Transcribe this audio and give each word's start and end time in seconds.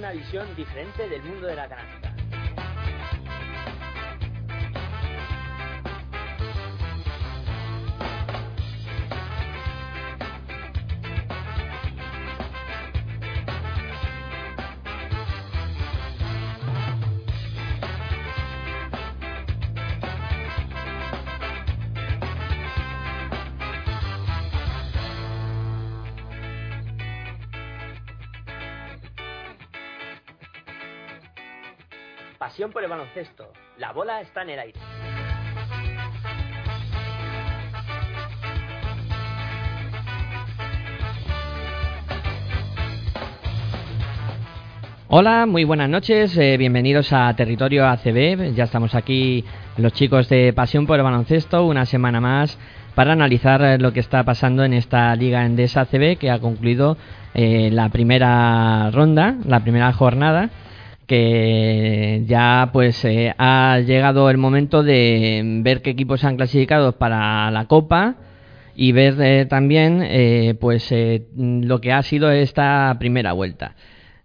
Una 0.03 0.11
visión 0.11 0.53
diferente 0.57 1.09
del 1.09 1.23
mundo 1.23 1.47
de 1.47 1.55
la 1.55 1.69
canasta. 1.69 2.12
Pasión 32.63 32.73
por 32.73 32.85
el 32.85 32.91
baloncesto. 32.91 33.49
La 33.79 33.91
bola 33.91 34.21
está 34.21 34.43
en 34.43 34.51
el 34.51 34.59
aire. 34.61 34.79
Hola, 45.09 45.47
muy 45.47 45.65
buenas 45.65 45.89
noches, 45.89 46.37
eh, 46.39 46.57
bienvenidos 46.57 47.13
a 47.13 47.35
Territorio 47.35 47.85
ACB. 47.89 48.55
Ya 48.55 48.63
estamos 48.63 48.95
aquí 48.95 49.45
los 49.77 49.93
chicos 49.93 50.29
de 50.29 50.53
Pasión 50.53 50.87
por 50.87 51.01
el 51.01 51.03
Baloncesto, 51.03 51.67
una 51.67 51.85
semana 51.85 52.21
más 52.21 52.61
para 52.95 53.11
analizar 53.11 53.61
eh, 53.63 53.79
lo 53.79 53.93
que 53.93 53.99
está 53.99 54.23
pasando 54.23 54.63
en 54.63 54.73
esta 54.73 55.17
Liga 55.17 55.45
Endesa 55.45 55.81
ACB 55.81 56.17
que 56.17 56.31
ha 56.31 56.39
concluido 56.39 56.97
eh, 57.35 57.71
la 57.73 57.89
primera 57.89 58.89
ronda, 58.93 59.35
la 59.45 59.59
primera 59.59 59.93
jornada 59.93 60.51
que 61.07 62.23
ya 62.27 62.71
pues 62.73 63.05
eh, 63.05 63.35
ha 63.39 63.81
llegado 63.81 64.31
el 64.31 64.39
momento 64.39 64.83
de 64.83 65.43
ver 65.63 65.83
qué 65.83 65.91
equipos 65.91 66.25
han 66.25 66.37
clasificado 66.37 66.93
para 66.93 67.51
la 67.51 67.67
Copa 67.67 68.17
y 68.75 68.93
ver 68.93 69.21
eh, 69.21 69.47
también 69.47 70.03
eh, 70.03 70.55
pues 70.61 70.93
lo 71.37 71.81
que 71.81 71.93
ha 71.93 72.03
sido 72.03 72.31
esta 72.31 72.97
primera 72.99 73.33
vuelta. 73.33 73.75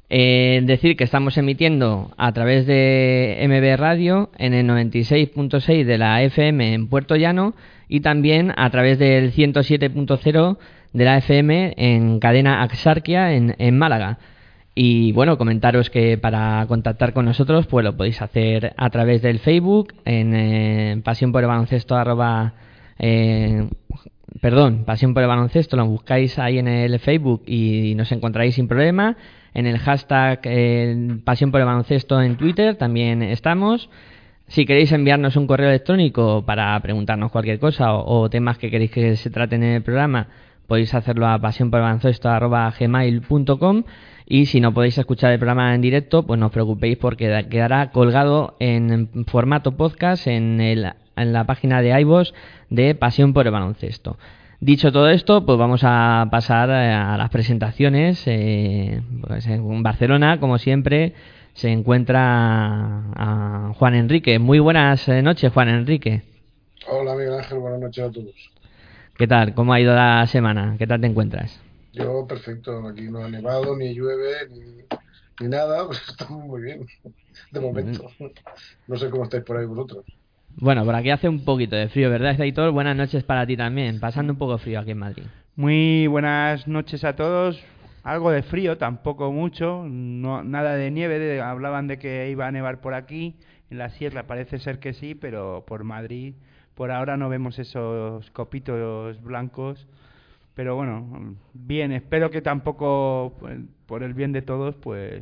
decir 0.10 0.96
que 0.96 1.04
estamos 1.04 1.38
emitiendo 1.38 2.12
a 2.18 2.32
través 2.32 2.66
de 2.66 3.38
MB 3.48 3.80
Radio 3.80 4.30
en 4.38 4.54
el 4.54 4.66
96.6 4.68 5.84
de 5.84 5.98
la 5.98 6.22
FM 6.24 6.74
en 6.74 6.88
Puerto 6.88 7.16
Llano 7.16 7.56
y 7.90 8.02
también 8.02 8.54
a 8.56 8.70
través 8.70 9.00
del 9.00 9.34
107.0 9.34 10.58
de 10.94 11.06
la 11.06 11.18
FM 11.18 11.74
en 11.78 12.20
cadena 12.20 12.62
Axarquia 12.62 13.34
en 13.34 13.78
Málaga. 13.78 14.20
Y 14.80 15.12
bueno, 15.12 15.40
comentaros 15.40 15.90
que 15.90 16.20
para 16.20 16.64
contactar 16.68 17.12
con 17.12 17.26
nosotros, 17.26 17.66
pues 17.66 17.84
lo 17.84 17.98
podéis 17.98 18.22
hacer 18.22 18.76
a 18.78 18.92
través 18.92 19.24
del 19.24 19.40
Facebook, 19.40 19.96
en 20.06 20.36
eh, 20.36 21.02
pasión 21.04 21.32
por 21.32 21.42
el 21.42 21.48
baloncesto 21.48 21.96
arroba, 21.96 22.54
eh, 23.00 23.68
perdón, 24.40 24.84
pasión 24.86 25.16
por 25.16 25.24
el 25.24 25.30
baloncesto, 25.30 25.78
lo 25.78 25.88
buscáis 25.88 26.38
ahí 26.38 26.60
en 26.60 26.68
el 26.68 27.00
Facebook 27.00 27.42
y 27.48 27.96
nos 27.96 28.12
encontraréis 28.12 28.54
sin 28.54 28.68
problema. 28.68 29.18
En 29.56 29.66
el 29.66 29.80
hashtag 29.80 30.42
eh, 30.44 31.18
pasión 31.24 31.50
por 31.50 31.60
el 31.60 31.66
baloncesto 31.66 32.22
en 32.22 32.38
Twitter 32.38 32.76
también 32.76 33.24
estamos. 33.24 33.90
Si 34.46 34.68
queréis 34.68 34.92
enviarnos 34.92 35.38
un 35.38 35.48
correo 35.48 35.70
electrónico 35.70 36.46
para 36.46 36.80
preguntarnos 36.82 37.32
cualquier 37.32 37.58
cosa 37.58 37.96
o, 37.96 38.30
temas 38.30 38.60
que 38.60 38.70
queréis 38.70 38.92
que 38.92 39.16
se 39.16 39.32
traten 39.32 39.64
en 39.64 39.74
el 39.74 39.82
programa, 39.82 40.28
podéis 40.68 40.94
hacerlo 40.94 41.26
a 41.26 41.40
pasión 41.40 41.72
por 41.72 41.80
el 41.80 41.86
baloncesto 41.86 42.30
arroba 42.30 42.72
gmail.com. 42.80 43.84
Y 44.30 44.48
si 44.48 44.60
no 44.60 44.74
podéis 44.74 44.98
escuchar 44.98 45.32
el 45.32 45.40
programa 45.40 45.74
en 45.74 45.80
directo, 45.80 46.24
pues 46.24 46.38
no 46.38 46.48
os 46.48 46.52
preocupéis 46.52 46.98
porque 46.98 47.46
quedará 47.50 47.92
colgado 47.92 48.58
en 48.60 49.10
formato 49.26 49.78
podcast 49.78 50.28
en, 50.28 50.60
el, 50.60 50.92
en 51.16 51.32
la 51.32 51.46
página 51.46 51.82
de 51.82 51.98
iVoox 52.02 52.34
de 52.70 52.94
Pasión 52.94 53.32
por 53.32 53.46
el 53.46 53.54
Baloncesto. 53.54 54.18
Dicho 54.60 54.92
todo 54.92 55.10
esto, 55.10 55.46
pues 55.46 55.58
vamos 55.58 55.82
a 55.86 56.28
pasar 56.30 56.70
eh, 56.72 56.92
a 56.92 57.16
las 57.16 57.30
presentaciones. 57.30 58.22
Eh, 58.26 59.02
pues 59.26 59.48
en 59.48 59.82
Barcelona, 59.82 60.42
como 60.42 60.58
siempre, 60.58 61.14
se 61.54 61.72
encuentra 61.72 62.20
a 63.16 63.72
Juan 63.76 63.96
Enrique. 63.96 64.40
Muy 64.40 64.60
buenas 64.60 65.08
eh, 65.08 65.22
noches, 65.22 65.54
Juan 65.54 65.70
Enrique. 65.70 66.24
Hola, 66.90 67.14
Miguel 67.16 67.36
Ángel. 67.36 67.60
Buenas 67.60 67.80
noches 67.80 68.04
a 68.04 68.12
todos. 68.12 68.52
¿Qué 69.18 69.26
tal? 69.26 69.54
¿Cómo 69.54 69.72
ha 69.72 69.80
ido 69.80 69.96
la 69.96 70.28
semana? 70.28 70.76
¿Qué 70.78 70.86
tal 70.86 71.00
te 71.00 71.08
encuentras? 71.08 71.62
Yo, 71.98 72.28
perfecto. 72.28 72.88
Aquí 72.88 73.04
no 73.04 73.24
ha 73.24 73.30
nevado, 73.30 73.76
ni 73.76 73.94
llueve, 73.94 74.48
ni, 75.40 75.48
nada. 75.48 75.86
Pues 75.88 76.02
estamos 76.10 76.46
muy 76.46 76.62
bien. 76.62 76.86
De 77.52 77.60
momento. 77.60 78.10
No 78.88 78.98
sé 78.98 79.10
cómo 79.10 79.24
estáis 79.24 79.44
por 79.44 79.58
ahí 79.58 79.66
vosotros. 79.66 80.06
Bueno, 80.56 80.84
por 80.86 80.96
aquí 80.96 81.10
hace 81.10 81.30
un 81.30 81.46
poquito 81.46 81.76
de 81.76 81.90
frío, 81.90 82.10
¿verdad, 82.10 82.40
Editor? 82.40 82.72
Buenas 82.72 82.96
noches 82.96 83.24
para 83.24 83.46
ti 83.46 83.56
también. 83.56 84.00
Pasando 84.00 84.34
un 84.34 84.40
poco 84.40 84.58
frío 84.58 84.80
aquí 84.80 84.92
en 84.92 84.98
Madrid. 84.98 85.24
Muy 85.56 86.08
buenas 86.08 86.68
noches 86.68 87.04
a 87.04 87.16
todos. 87.16 87.60
Algo 88.04 88.32
de 88.32 88.42
frío, 88.42 88.78
tampoco 88.78 89.32
mucho. 89.32 89.84
No, 89.88 90.44
nada 90.44 90.76
de 90.76 90.90
nieve. 90.92 91.42
hablaban 91.42 91.88
de 91.88 92.00
que 92.00 92.30
iba 92.30 92.48
a 92.48 92.52
nevar 92.52 92.82
por 92.82 92.94
aquí. 92.94 93.36
En 93.70 93.78
la 93.78 93.90
sierra 93.90 94.28
parece 94.28 94.60
ser 94.60 94.80
que 94.80 94.94
sí, 94.94 95.14
pero 95.14 95.66
por 95.68 95.84
Madrid 95.84 96.34
por 96.78 96.92
ahora 96.92 97.18
no 97.18 97.28
vemos 97.28 97.58
esos 97.58 98.30
copitos 98.32 99.20
blancos 99.24 99.88
pero 100.58 100.76
bueno, 100.76 101.38
bien, 101.54 101.92
espero 101.92 102.32
que 102.32 102.42
tampoco, 102.42 103.36
pues, 103.40 103.60
por 103.86 104.02
el 104.02 104.16
bien 104.16 104.32
de 104.32 104.42
todos, 104.42 104.74
pues 104.74 105.22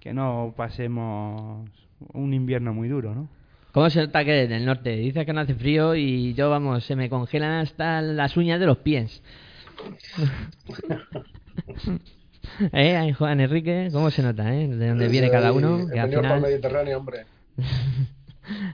que 0.00 0.14
no 0.14 0.54
pasemos 0.56 1.68
un 2.14 2.32
invierno 2.32 2.72
muy 2.72 2.88
duro, 2.88 3.14
¿no? 3.14 3.28
¿Cómo 3.72 3.90
se 3.90 4.00
nota 4.00 4.24
que 4.24 4.44
en 4.44 4.52
el 4.52 4.64
norte? 4.64 4.96
Dice 4.96 5.26
que 5.26 5.34
no 5.34 5.42
hace 5.42 5.54
frío 5.54 5.94
y 5.94 6.32
yo, 6.32 6.48
vamos, 6.48 6.84
se 6.84 6.96
me 6.96 7.10
congelan 7.10 7.60
hasta 7.60 8.00
las 8.00 8.34
uñas 8.38 8.58
de 8.58 8.64
los 8.64 8.78
pies. 8.78 9.22
¿Eh, 12.72 13.12
Juan 13.12 13.40
Enrique? 13.40 13.90
¿Cómo 13.92 14.10
se 14.10 14.22
nota, 14.22 14.54
eh? 14.54 14.68
De 14.68 14.88
dónde 14.88 15.08
viene 15.08 15.30
cada 15.30 15.52
uno. 15.52 15.86
Que 15.86 16.00
al 16.00 16.08
final... 16.08 16.24
por 16.24 16.36
el 16.36 16.42
Mediterráneo, 16.42 16.96
hombre. 16.96 17.26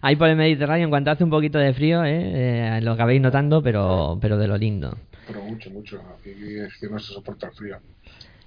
Ahí 0.03 0.17
por 0.17 0.29
el 0.29 0.37
Mediterráneo, 0.37 0.85
en 0.85 0.91
cuanto 0.91 1.11
hace 1.11 1.25
un 1.25 1.31
poquito 1.31 1.59
de 1.59 1.73
frío, 1.73 2.05
¿eh? 2.05 2.77
eh 2.77 2.81
lo 2.83 2.93
acabéis 2.93 3.21
notando, 3.21 3.63
pero, 3.63 4.19
pero 4.21 4.39
de 4.39 4.49
lo 4.49 4.57
lindo 4.57 4.97
pero 5.27 5.43
mucho, 5.43 5.71
mucho. 5.71 6.01
Aquí 6.19 6.31
es 6.31 6.77
que 6.79 6.89
no 6.89 6.99
se 6.99 7.13
soporta 7.13 7.49
el 7.49 7.53
frío. 7.53 7.77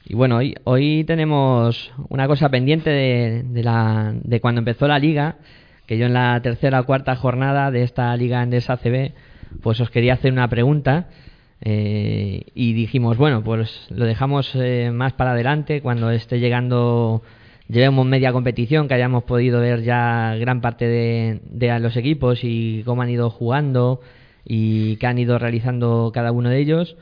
Y 0.06 0.16
bueno, 0.16 0.38
hoy, 0.38 0.56
hoy 0.63 1.03
tenemos 1.03 1.91
una 2.08 2.28
cosa 2.28 2.49
pendiente 2.49 2.90
de, 2.90 3.43
de, 3.43 3.64
la, 3.64 4.14
de 4.16 4.40
cuando 4.40 4.59
empezó 4.59 4.87
la 4.87 4.97
liga, 4.97 5.35
que 5.85 5.97
yo 5.97 6.05
en 6.05 6.14
la 6.14 6.41
tercera 6.41 6.79
o 6.79 6.85
cuarta 6.85 7.16
jornada 7.16 7.70
de 7.70 7.84
esta 7.84 8.16
liga 8.16 8.41
en 8.41 8.53
ACB, 8.53 9.11
pues 9.61 9.79
os 9.81 9.90
quería 9.90 10.14
hacer 10.14 10.31
una 10.31 10.47
pregunta. 10.47 11.09
Eh, 11.61 12.43
y 12.55 12.72
dijimos, 12.72 13.17
bueno, 13.17 13.43
pues 13.43 13.87
lo 13.90 14.05
dejamos 14.05 14.49
eh, 14.55 14.91
más 14.93 15.14
para 15.14 15.31
adelante 15.31 15.81
cuando 15.81 16.09
esté 16.09 16.40
llegando, 16.40 17.22
llevemos 17.69 18.05
media 18.05 18.33
competición, 18.33 18.87
que 18.87 18.95
hayamos 18.95 19.23
podido 19.23 19.61
ver 19.61 19.83
ya 19.83 20.35
gran 20.35 20.59
parte 20.61 20.87
de, 20.87 21.39
de 21.49 21.79
los 21.79 21.95
equipos 21.95 22.39
y 22.43 22.83
cómo 22.83 23.03
han 23.03 23.09
ido 23.09 23.29
jugando, 23.29 24.01
y 24.45 24.97
que 24.97 25.07
han 25.07 25.19
ido 25.19 25.37
realizando 25.39 26.11
cada 26.13 26.31
uno 26.31 26.49
de 26.49 26.59
ellos. 26.59 26.97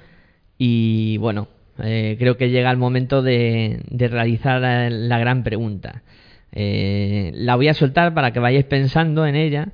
Y 0.57 1.17
bueno, 1.17 1.47
eh, 1.83 2.15
creo 2.19 2.37
que 2.37 2.49
llega 2.49 2.71
el 2.71 2.77
momento 2.77 3.21
de, 3.21 3.81
realizar 3.89 4.61
la, 4.91 5.19
gran 5.19 5.43
pregunta. 5.43 6.03
Eh, 6.51 7.31
la 7.35 7.55
voy 7.55 7.67
a 7.67 7.73
soltar 7.73 8.13
para 8.13 8.31
que 8.31 8.39
vayáis 8.39 8.65
pensando 8.65 9.25
en 9.27 9.35
ella 9.35 9.69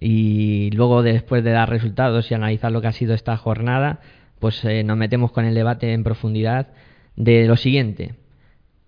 y 0.00 0.70
luego 0.72 1.02
después 1.02 1.42
de 1.44 1.50
dar 1.50 1.70
resultados 1.70 2.30
y 2.30 2.34
analizar 2.34 2.70
lo 2.72 2.80
que 2.80 2.88
ha 2.88 2.92
sido 2.92 3.14
esta 3.14 3.36
jornada, 3.36 4.00
pues 4.38 4.64
eh, 4.64 4.84
nos 4.84 4.96
metemos 4.96 5.32
con 5.32 5.44
el 5.44 5.54
debate 5.54 5.92
en 5.92 6.04
profundidad 6.04 6.68
de 7.16 7.46
lo 7.46 7.56
siguiente. 7.56 8.14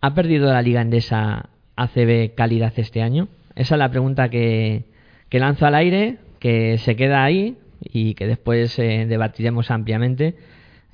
¿Ha 0.01 0.15
perdido 0.15 0.53
la 0.53 0.63
Liga 0.63 0.83
Endesa 0.83 1.49
ACB 1.77 2.35
calidad 2.35 2.73
este 2.77 3.03
año? 3.03 3.29
Esa 3.55 3.75
es 3.75 3.79
la 3.79 3.91
pregunta 3.91 4.29
que, 4.29 4.85
lanzo 5.31 5.67
al 5.67 5.75
aire, 5.75 6.19
que 6.39 6.79
se 6.79 6.97
queda 6.97 7.25
ahí 7.25 7.57
y 7.81 8.15
que 8.15 8.27
después 8.27 8.79
eh, 8.79 9.07
debatiremos 9.09 9.71
ampliamente. 9.71 10.37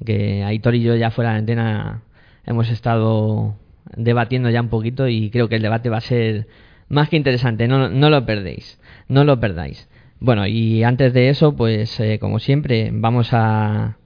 Que 0.05 0.45
Aitor 0.45 0.77
y 0.77 0.83
yo 0.83 0.95
ya 0.95 1.11
fuera 1.11 1.33
de 1.33 1.39
antena 1.39 2.03
hemos 2.47 2.71
estado 2.71 3.57
debatiendo 3.97 4.51
ya 4.51 4.61
un 4.61 4.69
poquito 4.69 5.09
y 5.09 5.31
creo 5.31 5.49
que 5.49 5.57
el 5.57 5.63
debate 5.63 5.89
va 5.89 5.99
a 5.99 6.01
ser 6.01 6.47
más 6.89 7.09
que 7.09 7.17
interesante. 7.17 7.67
No, 7.67 7.89
no 7.89 8.09
lo 8.11 8.25
perdéis, 8.25 8.81
no 9.09 9.25
lo 9.25 9.41
perdáis. 9.41 9.89
Bueno, 10.21 10.47
y 10.47 10.85
antes 10.85 11.13
de 11.13 11.29
eso, 11.29 11.57
pues 11.57 11.99
eh, 11.99 12.19
como 12.21 12.39
siempre, 12.39 12.91
vamos 12.93 13.31
a 13.33 13.97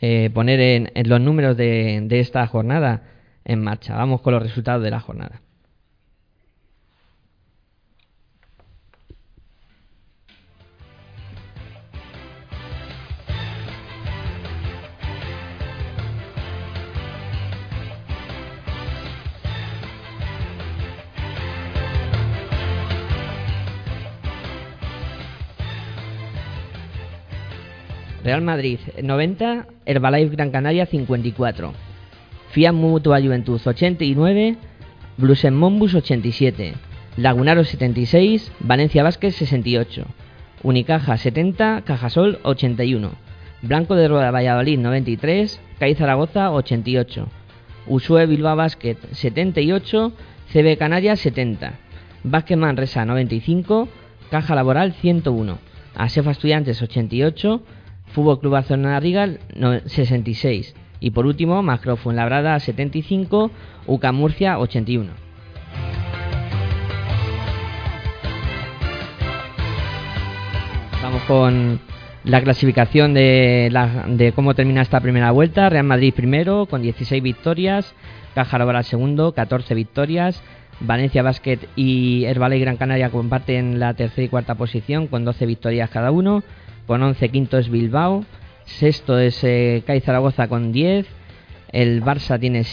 eh, 0.00 0.30
poner 0.32 0.60
en, 0.60 1.08
los 1.08 1.20
números 1.20 1.58
de, 1.58 2.00
de 2.04 2.20
esta 2.20 2.46
jornada 2.46 3.02
en 3.46 3.62
marcha. 3.62 3.96
Vamos 3.96 4.20
con 4.20 4.34
los 4.34 4.42
resultados 4.42 4.82
de 4.82 4.90
la 4.90 5.00
jornada. 5.00 5.40
Real 28.24 28.42
Madrid 28.42 28.80
90, 29.00 29.66
Herbalife 29.84 30.34
Gran 30.34 30.50
Canaria 30.50 30.86
54, 30.86 31.85
Fiat 32.56 32.72
Mutua 32.72 33.20
Juventud 33.20 33.60
89, 33.60 34.56
Blues 35.18 35.44
Mombus 35.52 35.92
87, 35.92 36.72
Lagunaro 37.18 37.64
76, 37.64 38.50
Valencia 38.60 39.02
Vázquez 39.02 39.36
68, 39.36 40.06
Unicaja 40.62 41.18
70, 41.18 41.82
Cajasol 41.84 42.38
81, 42.44 43.10
Blanco 43.60 43.94
de 43.94 44.08
Rueda 44.08 44.30
Valladolid 44.30 44.78
93, 44.78 45.60
CAI 45.78 45.94
Zaragoza 45.96 46.50
88, 46.50 47.26
Usue 47.88 48.24
Bilbao 48.24 48.56
Basket 48.56 48.96
78, 49.12 50.14
CB 50.50 50.78
Canarias 50.78 51.20
70, 51.20 51.74
Vázquez 52.24 52.56
Manresa 52.56 53.04
95, 53.04 53.86
Caja 54.30 54.54
Laboral 54.54 54.94
101, 54.94 55.58
Asefa 55.94 56.30
Estudiantes 56.30 56.80
88, 56.80 57.60
Fútbol 58.06 58.40
Club 58.40 58.52
Barcelona 58.52 58.98
Rigal 58.98 59.40
66 59.84 60.74
y 61.00 61.10
por 61.10 61.26
último 61.26 61.62
Macro 61.62 61.96
Fuenlabrada 61.96 62.58
75, 62.58 63.50
UCA 63.86 64.12
Murcia 64.12 64.58
81. 64.58 65.12
Vamos 71.02 71.22
con 71.22 71.80
la 72.24 72.42
clasificación 72.42 73.14
de, 73.14 73.70
de, 74.08 74.32
cómo 74.32 74.54
termina 74.54 74.82
esta 74.82 75.00
primera 75.00 75.30
vuelta. 75.30 75.68
Real 75.68 75.84
Madrid 75.84 76.12
primero 76.14 76.66
con 76.66 76.82
16 76.82 77.22
victorias, 77.22 77.94
Caja 78.34 78.58
Laboral 78.58 78.84
segundo, 78.84 79.32
14 79.32 79.74
victorias. 79.74 80.42
Valencia 80.78 81.22
Basket 81.22 81.58
y 81.74 82.24
Herbalife 82.26 82.60
Gran 82.60 82.76
Canaria 82.76 83.08
comparten 83.08 83.78
la 83.80 83.94
tercera 83.94 84.26
y 84.26 84.28
cuarta 84.28 84.56
posición 84.56 85.06
con 85.06 85.24
12 85.24 85.46
victorias 85.46 85.88
cada 85.88 86.10
uno 86.10 86.42
con 86.86 87.02
11, 87.02 87.28
quinto 87.30 87.58
es 87.58 87.68
Bilbao, 87.68 88.24
sexto 88.66 89.18
es 89.18 89.42
eh, 89.42 89.82
Zaragoza 90.04 90.48
con 90.48 90.72
10, 90.72 91.06
el 91.72 92.02
Barça 92.02 92.38
tiene 92.38 92.64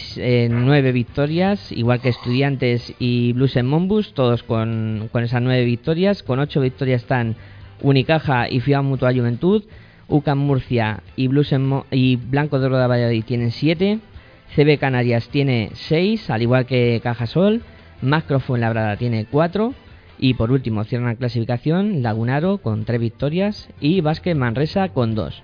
9 0.50 0.88
eh, 0.88 0.92
victorias, 0.92 1.72
igual 1.72 2.00
que 2.00 2.10
Estudiantes 2.10 2.94
y 2.98 3.32
Blues 3.32 3.56
en 3.56 3.66
Monbus, 3.66 4.14
todos 4.14 4.42
con, 4.42 5.10
esas 5.14 5.42
9 5.42 5.64
victorias, 5.64 6.22
con 6.22 6.38
8 6.38 6.60
victorias 6.60 7.02
están 7.02 7.36
Unicaja 7.82 8.48
y 8.48 8.60
Fiat 8.60 8.82
Mutua 8.82 9.12
Juventud, 9.12 9.64
UCAM 10.08 10.38
Murcia 10.38 11.02
y, 11.16 11.28
Blues 11.28 11.54
y 11.90 12.16
Blanco 12.16 12.58
de 12.58 12.68
Roda 12.68 12.86
Valladolid 12.86 13.24
tienen 13.24 13.50
7, 13.50 13.98
CB 14.54 14.78
Canarias 14.78 15.28
tiene 15.28 15.70
6, 15.74 16.30
al 16.30 16.42
igual 16.42 16.66
que 16.66 17.00
Cajasol, 17.02 17.62
Macro 18.00 18.40
Fuenlabrada 18.40 18.96
tiene 18.96 19.26
4, 19.26 19.74
y 20.18 20.34
por 20.34 20.52
último 20.52 20.84
cierran 20.84 21.08
la 21.08 21.16
clasificación 21.16 22.02
Lagunaro 22.02 22.58
con 22.58 22.84
tres 22.84 23.00
victorias 23.00 23.68
y 23.80 24.00
Vázquez 24.00 24.36
Manresa 24.36 24.88
con 24.88 25.14
dos. 25.14 25.42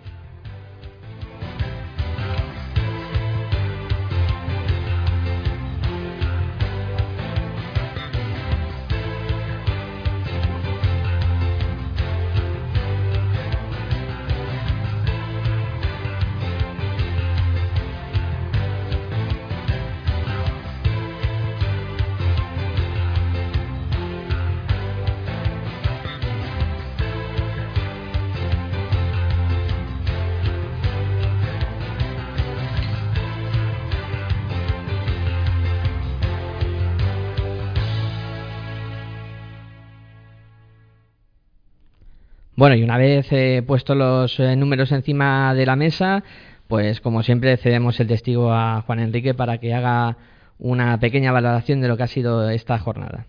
Bueno, 42.60 42.76
y 42.76 42.82
una 42.82 42.98
vez 42.98 43.26
eh, 43.32 43.64
puesto 43.66 43.94
los 43.94 44.38
eh, 44.38 44.54
números 44.54 44.92
encima 44.92 45.54
de 45.54 45.64
la 45.64 45.76
mesa, 45.76 46.22
pues 46.68 47.00
como 47.00 47.22
siempre 47.22 47.56
cedemos 47.56 47.98
el 48.00 48.08
testigo 48.08 48.52
a 48.52 48.82
Juan 48.82 49.00
Enrique 49.00 49.32
para 49.32 49.58
que 49.58 49.72
haga 49.72 50.18
una 50.58 51.00
pequeña 51.00 51.32
valoración 51.32 51.80
de 51.80 51.88
lo 51.88 51.96
que 51.96 52.02
ha 52.02 52.06
sido 52.06 52.50
esta 52.50 52.78
jornada. 52.78 53.26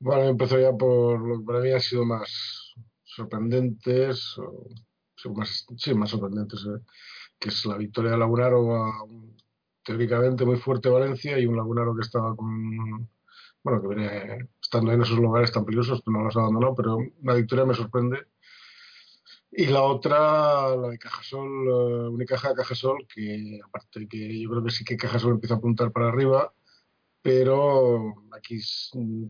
Bueno, 0.00 0.24
empezó 0.24 0.58
ya 0.58 0.72
por 0.72 1.20
lo 1.20 1.40
que 1.40 1.44
para 1.44 1.60
mí 1.60 1.70
ha 1.70 1.80
sido 1.80 2.06
más 2.06 2.72
sorprendentes, 3.04 4.36
más, 5.36 5.66
sí, 5.76 5.92
más 5.92 6.14
eh, 6.14 6.18
que 7.38 7.50
es 7.50 7.66
la 7.66 7.76
victoria 7.76 8.12
de 8.12 8.16
Lagunaro 8.16 8.74
a 8.74 9.04
teóricamente 9.84 10.46
muy 10.46 10.56
fuerte 10.56 10.88
Valencia 10.88 11.38
y 11.38 11.44
un 11.44 11.58
Lagunaro 11.58 11.94
que 11.94 12.06
estaba 12.06 12.34
con 12.34 13.06
bueno, 13.62 13.82
que 13.82 13.88
viene 13.88 14.48
estando 14.68 14.92
en 14.92 15.00
esos 15.00 15.18
lugares 15.18 15.50
tan 15.50 15.64
peligrosos, 15.64 16.02
no 16.06 16.22
los 16.22 16.36
abandonado, 16.36 16.74
pero 16.74 16.98
la 17.22 17.34
victoria 17.34 17.64
me 17.64 17.72
sorprende. 17.72 18.26
Y 19.50 19.64
la 19.66 19.82
otra, 19.82 20.76
la 20.76 20.88
de 20.88 20.98
Cajasol, 20.98 22.10
Unicaja 22.12 22.54
Cajasol, 22.54 23.06
que 23.08 23.60
aparte 23.64 24.06
que 24.06 24.38
yo 24.38 24.50
creo 24.50 24.62
que 24.62 24.70
sí 24.70 24.84
que 24.84 24.98
Cajasol 24.98 25.32
empieza 25.32 25.54
a 25.54 25.56
apuntar 25.56 25.90
para 25.90 26.08
arriba, 26.08 26.52
pero 27.22 28.26
aquí 28.30 28.58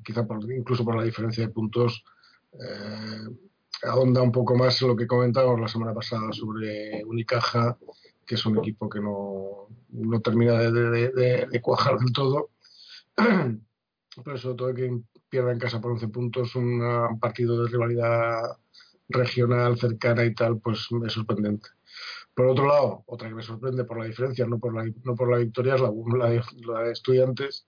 quizá 0.05 0.27
incluso 0.57 0.85
por 0.85 0.97
la 0.97 1.05
diferencia 1.05 1.47
de 1.47 1.53
puntos 1.53 2.03
eh, 2.55 3.29
ahonda 3.85 4.21
un 4.21 4.33
poco 4.33 4.57
más 4.57 4.83
lo 4.83 4.97
que 4.97 5.07
comentábamos 5.07 5.61
la 5.61 5.69
semana 5.69 5.95
pasada 5.95 6.33
sobre 6.33 7.05
Unicaja, 7.05 7.79
que 8.27 8.35
es 8.35 8.45
un 8.45 8.59
equipo 8.59 8.89
que 8.89 9.01
no, 9.01 9.69
no 9.91 10.21
termina 10.21 10.55
de, 10.55 10.73
de, 10.73 11.47
de 11.47 11.63
cuajar 11.63 11.97
del 11.97 12.13
todo. 12.13 12.51
pero 14.25 14.37
sobre 14.37 14.57
todo 14.57 14.75
que 14.75 15.01
pierda 15.29 15.53
en 15.53 15.59
casa 15.59 15.81
por 15.81 15.93
11 15.93 16.09
puntos 16.09 16.55
un 16.57 17.19
partido 17.21 17.63
de 17.63 17.71
rivalidad 17.71 18.59
regional 19.09 19.79
cercana 19.79 20.25
y 20.25 20.35
tal, 20.35 20.61
pues 20.61 20.89
es 21.07 21.13
sorprendente. 21.13 21.69
Por 22.35 22.47
otro 22.47 22.67
lado, 22.67 23.05
otra 23.07 23.29
que 23.29 23.35
me 23.35 23.43
sorprende 23.43 23.85
por 23.85 23.99
la 23.99 24.05
diferencia, 24.05 24.47
no 24.47 24.59
por 24.59 24.75
la, 24.75 24.89
no 25.05 25.15
por 25.15 25.31
la 25.31 25.39
victoria, 25.39 25.75
es 25.75 25.81
la, 25.81 25.91
la, 26.67 26.83
de 26.83 26.93
Estudiantes, 26.93 27.67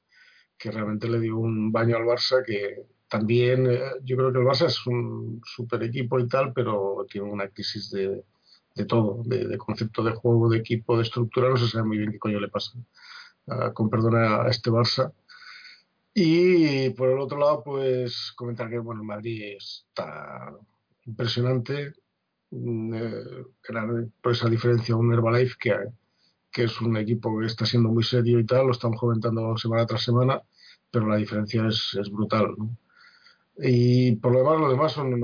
que 0.57 0.71
realmente 0.71 1.09
le 1.09 1.19
dio 1.19 1.39
un 1.39 1.73
baño 1.73 1.97
al 1.97 2.05
Barça, 2.05 2.45
que 2.45 2.85
también 3.09 3.67
eh, 3.69 3.81
yo 4.05 4.17
creo 4.17 4.33
que 4.33 4.39
el 4.39 4.45
Barça 4.45 4.67
es 4.67 4.87
un 4.87 5.41
super 5.45 5.83
equipo 5.83 6.21
y 6.21 6.29
tal, 6.29 6.53
pero 6.53 7.05
tiene 7.11 7.29
una 7.29 7.49
crisis 7.49 7.91
de, 7.91 8.23
de 8.77 8.85
todo, 8.85 9.23
de, 9.25 9.59
concepto 9.59 10.05
de 10.05 10.13
juego, 10.13 10.49
de 10.49 10.59
equipo, 10.59 10.97
de 10.97 11.03
estructura, 11.03 11.49
no 11.49 11.57
se 11.57 11.69
sabe 11.69 11.85
muy 11.85 11.99
bien 11.99 12.13
qué 12.13 12.19
coño 12.19 12.39
le 12.39 12.49
pasa, 12.49 12.73
uh, 13.47 13.73
con 13.73 13.91
perdón 13.91 14.17
a 14.17 14.47
este 14.49 14.71
Barça. 14.71 15.13
Y 16.15 16.91
por 16.91 17.11
el 17.11 17.19
otro 17.21 17.39
lado, 17.39 17.63
pues 17.65 18.33
comentar 18.37 18.69
que 18.69 18.79
bueno, 18.79 19.05
Madrid 19.05 19.57
está 19.57 20.53
impresionante, 21.07 21.93
mm, 22.51 22.95
eh, 22.95 24.11
por 24.21 24.33
esa 24.33 24.49
diferencia 24.49 24.97
un 24.97 25.13
Herbalife 25.13 25.57
que, 25.61 25.77
que 26.51 26.65
es 26.65 26.81
un 26.81 26.97
equipo 26.97 27.39
que 27.39 27.47
está 27.47 27.65
siendo 27.67 27.91
muy 27.91 28.03
serio 28.05 28.39
y 28.41 28.47
tal, 28.47 28.67
lo 28.67 28.73
estamos 28.73 28.99
comentando 29.01 29.57
semana 29.57 29.87
tras 29.87 30.03
semana, 30.03 30.43
pero 30.91 31.07
la 31.09 31.17
diferencia 31.17 31.67
es, 31.69 32.11
brutal. 32.11 32.57
Y 33.59 34.17
por 34.17 34.33
lo 34.33 34.39
demás, 34.41 34.61
lo 34.61 34.71
demás 34.71 34.93
son 34.93 35.21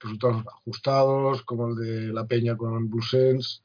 resultados 0.00 0.44
ajustados, 0.46 1.42
como 1.42 1.68
el 1.68 1.76
de 1.76 2.12
La 2.12 2.26
Peña 2.26 2.56
con 2.56 2.88
Bulsens, 2.88 3.62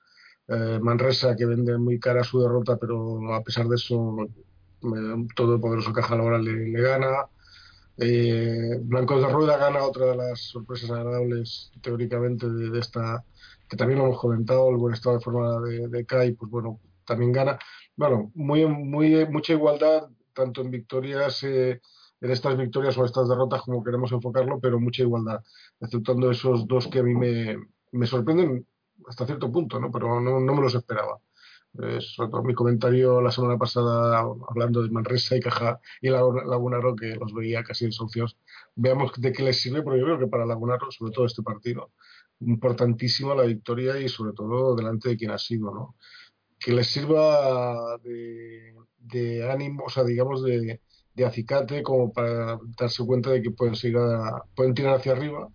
eh, 0.48 0.80
Manresa 0.82 1.36
que 1.36 1.46
vende 1.46 1.78
muy 1.78 2.00
cara 2.00 2.24
su 2.24 2.42
derrota, 2.42 2.78
pero 2.78 3.34
a 3.34 3.44
pesar 3.44 3.68
de 3.68 3.76
eso 3.76 4.18
todo 5.36 5.56
el 5.56 5.62
poderoso 5.62 5.94
Caja 5.94 6.16
Laboral 6.16 6.44
le, 6.44 6.82
gana. 6.82 7.28
Eh, 7.98 8.78
Blanco 8.82 9.20
de 9.20 9.28
Rueda 9.30 9.58
gana 9.58 9.84
otra 9.84 10.08
de 10.08 10.16
las 10.18 10.42
sorpresas 10.42 10.92
agradables 10.92 11.72
teóricamente 11.82 12.50
de, 12.50 12.80
esta, 12.80 13.24
que 13.70 13.78
también 13.78 14.00
lo 14.00 14.06
hemos 14.06 14.20
comentado, 14.20 14.70
el 14.70 14.78
buen 14.78 14.94
estado 14.94 15.18
de 15.18 15.24
forma 15.24 15.62
de, 15.62 15.88
de 15.88 16.06
CAI, 16.06 16.34
pues 16.34 16.52
bueno, 16.52 16.80
también 17.06 17.32
gana. 17.32 17.58
Bueno, 17.96 18.32
muy, 18.36 18.66
muy, 18.66 19.26
mucha 19.28 19.54
igualdad, 19.54 20.10
tanto 20.34 20.62
en 20.62 20.72
victorias, 20.72 21.44
eh, 21.44 21.82
en 22.22 22.32
estas 22.32 22.58
victorias 22.58 22.98
o 22.98 23.06
estas 23.06 23.30
derrotas, 23.30 23.62
como 23.62 23.84
queremos 23.84 24.12
enfocarlo, 24.12 24.60
pero 24.60 24.80
mucha 24.80 25.04
igualdad, 25.04 25.42
exceptuando 25.80 26.30
esos 26.32 26.68
dos 26.68 26.88
que 26.88 27.00
a 27.00 27.04
mí 27.04 27.14
me, 27.14 27.58
me 27.92 28.08
sorprenden 28.08 28.68
hasta 29.08 29.26
cierto 29.26 29.52
punto, 29.52 29.80
¿no? 29.80 29.92
pero 29.92 30.20
no, 30.20 30.40
no 30.40 30.54
me 30.56 30.62
los 30.62 30.76
esperaba. 30.76 31.20
Todo 32.16 32.44
mi 32.44 32.54
comentario 32.54 33.22
la 33.22 33.32
semana 33.32 33.58
pasada 33.58 34.20
hablando 34.50 34.82
de 34.82 34.90
Manresa 34.90 35.36
y 35.36 35.40
Caja 35.40 35.80
y 36.02 36.10
Lagunaro, 36.10 36.96
que 36.96 37.16
los 37.16 37.34
veía 37.34 37.64
casi 37.64 37.86
en 37.86 37.92
socios. 37.92 38.38
Veamos 38.76 39.12
de 39.18 39.34
qué 39.34 39.44
les 39.44 39.62
sirve, 39.62 39.82
porque 39.82 40.00
yo 40.00 40.06
creo 40.06 40.20
que 40.20 40.28
para 40.28 40.46
Lagunaro, 40.46 40.90
sobre 40.92 41.12
todo 41.12 41.26
este 41.26 41.44
partido, 41.44 41.92
importantísima 42.40 43.36
la 43.36 43.44
victoria 43.44 44.00
y 44.00 44.10
sobre 44.10 44.34
todo 44.34 44.76
delante 44.76 45.10
de 45.10 45.18
quien 45.18 45.32
ha 45.32 45.38
sido, 45.38 45.74
¿no? 45.74 45.96
Que 46.60 46.72
les 46.74 46.88
sirva 46.88 47.98
de, 48.04 48.74
de 48.98 49.52
ánimo, 49.52 49.86
o 49.86 49.90
sea, 49.90 50.04
digamos, 50.04 50.44
de, 50.44 50.82
de 51.14 51.26
acicate 51.26 51.84
como 51.84 52.12
para 52.14 52.60
darse 52.78 53.06
cuenta 53.06 53.32
de 53.32 53.42
que 53.42 53.52
pueden, 53.52 53.76
seguir 53.76 54.00
pueden 54.56 54.74
tirar 54.74 54.96
hacia 54.96 55.14
arriba 55.14 55.50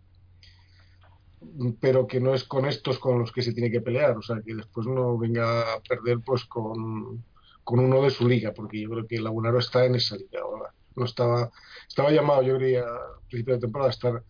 pero 1.80 2.06
que 2.06 2.20
no 2.20 2.34
es 2.34 2.44
con 2.44 2.66
estos 2.66 2.98
con 2.98 3.18
los 3.18 3.32
que 3.32 3.42
se 3.42 3.52
tiene 3.52 3.70
que 3.70 3.80
pelear, 3.80 4.16
o 4.16 4.22
sea, 4.22 4.40
que 4.44 4.54
después 4.54 4.86
no 4.86 5.16
venga 5.16 5.74
a 5.74 5.80
perder 5.80 6.18
pues 6.20 6.44
con, 6.44 7.24
uno 7.64 8.02
de 8.02 8.10
su 8.10 8.28
liga, 8.28 8.52
porque 8.52 8.80
yo 8.80 8.90
creo 8.90 9.06
que 9.06 9.20
Lagunaro 9.20 9.58
está 9.58 9.84
en 9.84 9.94
esa 9.94 10.16
liga 10.16 10.40
ahora. 10.42 10.74
No 10.96 11.04
estaba, 11.04 11.50
estaba 11.88 12.10
llamado, 12.10 12.42
yo 12.42 12.56
creo, 12.56 12.84
a 12.84 13.20
principio 13.28 13.54
de 13.54 13.60
temporada 13.60 13.90
a 13.90 13.92
estar 13.92 14.22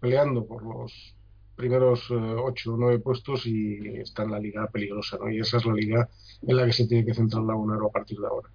peleando 0.00 0.44
por 0.44 0.62
los 0.62 1.14
primeros 1.54 2.10
eh, 2.10 2.14
ocho 2.14 2.74
o 2.74 2.76
nueve 2.76 2.98
puestos 2.98 3.46
y 3.46 3.78
está 3.98 4.24
en 4.24 4.32
la 4.32 4.40
liga 4.40 4.68
peligrosa, 4.68 5.16
¿no? 5.18 5.30
Y 5.30 5.40
esa 5.40 5.58
es 5.58 5.64
la 5.64 5.74
liga 5.74 6.08
en 6.46 6.56
la 6.56 6.66
que 6.66 6.72
se 6.72 6.86
tiene 6.86 7.04
que 7.04 7.14
centrar 7.14 7.44
Lagunaro 7.44 7.86
a 7.86 7.92
partir 7.92 8.18
de 8.18 8.26
ahora. 8.26 8.48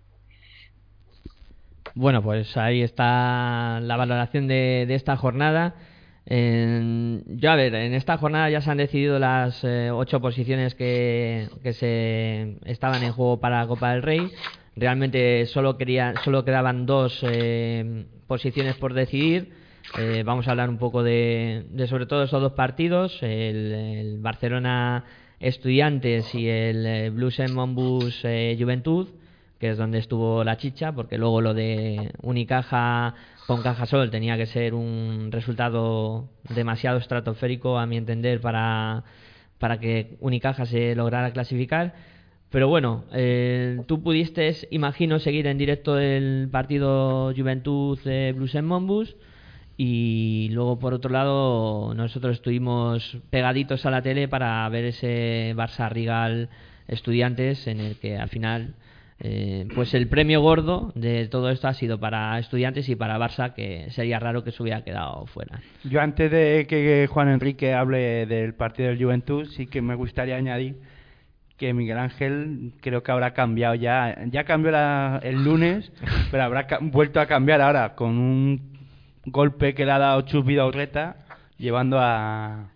Bueno, 1.95 2.21
pues 2.21 2.57
ahí 2.57 2.81
está 2.81 3.79
la 3.81 3.97
valoración 3.97 4.47
de, 4.47 4.85
de 4.87 4.95
esta 4.95 5.15
jornada. 5.15 5.75
En, 6.25 7.23
yo, 7.27 7.51
a 7.51 7.55
ver, 7.55 7.75
en 7.75 7.93
esta 7.93 8.17
jornada 8.17 8.49
ya 8.49 8.61
se 8.61 8.71
han 8.71 8.77
decidido 8.77 9.19
las 9.19 9.63
eh, 9.63 9.91
ocho 9.91 10.21
posiciones 10.21 10.73
que, 10.73 11.49
se 11.73 12.57
estaban 12.65 13.03
en 13.03 13.11
juego 13.11 13.39
para 13.39 13.59
la 13.61 13.67
Copa 13.67 13.91
del 13.91 14.03
Rey. 14.03 14.31
Realmente 14.75 15.45
solo, 15.47 15.77
quería, 15.77 16.13
solo 16.23 16.45
quedaban 16.45 16.85
dos 16.85 17.19
eh, 17.23 18.05
posiciones 18.27 18.75
por 18.75 18.93
decidir. 18.93 19.51
Eh, 19.99 20.23
vamos 20.25 20.47
a 20.47 20.51
hablar 20.51 20.69
un 20.69 20.77
poco 20.77 21.03
de, 21.03 21.65
sobre 21.89 22.05
todo 22.05 22.23
esos 22.23 22.41
dos 22.41 22.53
partidos, 22.53 23.21
el, 23.21 24.17
Barcelona 24.21 25.03
Estudiantes 25.39 26.33
y 26.33 26.47
el 26.47 27.11
Blues 27.11 27.39
en 27.39 27.53
Monbus 27.53 28.21
Juventud 28.57 29.09
que 29.63 29.69
es 29.69 29.77
donde 29.77 29.99
estuvo 29.99 30.43
la 30.43 30.57
chicha, 30.57 30.91
porque 30.91 31.17
luego 31.17 31.39
lo 31.39 31.53
de 31.53 32.11
Unicaja 32.21 33.15
con 33.47 33.61
Cajasol 33.61 34.11
tenía 34.11 34.35
que 34.35 34.45
ser 34.45 34.73
un 34.73 35.29
resultado 35.31 36.27
demasiado 36.53 36.97
estratosférico, 36.97 37.79
a 37.79 37.85
mi 37.85 37.95
entender, 37.95 38.41
para, 38.41 39.05
para 39.59 39.79
que 39.79 40.17
Unicaja 40.19 40.65
se 40.65 40.95
lograra 40.95 41.31
clasificar. 41.31 41.93
Pero 42.49 42.67
bueno, 42.67 43.05
eh, 43.13 43.79
tú 43.87 44.03
pudiste, 44.03 44.53
imagino, 44.69 45.17
seguir 45.19 45.47
en 45.47 45.57
directo 45.57 45.97
el 45.97 46.49
partido 46.51 47.33
Juventud 47.33 47.97
de 48.03 48.33
Blues 48.33 48.55
en 48.55 48.65
Monbus. 48.65 49.15
Y 49.77 50.49
luego, 50.51 50.77
por 50.77 50.93
otro 50.93 51.09
lado, 51.09 51.93
nosotros 51.95 52.35
estuvimos 52.35 53.17
pegaditos 53.29 53.85
a 53.85 53.91
la 53.91 54.01
tele 54.01 54.27
para 54.27 54.67
ver 54.67 54.83
ese 54.83 55.53
Barça 55.55 55.89
Rigal 55.89 56.49
Estudiantes, 56.89 57.65
en 57.67 57.79
el 57.79 57.95
que 57.95 58.17
al 58.17 58.27
final 58.27 58.75
eh, 59.25 59.67
pues 59.73 59.93
el 59.93 60.09
premio 60.09 60.41
gordo 60.41 60.91
de 60.95 61.29
todo 61.29 61.49
esto 61.49 61.69
ha 61.69 61.73
sido 61.73 61.97
para 61.97 62.37
estudiantes 62.39 62.89
y 62.89 62.97
para 62.97 63.17
Barça, 63.17 63.53
que 63.53 63.89
sería 63.91 64.19
raro 64.19 64.43
que 64.43 64.51
se 64.51 64.61
hubiera 64.61 64.83
quedado 64.83 65.25
fuera. 65.27 65.61
Yo 65.85 66.01
antes 66.01 66.29
de 66.29 66.65
que 66.67 67.07
Juan 67.09 67.29
Enrique 67.29 67.73
hable 67.73 68.25
del 68.25 68.53
partido 68.53 68.89
del 68.89 69.01
Juventud, 69.01 69.47
sí 69.55 69.65
que 69.65 69.81
me 69.81 69.95
gustaría 69.95 70.35
añadir 70.35 70.75
que 71.55 71.73
Miguel 71.73 71.99
Ángel 71.99 72.73
creo 72.81 73.01
que 73.01 73.13
habrá 73.13 73.33
cambiado 73.33 73.75
ya, 73.75 74.25
ya 74.29 74.43
cambió 74.43 74.71
el 75.21 75.41
lunes, 75.41 75.89
pero 76.31 76.43
habrá 76.43 76.67
vuelto 76.81 77.21
a 77.21 77.25
cambiar 77.25 77.61
ahora 77.61 77.95
con 77.95 78.17
un 78.17 78.73
golpe 79.25 79.73
que 79.73 79.85
le 79.85 79.93
ha 79.93 79.99
dado 79.99 80.21
Chus 80.23 80.43
Urreta 80.45 81.15
llevando 81.57 81.97
a, 81.97 82.71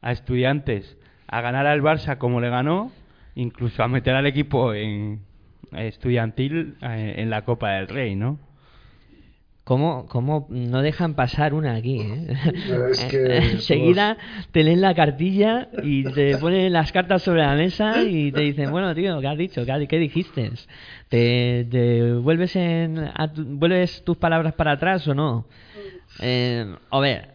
a 0.00 0.12
estudiantes 0.12 0.96
a 1.26 1.40
ganar 1.40 1.66
al 1.66 1.82
Barça 1.82 2.18
como 2.18 2.40
le 2.40 2.50
ganó, 2.50 2.92
incluso 3.34 3.82
a 3.82 3.88
meter 3.88 4.14
al 4.14 4.26
equipo 4.26 4.72
en, 4.74 5.26
estudiantil 5.72 6.76
eh, 6.82 7.14
en 7.18 7.30
la 7.30 7.42
Copa 7.44 7.72
del 7.72 7.88
Rey, 7.88 8.16
¿no? 8.16 8.38
¿Cómo, 9.68 10.06
¿Cómo, 10.06 10.46
no 10.48 10.80
dejan 10.80 11.12
pasar 11.12 11.52
una 11.52 11.74
aquí? 11.74 12.00
¿eh? 12.00 12.26
Es 12.90 13.04
que 13.04 13.36
Enseguida 13.52 14.16
te 14.50 14.64
leen 14.64 14.80
la 14.80 14.94
cartilla 14.94 15.68
y 15.82 16.04
te 16.04 16.38
ponen 16.38 16.72
las 16.72 16.90
cartas 16.90 17.22
sobre 17.22 17.42
la 17.42 17.54
mesa 17.54 18.02
y 18.02 18.32
te 18.32 18.40
dicen, 18.40 18.70
bueno, 18.70 18.94
tío, 18.94 19.20
¿qué 19.20 19.28
has 19.28 19.36
dicho? 19.36 19.66
¿Qué, 19.66 19.98
dijiste? 19.98 20.52
¿Te, 21.10 22.14
vuelves, 22.14 22.56
en, 22.56 23.10
vuelves 23.58 24.02
tus 24.04 24.16
palabras 24.16 24.54
para 24.54 24.72
atrás 24.72 25.06
o 25.06 25.14
no? 25.14 25.44
Eh, 26.20 26.74
a 26.90 26.98
ver, 27.00 27.28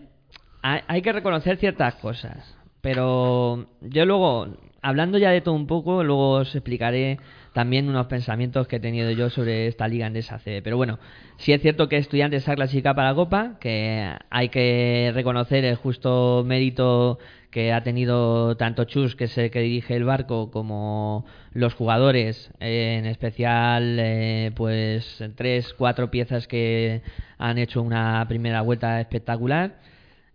hay, 0.63 0.79
hay 0.87 1.01
que 1.03 1.13
reconocer 1.13 1.57
ciertas 1.57 1.93
cosas, 1.97 2.57
pero 2.81 3.67
yo 3.81 4.07
luego, 4.07 4.47
hablando 4.81 5.19
ya 5.19 5.29
de 5.29 5.41
todo 5.41 5.53
un 5.53 5.67
poco, 5.67 6.03
luego 6.03 6.31
os 6.31 6.55
explicaré 6.55 7.19
también 7.53 7.87
unos 7.87 8.07
pensamientos 8.07 8.67
que 8.67 8.77
he 8.77 8.79
tenido 8.79 9.11
yo 9.11 9.29
sobre 9.29 9.67
esta 9.67 9.87
liga 9.87 10.07
en 10.07 10.15
esa. 10.15 10.39
Pero 10.43 10.75
bueno, 10.75 10.99
sí 11.37 11.53
es 11.53 11.61
cierto 11.61 11.87
que 11.87 11.97
Estudiantes 11.97 12.47
ha 12.49 12.55
clasificado 12.55 12.95
para 12.95 13.09
la 13.09 13.15
Copa, 13.15 13.57
que 13.59 14.11
hay 14.29 14.49
que 14.49 15.11
reconocer 15.13 15.63
el 15.63 15.75
justo 15.75 16.43
mérito 16.45 17.19
que 17.51 17.71
ha 17.71 17.83
tenido 17.83 18.57
tanto 18.57 18.85
Chus, 18.85 19.15
que 19.15 19.25
es 19.25 19.37
el 19.37 19.51
que 19.51 19.59
dirige 19.61 19.95
el 19.95 20.03
barco, 20.03 20.49
como 20.49 21.25
los 21.53 21.75
jugadores, 21.75 22.51
en 22.59 23.05
especial 23.05 23.97
eh, 23.99 24.51
pues 24.55 25.23
tres, 25.35 25.71
cuatro 25.75 26.09
piezas 26.09 26.47
que 26.47 27.03
han 27.37 27.59
hecho 27.59 27.83
una 27.83 28.25
primera 28.27 28.61
vuelta 28.61 28.99
espectacular. 28.99 29.79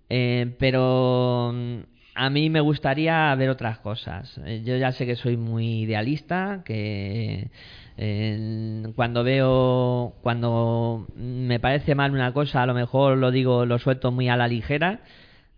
Eh, 0.09 0.55
pero 0.59 1.53
a 2.19 2.31
mí 2.31 2.51
me 2.51 2.61
gustaría 2.61 3.33
ver 3.37 3.49
otras 3.49 3.79
cosas. 3.79 4.41
Eh, 4.45 4.63
yo 4.65 4.77
ya 4.77 4.91
sé 4.91 5.07
que 5.07 5.15
soy 5.15 5.37
muy 5.37 5.83
idealista, 5.83 6.63
que 6.65 7.51
cuando 8.95 9.25
veo, 9.25 10.15
cuando 10.23 11.07
me 11.17 11.61
parece 11.61 11.95
mal 11.95 12.13
una 12.13 12.33
cosa, 12.33 12.63
a 12.63 12.67
lo 12.67 12.75
mejor 12.75 13.19
lo 13.19 13.31
digo, 13.31 13.67
lo 13.67 13.79
suelto 13.79 14.11
muy 14.11 14.29
a 14.29 14.37
la 14.37 14.49
ligera. 14.49 15.01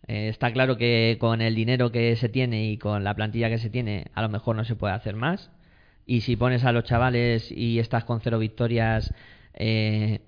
Eh, 0.07 0.29
está 0.29 0.52
claro 0.52 0.76
que 0.76 1.17
con 1.19 1.40
el 1.40 1.55
dinero 1.55 1.90
que 1.93 2.14
se 2.17 2.29
tiene 2.29 2.71
y 2.71 2.76
con 2.79 3.05
la 3.05 3.14
plantilla 3.14 3.49
que 3.49 3.59
se 3.59 3.71
tiene, 3.71 4.07
a 4.14 4.23
lo 4.23 4.29
mejor 4.29 4.57
no 4.57 4.64
se 4.64 4.76
puede 4.76 4.95
hacer 4.95 5.17
más. 5.17 5.50
Y 6.07 6.23
si 6.23 6.37
pones 6.37 6.64
a 6.64 6.73
los 6.73 6.85
chavales 6.85 7.50
y 7.50 7.79
estás 7.79 8.05
con 8.05 8.21
cero 8.21 8.38
victorias, 8.38 9.14
eh, 9.55 10.21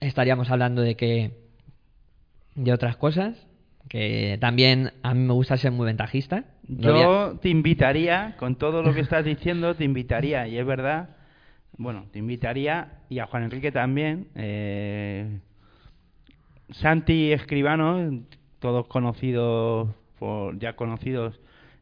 estaríamos 0.00 0.50
hablando 0.50 0.80
de 0.82 0.96
que 0.96 1.32
de 2.54 2.72
otras 2.72 2.96
cosas 2.96 3.46
que 3.88 4.38
también 4.40 4.92
a 5.02 5.14
mí 5.14 5.20
me 5.20 5.32
gusta 5.32 5.56
ser 5.56 5.72
muy 5.72 5.86
ventajista. 5.86 6.44
Yo 6.66 7.38
te 7.40 7.48
invitaría, 7.48 8.36
con 8.38 8.56
todo 8.56 8.82
lo 8.82 8.94
que 8.94 9.00
estás 9.00 9.24
diciendo, 9.24 9.74
te 9.74 9.84
invitaría, 9.84 10.48
y 10.48 10.58
es 10.58 10.66
verdad, 10.66 11.10
bueno, 11.76 12.06
te 12.12 12.18
invitaría, 12.18 13.00
y 13.08 13.18
a 13.18 13.26
Juan 13.26 13.44
Enrique 13.44 13.70
también, 13.70 14.28
eh, 14.34 15.40
Santi 16.70 17.32
Escribano, 17.32 18.22
todos 18.58 18.86
conocidos, 18.86 19.90
por, 20.18 20.58
ya 20.58 20.74
conocidos, 20.74 21.38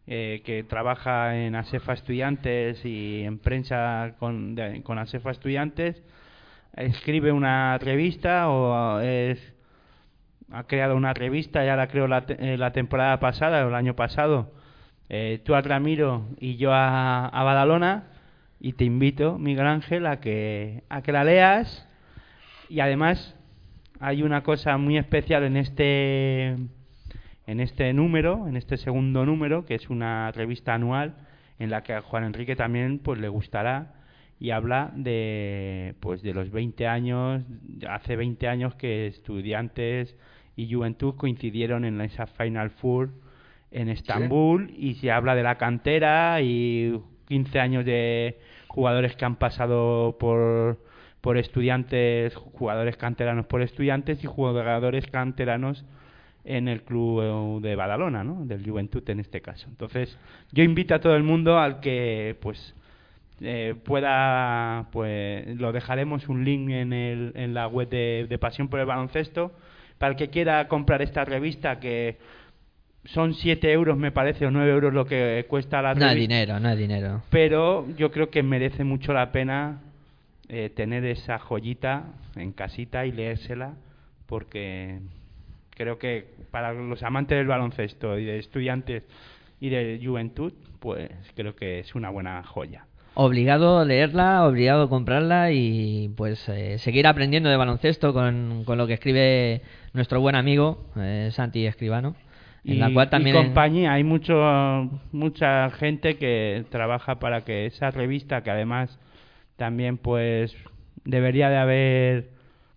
eh, 0.08 0.42
que 0.44 0.64
trabaja 0.64 1.36
en 1.38 1.54
ASEFA 1.54 1.92
Estudiantes 1.92 2.84
y 2.84 3.22
en 3.22 3.38
prensa 3.38 4.16
con, 4.18 4.56
con 4.82 4.98
ASEFA 4.98 5.30
Estudiantes, 5.30 6.02
escribe 6.76 7.30
una 7.30 7.78
revista 7.78 8.48
o 8.48 8.98
es 9.00 9.51
ha 10.52 10.64
creado 10.64 10.96
una 10.96 11.14
revista, 11.14 11.64
ya 11.64 11.76
la 11.76 11.88
creó 11.88 12.06
la, 12.06 12.24
eh, 12.28 12.56
la 12.58 12.72
temporada 12.72 13.18
pasada, 13.20 13.64
o 13.64 13.68
el 13.68 13.74
año 13.74 13.96
pasado, 13.96 14.52
eh, 15.08 15.40
tú 15.44 15.54
a 15.54 15.62
Ramiro 15.62 16.26
y 16.38 16.56
yo 16.56 16.72
a, 16.72 17.26
a, 17.26 17.42
Badalona, 17.42 18.04
y 18.60 18.74
te 18.74 18.84
invito, 18.84 19.38
Miguel 19.38 19.66
Ángel, 19.66 20.06
a 20.06 20.20
que, 20.20 20.84
a 20.88 21.02
que 21.02 21.12
la 21.12 21.24
leas. 21.24 21.88
Y 22.68 22.80
además 22.80 23.34
hay 23.98 24.22
una 24.22 24.42
cosa 24.42 24.76
muy 24.76 24.98
especial 24.98 25.42
en 25.44 25.56
este, 25.56 26.56
en 27.46 27.60
este 27.60 27.92
número, 27.92 28.46
en 28.46 28.56
este 28.56 28.76
segundo 28.76 29.24
número, 29.24 29.64
que 29.64 29.74
es 29.74 29.90
una 29.90 30.32
revista 30.32 30.74
anual, 30.74 31.16
en 31.58 31.70
la 31.70 31.82
que 31.82 31.94
a 31.94 32.02
Juan 32.02 32.24
Enrique 32.24 32.56
también 32.56 32.98
pues 32.98 33.18
le 33.18 33.28
gustará, 33.28 33.94
y 34.38 34.50
habla 34.50 34.90
de 34.94 35.94
pues 36.00 36.20
de 36.22 36.34
los 36.34 36.50
20 36.50 36.86
años, 36.86 37.42
hace 37.88 38.16
20 38.16 38.48
años 38.48 38.74
que 38.74 39.06
estudiantes 39.06 40.16
y 40.56 40.72
Juventud 40.72 41.14
coincidieron 41.16 41.84
en 41.84 42.00
esa 42.00 42.26
Final 42.26 42.70
Four 42.70 43.10
en 43.70 43.88
Estambul 43.88 44.72
y 44.76 44.94
se 44.94 45.10
habla 45.10 45.34
de 45.34 45.42
la 45.42 45.56
cantera 45.56 46.40
y 46.42 47.00
15 47.28 47.60
años 47.60 47.84
de 47.84 48.38
jugadores 48.68 49.16
que 49.16 49.24
han 49.24 49.36
pasado 49.36 50.16
por 50.18 50.78
por 51.22 51.38
estudiantes, 51.38 52.34
jugadores 52.34 52.96
canteranos 52.96 53.46
por 53.46 53.62
estudiantes 53.62 54.22
y 54.22 54.26
jugadores 54.26 55.06
canteranos 55.06 55.84
en 56.44 56.66
el 56.66 56.82
club 56.82 57.62
de 57.62 57.76
Badalona, 57.76 58.24
¿no? 58.24 58.44
Del 58.44 58.68
Juventud 58.68 59.08
en 59.08 59.20
este 59.20 59.40
caso. 59.40 59.68
Entonces, 59.68 60.18
yo 60.50 60.64
invito 60.64 60.96
a 60.96 61.00
todo 61.00 61.14
el 61.14 61.22
mundo 61.22 61.60
al 61.60 61.78
que, 61.78 62.36
pues, 62.42 62.74
eh, 63.40 63.76
pueda, 63.84 64.88
pues, 64.90 65.46
lo 65.56 65.70
dejaremos 65.70 66.28
un 66.28 66.44
link 66.44 66.70
en, 66.70 66.92
el, 66.92 67.32
en 67.36 67.54
la 67.54 67.68
web 67.68 67.88
de, 67.88 68.26
de 68.28 68.38
Pasión 68.38 68.66
por 68.66 68.80
el 68.80 68.86
Baloncesto, 68.86 69.52
para 70.02 70.10
el 70.10 70.16
que 70.16 70.30
quiera 70.30 70.66
comprar 70.66 71.00
esta 71.00 71.24
revista 71.24 71.78
que 71.78 72.16
son 73.04 73.34
7 73.34 73.70
euros, 73.70 73.96
me 73.96 74.10
parece, 74.10 74.44
o 74.44 74.50
9 74.50 74.72
euros 74.72 74.92
lo 74.92 75.04
que 75.06 75.46
cuesta 75.48 75.80
la 75.80 75.90
revista. 75.90 76.06
No 76.06 76.10
es 76.10 76.18
dinero, 76.18 76.58
no 76.58 76.70
es 76.70 76.76
dinero. 76.76 77.22
Pero 77.30 77.86
yo 77.96 78.10
creo 78.10 78.28
que 78.28 78.42
merece 78.42 78.82
mucho 78.82 79.12
la 79.12 79.30
pena 79.30 79.80
eh, 80.48 80.70
tener 80.74 81.04
esa 81.04 81.38
joyita 81.38 82.06
en 82.34 82.50
casita 82.50 83.06
y 83.06 83.12
leérsela 83.12 83.74
porque 84.26 84.98
creo 85.70 86.00
que 86.00 86.34
para 86.50 86.72
los 86.72 87.00
amantes 87.04 87.38
del 87.38 87.46
baloncesto 87.46 88.18
y 88.18 88.24
de 88.24 88.40
estudiantes 88.40 89.04
y 89.60 89.68
de 89.68 90.00
juventud, 90.04 90.52
pues 90.80 91.10
creo 91.36 91.54
que 91.54 91.78
es 91.78 91.94
una 91.94 92.10
buena 92.10 92.42
joya. 92.42 92.86
Obligado 93.14 93.78
a 93.78 93.84
leerla, 93.84 94.46
obligado 94.46 94.84
a 94.84 94.88
comprarla 94.88 95.52
y 95.52 96.08
pues 96.16 96.48
eh, 96.48 96.78
seguir 96.78 97.06
aprendiendo 97.06 97.50
de 97.50 97.56
baloncesto 97.56 98.12
con, 98.12 98.64
con, 98.64 98.78
lo 98.78 98.86
que 98.86 98.94
escribe 98.94 99.60
nuestro 99.92 100.20
buen 100.20 100.34
amigo 100.34 100.86
eh, 100.96 101.30
Santi 101.32 101.66
Escribano. 101.66 102.14
En 102.64 102.78
la 102.78 102.92
cual 102.92 103.10
también 103.10 103.34
y 103.34 103.42
compañía, 103.42 103.92
hay 103.92 104.04
mucho, 104.04 104.34
mucha 105.10 105.68
gente 105.70 106.16
que 106.16 106.64
trabaja 106.70 107.18
para 107.18 107.44
que 107.44 107.66
esa 107.66 107.90
revista, 107.90 108.44
que 108.44 108.52
además 108.52 109.00
también 109.56 109.98
pues 109.98 110.54
debería 111.04 111.50
de 111.50 111.56
haber 111.56 112.30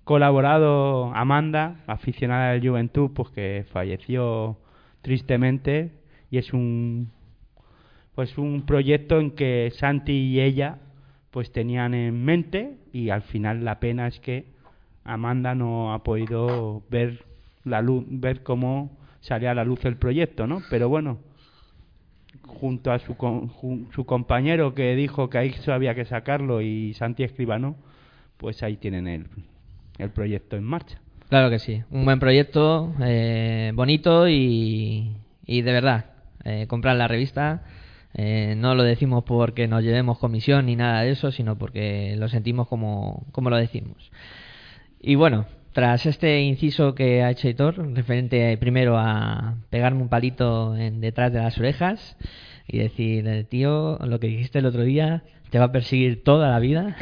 colaborado 0.04 1.14
Amanda, 1.14 1.84
aficionada 1.86 2.54
del 2.54 2.68
Juventud, 2.68 3.12
pues 3.14 3.30
que 3.30 3.66
falleció 3.72 4.58
tristemente 5.02 5.92
y 6.32 6.40
es 6.40 6.52
un 6.52 7.12
pues 8.16 8.38
un 8.38 8.66
proyecto 8.66 9.20
en 9.20 9.32
que 9.32 9.72
Santi 9.76 10.14
y 10.14 10.40
ella 10.40 10.80
pues 11.32 11.52
tenían 11.52 11.94
en 11.94 12.24
mente 12.24 12.78
y 12.94 13.10
al 13.10 13.22
final 13.24 13.66
la 13.66 13.80
pena 13.80 14.08
es 14.08 14.20
que 14.20 14.55
Amanda 15.06 15.56
no 15.56 15.94
ha 15.94 16.04
podido 16.04 16.84
ver 16.90 17.24
la 17.64 17.82
luz, 17.82 18.04
ver 18.08 18.44
cómo 18.44 18.98
salía 19.22 19.52
a 19.52 19.56
la 19.56 19.64
luz 19.64 19.86
el 19.86 19.98
proyecto, 19.98 20.48
¿no? 20.48 20.62
Pero 20.70 20.90
bueno, 20.90 21.20
junto 22.46 22.92
a 22.92 23.00
su, 23.00 23.16
su 23.94 24.06
compañero 24.06 24.74
que 24.74 24.96
dijo 24.96 25.30
que 25.30 25.38
ahí 25.38 25.56
había 25.68 25.96
que 25.96 26.06
sacarlo 26.06 26.62
y 26.62 26.94
Santi 26.94 27.24
Escribano, 27.24 27.76
pues 28.38 28.64
ahí 28.64 28.78
tienen 28.78 29.08
el, 29.08 30.10
proyecto 30.10 30.56
en 30.58 30.64
marcha. 30.64 31.00
Claro 31.30 31.50
que 31.50 31.60
sí, 31.60 31.84
un 31.90 32.06
buen 32.06 32.20
proyecto, 32.20 32.94
eh, 33.02 33.72
bonito 33.74 34.28
y, 34.28 35.16
y, 35.46 35.62
de 35.62 35.72
verdad, 35.72 36.06
eh, 36.44 36.66
comprar 36.68 36.96
la 36.96 37.08
revista. 37.08 37.64
Eh, 38.14 38.56
no 38.58 38.76
lo 38.76 38.84
decimos 38.84 39.24
porque 39.26 39.68
nos 39.68 39.84
llevemos 39.84 40.20
comisión 40.20 40.68
ni 40.68 40.76
nada 40.76 41.02
de 41.02 41.12
eso, 41.12 41.32
sino 41.32 41.58
porque 41.58 42.16
lo 42.18 42.30
sentimos 42.30 42.68
como, 42.68 43.26
como 43.32 43.50
lo 43.50 43.58
decimos. 43.58 44.12
Y 45.08 45.14
bueno, 45.14 45.46
tras 45.72 46.08
este 46.08 46.42
inciso 46.42 46.96
que 46.96 47.22
ha 47.22 47.30
hecho 47.30 47.48
Hitor, 47.48 47.94
referente 47.94 48.58
primero 48.58 48.98
a 48.98 49.54
pegarme 49.70 50.02
un 50.02 50.10
palito 50.10 50.76
en 50.76 51.00
detrás 51.00 51.32
de 51.32 51.42
las 51.42 51.60
orejas 51.60 52.18
y 52.68 52.80
decir, 52.80 53.28
eh, 53.28 53.44
tío, 53.44 54.00
lo 54.00 54.20
que 54.20 54.26
dijiste 54.26 54.58
el 54.58 54.66
otro 54.66 54.82
día 54.82 55.22
te 55.52 55.60
va 55.60 55.66
a 55.66 55.72
perseguir 55.72 56.24
toda 56.24 56.50
la 56.50 56.58
vida. 56.58 56.96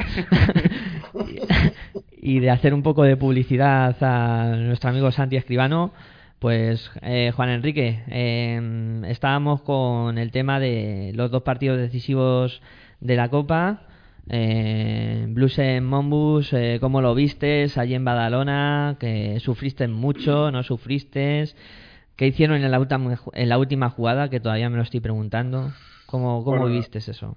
y 2.21 2.41
de 2.41 2.49
hacer 2.49 2.73
un 2.73 2.83
poco 2.83 3.03
de 3.03 3.15
publicidad 3.15 3.95
a 4.01 4.53
nuestro 4.57 4.89
amigo 4.89 5.09
Santi 5.09 5.37
Escribano, 5.37 5.93
pues 6.39 6.91
eh, 7.03 7.31
Juan 7.33 7.51
Enrique, 7.51 8.03
em, 8.07 9.05
estábamos 9.05 9.61
con 9.61 10.17
el 10.17 10.31
tema 10.31 10.59
de 10.59 11.13
los 11.15 11.31
dos 11.31 11.43
partidos 11.43 11.77
decisivos 11.77 12.61
de 12.99 13.15
la 13.15 13.29
Copa 13.29 13.87
eh, 14.29 15.25
Blues 15.29 15.59
en 15.59 15.85
Monbus, 15.85 16.53
eh, 16.53 16.77
¿cómo 16.79 17.01
lo 17.01 17.13
vistes 17.13 17.77
allí 17.77 17.93
en 17.93 18.05
Badalona? 18.05 18.97
¿Que 18.99 19.39
sufriste 19.39 19.87
mucho? 19.87 20.51
¿No 20.51 20.63
sufriste? 20.63 21.45
¿Qué 22.15 22.27
hicieron 22.27 22.63
en 22.63 22.71
la, 22.71 22.79
última, 22.79 23.19
en 23.33 23.49
la 23.49 23.57
última 23.57 23.89
jugada? 23.89 24.29
Que 24.29 24.39
todavía 24.39 24.69
me 24.69 24.77
lo 24.77 24.83
estoy 24.83 24.99
preguntando. 24.99 25.73
¿Cómo, 26.05 26.43
cómo 26.43 26.67
viviste 26.67 26.99
eso? 26.99 27.35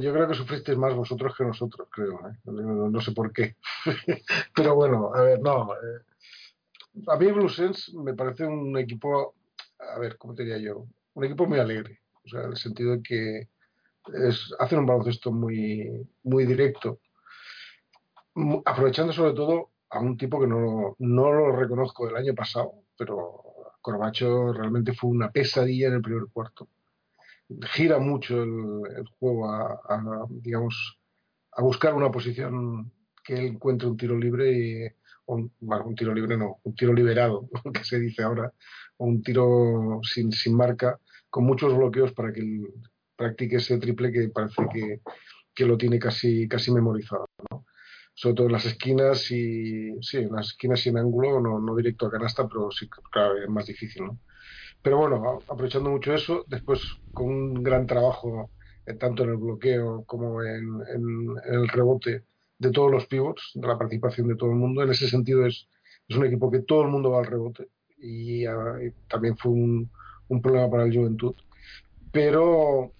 Yo 0.00 0.12
creo 0.12 0.28
que 0.28 0.34
sufristeis 0.34 0.78
más 0.78 0.94
vosotros 0.94 1.34
que 1.36 1.44
nosotros, 1.44 1.88
creo. 1.90 2.20
¿eh? 2.28 2.36
No, 2.44 3.00
sé 3.00 3.12
por 3.12 3.32
qué. 3.32 3.56
Pero 4.54 4.74
bueno, 4.76 5.12
a 5.14 5.22
ver, 5.22 5.40
no. 5.40 5.72
Eh, 5.74 7.02
a 7.08 7.16
mí 7.16 7.26
Bluesens 7.32 7.92
me 7.92 8.14
parece 8.14 8.46
un 8.46 8.78
equipo, 8.78 9.34
a 9.78 9.98
ver, 9.98 10.16
¿cómo 10.16 10.34
te 10.34 10.44
diría 10.44 10.58
yo? 10.58 10.86
Un 11.14 11.24
equipo 11.24 11.46
muy 11.46 11.58
alegre. 11.58 12.00
O 12.24 12.28
sea, 12.28 12.44
en 12.44 12.50
el 12.50 12.56
sentido 12.56 12.92
de 12.92 13.02
que 13.02 13.48
es, 14.12 14.54
hacen 14.58 14.80
un 14.80 14.86
baloncesto 14.86 15.32
muy, 15.32 16.06
muy 16.22 16.46
directo, 16.46 17.00
aprovechando 18.64 19.12
sobre 19.12 19.32
todo 19.32 19.70
a 19.90 20.00
un 20.00 20.16
tipo 20.16 20.40
que 20.40 20.46
no, 20.46 20.96
no 20.98 21.32
lo 21.32 21.52
reconozco 21.52 22.06
del 22.06 22.16
año 22.16 22.34
pasado, 22.34 22.72
pero 22.98 23.42
Corbacho 23.80 24.52
realmente 24.52 24.92
fue 24.92 25.10
una 25.10 25.30
pesadilla 25.30 25.88
en 25.88 25.94
el 25.94 26.02
primer 26.02 26.24
cuarto. 26.32 26.68
Gira 27.72 27.98
mucho 27.98 28.42
el, 28.42 29.06
juego 29.18 29.50
a, 29.50 30.26
digamos, 30.30 30.98
a 31.52 31.62
buscar 31.62 31.94
una 31.94 32.10
posición 32.10 32.92
que 33.22 33.34
él 33.34 33.46
encuentre 33.46 33.88
un 33.88 33.96
tiro 33.96 34.18
libre 34.18 34.52
y 34.52 34.88
un, 35.26 35.52
un 35.60 35.94
tiro 35.94 36.14
libre 36.14 36.36
no, 36.36 36.60
un 36.64 36.74
tiro 36.74 36.92
liberado, 36.92 37.48
que 37.72 37.84
se 37.84 38.00
dice 38.00 38.22
ahora, 38.22 38.52
o 38.96 39.06
un 39.06 39.22
tiro 39.22 40.00
sin, 40.02 40.32
sin 40.32 40.56
marca, 40.56 40.98
con 41.30 41.44
muchos 41.44 41.76
bloqueos 41.76 42.12
para 42.12 42.32
que 42.32 42.40
el, 42.40 42.66
practique 43.16 43.56
ese 43.56 43.78
triple 43.78 44.12
que 44.12 44.28
parece 44.28 44.62
que, 44.72 45.00
que 45.54 45.66
lo 45.66 45.76
tiene 45.76 45.98
casi, 45.98 46.48
casi 46.48 46.72
memorizado. 46.72 47.26
¿no? 47.50 47.64
Sobre 48.14 48.34
todo 48.34 48.46
en 48.46 48.52
las 48.52 48.66
esquinas 48.66 49.30
y 49.30 49.92
sí, 50.02 50.18
en 50.18 50.32
las 50.32 50.48
esquinas 50.48 50.84
y 50.86 50.90
en 50.90 50.98
ángulo, 50.98 51.40
no, 51.40 51.58
no 51.58 51.74
directo 51.76 52.06
a 52.06 52.10
canasta, 52.10 52.46
pero 52.48 52.70
sí, 52.70 52.88
claro, 53.10 53.36
es 53.42 53.48
más 53.48 53.66
difícil. 53.66 54.04
¿no? 54.04 54.18
Pero 54.82 54.98
bueno, 54.98 55.38
aprovechando 55.48 55.90
mucho 55.90 56.14
eso, 56.14 56.44
después 56.46 56.80
con 57.12 57.26
un 57.26 57.62
gran 57.62 57.86
trabajo 57.86 58.50
eh, 58.86 58.94
tanto 58.94 59.24
en 59.24 59.30
el 59.30 59.36
bloqueo 59.36 60.04
como 60.04 60.42
en, 60.42 60.82
en, 60.94 61.36
el 61.46 61.68
rebote 61.68 62.24
de 62.58 62.70
todos 62.70 62.90
los 62.90 63.06
pivots, 63.06 63.52
de 63.54 63.66
la 63.66 63.78
participación 63.78 64.28
de 64.28 64.36
todo 64.36 64.50
el 64.50 64.56
mundo. 64.56 64.82
En 64.82 64.90
ese 64.90 65.08
sentido 65.08 65.46
es, 65.46 65.68
es 66.08 66.16
un 66.16 66.26
equipo 66.26 66.50
que 66.50 66.60
todo 66.60 66.82
el 66.82 66.88
mundo 66.88 67.10
va 67.10 67.20
al 67.20 67.26
rebote 67.26 67.68
y, 67.98 68.44
ah, 68.44 68.76
y 68.82 68.90
también 69.08 69.36
fue 69.36 69.52
un, 69.52 69.90
un, 70.28 70.42
problema 70.42 70.70
para 70.70 70.84
el 70.84 70.94
Juventud. 70.94 71.34
Pero 72.12 72.92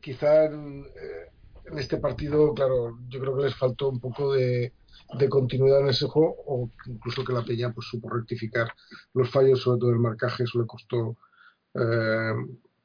quizá 0.00 0.46
en, 0.46 0.84
eh, 0.84 1.30
en, 1.66 1.78
este 1.78 1.98
partido, 1.98 2.54
claro, 2.54 2.98
yo 3.08 3.20
creo 3.20 3.36
que 3.36 3.44
les 3.44 3.54
faltó 3.54 3.88
un 3.88 4.00
poco 4.00 4.32
de, 4.34 4.72
de, 5.18 5.28
continuidad 5.28 5.80
en 5.80 5.88
ese 5.88 6.06
juego 6.06 6.36
o 6.46 6.70
incluso 6.86 7.24
que 7.24 7.32
la 7.32 7.44
Peña 7.44 7.72
pues 7.72 7.86
supo 7.88 8.10
rectificar 8.10 8.68
los 9.14 9.30
fallos, 9.30 9.60
sobre 9.62 9.80
todo 9.80 9.90
el 9.90 9.98
marcaje, 9.98 10.44
eso 10.44 10.60
le 10.60 10.66
costó 10.66 11.16
eh, 11.74 12.34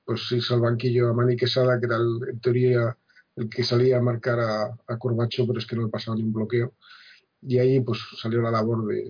pues 0.05 0.31
irse 0.31 0.53
al 0.53 0.61
banquillo 0.61 1.09
a 1.09 1.13
Mani 1.13 1.35
Quesada, 1.35 1.79
que 1.79 1.85
era 1.85 1.97
el, 1.97 2.19
en 2.29 2.39
teoría 2.39 2.97
el 3.35 3.49
que 3.49 3.63
salía 3.63 3.97
a 3.97 4.01
marcar 4.01 4.39
a, 4.39 4.77
a 4.87 4.97
Corbacho, 4.97 5.45
pero 5.47 5.59
es 5.59 5.65
que 5.65 5.75
no 5.75 5.83
le 5.83 5.89
pasaba 5.89 6.17
ni 6.17 6.23
un 6.23 6.33
bloqueo. 6.33 6.73
Y 7.41 7.57
ahí 7.59 7.79
pues 7.79 7.99
salió 8.21 8.41
la 8.41 8.51
labor 8.51 8.85
de 8.87 9.03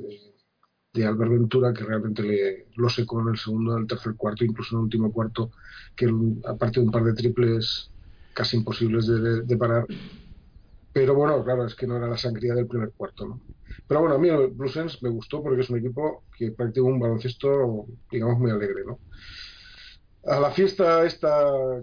Albert 0.96 1.32
Ventura, 1.32 1.74
que 1.74 1.84
realmente 1.84 2.24
le, 2.24 2.68
lo 2.76 2.90
secó 2.90 3.22
en 3.22 3.30
el 3.30 3.38
segundo, 3.38 3.76
en 3.76 3.84
el 3.84 3.88
tercer 3.88 4.16
cuarto, 4.16 4.44
incluso 4.44 4.76
en 4.76 4.80
el 4.80 4.84
último 4.86 5.12
cuarto, 5.12 5.52
que 5.96 6.12
aparte 6.46 6.80
de 6.80 6.86
un 6.86 6.92
par 6.92 7.04
de 7.04 7.14
triples 7.14 7.92
casi 8.34 8.58
imposibles 8.58 9.08
de, 9.08 9.58
parar. 9.58 9.86
Pero 10.92 11.14
bueno, 11.14 11.44
claro, 11.44 11.66
es 11.66 11.76
que 11.76 11.86
no 11.86 11.98
era 11.98 12.08
la 12.08 12.18
sangría 12.18 12.56
del 12.56 12.68
primer 12.68 12.92
cuarto, 12.94 13.28
¿no? 13.28 13.42
Pero 13.88 14.02
bueno, 14.02 14.16
a 14.16 14.20
mí 14.20 14.30
el 14.30 14.50
Blues 14.50 15.00
me 15.02 15.10
gustó 15.10 15.42
porque 15.42 15.62
es 15.62 15.70
un 15.70 15.80
equipo 15.80 16.26
que 16.36 16.52
practica 16.52 16.86
un 16.86 17.00
baloncesto, 17.00 17.86
digamos, 18.12 18.40
muy 18.40 18.52
alegre, 18.52 18.84
¿no? 18.86 19.00
A 20.24 20.40
la 20.40 20.52
fiesta 20.52 21.06
esta 21.06 21.30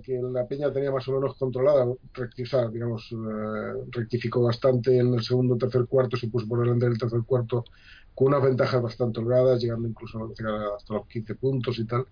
que 0.03 0.21
la 0.21 0.47
Peña 0.47 0.73
tenía 0.73 0.91
más 0.93 1.09
o 1.09 1.13
menos 1.13 1.37
controlada, 1.39 1.87
rectificar, 2.13 2.71
digamos, 2.71 3.11
eh, 3.13 3.85
rectificó 3.91 4.43
bastante 4.43 4.99
en 4.99 5.15
el 5.15 5.23
segundo 5.23 5.57
tercer 5.57 5.87
cuarto, 5.87 6.17
se 6.17 6.29
puso 6.29 6.47
por 6.47 6.61
delante 6.61 6.87
del 6.87 6.99
tercer 6.99 7.23
cuarto 7.27 7.65
con 8.15 8.29
unas 8.29 8.43
ventajas 8.43 8.83
bastante 8.83 9.21
holgadas, 9.21 9.61
llegando 9.63 9.89
incluso 9.89 10.19
a 10.23 10.77
hasta 10.77 10.95
los 10.95 11.07
15 11.09 11.35
puntos 11.37 11.79
y 11.79 11.87
tal. 11.87 12.07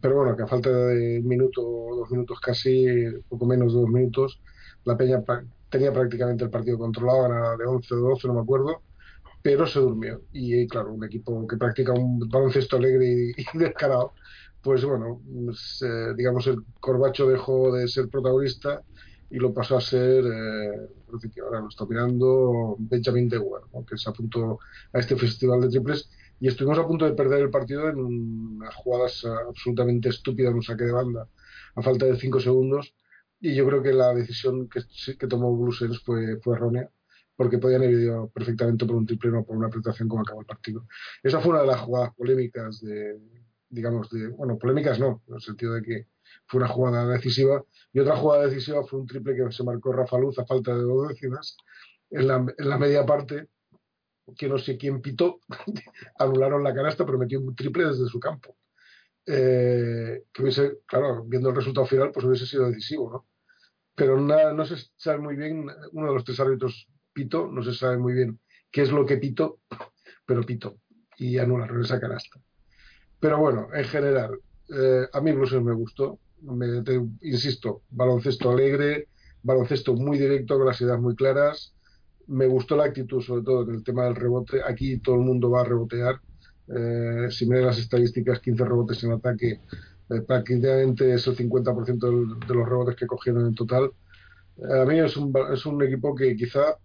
Pero 0.00 0.16
bueno, 0.16 0.36
que 0.36 0.42
a 0.44 0.46
falta 0.46 0.70
de 0.70 1.20
minuto 1.22 1.60
dos 1.62 2.10
minutos 2.10 2.40
casi, 2.40 2.86
poco 3.28 3.46
menos 3.46 3.74
de 3.74 3.80
dos 3.80 3.90
minutos, 3.90 4.42
la 4.84 4.96
Peña 4.96 5.22
tenía 5.68 5.92
prácticamente 5.92 6.44
el 6.44 6.50
partido 6.50 6.78
controlado, 6.78 7.26
era 7.26 7.56
de 7.56 7.64
11 7.66 7.94
o 7.94 7.98
12, 7.98 8.28
no 8.28 8.34
me 8.34 8.40
acuerdo, 8.40 8.82
pero 9.42 9.66
se 9.66 9.80
durmió. 9.80 10.22
Y, 10.32 10.66
claro, 10.68 10.92
un 10.94 11.04
equipo 11.04 11.46
que 11.46 11.56
practica 11.56 11.92
un 11.92 12.20
baloncesto 12.28 12.76
alegre 12.76 13.32
y, 13.36 13.44
descarado, 13.58 14.14
pues 14.62 14.84
bueno, 14.84 15.20
pues, 15.44 15.82
eh, 15.82 16.14
digamos, 16.16 16.46
el 16.46 16.64
Corbacho 16.80 17.28
dejó 17.28 17.72
de 17.74 17.88
ser 17.88 18.08
protagonista 18.08 18.82
y 19.30 19.38
lo 19.38 19.52
pasó 19.52 19.76
a 19.76 19.80
ser, 19.80 20.24
eh, 20.24 20.88
que 21.34 21.40
ahora 21.40 21.60
lo 21.60 21.68
está 21.68 21.84
mirando 21.86 22.76
Benjamin 22.78 23.28
Dewar, 23.28 23.62
que 23.88 23.96
se 23.96 24.10
apuntó 24.10 24.60
a 24.92 24.98
este 24.98 25.16
festival 25.16 25.60
de 25.62 25.68
triples. 25.68 26.10
Y 26.38 26.48
estuvimos 26.48 26.78
a 26.78 26.86
punto 26.86 27.04
de 27.04 27.12
perder 27.12 27.42
el 27.42 27.50
partido 27.50 27.88
en 27.88 27.98
unas 27.98 28.74
jugadas 28.74 29.24
absolutamente 29.24 30.08
estúpidas, 30.08 30.52
un 30.52 30.62
saque 30.62 30.84
de 30.84 30.92
banda 30.92 31.28
a 31.74 31.82
falta 31.82 32.06
de 32.06 32.16
cinco 32.16 32.40
segundos. 32.40 32.94
Y 33.40 33.54
yo 33.54 33.66
creo 33.66 33.82
que 33.82 33.92
la 33.92 34.14
decisión 34.14 34.68
que, 34.68 35.26
tomó 35.26 35.56
Brussels 35.56 36.00
fue, 36.04 36.38
fue 36.40 36.56
errónea 36.56 36.88
porque 37.36 37.58
podían 37.58 37.82
haber 37.82 37.94
ido 37.94 38.28
perfectamente 38.28 38.86
por 38.86 38.96
un 38.96 39.06
triple 39.06 39.30
no 39.30 39.44
por 39.44 39.56
una 39.56 39.66
apretación 39.66 40.08
como 40.08 40.22
acabó 40.22 40.40
el 40.40 40.46
partido. 40.46 40.86
Esa 41.22 41.40
fue 41.40 41.52
una 41.52 41.62
de 41.62 41.66
las 41.68 41.80
jugadas 41.80 42.14
polémicas 42.14 42.80
de, 42.80 43.18
digamos, 43.72 44.10
de, 44.10 44.28
bueno, 44.28 44.58
polémicas 44.58 45.00
no, 45.00 45.22
en 45.26 45.34
el 45.34 45.40
sentido 45.40 45.74
de 45.74 45.82
que 45.82 46.06
fue 46.46 46.60
una 46.60 46.68
jugada 46.68 47.06
decisiva 47.08 47.64
y 47.92 48.00
otra 48.00 48.16
jugada 48.16 48.46
decisiva 48.46 48.84
fue 48.84 49.00
un 49.00 49.06
triple 49.06 49.34
que 49.34 49.50
se 49.50 49.64
marcó 49.64 49.92
Rafa 49.92 50.18
Luz 50.18 50.38
a 50.38 50.44
falta 50.44 50.74
de 50.74 50.82
dos 50.82 51.08
décimas 51.08 51.56
en 52.10 52.28
la, 52.28 52.36
en 52.36 52.68
la 52.68 52.78
media 52.78 53.04
parte 53.06 53.48
que 54.36 54.48
no 54.48 54.58
sé 54.58 54.76
quién 54.76 55.00
pitó, 55.00 55.40
anularon 56.18 56.62
la 56.62 56.74
canasta, 56.74 57.04
pero 57.04 57.18
metió 57.18 57.40
un 57.40 57.54
triple 57.54 57.86
desde 57.86 58.06
su 58.06 58.20
campo. 58.20 58.56
Eh, 59.24 60.24
que 60.32 60.42
hubiese, 60.42 60.78
claro, 60.86 61.24
viendo 61.24 61.50
el 61.50 61.56
resultado 61.56 61.86
final, 61.86 62.10
pues 62.12 62.26
hubiese 62.26 62.46
sido 62.46 62.68
decisivo, 62.68 63.10
¿no? 63.10 63.26
Pero 63.94 64.18
no 64.18 64.64
se 64.64 64.76
sabe 64.96 65.18
muy 65.18 65.36
bien, 65.36 65.66
uno 65.92 66.08
de 66.08 66.14
los 66.14 66.24
tres 66.24 66.40
árbitros 66.40 66.88
pito, 67.12 67.46
no 67.46 67.62
se 67.62 67.74
sabe 67.74 67.98
muy 67.98 68.14
bien 68.14 68.40
qué 68.70 68.82
es 68.82 68.90
lo 68.90 69.04
que 69.04 69.18
pito, 69.18 69.60
pero 70.24 70.42
pito, 70.42 70.78
y 71.18 71.38
anularon 71.38 71.82
esa 71.82 72.00
canasta. 72.00 72.40
Pero 73.22 73.38
bueno, 73.38 73.68
en 73.72 73.84
general, 73.84 74.36
eh, 74.68 75.06
a 75.12 75.20
mí 75.20 75.30
Blues 75.30 75.52
me 75.62 75.72
gustó, 75.72 76.18
insisto, 77.20 77.82
baloncesto 77.90 78.50
alegre, 78.50 79.06
baloncesto 79.44 79.94
muy 79.94 80.18
directo, 80.18 80.58
con 80.58 80.66
las 80.66 80.80
ideas 80.80 81.00
muy 81.00 81.14
claras, 81.14 81.72
me 82.26 82.48
gustó 82.48 82.76
la 82.76 82.86
actitud, 82.86 83.22
sobre 83.22 83.42
todo 83.42 83.62
en 83.62 83.76
el 83.76 83.84
tema 83.84 84.06
del 84.06 84.16
rebote. 84.16 84.60
Aquí 84.66 84.98
todo 84.98 85.14
el 85.14 85.20
mundo 85.20 85.50
va 85.50 85.60
a 85.60 85.64
rebotear. 85.64 86.20
Eh, 86.66 87.28
si 87.30 87.46
me 87.46 87.60
las 87.60 87.78
estadísticas, 87.78 88.40
15 88.40 88.64
rebotes 88.64 89.04
en 89.04 89.12
ataque, 89.12 89.60
eh, 90.10 90.20
prácticamente 90.26 91.14
es 91.14 91.24
el 91.28 91.36
50% 91.36 92.46
de 92.48 92.54
los 92.54 92.68
rebotes 92.68 92.96
que 92.96 93.06
cogieron 93.06 93.46
en 93.46 93.54
total. 93.54 93.92
Eh, 94.56 94.80
a 94.80 94.84
mí 94.84 94.98
es 94.98 95.16
un, 95.16 95.32
es 95.52 95.64
un 95.64 95.80
equipo 95.80 96.12
que 96.14 96.34
quizá 96.34 96.76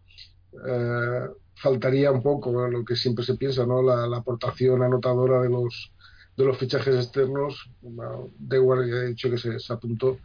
faltaría 1.56 2.12
un 2.12 2.22
poco 2.22 2.68
lo 2.68 2.84
que 2.86 2.96
siempre 2.96 3.24
se 3.24 3.36
piensa, 3.36 3.66
¿no? 3.66 3.82
La, 3.82 4.18
aportación 4.18 4.84
anotadora 4.84 5.42
de 5.42 5.50
los 5.50 5.92
de 6.38 6.46
los 6.46 6.58
fichajes 6.58 6.96
externos. 6.96 7.70
de 7.82 8.58
Dewar 8.58 8.88
ya 8.88 8.96
he 8.98 9.08
dicho 9.08 9.30
que 9.30 9.38
se, 9.38 9.60
se 9.60 9.74
apuntó 9.74 10.20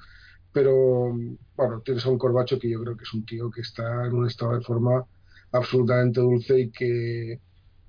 pero 0.53 1.15
bueno, 1.57 1.81
tienes 1.85 2.05
a 2.07 2.11
un 2.11 2.19
Corbacho 2.19 2.59
que 2.59 2.71
yo 2.71 2.81
creo 2.83 2.97
que 2.97 3.05
es 3.05 3.15
un 3.15 3.25
tío 3.25 3.51
que 3.51 3.63
está 3.63 4.07
en 4.07 4.15
un 4.15 4.27
estado 4.27 4.55
de 4.57 4.63
forma 4.63 5.05
absolutamente 5.53 6.21
dulce 6.21 6.61
y 6.61 6.71
que 6.71 7.41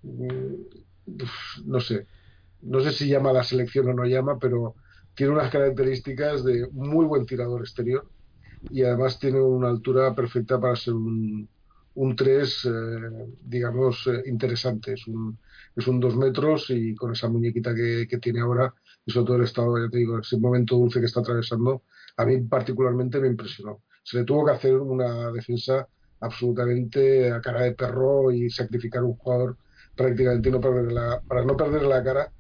mm, 0.04 0.54
no 1.66 1.80
sé, 1.80 2.08
no 2.62 2.82
sé 2.82 2.92
si 2.92 3.08
llama 3.08 3.32
a 3.32 3.34
la 3.34 3.44
selección 3.44 3.90
o 3.90 3.94
no 3.94 4.06
llama, 4.06 4.40
pero 4.40 4.76
tiene 5.16 5.34
unas 5.34 5.52
características 5.52 6.44
de 6.44 6.68
muy 6.72 7.06
buen 7.06 7.26
tirador 7.26 7.62
exterior 7.62 8.10
y 8.70 8.84
además 8.84 9.20
tiene 9.20 9.42
una 9.42 9.70
altura 9.70 10.16
perfecta 10.16 10.60
para 10.60 10.76
ser 10.76 10.94
un, 10.94 11.50
un 11.96 12.16
3, 12.16 12.66
eh, 12.66 12.70
digamos, 13.42 14.08
eh, 14.08 14.24
interesante. 14.28 14.94
Es 14.94 15.08
un, 15.08 15.38
es 15.76 15.88
un 15.88 16.00
2 16.00 16.16
metros 16.18 16.70
y 16.70 16.96
con 16.96 17.12
esa 17.12 17.30
muñequita 17.30 17.74
que, 17.74 18.08
que, 18.08 18.18
tiene 18.20 18.42
ahora 18.42 18.74
y 19.06 19.12
sobre 19.12 19.26
todo 19.26 19.36
el 19.38 19.44
estado, 19.44 19.78
ya 19.78 19.90
te 19.90 19.98
digo, 19.98 20.20
ese 20.20 20.38
momento 20.38 20.76
dulce 20.76 21.00
que 21.00 21.08
está 21.08 21.22
atravesando, 21.22 21.84
a 22.18 22.26
mí 22.26 22.42
particularmente 22.42 23.20
me 23.20 23.28
impresionó. 23.28 23.84
Se 24.04 24.18
le 24.18 24.24
tuvo 24.24 24.46
que 24.46 24.52
hacer 24.52 24.76
una 24.76 25.32
defensa 25.32 25.88
absolutamente 26.20 27.32
a 27.32 27.42
cara 27.42 27.62
de 27.64 27.74
perro 27.74 28.32
y 28.32 28.50
sacrificar 28.50 29.04
un 29.04 29.16
jugador 29.16 29.58
prácticamente 29.96 30.50
no 30.50 30.60
para 30.60 31.46
no 31.46 31.58
perder 31.58 31.84
la 31.84 32.04
cara, 32.04 32.32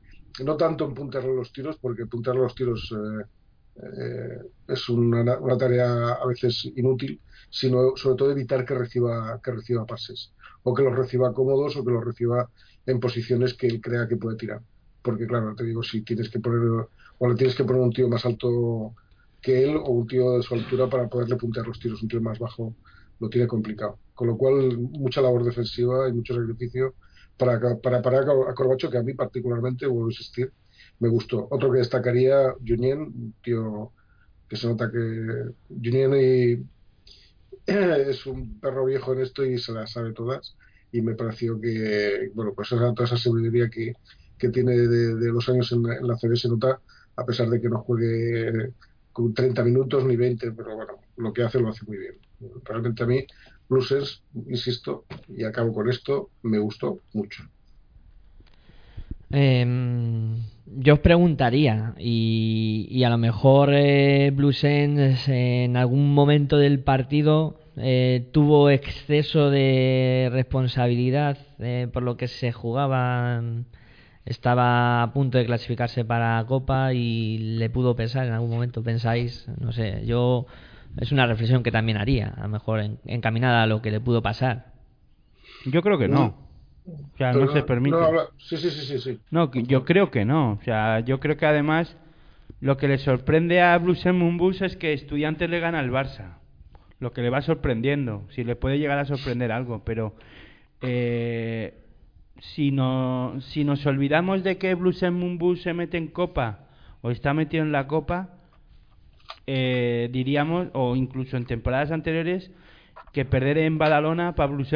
no 0.43 0.57
tanto 0.57 0.85
en 0.85 0.93
puntearle 0.93 1.35
los 1.35 1.51
tiros, 1.51 1.77
porque 1.77 2.05
puntearle 2.05 2.41
los 2.41 2.55
tiros 2.55 2.91
eh, 2.91 3.25
eh, 3.75 4.37
es 4.67 4.89
una, 4.89 5.37
una, 5.37 5.57
tarea 5.57 6.13
a 6.13 6.25
veces 6.25 6.71
inútil, 6.75 7.21
sino 7.49 7.95
sobre 7.95 8.17
todo 8.17 8.31
evitar 8.31 8.65
que 8.65 8.73
reciba, 8.73 9.39
que 9.43 9.51
reciba 9.51 9.85
pases, 9.85 10.33
o 10.63 10.73
que 10.73 10.83
los 10.83 10.95
reciba 10.95 11.33
cómodos 11.33 11.75
o 11.75 11.83
que 11.83 11.91
los 11.91 12.03
reciba 12.03 12.49
en 12.85 12.99
posiciones 12.99 13.53
que 13.53 13.67
él 13.67 13.81
crea 13.81 14.07
que 14.07 14.17
puede 14.17 14.37
tirar. 14.37 14.61
Porque 15.01 15.27
claro, 15.27 15.55
te 15.55 15.63
digo, 15.63 15.83
si 15.83 16.01
tienes 16.01 16.29
que 16.29 16.39
poner, 16.39 16.87
o 17.17 17.29
le 17.29 17.35
tienes 17.35 17.55
que 17.55 17.63
poner 17.63 17.81
un 17.81 17.91
tío 17.91 18.07
más 18.07 18.25
alto 18.25 18.93
que 19.41 19.63
él 19.63 19.75
o 19.75 19.91
un 19.91 20.07
tío 20.07 20.37
de 20.37 20.43
su 20.43 20.53
altura 20.55 20.89
para 20.89 21.07
poderle 21.09 21.35
puntear 21.35 21.67
los 21.67 21.79
tiros. 21.79 22.01
Un 22.01 22.07
tío 22.07 22.21
más 22.21 22.39
bajo 22.39 22.75
lo 23.19 23.29
tiene 23.29 23.47
complicado. 23.47 23.99
Con 24.13 24.27
lo 24.27 24.37
cual, 24.37 24.77
mucha 24.77 25.21
labor 25.21 25.43
defensiva 25.43 26.07
y 26.09 26.13
mucho 26.13 26.33
sacrificio 26.35 26.95
para, 27.37 27.59
para 27.77 28.01
parar 28.01 28.23
a 28.23 28.53
Corbacho, 28.53 28.89
que 28.89 28.97
a 28.97 29.03
mí 29.03 29.13
particularmente, 29.13 29.85
vuelvo 29.87 30.07
a 30.07 30.11
insistir, 30.11 30.51
me 30.99 31.09
gustó. 31.09 31.47
Otro 31.51 31.71
que 31.71 31.79
destacaría, 31.79 32.53
Junien, 32.65 33.01
un 33.01 33.35
tío 33.43 33.91
que 34.47 34.55
se 34.55 34.67
nota 34.67 34.91
que 34.91 35.51
Junien 35.69 36.13
es 37.65 38.25
un 38.25 38.59
perro 38.59 38.85
viejo 38.85 39.13
en 39.13 39.21
esto 39.21 39.43
y 39.45 39.57
se 39.57 39.71
las 39.73 39.91
sabe 39.91 40.13
todas. 40.13 40.55
Y 40.93 41.01
me 41.01 41.15
pareció 41.15 41.59
que, 41.59 42.29
bueno, 42.33 42.53
pues 42.55 42.71
esa, 42.71 42.93
toda 42.93 43.05
esa 43.05 43.17
sabiduría 43.17 43.69
que, 43.69 43.93
que 44.37 44.49
tiene 44.49 44.73
de, 44.77 45.31
los 45.33 45.49
años 45.49 45.69
en, 45.73 45.79
en 45.79 46.07
la 46.07 46.15
se 46.17 46.47
nota, 46.47 46.79
a 47.15 47.25
pesar 47.25 47.49
de 47.49 47.59
que 47.59 47.67
no 47.67 47.79
juegue 47.79 48.71
con 49.11 49.33
30 49.33 49.63
minutos 49.63 50.05
ni 50.05 50.15
20, 50.15 50.51
pero 50.51 50.75
bueno, 50.75 50.93
lo 51.17 51.33
que 51.33 51.43
hace 51.43 51.59
lo 51.59 51.69
hace 51.69 51.85
muy 51.85 51.97
bien. 51.97 52.15
Realmente 52.63 53.03
a 53.03 53.07
mí, 53.07 53.25
Blues, 53.67 54.21
insisto, 54.47 55.05
y 55.27 55.43
acabo 55.43 55.73
con 55.73 55.89
esto, 55.89 56.29
me 56.43 56.59
gustó 56.59 56.99
mucho. 57.13 57.43
Eh, 59.31 59.65
yo 60.75 60.93
os 60.93 60.99
preguntaría, 60.99 61.93
y, 61.97 63.03
a 63.03 63.09
lo 63.09 63.17
mejor 63.17 63.71
eh, 63.73 64.31
Bluesens 64.31 65.27
en 65.27 65.75
algún 65.77 66.13
momento 66.13 66.57
del 66.57 66.79
partido 66.79 67.59
eh, 67.77 68.29
tuvo 68.31 68.69
exceso 68.69 69.49
de 69.49 70.29
responsabilidad 70.31 71.37
eh, 71.59 71.87
por 71.91 72.03
lo 72.03 72.17
que 72.17 72.27
se 72.27 72.51
jugaba 72.51 73.41
estaba 74.25 75.03
a 75.03 75.13
punto 75.13 75.37
de 75.37 75.45
clasificarse 75.45 76.05
para 76.05 76.43
Copa 76.45 76.93
y 76.93 77.37
le 77.57 77.69
pudo 77.69 77.95
pensar 77.95 78.25
en 78.25 78.33
algún 78.33 78.51
momento, 78.51 78.83
pensáis, 78.83 79.47
no 79.59 79.71
sé, 79.71 80.05
yo 80.05 80.45
es 80.97 81.11
una 81.11 81.25
reflexión 81.25 81.63
que 81.63 81.71
también 81.71 81.97
haría, 81.97 82.33
a 82.37 82.43
lo 82.43 82.49
mejor 82.49 82.81
encaminada 83.05 83.63
a 83.63 83.67
lo 83.67 83.81
que 83.81 83.91
le 83.91 83.99
pudo 83.99 84.21
pasar. 84.21 84.73
Yo 85.65 85.81
creo 85.81 85.97
que 85.97 86.07
no. 86.07 86.37
O 86.85 87.17
sea, 87.17 87.31
no, 87.33 87.47
se 87.51 87.63
permite. 87.63 87.97
No, 87.97 88.09
sí, 88.37 88.57
sí, 88.57 88.69
sí, 88.69 88.99
sí, 88.99 89.19
No, 89.31 89.51
yo 89.51 89.85
creo 89.85 90.11
que 90.11 90.25
no. 90.25 90.53
O 90.53 90.63
sea, 90.63 90.99
yo 90.99 91.19
creo 91.19 91.37
que 91.37 91.45
además 91.45 91.95
lo 92.59 92.75
que 92.77 92.89
le 92.89 92.97
sorprende 92.97 93.61
a 93.61 93.77
Bruce 93.77 94.11
Mumbus 94.11 94.61
es 94.61 94.75
que 94.75 94.93
Estudiantes 94.93 95.49
le 95.49 95.59
gana 95.59 95.79
al 95.79 95.91
Barça. 95.91 96.37
Lo 96.99 97.11
que 97.11 97.21
le 97.21 97.29
va 97.29 97.41
sorprendiendo. 97.41 98.25
Si 98.29 98.43
le 98.43 98.55
puede 98.55 98.79
llegar 98.79 98.99
a 98.99 99.05
sorprender 99.05 99.51
algo. 99.51 99.83
Pero 99.83 100.15
eh, 100.81 101.73
si, 102.39 102.71
no, 102.71 103.35
si 103.39 103.63
nos 103.63 103.85
olvidamos 103.85 104.43
de 104.43 104.57
que 104.57 104.75
Blues 104.75 104.99
se 104.99 105.73
mete 105.73 105.97
en 105.97 106.07
Copa 106.07 106.67
o 107.01 107.11
está 107.11 107.33
metido 107.33 107.63
en 107.63 107.71
la 107.71 107.87
Copa, 107.87 108.29
eh, 109.47 110.09
diríamos, 110.11 110.67
o 110.73 110.95
incluso 110.95 111.37
en 111.37 111.45
temporadas 111.45 111.91
anteriores, 111.91 112.51
que 113.11 113.25
perder 113.25 113.57
en 113.59 113.77
Badalona 113.77 114.35
para 114.35 114.51
Blues 114.51 114.73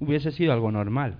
hubiese 0.00 0.30
sido 0.32 0.52
algo 0.52 0.70
normal. 0.70 1.18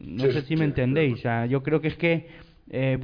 No 0.00 0.24
sé 0.24 0.42
si 0.42 0.56
me 0.56 0.64
entendéis. 0.64 1.22
yo 1.48 1.62
creo 1.62 1.80
que 1.80 1.88
es 1.88 1.96
que 1.96 2.28
eh, 2.70 2.98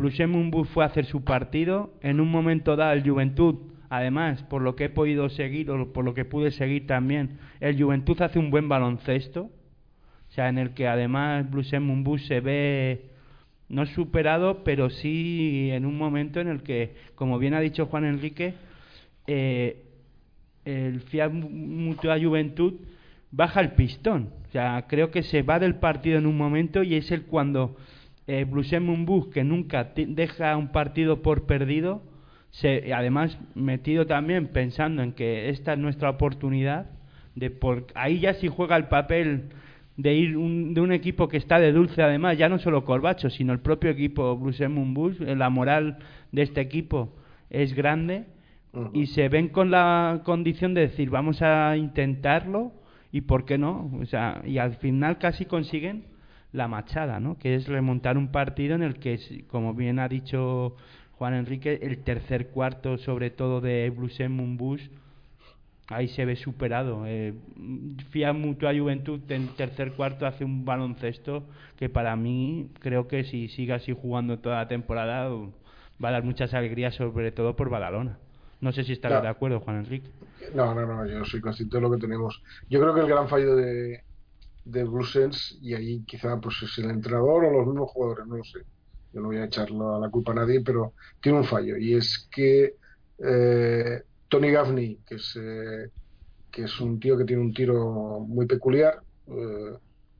fue 0.72 0.84
a 0.84 0.86
hacer 0.86 1.06
su 1.06 1.24
partido. 1.24 1.94
En 2.02 2.20
un 2.20 2.30
momento 2.30 2.76
dado, 2.76 2.92
el 2.92 3.08
Juventud, 3.08 3.56
además, 3.96 4.42
por 4.44 4.62
lo 4.62 4.74
que 4.74 4.84
he 4.84 4.88
podido 4.88 5.28
seguir 5.28 5.70
o 5.70 5.92
por 5.92 6.04
lo 6.04 6.14
que 6.14 6.24
pude 6.24 6.50
seguir 6.50 6.86
también, 6.86 7.38
el 7.60 7.80
Juventud 7.80 8.20
hace 8.22 8.38
un 8.38 8.50
buen 8.50 8.68
baloncesto 8.68 9.50
o 10.32 10.34
sea, 10.34 10.48
en 10.48 10.56
el 10.56 10.70
que 10.70 10.88
además 10.88 11.50
Blues 11.50 11.70
Mumbus 11.78 12.24
se 12.26 12.40
ve 12.40 13.10
no 13.68 13.84
superado, 13.84 14.64
pero 14.64 14.88
sí 14.88 15.68
en 15.70 15.84
un 15.84 15.98
momento 15.98 16.40
en 16.40 16.48
el 16.48 16.62
que, 16.62 16.94
como 17.16 17.38
bien 17.38 17.52
ha 17.52 17.60
dicho 17.60 17.84
Juan 17.84 18.06
Enrique, 18.06 18.54
eh, 19.26 19.84
el 20.64 21.02
Fiat 21.02 21.30
Mutua 21.30 22.18
Juventud 22.18 22.76
baja 23.30 23.60
el 23.60 23.72
pistón. 23.72 24.30
O 24.48 24.52
sea, 24.52 24.86
creo 24.88 25.10
que 25.10 25.22
se 25.22 25.42
va 25.42 25.58
del 25.58 25.74
partido 25.74 26.16
en 26.16 26.24
un 26.24 26.38
momento 26.38 26.82
y 26.82 26.94
es 26.94 27.10
el 27.10 27.24
cuando 27.24 27.76
eh, 28.26 28.46
Mumbus, 28.80 29.28
que 29.28 29.44
nunca 29.44 29.92
deja 29.94 30.56
un 30.56 30.72
partido 30.72 31.20
por 31.20 31.44
perdido, 31.44 32.00
se, 32.52 32.92
además 32.92 33.38
metido 33.54 34.06
también 34.06 34.48
pensando 34.48 35.02
en 35.02 35.12
que 35.12 35.48
esta 35.48 35.72
es 35.72 35.78
nuestra 35.78 36.10
oportunidad 36.10 36.86
de 37.34 37.50
por 37.50 37.86
ahí 37.94 38.20
ya 38.20 38.34
si 38.34 38.48
juega 38.48 38.76
el 38.76 38.88
papel 38.88 39.44
de 39.96 40.14
ir 40.14 40.32
de 40.34 40.80
un 40.80 40.92
equipo 40.92 41.28
que 41.28 41.38
está 41.38 41.58
de 41.58 41.72
dulce 41.72 42.02
además 42.02 42.36
ya 42.36 42.50
no 42.50 42.58
solo 42.58 42.84
Corbacho 42.84 43.30
sino 43.30 43.54
el 43.54 43.60
propio 43.60 43.90
equipo 43.90 44.36
Bruce 44.36 44.66
Bush 44.68 45.18
la 45.20 45.48
moral 45.48 45.98
de 46.30 46.42
este 46.42 46.60
equipo 46.60 47.16
es 47.48 47.74
grande 47.74 48.26
y 48.92 49.06
se 49.06 49.30
ven 49.30 49.48
con 49.48 49.70
la 49.70 50.20
condición 50.22 50.74
de 50.74 50.82
decir 50.82 51.08
vamos 51.08 51.40
a 51.40 51.74
intentarlo 51.78 52.72
y 53.12 53.22
por 53.22 53.46
qué 53.46 53.56
no 53.56 53.90
o 53.98 54.04
sea 54.04 54.42
y 54.44 54.58
al 54.58 54.76
final 54.76 55.16
casi 55.16 55.46
consiguen 55.46 56.04
la 56.52 56.68
machada 56.68 57.18
no 57.18 57.38
que 57.38 57.54
es 57.54 57.66
remontar 57.66 58.18
un 58.18 58.28
partido 58.28 58.74
en 58.74 58.82
el 58.82 58.98
que 58.98 59.46
como 59.48 59.72
bien 59.72 59.98
ha 59.98 60.08
dicho 60.08 60.76
Juan 61.22 61.34
Enrique, 61.34 61.78
el 61.82 62.02
tercer 62.02 62.48
cuarto, 62.48 62.98
sobre 62.98 63.30
todo 63.30 63.60
de 63.60 63.88
Blusen 63.90 64.32
Mumbus, 64.32 64.90
ahí 65.86 66.08
se 66.08 66.24
ve 66.24 66.34
superado. 66.34 67.04
Eh, 67.06 67.32
Fia 68.10 68.32
Mutua 68.32 68.74
Juventud 68.76 69.20
en 69.28 69.46
tercer 69.54 69.92
cuarto 69.92 70.26
hace 70.26 70.44
un 70.44 70.64
baloncesto 70.64 71.44
que 71.78 71.88
para 71.88 72.16
mí 72.16 72.72
creo 72.80 73.06
que 73.06 73.22
si 73.22 73.46
sigue 73.46 73.72
así 73.72 73.92
jugando 73.92 74.40
toda 74.40 74.56
la 74.56 74.66
temporada 74.66 75.28
va 75.30 76.08
a 76.08 76.10
dar 76.10 76.24
muchas 76.24 76.54
alegrías, 76.54 76.96
sobre 76.96 77.30
todo 77.30 77.54
por 77.54 77.70
Badalona. 77.70 78.18
No 78.60 78.72
sé 78.72 78.82
si 78.82 78.90
estará 78.90 79.20
de 79.20 79.28
acuerdo, 79.28 79.60
Juan 79.60 79.76
Enrique. 79.76 80.10
No, 80.56 80.74
no, 80.74 80.84
no, 80.84 81.06
yo 81.06 81.24
soy 81.24 81.40
consciente 81.40 81.76
de 81.76 81.82
lo 81.82 81.90
que 81.92 81.98
tenemos. 81.98 82.42
Yo 82.68 82.80
creo 82.80 82.94
que 82.94 83.00
el 83.02 83.06
gran 83.06 83.28
fallo 83.28 83.54
de, 83.54 84.02
de 84.64 84.82
Bluesens, 84.82 85.56
y 85.62 85.74
ahí 85.74 86.02
quizá 86.04 86.40
pues 86.40 86.60
es 86.64 86.78
el 86.78 86.90
entrenador 86.90 87.44
o 87.44 87.52
los 87.52 87.66
mismos 87.68 87.92
jugadores, 87.92 88.26
no 88.26 88.38
lo 88.38 88.42
sé 88.42 88.64
yo 89.12 89.20
no 89.20 89.28
voy 89.28 89.38
a 89.38 89.44
echarlo 89.44 89.96
a 89.96 90.00
la 90.00 90.10
culpa 90.10 90.32
a 90.32 90.36
nadie, 90.36 90.60
pero 90.60 90.94
tiene 91.20 91.38
un 91.38 91.44
fallo 91.44 91.76
y 91.76 91.94
es 91.94 92.28
que 92.30 92.76
eh, 93.18 94.02
Tony 94.28 94.50
Gaffney, 94.50 94.98
que 95.06 95.16
es, 95.16 95.38
eh, 95.40 95.90
que 96.50 96.64
es 96.64 96.80
un 96.80 96.98
tío 96.98 97.16
que 97.16 97.24
tiene 97.24 97.42
un 97.42 97.52
tiro 97.52 98.20
muy 98.20 98.46
peculiar, 98.46 99.02
eh, 99.28 99.76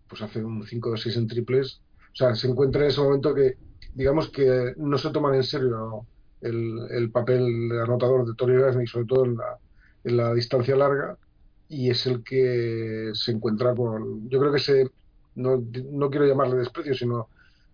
pues 0.08 0.22
hace 0.22 0.44
un 0.44 0.66
5 0.66 0.92
de 0.92 0.98
6 0.98 1.16
en 1.16 1.26
triples, 1.26 1.80
o 2.12 2.16
sea, 2.16 2.34
se 2.34 2.48
encuentra 2.48 2.82
en 2.82 2.88
ese 2.88 3.00
momento 3.00 3.34
que, 3.34 3.56
digamos 3.94 4.28
que 4.30 4.74
no 4.76 4.98
se 4.98 5.10
toman 5.10 5.34
en 5.34 5.44
serio 5.44 6.06
el, 6.40 6.78
el 6.90 7.10
papel 7.10 7.68
de 7.68 7.80
anotador 7.80 8.26
de 8.26 8.34
Tony 8.34 8.56
Gaffney, 8.56 8.86
sobre 8.86 9.06
todo 9.06 9.24
en 9.24 9.36
la, 9.36 9.58
en 10.04 10.16
la 10.16 10.34
distancia 10.34 10.76
larga, 10.76 11.16
y 11.68 11.88
es 11.88 12.06
el 12.06 12.22
que 12.22 13.12
se 13.14 13.32
encuentra 13.32 13.74
con, 13.74 14.28
yo 14.28 14.38
creo 14.38 14.52
que 14.52 14.58
se, 14.58 14.90
no, 15.36 15.64
no 15.90 16.10
quiero 16.10 16.26
llamarle 16.26 16.56
desprecio, 16.56 16.94
sino 16.94 17.28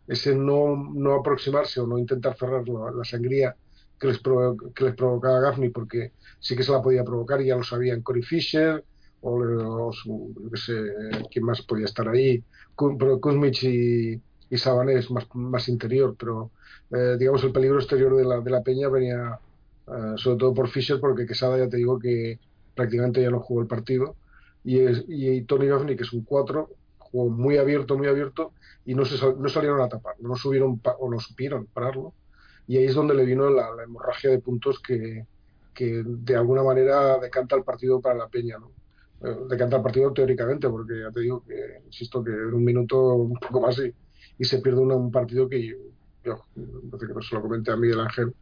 ese 0.09 0.35
no, 0.35 0.77
no 0.95 1.15
aproximarse 1.15 1.81
o 1.81 1.87
no 1.87 1.99
intentar 1.99 2.37
cerrar 2.37 2.67
la, 2.69 3.05
sangría 3.05 3.55
que 4.01 4.09
les, 4.09 4.21
que 4.75 4.85
les 4.85 4.95
provocaba 4.95 5.41
Gaffney, 5.41 5.69
porque 5.71 6.13
sí 6.41 6.57
que 6.57 6.63
se 6.63 6.73
la 6.73 6.83
podía 6.83 7.05
provocar, 7.05 7.43
ya 7.43 7.57
lo 7.57 7.63
sabían 7.63 8.03
Cory 8.03 8.23
Fisher, 8.23 8.85
o, 9.21 9.33
o 9.33 9.93
no 10.51 10.57
sé 10.57 10.75
quién 11.31 11.45
más 11.45 11.63
podía 11.63 11.85
estar 11.85 12.09
ahí, 12.09 12.43
Kuzmich 12.75 13.65
y, 13.65 14.21
y 14.51 14.59
Sabanés 14.59 15.11
más, 15.11 15.27
más 15.35 15.69
interior, 15.69 16.17
pero 16.19 16.53
eh, 16.91 17.17
digamos 17.19 17.45
el 17.45 17.53
peligro 17.53 17.79
exterior 17.79 18.17
de 18.17 18.25
la, 18.25 18.41
de 18.41 18.51
la 18.51 18.63
Peña 18.63 18.89
venía 18.89 19.39
eh, 19.89 20.15
sobre 20.17 20.39
todo 20.39 20.55
por 20.55 20.69
Fisher, 20.69 21.01
porque 21.01 21.27
Quesada 21.27 21.59
ya 21.59 21.69
te 21.69 21.77
digo 21.77 21.99
que 21.99 22.39
prácticamente 22.75 23.21
ya 23.21 23.31
no 23.31 23.41
jugó 23.41 23.61
el 23.61 23.67
partido, 23.67 24.17
y, 24.65 24.79
y 25.09 25.43
Tony 25.43 25.67
Gaffney, 25.67 25.97
que 25.97 26.05
es 26.05 26.13
un 26.13 26.23
4, 26.23 26.71
jugó 27.11 27.31
muy 27.31 27.57
abierto, 27.59 27.97
muy 27.97 28.09
abierto, 28.09 28.53
y 28.85 28.95
no, 28.95 29.05
se, 29.05 29.17
no 29.35 29.49
salieron 29.49 29.81
a 29.81 29.89
tapar, 29.89 30.17
no 30.21 30.37
subieron 30.37 30.81
o 30.99 31.11
no 31.11 31.21
supieron 31.21 31.67
pararlo. 31.67 32.15
Y 32.67 32.77
ahí 32.77 32.85
es 32.85 32.95
donde 32.95 33.15
le 33.15 33.25
vino 33.25 33.49
la, 33.51 33.69
hemorragia 33.83 34.31
de 34.31 34.41
puntos 34.41 34.81
que, 34.81 35.27
que, 35.75 36.03
de 36.05 36.37
alguna 36.37 36.63
manera 36.63 37.19
decanta 37.19 37.57
el 37.57 37.65
partido 37.65 38.01
para 38.01 38.17
la 38.17 38.29
Peña. 38.29 38.59
¿no? 38.59 38.73
Eh, 39.23 39.37
decanta 39.49 39.77
el 39.77 39.83
partido 39.83 40.13
teóricamente, 40.13 40.69
porque 40.69 41.01
ya 41.01 41.11
te 41.11 41.21
digo 41.21 41.43
que, 41.45 41.83
insisto, 41.87 42.23
que 42.23 42.31
en 42.31 42.55
un 42.55 42.65
minuto, 42.65 43.15
un 43.15 43.39
poco 43.39 43.61
más, 43.61 43.79
y, 43.79 43.93
y 44.39 44.45
se 44.45 44.59
pierde 44.59 44.81
un 44.81 45.11
partido 45.11 45.49
que 45.49 45.67
yo, 45.67 45.77
yo 46.25 46.45
no 46.55 47.23
se 47.23 47.35
lo 47.35 47.43
comenté 47.43 47.73
a 47.73 47.77
Miguel 47.77 48.01
Ángel, 48.01 48.35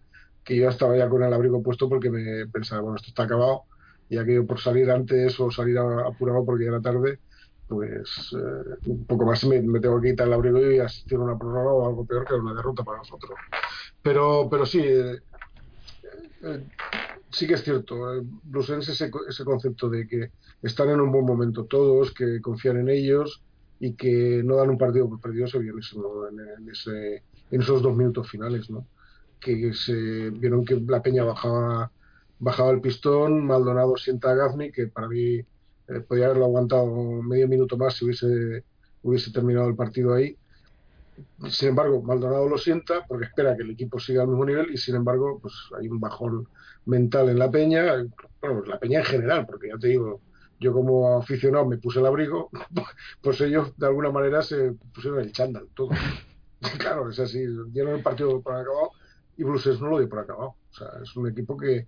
que 0.44 0.56
yo 0.56 0.68
estaba 0.68 0.96
ya 0.96 1.08
con 1.08 1.22
el 1.22 1.32
abrigo 1.32 1.62
puesto 1.62 1.88
porque 1.88 2.10
me 2.10 2.46
pensaba, 2.46 2.82
bueno, 2.82 2.96
esto 2.96 3.08
está 3.08 3.24
acabado, 3.24 3.62
y 4.08 4.18
aquello 4.18 4.46
por 4.46 4.60
salir 4.60 4.90
antes 4.90 5.38
o 5.40 5.50
salir 5.50 5.78
apurado 5.78 6.44
porque 6.44 6.64
ya 6.64 6.70
era 6.70 6.80
tarde, 6.80 7.18
pues 7.68 8.34
eh, 8.36 8.76
un 8.86 9.04
poco 9.06 9.26
más 9.26 9.44
me, 9.44 9.60
tengo 9.80 10.00
que 10.00 10.10
quitar 10.10 10.28
el 10.28 10.34
abrigo 10.34 10.70
y 10.70 10.78
asistir 10.78 11.18
a 11.18 11.22
una 11.22 11.38
prórroga 11.38 11.72
o 11.72 11.88
algo 11.88 12.04
peor 12.04 12.26
que 12.26 12.34
una 12.34 12.54
derrota 12.54 12.84
para 12.84 12.98
nosotros. 12.98 13.38
Pero, 14.02 14.48
pero 14.50 14.64
sí, 14.64 14.80
eh, 14.80 15.20
eh, 16.42 16.64
sí 17.30 17.46
que 17.46 17.54
es 17.54 17.64
cierto. 17.64 18.22
Blusense 18.44 18.92
ese, 18.92 19.10
ese 19.28 19.44
concepto 19.44 19.88
de 19.88 20.06
que 20.06 20.30
están 20.62 20.90
en 20.90 21.00
un 21.00 21.10
buen 21.10 21.24
momento 21.24 21.64
todos, 21.64 22.12
que 22.12 22.40
confían 22.40 22.78
en 22.78 22.88
ellos 22.88 23.42
y 23.80 23.94
que 23.94 24.42
no 24.44 24.56
dan 24.56 24.70
un 24.70 24.78
partido 24.78 25.08
por 25.08 25.20
perdido 25.20 25.46
se 25.46 25.58
vio 25.58 25.74
en 25.74 27.60
esos 27.60 27.82
dos 27.82 27.96
minutos 27.96 28.30
finales, 28.30 28.70
¿no? 28.70 28.86
Que 29.38 29.74
se 29.74 30.30
vieron 30.30 30.64
que 30.64 30.80
la 30.80 31.02
peña 31.02 31.24
bajaba 31.24 31.90
bajaba 32.38 32.70
el 32.70 32.80
pistón, 32.80 33.46
Maldonado 33.46 33.96
sienta 33.96 34.30
a 34.30 34.34
Gaffney, 34.34 34.70
que 34.70 34.88
para 34.88 35.08
mí 35.08 35.40
eh, 35.88 36.00
podría 36.00 36.26
haberlo 36.26 36.46
aguantado 36.46 36.86
medio 37.22 37.48
minuto 37.48 37.76
más 37.76 37.94
si 37.94 38.04
hubiese, 38.04 38.64
hubiese 39.02 39.32
terminado 39.32 39.68
el 39.68 39.76
partido 39.76 40.14
ahí. 40.14 40.36
Sin 41.48 41.70
embargo, 41.70 42.02
Maldonado 42.02 42.48
lo 42.48 42.58
sienta 42.58 43.06
porque 43.06 43.26
espera 43.26 43.56
que 43.56 43.62
el 43.62 43.70
equipo 43.70 43.98
siga 43.98 44.22
al 44.22 44.28
mismo 44.28 44.44
nivel 44.44 44.70
y 44.72 44.76
sin 44.76 44.96
embargo, 44.96 45.38
pues 45.40 45.54
hay 45.78 45.88
un 45.88 45.98
bajón 45.98 46.46
mental 46.84 47.28
en 47.30 47.38
la 47.38 47.50
peña, 47.50 48.04
bueno, 48.40 48.62
la 48.66 48.78
peña 48.78 49.00
en 49.00 49.04
general, 49.04 49.46
porque 49.46 49.68
ya 49.68 49.78
te 49.78 49.88
digo, 49.88 50.20
yo 50.58 50.72
como 50.72 51.18
aficionado 51.18 51.66
me 51.66 51.78
puse 51.78 52.00
el 52.00 52.06
abrigo, 52.06 52.50
pues 53.22 53.40
ellos 53.40 53.76
de 53.76 53.86
alguna 53.86 54.10
manera 54.10 54.42
se 54.42 54.72
pusieron 54.94 55.20
el 55.20 55.32
chándal, 55.32 55.68
todo. 55.74 55.90
claro, 56.78 57.10
es 57.10 57.18
así, 57.18 57.44
dieron 57.68 57.96
el 57.96 58.02
partido 58.02 58.40
por 58.40 58.54
acabado 58.54 58.90
y 59.36 59.44
Bruces 59.44 59.80
no 59.80 59.88
lo 59.88 59.98
dio 59.98 60.08
por 60.08 60.20
acabado. 60.20 60.56
O 60.70 60.74
sea, 60.74 60.88
es 61.02 61.14
un 61.16 61.28
equipo 61.28 61.56
que, 61.56 61.86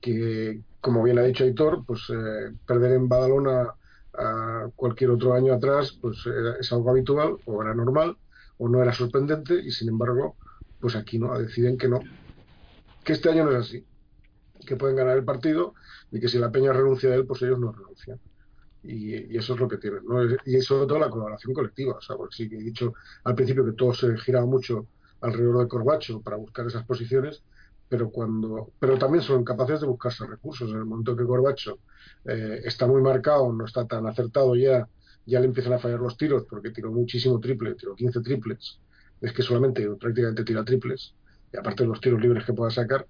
que, 0.00 0.62
como 0.80 1.02
bien 1.02 1.18
ha 1.18 1.22
dicho 1.22 1.44
Aitor, 1.44 1.84
pues 1.86 2.08
eh, 2.10 2.54
perder 2.66 2.92
en 2.92 3.08
Badalona 3.08 3.74
a 4.14 4.68
cualquier 4.74 5.10
otro 5.10 5.34
año 5.34 5.54
atrás 5.54 5.96
pues 6.00 6.18
es 6.58 6.72
algo 6.72 6.90
habitual 6.90 7.36
o 7.44 7.62
era 7.62 7.74
normal 7.74 8.16
o 8.58 8.68
no 8.68 8.82
era 8.82 8.92
sorprendente 8.92 9.54
y 9.54 9.70
sin 9.70 9.88
embargo 9.88 10.36
pues 10.80 10.96
aquí 10.96 11.18
no 11.18 11.38
deciden 11.38 11.78
que 11.78 11.88
no 11.88 12.00
que 13.04 13.12
este 13.12 13.30
año 13.30 13.44
no 13.44 13.52
es 13.52 13.68
así 13.68 13.86
que 14.66 14.76
pueden 14.76 14.96
ganar 14.96 15.16
el 15.16 15.24
partido 15.24 15.74
y 16.10 16.20
que 16.20 16.28
si 16.28 16.38
la 16.38 16.50
peña 16.50 16.72
renuncia 16.72 17.10
a 17.10 17.14
él 17.14 17.24
pues 17.24 17.42
ellos 17.42 17.58
no 17.58 17.72
renuncian 17.72 18.18
y, 18.82 19.36
eso 19.36 19.54
es 19.54 19.60
lo 19.60 19.68
que 19.68 19.76
tienen 19.76 20.04
¿no? 20.06 20.24
y 20.44 20.60
sobre 20.62 20.86
todo 20.86 20.98
la 20.98 21.10
colaboración 21.10 21.54
colectiva 21.54 21.94
o 21.94 22.00
sea, 22.00 22.16
porque 22.16 22.34
sí 22.34 22.48
que 22.48 22.56
he 22.56 22.62
dicho 22.62 22.94
al 23.24 23.34
principio 23.34 23.64
que 23.64 23.72
todo 23.72 23.94
se 23.94 24.16
giraba 24.18 24.46
mucho 24.46 24.86
alrededor 25.20 25.62
de 25.62 25.68
Corbacho 25.68 26.20
para 26.20 26.36
buscar 26.36 26.66
esas 26.66 26.84
posiciones 26.84 27.42
pero 27.90 28.08
cuando 28.10 28.72
pero 28.78 28.96
también 28.96 29.22
son 29.22 29.44
capaces 29.44 29.80
de 29.80 29.86
buscarse 29.88 30.24
recursos. 30.24 30.70
En 30.70 30.78
el 30.78 30.86
momento 30.86 31.16
que 31.16 31.24
Corbacho 31.24 31.80
eh, 32.24 32.60
está 32.64 32.86
muy 32.86 33.02
marcado 33.02 33.52
no 33.52 33.66
está 33.66 33.86
tan 33.86 34.06
acertado 34.06 34.54
ya 34.54 34.88
ya 35.26 35.40
le 35.40 35.46
empiezan 35.46 35.74
a 35.74 35.78
fallar 35.78 36.00
los 36.00 36.16
tiros 36.16 36.44
porque 36.48 36.70
tiró 36.70 36.92
muchísimo 36.92 37.40
triple 37.40 37.74
tiró 37.74 37.94
15 37.94 38.20
triples 38.22 38.78
es 39.20 39.32
que 39.32 39.42
solamente 39.42 39.86
prácticamente 39.96 40.44
tira 40.44 40.64
triples 40.64 41.14
y 41.52 41.58
aparte 41.58 41.82
de 41.82 41.88
los 41.88 42.00
tiros 42.00 42.20
libres 42.22 42.44
que 42.44 42.54
pueda 42.54 42.70
sacar 42.70 43.06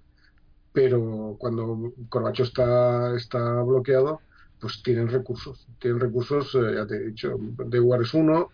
pero 0.73 1.35
cuando 1.39 1.93
Corbacho 2.09 2.43
está 2.43 3.15
está 3.15 3.61
bloqueado 3.61 4.19
pues 4.61 4.83
tienen 4.83 5.07
recursos. 5.07 5.65
Tienen 5.79 5.99
recursos, 5.99 6.53
eh, 6.55 6.75
ya 6.75 6.85
te 6.85 6.95
he 6.95 7.07
dicho, 7.07 7.35
Dewar 7.65 8.03
es 8.03 8.13
uno, 8.13 8.51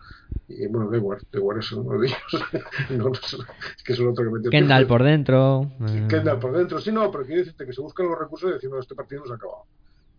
y 0.47 0.65
bueno, 0.67 0.89
Dewar, 0.89 1.19
Dewar 1.29 1.59
es 1.59 1.71
uno 1.73 1.99
de 1.99 2.07
ellos. 2.07 2.19
no, 2.91 3.09
no, 3.09 3.11
es 3.11 3.83
que 3.83 3.93
es 3.93 3.99
el 3.99 4.07
otro 4.07 4.23
que 4.23 4.31
metió. 4.31 4.49
Kendall 4.49 4.87
por 4.87 5.03
dentro. 5.03 5.69
Kendall 6.07 6.39
por 6.39 6.57
dentro, 6.57 6.79
sí, 6.79 6.93
no, 6.93 7.11
pero 7.11 7.25
quiere 7.25 7.41
decirte 7.41 7.65
que 7.65 7.73
se 7.73 7.81
buscan 7.81 8.07
los 8.07 8.17
recursos 8.17 8.49
y 8.49 8.53
decir, 8.53 8.69
no, 8.69 8.79
este 8.79 8.95
partido 8.95 9.21
no 9.21 9.27
se 9.27 9.33
ha 9.33 9.35
acabado. 9.35 9.63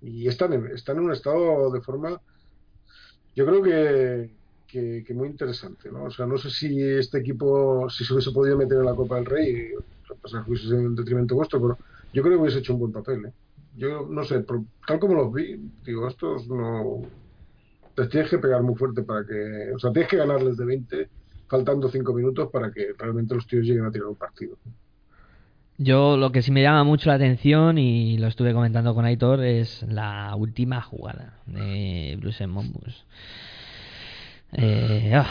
Y 0.02 0.28
están 0.28 0.52
en, 0.52 0.66
están 0.66 0.98
en 0.98 1.04
un 1.04 1.12
estado 1.12 1.70
de 1.70 1.80
forma, 1.80 2.20
yo 3.34 3.46
creo 3.46 3.62
que, 3.62 4.30
que, 4.66 5.02
que, 5.06 5.14
muy 5.14 5.28
interesante, 5.28 5.90
¿no? 5.90 6.04
O 6.04 6.10
sea, 6.10 6.26
no 6.26 6.36
sé 6.36 6.50
si 6.50 6.82
este 6.82 7.18
equipo, 7.18 7.88
si 7.88 8.04
se 8.04 8.12
hubiese 8.12 8.30
podido 8.30 8.58
meter 8.58 8.78
en 8.78 8.84
la 8.84 8.94
Copa 8.94 9.16
del 9.16 9.24
Rey, 9.24 9.70
pasar 10.20 10.44
juicios 10.44 10.70
en 10.72 10.94
detrimento 10.94 11.34
vuestro, 11.34 11.60
pero 11.60 11.78
yo 12.12 12.22
creo 12.22 12.36
que 12.36 12.42
hubiese 12.42 12.58
hecho 12.58 12.74
un 12.74 12.80
buen 12.80 12.92
papel, 12.92 13.24
¿eh? 13.24 13.32
Yo 13.78 14.06
no 14.10 14.24
sé, 14.24 14.44
tal 14.86 14.98
como 14.98 15.14
los 15.14 15.32
vi, 15.32 15.56
digo, 15.84 16.08
estos 16.08 16.48
no. 16.48 17.02
Te 17.94 18.06
tienes 18.06 18.30
que 18.30 18.38
pegar 18.38 18.62
muy 18.62 18.74
fuerte 18.74 19.02
para 19.02 19.24
que. 19.24 19.72
O 19.74 19.78
sea, 19.78 19.92
tienes 19.92 20.10
que 20.10 20.16
ganarles 20.16 20.56
de 20.56 20.64
20, 20.64 21.08
faltando 21.48 21.88
5 21.88 22.12
minutos 22.12 22.50
para 22.52 22.72
que 22.72 22.92
realmente 22.98 23.34
los 23.34 23.46
tíos 23.46 23.64
lleguen 23.64 23.84
a 23.84 23.90
tirar 23.90 24.08
un 24.08 24.16
partido. 24.16 24.56
Yo 25.78 26.16
lo 26.16 26.32
que 26.32 26.42
sí 26.42 26.50
me 26.50 26.62
llama 26.62 26.82
mucho 26.82 27.08
la 27.08 27.14
atención, 27.14 27.78
y 27.78 28.18
lo 28.18 28.26
estuve 28.26 28.52
comentando 28.52 28.94
con 28.94 29.04
Aitor, 29.04 29.44
es 29.44 29.84
la 29.84 30.34
última 30.36 30.82
jugada 30.82 31.38
de 31.46 32.16
Blues 32.20 32.40
en 32.40 32.50
Mombus. 32.50 33.06
Eh, 34.52 35.12
ah. 35.14 35.26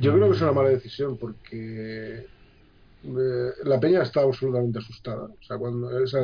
Yo 0.00 0.14
creo 0.14 0.30
que 0.30 0.36
es 0.36 0.42
una 0.42 0.52
mala 0.52 0.70
decisión 0.70 1.18
porque 1.18 2.26
eh, 3.04 3.50
la 3.64 3.78
Peña 3.78 4.02
está 4.02 4.22
absolutamente 4.22 4.78
asustada. 4.78 5.24
O 5.24 5.42
sea, 5.42 5.58
cuando 5.58 6.02
esa 6.02 6.20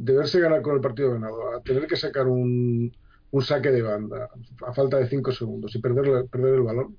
de, 0.00 0.12
verse 0.14 0.40
ganar 0.40 0.62
con 0.62 0.74
el 0.74 0.80
partido 0.80 1.12
ganado, 1.12 1.54
a 1.54 1.62
tener 1.62 1.86
que 1.86 1.96
sacar 1.96 2.26
un, 2.26 2.92
un 3.30 3.42
saque 3.42 3.70
de 3.70 3.82
banda 3.82 4.28
a 4.66 4.72
falta 4.72 4.98
de 4.98 5.08
cinco 5.08 5.32
segundos 5.32 5.74
y 5.74 5.80
perder, 5.80 6.26
perder 6.26 6.54
el 6.54 6.62
balón, 6.62 6.96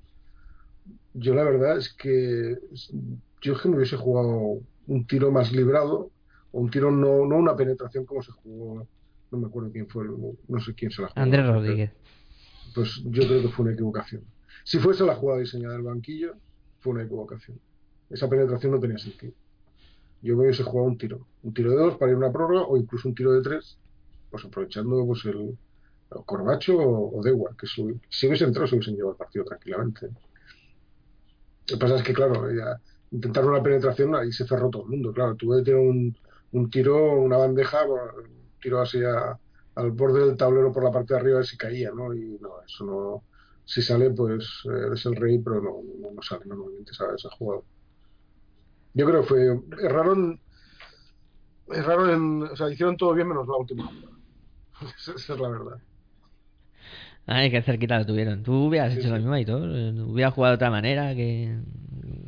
yo 1.14 1.34
la 1.34 1.44
verdad 1.44 1.78
es 1.78 1.92
que 1.92 2.56
yo 3.42 3.54
es 3.54 3.60
que 3.60 3.68
me 3.68 3.76
hubiese 3.76 3.96
jugado 3.96 4.60
un 4.86 5.06
tiro 5.06 5.30
más 5.30 5.52
librado 5.52 6.10
o 6.52 6.60
un 6.60 6.70
tiro 6.70 6.90
no, 6.90 7.26
no 7.26 7.36
una 7.36 7.56
penetración 7.56 8.06
como 8.06 8.22
se 8.22 8.32
jugó 8.32 8.86
no 9.30 9.38
me 9.38 9.46
acuerdo 9.46 9.70
quién 9.72 9.88
fue 9.88 10.06
no 10.48 10.60
sé 10.60 10.74
quién 10.74 10.90
se 10.90 11.02
la 11.02 11.08
jugó 11.08 11.20
Andrés 11.20 11.46
Rodríguez. 11.46 11.92
pues 12.74 13.02
yo 13.04 13.26
creo 13.26 13.42
que 13.42 13.48
fue 13.48 13.64
una 13.64 13.74
equivocación. 13.74 14.22
Si 14.64 14.78
fuese 14.78 15.04
la 15.04 15.16
jugada 15.16 15.40
diseñada 15.40 15.74
del 15.74 15.82
banquillo 15.82 16.34
fue 16.80 16.92
una 16.94 17.02
equivocación. 17.02 17.58
Esa 18.10 18.28
penetración 18.28 18.72
no 18.72 18.80
tenía 18.80 18.98
sentido 18.98 19.34
yo 20.22 20.36
me 20.36 20.44
hubiese 20.44 20.62
jugado 20.62 20.88
un 20.88 20.98
tiro 20.98 21.26
un 21.42 21.52
tiro 21.52 21.70
de 21.70 21.76
dos 21.76 21.96
para 21.98 22.10
ir 22.10 22.16
a 22.16 22.18
una 22.18 22.32
prórroga 22.32 22.62
o 22.62 22.76
incluso 22.76 23.08
un 23.08 23.14
tiro 23.14 23.32
de 23.32 23.42
tres 23.42 23.78
pues 24.30 24.44
aprovechando 24.44 25.04
pues 25.06 25.24
el, 25.26 25.58
Corbacho 26.26 26.76
o, 26.76 27.18
o 27.18 27.22
Dewar, 27.22 27.56
que 27.56 27.66
si, 27.66 27.82
si 28.08 28.26
hubiese 28.26 28.44
entrado 28.44 28.66
se 28.66 28.74
hubiesen 28.74 28.96
llevado 28.96 29.12
el 29.12 29.18
partido 29.18 29.44
tranquilamente. 29.44 30.06
Lo 30.06 30.14
que 31.66 31.76
pasa 31.76 31.96
es 31.96 32.02
que, 32.02 32.12
claro, 32.12 32.50
ya, 32.52 32.78
intentaron 33.10 33.50
una 33.50 33.62
penetración 33.62 34.14
y 34.26 34.32
se 34.32 34.46
cerró 34.46 34.68
todo 34.70 34.82
el 34.84 34.90
mundo. 34.90 35.12
Claro, 35.12 35.36
tuve 35.36 35.58
que 35.58 35.70
tener 35.70 35.80
un, 35.80 36.16
un 36.52 36.70
tiro, 36.70 37.20
una 37.20 37.36
bandeja, 37.36 37.84
un 37.86 38.58
tiro 38.60 38.80
así 38.80 39.00
al 39.74 39.90
borde 39.92 40.26
del 40.26 40.36
tablero 40.36 40.72
por 40.72 40.84
la 40.84 40.90
parte 40.90 41.14
de 41.14 41.20
arriba 41.20 41.36
a 41.36 41.38
ver 41.38 41.46
si 41.46 41.56
caía, 41.56 41.90
¿no? 41.92 42.14
Y 42.14 42.38
no, 42.40 42.62
eso 42.66 42.84
no. 42.84 43.24
Si 43.64 43.80
sale, 43.80 44.10
pues 44.10 44.62
eres 44.64 45.06
el 45.06 45.16
rey, 45.16 45.38
pero 45.38 45.62
no, 45.62 45.82
no, 46.00 46.10
no 46.12 46.22
sale 46.22 46.44
normalmente 46.46 46.90
esa, 46.90 47.14
esa 47.14 47.30
jugada. 47.30 47.62
Yo 48.94 49.06
creo 49.06 49.22
que 49.22 49.28
fue. 49.28 49.60
Erraron. 49.84 50.40
Erraron 51.68 52.10
en. 52.10 52.42
O 52.52 52.56
sea, 52.56 52.70
hicieron 52.70 52.96
todo 52.96 53.14
bien 53.14 53.28
menos 53.28 53.46
la 53.48 53.56
última 53.56 53.86
jugada. 53.86 54.16
Esa 55.16 55.34
es 55.34 55.40
la 55.40 55.48
verdad. 55.48 55.78
Ay, 57.26 57.50
qué 57.50 57.62
cerquita 57.62 57.98
lo 57.98 58.06
tuvieron. 58.06 58.42
Tú 58.42 58.66
hubieras 58.66 58.94
Sí, 58.94 59.00
hecho 59.00 59.08
lo 59.10 59.16
mismo 59.16 59.36
y 59.36 59.44
todo. 59.44 59.64
Hubieras 60.10 60.34
jugado 60.34 60.52
de 60.52 60.56
otra 60.56 60.70
manera 60.70 61.14
que. 61.14 61.58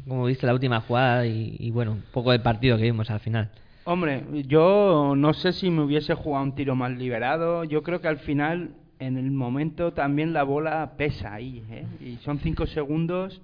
Como 0.06 0.26
viste 0.26 0.46
la 0.46 0.54
última 0.54 0.80
jugada 0.80 1.26
y, 1.26 1.56
y 1.58 1.70
bueno, 1.70 1.92
un 1.92 2.02
poco 2.12 2.30
del 2.32 2.42
partido 2.42 2.76
que 2.76 2.84
vimos 2.84 3.10
al 3.10 3.20
final. 3.20 3.50
Hombre, 3.84 4.24
yo 4.46 5.14
no 5.16 5.34
sé 5.34 5.52
si 5.52 5.70
me 5.70 5.82
hubiese 5.82 6.14
jugado 6.14 6.44
un 6.44 6.54
tiro 6.54 6.74
más 6.74 6.92
liberado. 6.92 7.64
Yo 7.64 7.82
creo 7.82 8.00
que 8.00 8.08
al 8.08 8.18
final, 8.18 8.76
en 8.98 9.16
el 9.18 9.30
momento, 9.30 9.92
también 9.92 10.32
la 10.32 10.42
bola 10.42 10.96
pesa 10.96 11.34
ahí. 11.34 11.62
¿eh? 11.70 11.86
Y 12.00 12.16
son 12.18 12.38
cinco 12.40 12.66
segundos. 12.66 13.42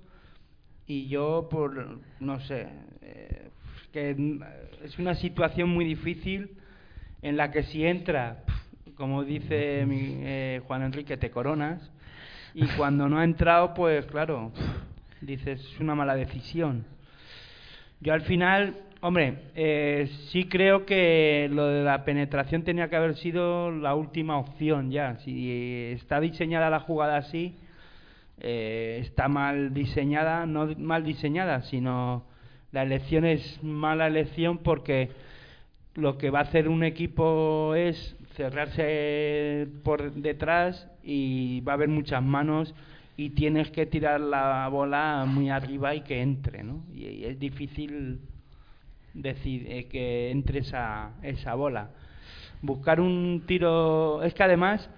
Y 0.90 1.06
yo, 1.06 1.46
por. 1.48 2.00
No 2.18 2.40
sé. 2.40 2.66
eh, 3.02 3.50
que 3.92 4.16
es 4.82 4.98
una 4.98 5.14
situación 5.14 5.68
muy 5.68 5.84
difícil 5.84 6.50
en 7.22 7.36
la 7.36 7.52
que 7.52 7.62
si 7.62 7.86
entra, 7.86 8.42
como 8.96 9.22
dice 9.22 9.86
mi, 9.86 10.16
eh, 10.18 10.60
Juan 10.66 10.82
Enrique, 10.82 11.16
te 11.16 11.30
coronas. 11.30 11.92
Y 12.54 12.66
cuando 12.76 13.08
no 13.08 13.20
ha 13.20 13.24
entrado, 13.24 13.72
pues 13.72 14.04
claro, 14.06 14.50
dices, 15.20 15.60
es 15.60 15.78
una 15.78 15.94
mala 15.94 16.16
decisión. 16.16 16.84
Yo 18.00 18.12
al 18.12 18.22
final, 18.22 18.74
hombre, 19.00 19.44
eh, 19.54 20.10
sí 20.32 20.46
creo 20.46 20.86
que 20.86 21.48
lo 21.52 21.66
de 21.66 21.84
la 21.84 22.04
penetración 22.04 22.64
tenía 22.64 22.90
que 22.90 22.96
haber 22.96 23.14
sido 23.14 23.70
la 23.70 23.94
última 23.94 24.38
opción 24.38 24.90
ya. 24.90 25.18
Si 25.18 25.92
está 25.92 26.18
diseñada 26.18 26.68
la 26.68 26.80
jugada 26.80 27.16
así, 27.16 27.54
eh, 28.40 28.98
está 29.02 29.28
mal 29.28 29.74
diseñada, 29.74 30.46
no 30.46 30.66
mal 30.78 31.04
diseñada, 31.04 31.62
sino 31.62 32.24
la 32.72 32.82
elección 32.82 33.24
es 33.24 33.62
mala 33.62 34.06
elección 34.06 34.58
porque 34.58 35.10
lo 35.94 36.18
que 36.18 36.30
va 36.30 36.40
a 36.40 36.42
hacer 36.42 36.68
un 36.68 36.82
equipo 36.84 37.74
es 37.74 38.16
cerrarse 38.36 39.68
por 39.84 40.12
detrás 40.12 40.88
y 41.02 41.60
va 41.62 41.72
a 41.72 41.74
haber 41.74 41.88
muchas 41.88 42.22
manos 42.22 42.74
y 43.16 43.30
tienes 43.30 43.70
que 43.70 43.84
tirar 43.86 44.20
la 44.20 44.66
bola 44.68 45.24
muy 45.26 45.50
arriba 45.50 45.94
y 45.94 46.00
que 46.00 46.22
entre, 46.22 46.62
¿no? 46.62 46.84
Y, 46.94 47.24
es 47.24 47.38
difícil 47.38 48.20
decir 49.12 49.66
eh, 49.68 49.88
que 49.88 50.30
entre 50.30 50.60
esa, 50.60 51.10
esa 51.22 51.54
bola. 51.54 51.90
Buscar 52.62 53.00
un 53.00 53.42
tiro, 53.46 54.22
es 54.22 54.32
que 54.32 54.42
además 54.42 54.88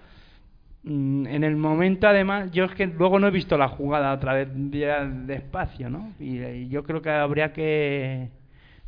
en 0.85 1.45
el 1.45 1.57
momento 1.57 2.09
además 2.09 2.51
yo 2.51 2.65
es 2.65 2.73
que 2.73 2.87
luego 2.87 3.19
no 3.21 3.29
he 3.29 3.31
visto 3.31 3.57
la 3.57 3.69
jugada 3.69 4.13
otra 4.13 4.35
vez 4.35 4.49
ya 4.73 5.05
despacio, 5.05 5.89
¿no? 5.89 6.13
Y, 6.19 6.69
yo 6.69 6.83
creo 6.83 7.03
que 7.03 7.11
habría 7.11 7.53
que 7.53 8.31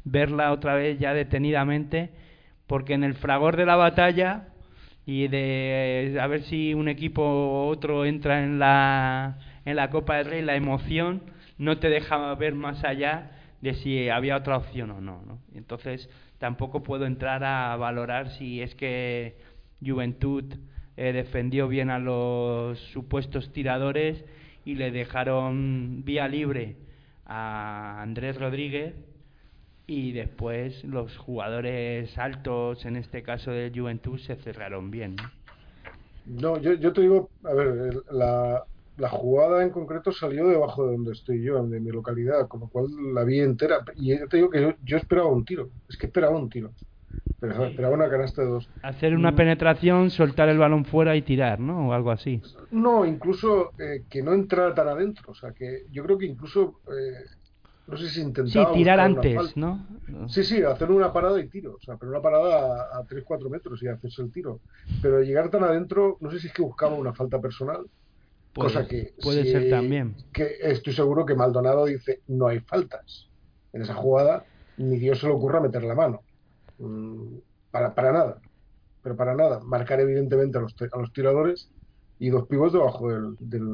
verla 0.04 0.52
otra 0.52 0.74
vez 0.74 0.98
ya 0.98 1.14
detenidamente 1.14 2.11
porque 2.66 2.94
en 2.94 3.04
el 3.04 3.14
fragor 3.14 3.57
de 3.57 3.66
la 3.66 3.76
batalla 3.76 4.48
y 5.07 5.28
de 5.28 6.18
a 6.20 6.26
ver 6.26 6.42
si 6.44 6.74
un 6.74 6.88
equipo 6.88 7.22
u 7.22 7.70
otro 7.70 8.04
entra 8.04 8.42
en 8.42 8.59
la 8.59 9.38
en 9.64 9.76
la 9.76 9.90
Copa 9.90 10.16
del 10.16 10.26
Rey 10.26 10.42
la 10.42 10.57
emoción 10.57 11.22
no 11.59 11.78
te 11.78 11.88
deja 11.88 12.35
ver 12.35 12.54
más 12.54 12.83
allá 12.85 13.30
de 13.61 13.74
si 13.74 14.09
había 14.09 14.37
otra 14.37 14.57
opción 14.57 14.90
o 14.90 15.00
no, 15.00 15.22
¿no? 15.22 15.38
Entonces 15.54 16.11
tampoco 16.38 16.83
puedo 16.83 17.07
entrar 17.07 17.44
a 17.44 17.76
valorar 17.76 18.30
si 18.30 18.61
es 18.61 18.74
que 18.74 19.37
Juventud 19.80 20.44
eh, 20.96 21.12
defendió 21.12 21.68
bien 21.68 21.90
a 21.90 21.98
los 21.98 22.78
supuestos 22.92 23.52
tiradores 23.52 24.24
y 24.64 24.74
le 24.74 24.90
dejaron 24.90 26.02
vía 26.04 26.28
libre 26.28 26.76
a 27.26 28.02
Andrés 28.02 28.38
Rodríguez 28.38 28.94
y 29.87 30.12
después 30.12 30.83
los 30.85 31.16
jugadores 31.18 32.16
altos, 32.16 32.85
en 32.87 32.96
este 32.96 33.22
caso 33.22 33.50
de 33.50 33.70
Juventud, 33.74 34.18
se 34.18 34.37
cerraron 34.37 34.90
bien. 34.90 35.16
¿no? 36.26 36.59
Yo, 36.59 36.72
yo 36.74 36.92
te 36.92 37.02
digo, 37.02 37.28
a 37.44 37.52
ver, 37.52 37.94
la, 38.11 38.64
la 38.96 39.09
jugada 39.09 39.62
en 39.62 39.70
concreto 39.70 40.12
salió 40.12 40.48
debajo 40.48 40.87
de 40.87 40.92
donde 40.92 41.12
estoy 41.12 41.42
yo, 41.42 41.62
de 41.66 41.80
mi 41.80 41.90
localidad, 41.90 42.48
con 42.48 42.61
lo 42.61 42.68
cual 42.68 42.87
la 43.12 43.24
vi 43.24 43.40
entera. 43.40 43.85
Y 43.96 44.18
yo 44.18 44.28
te 44.28 44.38
digo 44.38 44.50
que 44.50 44.62
yo, 44.62 44.72
yo 44.85 44.96
esperaba 44.96 45.28
un 45.28 45.44
tiro, 45.44 45.68
es 45.88 45.96
que 45.96 46.07
esperaba 46.07 46.37
un 46.37 46.48
tiro. 46.48 46.72
Pero 47.40 48.11
canasta 48.11 48.42
de 48.42 48.48
dos. 48.48 48.70
Hacer 48.83 49.14
una 49.14 49.33
Mm. 49.33 49.37
penetración, 49.37 50.11
soltar 50.11 50.48
el 50.48 50.59
balón 50.59 50.85
fuera 50.85 51.14
y 51.14 51.22
tirar, 51.22 51.61
¿no? 51.61 51.88
O 51.88 51.92
algo 51.92 52.11
así. 52.11 52.40
No, 52.70 53.05
incluso 53.05 53.72
eh, 53.79 54.05
que 54.09 54.22
no 54.22 54.33
entrara 54.33 54.74
tan 54.74 54.88
adentro. 54.88 55.33
O 55.33 55.35
sea, 55.35 55.53
que 55.53 55.83
yo 55.90 56.03
creo 56.05 56.16
que 56.16 56.27
incluso, 56.27 56.81
eh, 56.88 57.24
no 57.87 57.96
sé 57.98 58.09
si 58.09 58.14
Sí, 58.14 58.20
intentaba. 58.22 58.72
tirar 58.72 59.11
buscar 59.11 59.33
una 59.59 59.87
antes. 60.07 60.33
Sí, 60.35 60.42
sí, 60.44 60.62
hacer 60.62 60.90
una 60.90 61.12
parada 61.12 61.38
y 61.40 61.48
tiro. 61.48 61.74
O 61.74 61.81
sea, 61.81 61.96
pero 61.98 62.11
una 62.12 62.22
parada 62.22 62.87
a, 62.94 62.98
a 63.00 63.05
3-4 63.05 63.50
metros 63.50 63.83
y 63.83 63.88
hacerse 63.88 64.22
el 64.22 64.33
tiro. 64.33 64.61
Pero 65.03 65.20
llegar 65.22 65.50
tan 65.50 65.64
adentro, 65.64 66.16
no 66.20 66.31
sé 66.31 66.38
si 66.38 66.46
es 66.46 66.53
que 66.55 66.62
buscaba 66.62 66.94
una 66.94 67.12
falta 67.12 67.40
personal. 67.40 67.85
Puede- 68.55 68.68
cosa 68.68 68.87
que. 68.88 69.12
puede 69.22 69.42
si- 69.42 69.50
ser 69.53 69.68
también. 69.68 70.14
Que 70.33 70.57
estoy 70.62 70.94
seguro 70.94 71.27
que 71.27 71.35
Maldonado 71.35 71.85
dice: 71.85 72.20
no 72.29 72.46
hay 72.46 72.61
faltas. 72.61 73.29
En 73.72 73.83
esa 73.83 73.94
jugada, 73.94 74.44
ni 74.79 74.96
Dios 74.98 75.18
se 75.18 75.27
le 75.27 75.33
ocurra 75.35 75.61
meter 75.61 75.83
la 75.85 75.94
mano. 75.94 76.22
Para, 77.70 77.94
para 77.94 78.12
nada. 78.12 78.40
Pero 79.02 79.16
para 79.16 79.34
nada. 79.34 79.60
Marcar, 79.60 80.00
evidentemente, 80.00 80.58
a 80.58 80.62
los, 80.62 80.74
a 80.92 80.98
los 80.98 81.12
tiradores 81.12 81.72
y 82.18 82.30
dos 82.30 82.46
pibos 82.48 82.72
debajo 82.72 83.10
del, 83.12 83.37
del, 83.40 83.66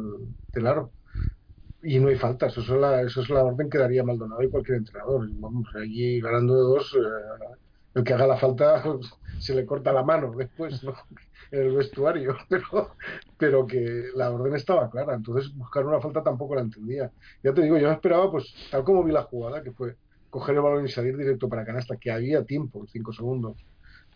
del 0.53 0.67
aro. 0.67 0.95
Y 1.83 1.99
no 2.01 2.09
hay 2.09 2.17
faltas, 2.17 2.53
eso 2.59 2.75
es 2.75 2.81
la, 2.81 3.03
eso 3.03 3.23
es 3.23 3.31
la 3.31 3.45
orden 3.45 3.71
que 3.71 3.79
daría 3.79 4.05
Maldonado 4.05 4.43
y 4.43 4.51
cualquier 4.51 4.79
entrenador. 4.79 5.29
Vamos, 5.35 5.69
allí 5.77 6.21
ganando 6.21 6.55
de 6.57 6.61
dos, 6.63 6.95
eh, 6.95 7.57
el 7.95 8.05
que 8.05 8.15
haga 8.15 8.27
la 8.27 8.37
falta 8.39 8.83
se 9.39 9.55
le 9.55 9.67
corta 9.67 9.93
la 9.93 10.03
mano 10.05 10.33
después, 10.37 10.83
¿no? 10.85 10.95
En 11.53 11.63
el 11.63 11.77
vestuario, 11.77 12.37
pero, 12.49 12.97
pero 13.37 13.67
que 13.67 14.05
la 14.15 14.31
orden 14.33 14.55
estaba 14.55 14.89
clara. 14.91 15.15
Entonces, 15.15 15.53
buscar 15.57 15.85
una 15.87 16.01
falta 16.01 16.23
tampoco 16.23 16.55
la 16.55 16.61
entendía. 16.63 17.13
Ya 17.43 17.53
te 17.55 17.63
digo, 17.63 17.77
yo 17.79 17.91
esperaba, 17.91 18.31
pues, 18.31 18.55
tal 18.71 18.85
como 18.85 19.03
vi 19.05 19.11
la 19.13 19.25
jugada, 19.25 19.63
que 19.63 19.73
fue 19.73 19.97
coger 20.31 20.55
el 20.57 20.63
balón 20.63 20.87
y 20.87 20.89
salir 20.89 21.17
directo 21.17 21.49
para 21.49 21.65
canasta, 21.65 21.97
que 21.97 22.11
había 22.11 22.45
tiempo, 22.45 22.87
cinco 22.89 23.13
segundos, 23.13 23.57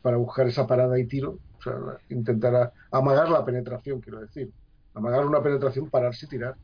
para 0.00 0.16
buscar 0.16 0.46
esa 0.46 0.66
parada 0.66 0.98
y 0.98 1.06
tiro. 1.06 1.38
O 1.58 1.62
sea, 1.62 1.74
intentar 2.08 2.72
amagar 2.90 3.28
la 3.28 3.44
penetración, 3.44 4.00
quiero 4.00 4.20
decir. 4.20 4.50
Amagar 4.94 5.26
una 5.26 5.42
penetración, 5.42 5.90
pararse 5.90 6.26
y 6.26 6.28
tirar 6.28 6.56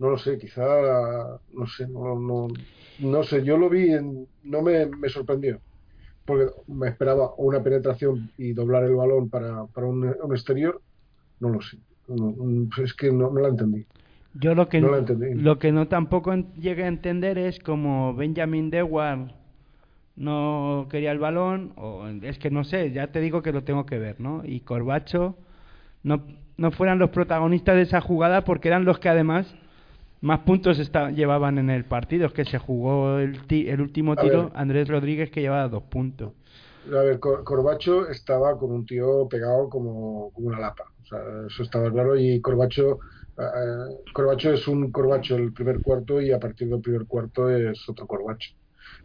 no 0.00 0.08
lo 0.08 0.18
sé, 0.18 0.38
quizá, 0.38 1.38
no 1.52 1.66
sé, 1.66 1.86
no, 1.86 2.18
no, 2.18 2.48
no 3.00 3.22
sé, 3.22 3.44
yo 3.44 3.58
lo 3.58 3.68
vi, 3.68 3.92
en, 3.92 4.26
no 4.44 4.62
me, 4.62 4.86
me 4.86 5.10
sorprendió, 5.10 5.60
porque 6.24 6.46
me 6.68 6.88
esperaba 6.88 7.34
una 7.36 7.62
penetración 7.62 8.32
y 8.38 8.54
doblar 8.54 8.84
el 8.84 8.96
balón 8.96 9.28
para, 9.28 9.66
para 9.66 9.86
un, 9.86 10.08
exterior, 10.32 10.80
no 11.38 11.50
lo 11.50 11.60
sé, 11.60 11.76
es 12.82 12.94
que 12.94 13.12
no, 13.12 13.30
no 13.30 13.40
la 13.40 13.48
entendí. 13.48 13.86
Yo 14.34 14.54
lo 14.54 14.68
que 14.68 14.80
No 14.80 14.90
lo 15.34 15.58
que 15.58 15.72
no 15.72 15.88
tampoco 15.88 16.34
llegué 16.58 16.84
a 16.84 16.88
entender 16.88 17.38
es 17.38 17.58
como 17.58 18.14
Benjamin 18.14 18.70
Dewar 18.70 19.34
no 20.16 20.86
quería 20.90 21.12
el 21.12 21.18
balón, 21.18 21.72
o 21.76 22.06
es 22.22 22.38
que 22.38 22.50
no 22.50 22.62
sé, 22.64 22.92
ya 22.92 23.06
te 23.06 23.20
digo 23.20 23.42
que 23.42 23.52
lo 23.52 23.64
tengo 23.64 23.86
que 23.86 23.98
ver, 23.98 24.20
¿no? 24.20 24.42
Y 24.44 24.60
Corbacho 24.60 25.36
no, 26.02 26.24
no 26.58 26.70
fueran 26.72 26.98
los 26.98 27.10
protagonistas 27.10 27.74
de 27.76 27.82
esa 27.82 28.00
jugada 28.02 28.44
porque 28.44 28.68
eran 28.68 28.84
los 28.84 28.98
que 28.98 29.08
además 29.08 29.54
más 30.20 30.40
puntos 30.40 30.78
llevaban 31.14 31.58
en 31.58 31.70
el 31.70 31.84
partido. 31.84 32.26
Es 32.26 32.32
que 32.32 32.44
se 32.44 32.58
jugó 32.58 33.18
el, 33.18 33.40
el 33.48 33.80
último 33.80 34.16
tiro 34.16 34.50
Andrés 34.54 34.88
Rodríguez 34.88 35.30
que 35.30 35.40
llevaba 35.40 35.68
dos 35.68 35.84
puntos. 35.84 36.32
A 36.86 37.02
ver, 37.02 37.18
Corbacho 37.20 38.08
estaba 38.08 38.58
con 38.58 38.72
un 38.72 38.86
tío 38.86 39.28
pegado 39.28 39.68
como, 39.68 40.30
como, 40.32 40.48
una 40.48 40.60
lapa. 40.60 40.84
O 41.02 41.06
sea, 41.06 41.18
eso 41.46 41.62
estaba 41.62 41.90
claro. 41.90 42.16
Y 42.16 42.40
Corbacho, 42.40 43.00
Corbacho 44.12 44.52
es 44.52 44.66
un 44.68 44.90
Corbacho 44.90 45.36
el 45.36 45.52
primer 45.52 45.80
cuarto 45.80 46.20
y 46.20 46.32
a 46.32 46.38
partir 46.38 46.68
del 46.68 46.80
primer 46.80 47.06
cuarto 47.06 47.48
es 47.48 47.88
otro 47.88 48.06
Corbacho. 48.06 48.50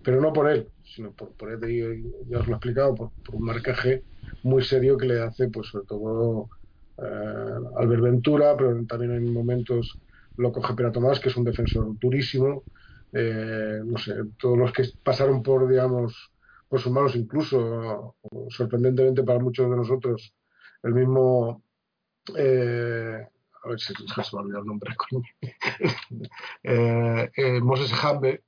Pero 0.03 0.21
no 0.21 0.33
por 0.33 0.49
él, 0.49 0.69
sino 0.83 1.11
por, 1.11 1.31
por 1.33 1.51
él, 1.51 2.03
ya 2.27 2.39
os 2.39 2.47
lo 2.47 2.53
he 2.53 2.57
explicado, 2.57 2.95
por, 2.95 3.11
un 3.33 3.43
marcaje 3.43 4.03
muy 4.43 4.63
serio 4.63 4.97
que 4.97 5.07
le 5.07 5.21
hace, 5.21 5.49
pues 5.49 5.67
sobre 5.67 5.85
todo 5.85 6.49
eh, 6.97 7.55
Albert 7.77 8.01
Ventura, 8.01 8.55
pero 8.57 8.85
también 8.85 9.11
en 9.13 9.33
momentos 9.33 9.99
lo 10.37 10.51
coge 10.51 10.73
Pera 10.73 10.91
Tomás, 10.91 11.19
que 11.19 11.29
es 11.29 11.37
un 11.37 11.43
defensor 11.43 11.97
durísimo. 11.99 12.63
Eh, 13.11 13.81
no 13.85 13.97
sé, 13.97 14.13
todos 14.37 14.57
los 14.57 14.73
que 14.73 14.83
pasaron 15.03 15.41
por, 15.41 15.67
digamos, 15.67 16.31
por 16.67 16.79
sus 16.81 16.91
manos, 16.91 17.15
incluso, 17.15 18.15
sorprendentemente 18.49 19.23
para 19.23 19.39
muchos 19.39 19.69
de 19.69 19.75
nosotros, 19.75 20.33
el 20.83 20.93
mismo. 20.93 21.63
Eh, 22.35 23.25
a 23.65 23.69
ver 23.69 23.79
si 23.79 23.93
se 23.93 24.03
me 24.03 24.23
ha 24.23 24.41
olvidado 24.41 24.61
el 24.61 24.67
nombre. 24.67 24.95
eh, 26.63 27.31
eh, 27.35 27.61
Moses 27.61 27.91
Hambe, 27.93 28.43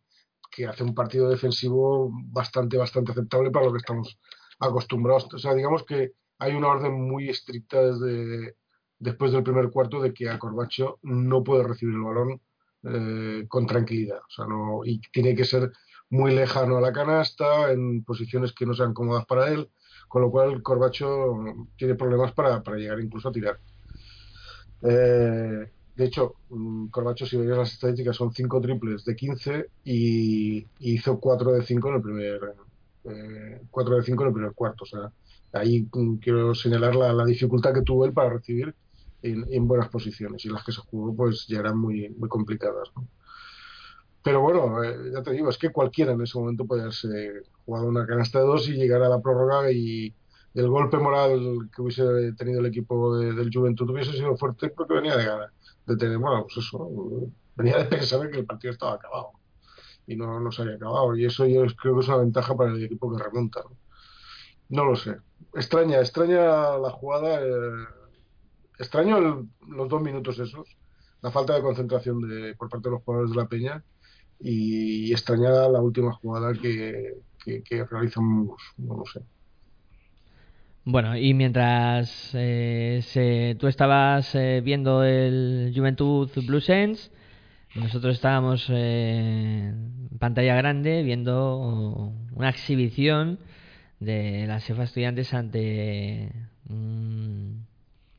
que 0.52 0.68
hace 0.68 0.84
un 0.84 0.94
partido 0.94 1.30
defensivo 1.30 2.10
bastante, 2.12 2.78
bastante 2.78 3.12
aceptable 3.12 3.52
para 3.52 3.66
lo 3.66 3.72
que 3.72 3.80
estamos 3.80 4.20
acostumbrados. 4.60 5.34
O 5.34 5.40
sea, 5.40 5.54
digamos 5.56 5.84
que 5.84 6.14
hay 6.40 6.54
una 6.54 6.70
orden 6.70 6.94
muy 6.94 7.30
estricta 7.30 7.82
desde 7.82 8.56
después 9.00 9.32
del 9.32 9.44
primer 9.44 9.70
cuarto 9.70 10.02
de 10.02 10.14
que 10.14 10.30
a 10.30 10.40
Corbacho 10.40 11.00
no 11.04 11.44
puede 11.44 11.64
recibir 11.64 11.96
el 11.96 12.02
balón 12.02 12.42
eh, 12.84 13.46
con 13.48 13.66
tranquilidad. 13.66 14.20
O 14.20 14.30
sea, 14.30 14.46
no, 14.46 14.82
y 14.86 15.02
tiene 15.12 15.36
que 15.36 15.46
ser 15.46 15.72
muy 16.10 16.34
lejano 16.34 16.78
a 16.78 16.82
la 16.82 16.94
canasta, 16.94 17.72
en 17.72 18.04
posiciones 18.04 18.54
que 18.54 18.66
no 18.66 18.74
sean 18.74 18.94
cómodas 18.94 19.26
para 19.26 19.50
él, 19.50 19.70
con 20.08 20.22
lo 20.22 20.32
cual 20.32 20.62
Corbacho 20.64 21.36
tiene 21.76 21.96
problemas 21.96 22.32
para, 22.34 22.64
para 22.64 22.78
llegar 22.78 23.00
incluso 23.00 23.30
a 23.30 23.32
tirar. 23.32 23.60
Eh, 24.82 25.70
de 25.96 26.06
hecho, 26.06 26.36
mm, 26.50 26.88
Corbacho, 26.88 27.26
si 27.26 27.38
veis 27.38 27.50
las 27.50 27.74
estadísticas, 27.74 28.16
son 28.16 28.32
5 28.32 28.62
triples 28.62 29.04
de 29.06 29.16
15 29.16 29.70
y, 29.84 30.66
hizo 30.80 31.20
4 31.20 31.52
de 31.54 31.64
5 31.64 31.90
en 31.90 31.96
el 31.96 32.02
primer 32.02 32.40
eh, 33.06 33.62
4 33.72 33.96
de 33.96 34.04
5 34.04 34.24
en 34.24 34.28
el 34.28 34.34
primer 34.34 34.54
cuarto. 34.54 34.84
O 34.84 34.88
sea, 34.88 35.12
ahí 35.54 35.88
mm, 35.92 36.18
quiero 36.18 36.54
señalar 36.56 36.96
la, 36.96 37.14
la 37.14 37.26
dificultad 37.26 37.74
que 37.74 37.82
tuvo 37.82 38.06
él 38.06 38.14
para 38.14 38.30
recibir 38.30 38.76
en, 39.22 39.68
buenas 39.68 39.90
posiciones 39.90 40.44
y 40.46 40.50
las 40.50 40.64
que 40.64 40.72
se 40.72 40.82
jugó 40.82 41.16
pues 41.16 41.48
ya 41.48 41.60
eran 41.60 41.78
muy, 41.78 42.10
muy 42.10 42.30
complicadas. 42.30 42.90
Pero 44.24 44.42
bueno, 44.42 44.84
eh, 44.84 45.12
ya 45.14 45.24
te 45.24 45.32
digo, 45.32 45.50
es 45.50 45.58
que 45.58 45.72
cualquiera 45.72 46.12
en 46.12 46.22
ese 46.22 46.38
momento 46.38 46.66
puede 46.66 46.82
haberse 46.82 47.44
jugado 47.66 47.88
una 47.88 48.06
canasta 48.06 48.40
de 48.40 48.46
dos 48.46 48.68
y 48.70 48.74
llegar 48.74 49.02
a 49.02 49.10
la 49.10 49.22
prórroga 49.22 49.72
y 49.72 50.14
el 50.58 50.70
golpe 50.70 50.98
moral 50.98 51.70
que 51.74 51.82
hubiese 51.82 52.34
tenido 52.34 52.60
el 52.62 52.66
equipo 52.66 53.18
del 53.18 53.52
Juventud 53.54 53.90
hubiese 53.92 54.14
sido 54.14 54.36
fuerte 54.38 54.70
porque 54.70 54.96
venía 54.96 55.16
de 55.16 55.26
ganar, 55.26 55.52
de 55.86 55.98
tener, 55.98 56.18
bueno, 56.18 56.44
pues 56.44 56.66
eso, 56.66 56.90
venía 57.56 57.78
de 57.78 57.86
pensar 57.86 58.30
que 58.30 58.40
el 58.40 58.46
partido 58.46 58.72
estaba 58.72 58.94
acabado 58.94 59.32
y 60.08 60.16
no, 60.16 60.40
no 60.40 60.52
se 60.52 60.64
había 60.64 60.76
acabado 60.76 61.16
y 61.16 61.26
eso 61.26 61.46
yo 61.46 61.64
creo 61.80 61.96
que 61.96 62.02
es 62.02 62.08
una 62.08 62.18
ventaja 62.18 62.56
para 62.56 62.72
el 62.72 62.84
equipo 62.84 63.16
que 63.16 63.24
remonta. 63.24 63.62
No, 64.70 64.86
lo 64.86 64.96
sé. 64.96 65.18
Extraña, 65.54 66.00
extraña 66.00 66.78
la 66.78 66.90
jugada. 66.92 67.40
Eh, 67.42 67.86
extraño 68.80 69.48
los 69.68 69.90
dos 69.90 70.02
minutos 70.02 70.40
esos, 70.40 70.78
la 71.22 71.32
falta 71.32 71.54
de 71.56 71.62
concentración 71.62 72.22
de, 72.28 72.56
por 72.56 72.70
parte 72.70 72.90
de 72.90 72.96
los 72.96 73.04
jugadores 73.04 73.32
de 73.32 73.38
la 73.38 73.48
Peña 73.48 73.84
y, 74.40 75.12
extrañada 75.12 75.70
la 75.70 75.82
última 75.82 76.14
jugada 76.14 76.54
que, 76.54 77.16
que, 77.44 77.86
realizamos, 77.86 78.60
no 78.78 78.98
lo 78.98 79.06
sé. 79.06 79.22
Bueno, 80.90 81.18
y 81.18 81.34
mientras 81.34 82.32
eh, 82.34 83.58
tú 83.60 83.68
estabas 83.68 84.34
eh, 84.36 84.62
viendo 84.64 85.04
el 85.04 85.74
Juventud 85.76 86.30
Blue 86.46 86.62
Sense, 86.62 87.12
nosotros 87.76 88.16
estábamos 88.16 88.70
eh, 88.70 89.68
en 89.68 90.18
pantalla 90.18 90.56
grande 90.56 91.04
viendo 91.04 92.14
una 92.34 92.50
exhibición 92.50 93.38
de 94.00 94.46
las 94.48 94.70
EFA 94.70 94.84
estudiantes 94.84 95.34
ante 95.34 96.32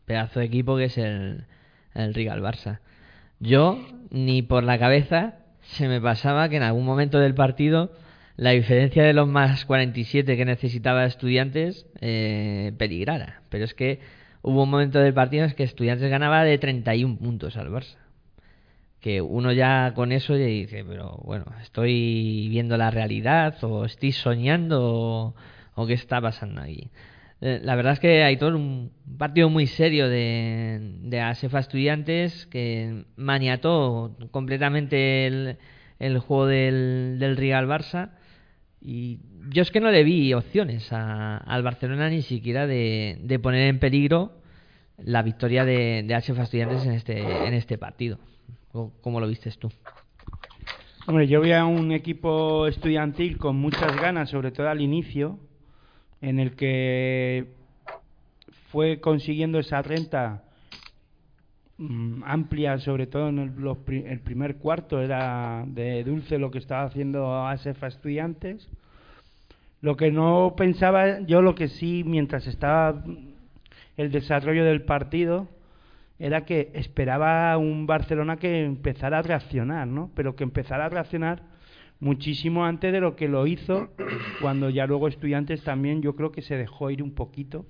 pedazo 0.04 0.40
de 0.40 0.46
equipo 0.46 0.76
que 0.76 0.84
es 0.84 0.98
el, 0.98 1.46
el 1.94 2.12
Barça. 2.12 2.80
Yo, 3.40 3.78
ni 4.10 4.42
por 4.42 4.62
la 4.62 4.78
cabeza, 4.78 5.36
se 5.62 5.88
me 5.88 6.02
pasaba 6.02 6.50
que 6.50 6.56
en 6.56 6.64
algún 6.64 6.84
momento 6.84 7.18
del 7.18 7.34
partido 7.34 7.92
la 8.38 8.52
diferencia 8.52 9.02
de 9.02 9.12
los 9.12 9.26
más 9.26 9.64
47 9.64 10.36
que 10.36 10.44
necesitaba 10.44 11.04
estudiantes 11.04 11.86
eh, 12.00 12.72
peligrara. 12.78 13.42
Pero 13.48 13.64
es 13.64 13.74
que 13.74 13.98
hubo 14.42 14.62
un 14.62 14.70
momento 14.70 15.00
del 15.00 15.12
partido 15.12 15.44
en 15.44 15.50
que 15.52 15.64
estudiantes 15.64 16.08
ganaba 16.08 16.44
de 16.44 16.56
31 16.56 17.18
puntos 17.18 17.56
al 17.56 17.68
Barça. 17.68 17.96
Que 19.00 19.20
uno 19.20 19.50
ya 19.52 19.92
con 19.92 20.12
eso 20.12 20.36
ya 20.36 20.46
dice, 20.46 20.84
pero 20.84 21.20
bueno, 21.24 21.46
estoy 21.60 22.48
viendo 22.48 22.76
la 22.76 22.92
realidad 22.92 23.56
o 23.64 23.84
estoy 23.84 24.12
soñando 24.12 24.84
o, 24.84 25.34
o 25.74 25.86
qué 25.88 25.94
está 25.94 26.20
pasando 26.20 26.60
aquí. 26.60 26.90
Eh, 27.40 27.60
la 27.62 27.74
verdad 27.74 27.94
es 27.94 28.00
que 28.00 28.22
hay 28.22 28.36
todo 28.36 28.56
un 28.56 28.92
partido 29.18 29.50
muy 29.50 29.66
serio 29.66 30.08
de, 30.08 30.78
de 31.02 31.20
ASEFA 31.20 31.58
Estudiantes 31.58 32.46
que 32.46 33.04
maniató 33.16 34.16
completamente 34.30 35.26
el, 35.26 35.56
el 35.98 36.18
juego 36.20 36.46
del, 36.46 37.16
del, 37.18 37.36
Real 37.36 37.66
Barça. 37.66 38.10
Y 38.80 39.18
yo 39.50 39.62
es 39.62 39.70
que 39.70 39.80
no 39.80 39.90
le 39.90 40.04
vi 40.04 40.32
opciones 40.34 40.92
al 40.92 41.62
Barcelona 41.62 42.08
ni 42.08 42.22
siquiera 42.22 42.66
de, 42.66 43.40
poner 43.42 43.68
en 43.68 43.78
peligro 43.78 44.32
la 44.98 45.22
victoria 45.22 45.64
de, 45.64 46.04
de 46.06 46.14
ASEFA 46.14 46.44
Estudiantes 46.44 46.84
en 46.84 46.92
este, 46.92 47.46
en 47.46 47.54
este 47.54 47.78
partido. 47.78 48.18
¿Cómo 49.00 49.20
lo 49.20 49.26
vistes 49.26 49.58
tú? 49.58 49.70
Hombre, 51.06 51.26
yo 51.26 51.40
vi 51.40 51.52
a 51.52 51.64
un 51.64 51.90
equipo 51.92 52.66
estudiantil 52.66 53.38
con 53.38 53.56
muchas 53.56 53.96
ganas, 53.96 54.28
sobre 54.28 54.52
todo 54.52 54.68
al 54.68 54.80
inicio, 54.80 55.38
en 56.20 56.38
el 56.38 56.54
que 56.54 57.46
fue 58.70 59.00
consiguiendo 59.00 59.58
esa 59.58 59.80
renta 59.80 60.44
mm, 61.78 62.22
amplia, 62.24 62.78
sobre 62.78 63.06
todo 63.06 63.28
en 63.28 63.38
el, 63.38 64.20
primer 64.20 64.56
cuarto, 64.56 65.00
era 65.00 65.64
de 65.66 66.04
dulce 66.04 66.38
lo 66.38 66.50
que 66.50 66.58
estaba 66.58 66.84
haciendo 66.84 67.46
ASEF 67.46 67.82
a 67.82 67.88
estudiantes. 67.88 68.68
Lo 69.80 69.96
que 69.96 70.10
no 70.10 70.54
pensaba, 70.56 71.20
yo 71.20 71.40
lo 71.40 71.54
que 71.54 71.68
sí, 71.68 72.02
mientras 72.04 72.46
estaba 72.46 73.04
el 73.96 74.10
desarrollo 74.10 74.64
del 74.64 74.82
partido, 74.82 75.48
era 76.18 76.44
que 76.44 76.70
esperaba 76.74 77.56
un 77.58 77.86
Barcelona 77.86 78.36
que 78.36 78.64
empezara 78.64 79.18
a 79.18 79.22
reaccionar, 79.22 79.86
¿no? 79.86 80.10
Pero 80.14 80.34
que 80.34 80.44
empezara 80.44 80.86
a 80.86 80.88
reaccionar 80.88 81.42
muchísimo 82.00 82.64
antes 82.64 82.92
de 82.92 83.00
lo 83.00 83.16
que 83.16 83.28
lo 83.28 83.46
hizo, 83.46 83.90
cuando 84.40 84.70
ya 84.70 84.86
luego 84.86 85.08
estudiantes 85.08 85.62
también 85.62 86.02
yo 86.02 86.16
creo 86.16 86.32
que 86.32 86.42
se 86.42 86.56
dejó 86.56 86.90
ir 86.90 87.02
un 87.02 87.14
poquito. 87.14 87.66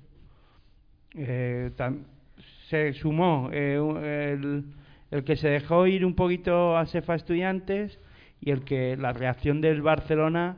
Eh, 1.15 1.71
se 2.69 2.93
sumó 2.93 3.49
eh, 3.51 3.75
el, 4.33 4.65
el, 5.11 5.23
que 5.23 5.35
se 5.35 5.49
dejó 5.49 5.87
ir 5.87 6.05
un 6.05 6.13
poquito 6.13 6.77
a 6.77 6.85
Cefa 6.85 7.15
Estudiantes 7.15 7.99
y 8.41 8.51
el 8.51 8.63
que 8.63 8.95
la 8.95 9.11
reacción 9.11 9.59
del 9.59 9.81
Barcelona 9.81 10.57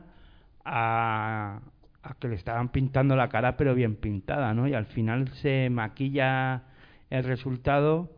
a, 0.64 1.60
a 2.02 2.14
que 2.14 2.28
le 2.28 2.34
estaban 2.34 2.68
pintando 2.68 3.16
la 3.16 3.28
cara 3.28 3.56
pero 3.56 3.74
bien 3.74 3.96
pintada, 3.96 4.52
¿no? 4.52 4.68
Y 4.68 4.74
al 4.74 4.86
final 4.86 5.28
se 5.34 5.70
maquilla 5.70 6.64
el 7.08 7.24
resultado 7.24 8.10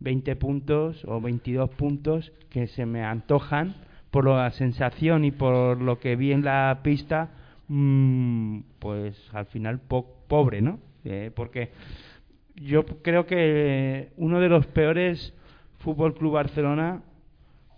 20 0.00 0.34
puntos 0.36 1.04
o 1.06 1.20
22 1.20 1.70
puntos 1.70 2.32
que 2.48 2.66
se 2.66 2.86
me 2.86 3.04
antojan 3.04 3.74
por 4.10 4.26
la 4.28 4.50
sensación 4.50 5.24
y 5.24 5.30
por 5.30 5.80
lo 5.80 5.98
que 5.98 6.16
vi 6.16 6.32
en 6.32 6.44
la 6.44 6.80
pista, 6.82 7.30
mmm, 7.68 8.60
pues 8.78 9.16
al 9.32 9.46
final 9.46 9.80
pobre, 9.80 10.62
¿no? 10.62 10.78
Eh, 11.04 11.30
porque 11.34 11.70
yo 12.56 12.84
creo 12.84 13.26
que 13.26 14.10
uno 14.16 14.40
de 14.40 14.48
los 14.48 14.66
peores 14.66 15.34
Fútbol 15.78 16.14
Club 16.14 16.32
Barcelona 16.32 17.02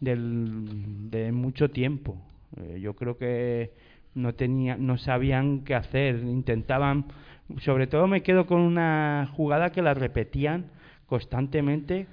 del, 0.00 1.10
de 1.10 1.32
mucho 1.32 1.70
tiempo. 1.70 2.16
Eh, 2.56 2.80
yo 2.80 2.94
creo 2.94 3.16
que 3.16 3.72
no 4.14 4.34
tenía, 4.34 4.76
no 4.76 4.98
sabían 4.98 5.64
qué 5.64 5.74
hacer, 5.74 6.16
intentaban, 6.16 7.06
sobre 7.60 7.86
todo 7.86 8.06
me 8.06 8.22
quedo 8.22 8.46
con 8.46 8.60
una 8.60 9.30
jugada 9.34 9.72
que 9.72 9.82
la 9.82 9.94
repetían 9.94 10.66
constantemente 11.06 12.06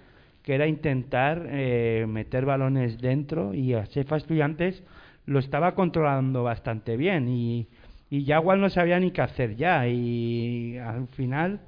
que 0.44 0.56
era 0.56 0.68
intentar 0.68 1.46
eh, 1.50 2.06
meter 2.08 2.46
balones 2.46 3.00
dentro 3.00 3.54
y 3.54 3.74
a 3.74 3.86
Cefa 3.86 4.18
Estudiantes 4.18 4.84
lo 5.26 5.40
estaba 5.40 5.76
controlando 5.76 6.44
bastante 6.44 6.98
bien 6.98 7.30
y, 7.30 7.68
y 8.10 8.32
igual 8.32 8.60
no 8.60 8.70
sabía 8.70 9.00
ni 9.00 9.12
qué 9.12 9.22
hacer 9.22 9.56
ya 9.56 9.88
y 9.88 10.78
al 10.78 11.08
final 11.10 11.60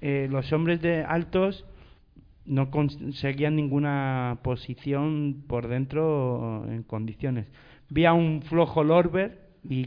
eh, 0.00 0.28
los 0.30 0.52
hombres 0.52 0.80
de 0.80 1.02
altos 1.02 1.66
no 2.46 2.70
conseguían 2.70 3.56
ninguna 3.56 4.38
posición 4.42 5.44
por 5.46 5.68
dentro 5.68 6.64
en 6.68 6.82
condiciones. 6.82 7.46
Vi 7.90 8.06
a 8.06 8.12
un 8.12 8.42
flojo 8.42 8.82
Lorber 8.82 9.50
y, 9.68 9.86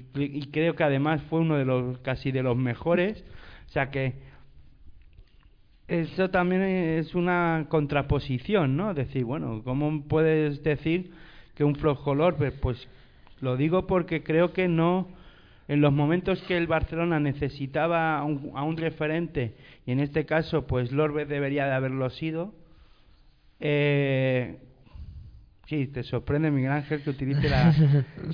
creo 0.52 0.76
que 0.76 0.84
además 0.84 1.22
fue 1.30 1.40
uno 1.40 1.58
de 1.58 1.66
los 1.66 1.98
casi 2.00 2.32
de 2.32 2.44
los 2.44 2.56
mejores. 2.56 3.24
O 3.68 3.70
sea 3.70 3.90
que 3.90 4.14
eso 5.88 6.30
también 6.30 6.62
es 6.62 7.16
una 7.16 7.66
contraposición, 7.70 8.78
¿no? 8.78 8.94
Decir, 8.94 9.26
bueno, 9.26 9.62
¿cómo 9.64 10.04
puedes 10.08 10.64
decir 10.64 11.12
que 11.56 11.64
un 11.64 11.76
flojo 11.76 12.16
Lorber? 12.16 12.60
Pues 12.62 12.88
lo 13.42 13.58
digo 13.58 13.88
porque 13.88 14.24
creo 14.24 14.54
que 14.54 14.68
no 14.68 15.08
en 15.68 15.82
los 15.82 15.94
momentos 15.94 16.42
que 16.44 16.58
el 16.58 16.68
Barcelona 16.68 17.20
necesitaba 17.20 18.18
a 18.18 18.24
un, 18.24 18.78
referente, 18.78 19.56
y 19.86 19.92
en 19.92 20.00
este 20.00 20.26
caso, 20.26 20.68
pues 20.68 20.92
Lorbe 20.92 21.26
debería 21.26 21.66
de 21.66 21.74
haberlo 21.74 22.10
sido, 22.10 22.54
eh, 23.60 24.58
sí, 25.68 25.88
te 25.88 26.04
sorprende, 26.04 26.52
Miguel 26.52 26.72
Ángel, 26.72 27.02
que 27.02 27.12
utilice 27.12 27.50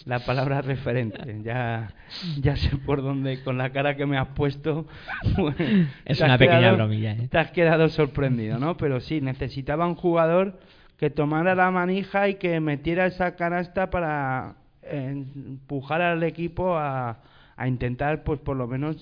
la, 0.05 0.19
palabra 0.25 0.61
referente. 0.61 1.41
Ya, 1.43 1.93
ya 2.39 2.55
sé 2.55 2.77
por 2.77 3.03
dónde, 3.03 3.43
con 3.43 3.57
la 3.57 3.69
cara 3.71 3.95
que 3.95 4.05
me 4.05 4.17
has 4.17 4.29
puesto. 4.29 4.87
es 6.05 6.19
una 6.21 6.37
pequeña 6.37 6.71
bromilla. 6.73 7.13
¿eh? 7.13 7.27
Te 7.29 7.37
has 7.37 7.51
quedado 7.51 7.89
sorprendido, 7.89 8.57
¿no? 8.57 8.75
Pero 8.77 8.99
sí, 8.99 9.21
necesitaba 9.21 9.87
un 9.87 9.95
jugador 9.95 10.59
que 10.97 11.09
tomara 11.09 11.55
la 11.55 11.71
manija 11.71 12.27
y 12.27 12.35
que 12.35 12.59
metiera 12.59 13.05
esa 13.05 13.35
canasta 13.35 13.89
para 13.89 14.55
empujar 14.91 16.01
al 16.01 16.23
equipo 16.23 16.77
a, 16.77 17.19
a 17.55 17.67
intentar, 17.67 18.23
pues 18.23 18.39
por 18.39 18.55
lo 18.55 18.67
menos, 18.67 18.95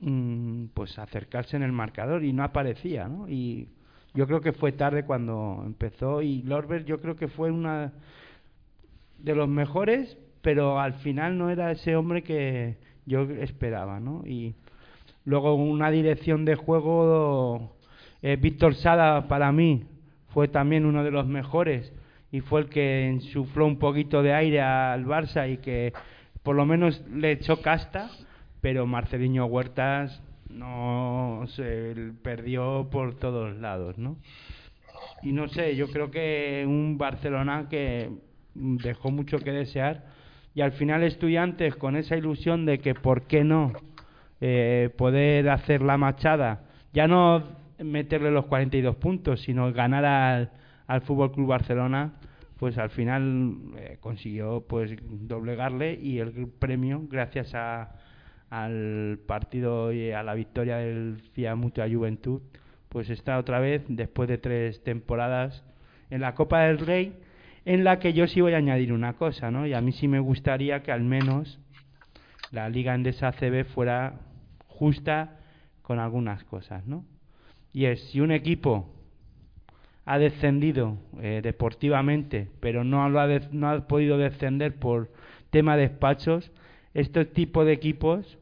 mm, 0.00 0.66
pues 0.74 0.98
acercarse 0.98 1.56
en 1.56 1.62
el 1.62 1.72
marcador 1.72 2.24
y 2.24 2.32
no 2.32 2.44
aparecía, 2.44 3.08
¿no? 3.08 3.28
Y 3.28 3.68
yo 4.14 4.26
creo 4.26 4.40
que 4.40 4.52
fue 4.52 4.72
tarde 4.72 5.04
cuando 5.04 5.62
empezó 5.64 6.22
y 6.22 6.42
Lorber 6.42 6.84
yo 6.84 7.00
creo 7.00 7.16
que 7.16 7.28
fue 7.28 7.50
una 7.50 7.92
de 9.18 9.34
los 9.34 9.48
mejores, 9.48 10.16
pero 10.42 10.80
al 10.80 10.94
final 10.94 11.38
no 11.38 11.50
era 11.50 11.70
ese 11.72 11.96
hombre 11.96 12.22
que 12.22 12.76
yo 13.06 13.22
esperaba, 13.22 14.00
¿no? 14.00 14.22
Y 14.26 14.54
luego 15.24 15.54
una 15.54 15.90
dirección 15.90 16.44
de 16.44 16.56
juego, 16.56 17.76
eh, 18.22 18.36
Víctor 18.36 18.74
Sada 18.74 19.28
para 19.28 19.50
mí 19.52 19.84
fue 20.28 20.48
también 20.48 20.86
uno 20.86 21.04
de 21.04 21.10
los 21.10 21.26
mejores 21.26 21.92
y 22.32 22.40
fue 22.40 22.62
el 22.62 22.68
que 22.70 23.10
insufló 23.12 23.66
un 23.66 23.78
poquito 23.78 24.22
de 24.22 24.32
aire 24.32 24.62
al 24.62 25.04
Barça 25.04 25.52
y 25.52 25.58
que 25.58 25.92
por 26.42 26.56
lo 26.56 26.64
menos 26.64 27.04
le 27.14 27.32
echó 27.32 27.60
casta, 27.60 28.10
pero 28.62 28.86
Marceliño 28.86 29.44
Huertas 29.44 30.22
no 30.48 31.44
se 31.48 31.94
perdió 32.22 32.88
por 32.90 33.14
todos 33.18 33.56
lados, 33.58 33.98
¿no? 33.98 34.16
Y 35.22 35.32
no 35.32 35.46
sé, 35.48 35.76
yo 35.76 35.88
creo 35.88 36.10
que 36.10 36.64
un 36.66 36.96
Barcelona 36.98 37.66
que 37.68 38.10
dejó 38.54 39.10
mucho 39.10 39.38
que 39.38 39.52
desear 39.52 40.04
y 40.54 40.62
al 40.62 40.72
final 40.72 41.02
estudiantes 41.02 41.76
con 41.76 41.96
esa 41.96 42.16
ilusión 42.16 42.66
de 42.66 42.78
que 42.78 42.94
por 42.94 43.26
qué 43.26 43.44
no 43.44 43.72
eh, 44.40 44.90
poder 44.96 45.48
hacer 45.50 45.82
la 45.82 45.98
machada, 45.98 46.64
ya 46.92 47.06
no 47.06 47.42
meterle 47.78 48.30
los 48.30 48.46
42 48.46 48.96
puntos, 48.96 49.42
sino 49.42 49.72
ganar 49.72 50.04
al, 50.04 50.50
al 50.86 51.02
Fútbol 51.02 51.32
Club 51.32 51.48
Barcelona, 51.48 52.12
pues 52.62 52.78
al 52.78 52.90
final 52.90 53.56
eh, 53.76 53.96
consiguió 53.98 54.64
pues 54.68 54.94
doblegarle 55.02 55.98
y 56.00 56.20
el 56.20 56.46
premio 56.46 57.02
gracias 57.10 57.56
a, 57.56 57.96
al 58.50 59.18
partido 59.26 59.92
y 59.92 60.12
a 60.12 60.22
la 60.22 60.34
victoria 60.34 60.76
del 60.76 61.20
FIA 61.32 61.56
Mutua 61.56 61.88
Juventud, 61.90 62.40
pues 62.88 63.10
está 63.10 63.38
otra 63.38 63.58
vez 63.58 63.82
después 63.88 64.28
de 64.28 64.38
tres 64.38 64.80
temporadas 64.84 65.64
en 66.08 66.20
la 66.20 66.36
Copa 66.36 66.60
del 66.60 66.78
Rey, 66.78 67.16
en 67.64 67.82
la 67.82 67.98
que 67.98 68.12
yo 68.12 68.28
sí 68.28 68.40
voy 68.40 68.52
a 68.52 68.58
añadir 68.58 68.92
una 68.92 69.14
cosa, 69.14 69.50
¿no? 69.50 69.66
Y 69.66 69.74
a 69.74 69.80
mí 69.80 69.90
sí 69.90 70.06
me 70.06 70.20
gustaría 70.20 70.84
que 70.84 70.92
al 70.92 71.02
menos 71.02 71.58
la 72.52 72.68
Liga 72.68 72.94
Endesa 72.94 73.26
ACB 73.26 73.64
fuera 73.74 74.20
justa 74.68 75.40
con 75.82 75.98
algunas 75.98 76.44
cosas, 76.44 76.86
¿no? 76.86 77.04
Y 77.72 77.86
es, 77.86 78.00
si 78.10 78.20
un 78.20 78.30
equipo 78.30 79.01
ha 80.04 80.18
descendido 80.18 80.98
eh, 81.20 81.40
deportivamente, 81.42 82.48
pero 82.60 82.84
no, 82.84 83.08
lo 83.08 83.20
ha 83.20 83.28
no 83.52 83.70
ha 83.70 83.86
podido 83.86 84.18
descender 84.18 84.74
por 84.74 85.10
tema 85.50 85.76
de 85.76 85.88
despachos, 85.88 86.50
este 86.94 87.24
tipo 87.24 87.64
de 87.64 87.72
equipos, 87.72 88.38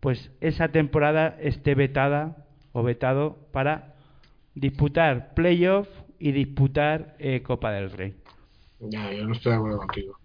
pues 0.00 0.30
esa 0.40 0.68
temporada 0.68 1.36
esté 1.40 1.74
vetada 1.74 2.36
o 2.72 2.82
vetado 2.82 3.38
para 3.52 3.94
disputar 4.54 5.34
playoff 5.34 5.88
y 6.18 6.32
disputar 6.32 7.16
eh, 7.18 7.42
Copa 7.42 7.72
del 7.72 7.90
Rey. 7.90 8.14
Ya, 8.80 9.12
yo 9.12 9.26
no 9.26 9.32
estoy 9.32 9.52
de 9.52 9.58
acuerdo 9.58 9.78
contigo. 9.78 10.18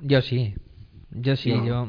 Yo 0.00 0.22
sí, 0.22 0.54
yo 1.10 1.36
sí, 1.36 1.50
yo. 1.50 1.88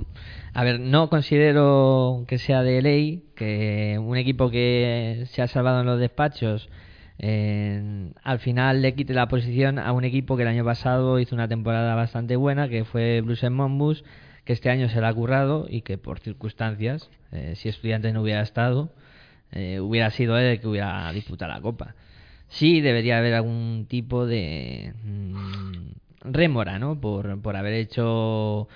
A 0.53 0.63
ver, 0.63 0.79
no 0.79 1.09
considero 1.09 2.25
que 2.27 2.39
sea 2.39 2.63
de 2.63 2.81
ley 2.81 3.29
que 3.35 3.97
un 4.01 4.17
equipo 4.17 4.49
que 4.49 5.25
se 5.27 5.41
ha 5.41 5.47
salvado 5.47 5.81
en 5.81 5.85
los 5.85 5.99
despachos 5.99 6.69
al 7.21 8.39
final 8.39 8.81
le 8.81 8.95
quite 8.95 9.13
la 9.13 9.27
posición 9.27 9.77
a 9.77 9.91
un 9.91 10.05
equipo 10.05 10.37
que 10.37 10.43
el 10.43 10.49
año 10.49 10.63
pasado 10.63 11.19
hizo 11.19 11.35
una 11.35 11.47
temporada 11.47 11.93
bastante 11.95 12.35
buena, 12.35 12.69
que 12.69 12.85
fue 12.85 13.21
Bruce 13.21 13.49
Monbus, 13.49 14.03
que 14.45 14.53
este 14.53 14.69
año 14.69 14.89
se 14.89 15.01
le 15.01 15.07
ha 15.07 15.13
currado 15.13 15.67
y 15.69 15.81
que 15.81 15.97
por 15.97 16.19
circunstancias, 16.19 17.09
eh, 17.31 17.53
si 17.55 17.69
estudiante 17.69 18.13
no 18.13 18.21
hubiera 18.21 18.41
estado, 18.41 18.91
eh, 19.51 19.79
hubiera 19.79 20.11
sido 20.11 20.37
él 20.37 20.45
el 20.45 20.59
que 20.59 20.67
hubiera 20.67 21.11
disputado 21.11 21.51
la 21.51 21.61
copa. 21.61 21.95
Sí 22.47 22.81
debería 22.81 23.17
haber 23.17 23.33
algún 23.33 23.85
tipo 23.87 24.25
de 24.25 24.93
mm, 25.03 26.31
rémora, 26.31 26.79
¿no? 26.79 26.99
Por, 26.99 27.41
por 27.41 27.55
haber 27.55 27.73
hecho... 27.73 28.67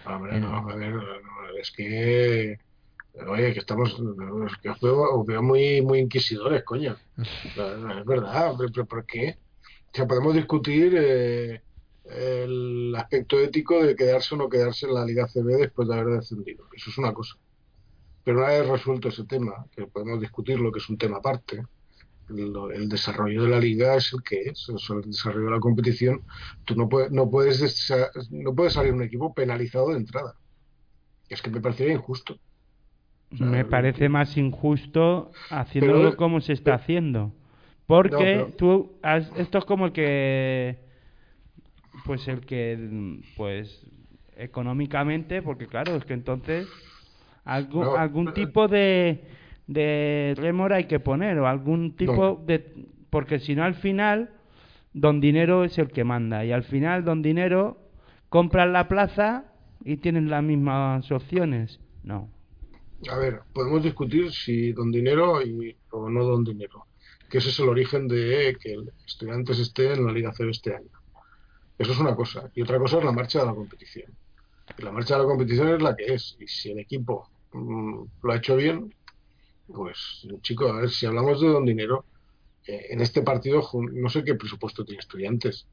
es 1.59 1.71
que 1.71 2.59
Oye, 3.27 3.53
que 3.53 3.59
estamos. 3.59 3.95
que 4.61 4.69
os 4.69 4.79
veo, 4.81 5.41
muy, 5.43 5.81
muy 5.81 5.99
inquisidores, 5.99 6.63
coño. 6.63 6.97
Es 7.17 8.05
verdad, 8.05 8.53
pero 8.57 8.85
¿por 8.85 9.05
qué? 9.05 9.37
O 9.91 9.95
sea, 9.95 10.07
podemos 10.07 10.33
discutir 10.33 10.93
eh, 10.97 11.61
el 12.05 12.93
aspecto 12.95 13.39
ético 13.39 13.83
de 13.83 13.95
quedarse 13.95 14.33
o 14.33 14.37
no 14.37 14.49
quedarse 14.49 14.87
en 14.87 14.95
la 14.95 15.05
Liga 15.05 15.27
CB 15.27 15.57
después 15.59 15.87
de 15.87 15.93
haber 15.93 16.17
descendido. 16.17 16.65
Eso 16.75 16.89
es 16.89 16.97
una 16.97 17.13
cosa. 17.13 17.35
Pero 18.23 18.39
una 18.39 18.47
vez 18.47 18.67
resuelto 18.67 19.09
ese 19.09 19.25
tema, 19.25 19.65
que 19.75 19.85
podemos 19.85 20.19
discutirlo, 20.19 20.71
que 20.71 20.79
es 20.79 20.89
un 20.89 20.97
tema 20.97 21.17
aparte, 21.17 21.63
el, 22.29 22.89
desarrollo 22.89 23.43
de 23.43 23.49
la 23.49 23.59
liga 23.59 23.95
es 23.95 24.13
el 24.13 24.23
que 24.23 24.41
es, 24.49 24.69
el 24.69 25.01
desarrollo 25.01 25.45
de 25.45 25.51
la 25.51 25.59
competición. 25.59 26.23
Tú 26.65 26.75
no 26.75 26.89
puedes, 26.89 27.11
no 27.11 27.29
puedes, 27.29 27.91
no 28.31 28.55
puedes 28.55 28.73
salir 28.73 28.93
un 28.93 29.03
equipo 29.03 29.33
penalizado 29.33 29.89
de 29.89 29.97
entrada. 29.97 30.35
Es 31.29 31.41
que 31.41 31.51
me 31.51 31.61
parecería 31.61 31.93
injusto. 31.93 32.39
Me 33.39 33.65
parece 33.65 34.09
más 34.09 34.37
injusto 34.37 35.31
haciéndolo 35.49 36.15
como 36.15 36.41
se 36.41 36.53
está 36.53 36.75
haciendo. 36.75 37.31
Porque 37.87 38.53
tú, 38.57 38.93
esto 39.37 39.57
es 39.57 39.65
como 39.65 39.87
el 39.87 39.91
que, 39.91 40.79
pues 42.05 42.27
el 42.27 42.41
que, 42.41 43.19
pues 43.35 43.85
económicamente, 44.37 45.41
porque 45.41 45.67
claro, 45.67 45.95
es 45.95 46.05
que 46.05 46.13
entonces 46.13 46.67
algún, 47.45 47.87
algún 47.97 48.33
tipo 48.33 48.67
de, 48.67 49.25
de 49.67 50.33
remora 50.37 50.77
hay 50.77 50.85
que 50.85 50.99
poner 50.99 51.37
o 51.39 51.47
algún 51.47 51.95
tipo 51.95 52.41
de, 52.45 52.87
porque 53.09 53.39
si 53.39 53.55
no 53.55 53.63
al 53.63 53.75
final 53.75 54.31
don 54.93 55.19
dinero 55.19 55.63
es 55.63 55.77
el 55.77 55.89
que 55.89 56.03
manda 56.03 56.45
y 56.45 56.51
al 56.51 56.63
final 56.63 57.03
don 57.03 57.21
dinero 57.21 57.77
compran 58.29 58.73
la 58.73 58.87
plaza 58.87 59.45
y 59.83 59.97
tienen 59.97 60.29
las 60.29 60.43
mismas 60.43 61.11
opciones. 61.11 61.79
No, 62.03 62.29
a 63.09 63.17
ver, 63.17 63.41
podemos 63.53 63.83
discutir 63.83 64.31
si 64.31 64.71
don 64.71 64.91
dinero 64.91 65.41
y, 65.41 65.75
o 65.91 66.09
no 66.09 66.23
don 66.23 66.43
dinero, 66.43 66.85
que 67.29 67.39
ese 67.39 67.49
es 67.49 67.59
el 67.59 67.69
origen 67.69 68.07
de 68.07 68.57
que 68.61 68.73
el 68.73 68.91
estudiantes 69.05 69.59
esté 69.59 69.93
en 69.93 70.05
la 70.05 70.11
Liga 70.11 70.33
Cero 70.35 70.49
este 70.51 70.75
año. 70.75 70.89
Eso 71.77 71.91
es 71.91 71.99
una 71.99 72.15
cosa. 72.15 72.51
Y 72.53 72.61
otra 72.61 72.77
cosa 72.79 72.99
es 72.99 73.03
la 73.03 73.11
marcha 73.11 73.39
de 73.39 73.45
la 73.47 73.55
competición. 73.55 74.11
La 74.77 74.91
marcha 74.91 75.15
de 75.15 75.23
la 75.23 75.27
competición 75.27 75.69
es 75.69 75.81
la 75.81 75.95
que 75.95 76.13
es. 76.13 76.37
Y 76.39 76.47
si 76.47 76.71
el 76.71 76.79
equipo 76.79 77.29
mm, 77.51 78.03
lo 78.21 78.31
ha 78.31 78.37
hecho 78.37 78.55
bien, 78.55 78.93
pues, 79.67 80.27
chico, 80.41 80.69
a 80.69 80.81
ver, 80.81 80.89
si 80.89 81.05
hablamos 81.05 81.41
de 81.41 81.47
don 81.47 81.65
dinero, 81.65 82.05
eh, 82.65 82.87
en 82.91 83.01
este 83.01 83.21
partido 83.21 83.67
no 83.91 84.09
sé 84.09 84.23
qué 84.23 84.35
presupuesto 84.35 84.85
tiene 84.85 84.99
estudiantes, 84.99 85.67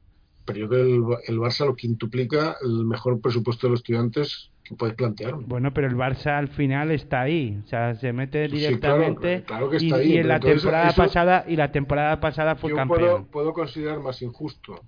pero 0.45 0.59
yo 0.59 0.69
creo 0.69 0.85
que 0.85 1.31
el, 1.31 1.39
Barça 1.39 1.65
lo 1.65 1.75
quintuplica 1.75 2.55
el 2.63 2.85
mejor 2.85 3.21
presupuesto 3.21 3.67
de 3.67 3.71
los 3.71 3.79
estudiantes 3.81 4.51
que 4.63 4.75
puedes 4.75 4.95
plantear. 4.95 5.35
Bueno, 5.35 5.73
pero 5.73 5.87
el 5.87 5.95
Barça 5.95 6.37
al 6.37 6.47
final 6.47 6.91
está 6.91 7.21
ahí, 7.21 7.59
o 7.63 7.67
sea, 7.67 7.95
se 7.95 8.13
mete 8.13 8.47
directamente 8.47 9.43
y, 9.79 10.17
en 10.17 10.27
la 10.27 10.39
temporada 10.39 10.93
pasada 10.93 11.45
y 11.47 11.55
la 11.55 11.71
temporada 11.71 12.19
pasada 12.19 12.55
fue 12.55 12.73
campeón. 12.73 12.99
Puedo, 12.99 13.25
puedo 13.25 13.53
considerar 13.53 13.99
más 13.99 14.21
injusto 14.21 14.81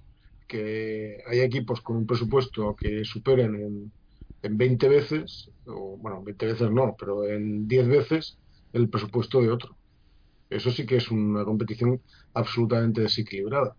que 0.47 1.17
hay 1.27 1.39
equipos 1.39 1.81
con 1.81 1.97
un 1.97 2.05
presupuesto 2.05 2.75
que 2.75 3.03
superen 3.05 3.55
en, 3.55 3.91
en 4.43 4.57
20 4.57 4.89
veces, 4.89 5.49
o 5.65 5.97
bueno, 5.97 6.21
20 6.21 6.45
veces 6.45 6.69
no, 6.69 6.95
pero 6.99 7.27
en 7.27 7.67
10 7.67 7.87
veces 7.87 8.37
el 8.73 8.89
presupuesto 8.89 9.41
de 9.41 9.49
otro. 9.49 9.75
Eso 10.49 10.69
sí 10.71 10.85
que 10.85 10.97
es 10.97 11.09
una 11.09 11.43
competición 11.45 12.01
absolutamente 12.33 13.01
desequilibrada. 13.01 13.75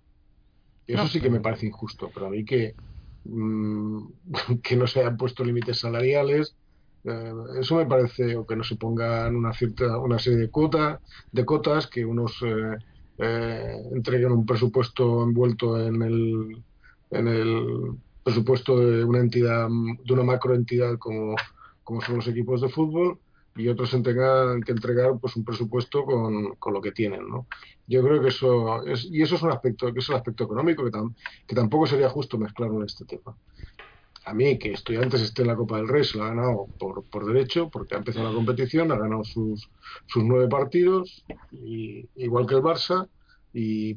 Eso 0.86 1.08
sí 1.08 1.20
que 1.20 1.30
me 1.30 1.40
parece 1.40 1.66
injusto, 1.66 2.10
pero 2.12 2.26
a 2.26 2.30
mí 2.30 2.44
que, 2.44 2.76
mm, 3.24 4.06
que 4.62 4.76
no 4.76 4.86
se 4.86 5.00
hayan 5.00 5.16
puesto 5.16 5.44
límites 5.44 5.80
salariales, 5.80 6.56
eh, 7.04 7.32
eso 7.60 7.76
me 7.76 7.86
parece, 7.86 8.36
o 8.36 8.46
que 8.46 8.56
no 8.56 8.64
se 8.64 8.76
pongan 8.76 9.36
una 9.36 9.52
cierta, 9.52 9.98
una 9.98 10.18
serie 10.18 10.38
de 10.40 10.50
cuotas, 10.50 11.00
de 11.30 11.44
cotas, 11.44 11.86
que 11.88 12.04
unos 12.04 12.36
eh, 12.42 12.76
eh, 13.18 13.76
entreguen 13.92 14.32
un 14.32 14.46
presupuesto 14.46 15.22
envuelto 15.22 15.80
en 15.80 16.02
el, 16.02 16.64
en 17.10 17.28
el 17.28 17.98
presupuesto 18.22 18.78
de 18.80 19.04
una 19.04 19.20
entidad, 19.20 19.68
de 19.68 20.12
una 20.14 20.24
macroentidad 20.24 20.98
como, 20.98 21.36
como 21.82 22.00
son 22.02 22.16
los 22.16 22.28
equipos 22.28 22.60
de 22.62 22.68
fútbol, 22.68 23.20
y 23.56 23.68
otros 23.68 23.90
tengan 23.90 24.62
que 24.62 24.72
entregar 24.72 25.12
pues 25.20 25.36
un 25.36 25.44
presupuesto 25.44 26.04
con, 26.04 26.56
con, 26.56 26.74
lo 26.74 26.80
que 26.80 26.92
tienen 26.92 27.28
no 27.28 27.46
yo 27.86 28.02
creo 28.02 28.22
que 28.22 28.28
eso 28.28 28.84
es 28.86 29.04
y 29.04 29.22
eso 29.22 29.36
es 29.36 29.42
un 29.42 29.50
aspecto 29.50 29.92
que 29.92 30.00
es 30.00 30.08
el 30.08 30.16
aspecto 30.16 30.44
económico 30.44 30.84
que, 30.84 30.90
que 31.46 31.54
tampoco 31.54 31.86
sería 31.86 32.08
justo 32.08 32.38
mezclarlo 32.38 32.78
en 32.78 32.86
este 32.86 33.04
tema. 33.04 33.36
A 34.26 34.32
mí 34.32 34.58
que 34.58 34.72
Estudiantes 34.72 35.20
esté 35.20 35.42
en 35.42 35.48
la 35.48 35.56
Copa 35.56 35.76
del 35.76 35.88
Rey 35.88 36.02
se 36.02 36.16
lo 36.16 36.24
ha 36.24 36.28
ganado 36.28 36.66
por, 36.78 37.04
por 37.04 37.26
derecho 37.26 37.68
porque 37.68 37.94
ha 37.94 37.98
empezado 37.98 38.28
la 38.28 38.34
competición 38.34 38.90
ha 38.90 38.96
ganado 38.96 39.24
sus, 39.24 39.68
sus 40.06 40.24
nueve 40.24 40.48
partidos 40.48 41.24
igual 41.52 42.46
que 42.46 42.54
el 42.54 42.62
Barça 42.62 43.08
y 43.52 43.94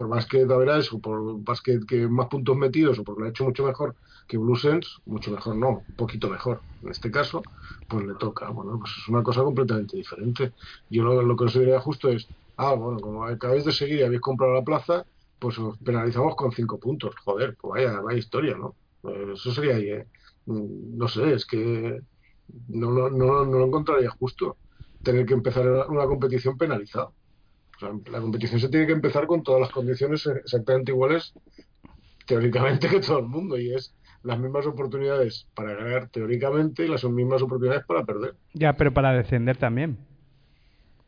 por 0.00 0.08
más 0.08 0.24
que 0.24 0.46
Taveras 0.46 0.90
o 0.94 0.98
por 0.98 1.46
más 1.46 1.60
que, 1.60 1.78
más 2.08 2.28
puntos 2.28 2.56
metidos 2.56 2.98
o 2.98 3.04
porque 3.04 3.20
lo 3.20 3.26
ha 3.26 3.30
hecho 3.30 3.44
mucho 3.44 3.66
mejor 3.66 3.96
que 4.26 4.38
Bluesens, 4.38 5.02
mucho 5.04 5.30
mejor 5.30 5.56
no, 5.56 5.84
un 5.86 5.94
poquito 5.94 6.30
mejor 6.30 6.62
en 6.82 6.88
este 6.88 7.10
caso, 7.10 7.42
pues 7.86 8.06
le 8.06 8.14
toca. 8.14 8.48
Bueno, 8.48 8.78
pues 8.78 8.92
es 8.96 9.08
una 9.08 9.22
cosa 9.22 9.42
completamente 9.42 9.98
diferente. 9.98 10.54
Yo 10.88 11.02
lo, 11.02 11.20
lo 11.20 11.36
consideraría 11.36 11.80
justo 11.80 12.08
es, 12.08 12.26
ah, 12.56 12.72
bueno, 12.72 12.98
como 12.98 13.26
acabáis 13.26 13.66
de 13.66 13.72
seguir 13.72 13.98
y 13.98 14.02
habéis 14.02 14.22
comprado 14.22 14.54
la 14.54 14.64
plaza, 14.64 15.04
pues 15.38 15.58
os 15.58 15.76
penalizamos 15.76 16.34
con 16.34 16.50
cinco 16.50 16.80
puntos. 16.80 17.14
Joder, 17.22 17.54
pues 17.60 17.84
vaya, 17.84 18.00
vaya 18.00 18.18
historia, 18.18 18.56
¿no? 18.56 18.76
Eh, 19.04 19.32
eso 19.34 19.52
sería, 19.52 19.76
eh, 19.76 20.06
no 20.46 21.08
sé, 21.08 21.34
es 21.34 21.44
que 21.44 22.00
no, 22.68 22.90
no, 22.90 23.10
no, 23.10 23.44
lo 23.44 23.66
encontraría 23.66 24.08
justo 24.08 24.56
tener 25.02 25.26
que 25.26 25.34
empezar 25.34 25.68
una 25.90 26.06
competición 26.06 26.56
penalizada 27.80 28.10
la 28.10 28.20
competición 28.20 28.60
se 28.60 28.68
tiene 28.68 28.86
que 28.86 28.92
empezar 28.92 29.26
con 29.26 29.42
todas 29.42 29.60
las 29.60 29.70
condiciones 29.70 30.26
exactamente 30.26 30.92
iguales, 30.92 31.32
teóricamente, 32.26 32.88
que 32.88 33.00
todo 33.00 33.18
el 33.18 33.26
mundo, 33.26 33.58
y 33.58 33.74
es 33.74 33.94
las 34.22 34.38
mismas 34.38 34.66
oportunidades 34.66 35.46
para 35.54 35.74
ganar 35.74 36.08
teóricamente 36.10 36.84
y 36.84 36.88
las 36.88 37.04
mismas 37.04 37.42
oportunidades 37.42 37.84
para 37.86 38.04
perder. 38.04 38.34
Ya, 38.52 38.74
pero 38.74 38.92
para 38.92 39.12
descender 39.12 39.56
también. 39.56 39.98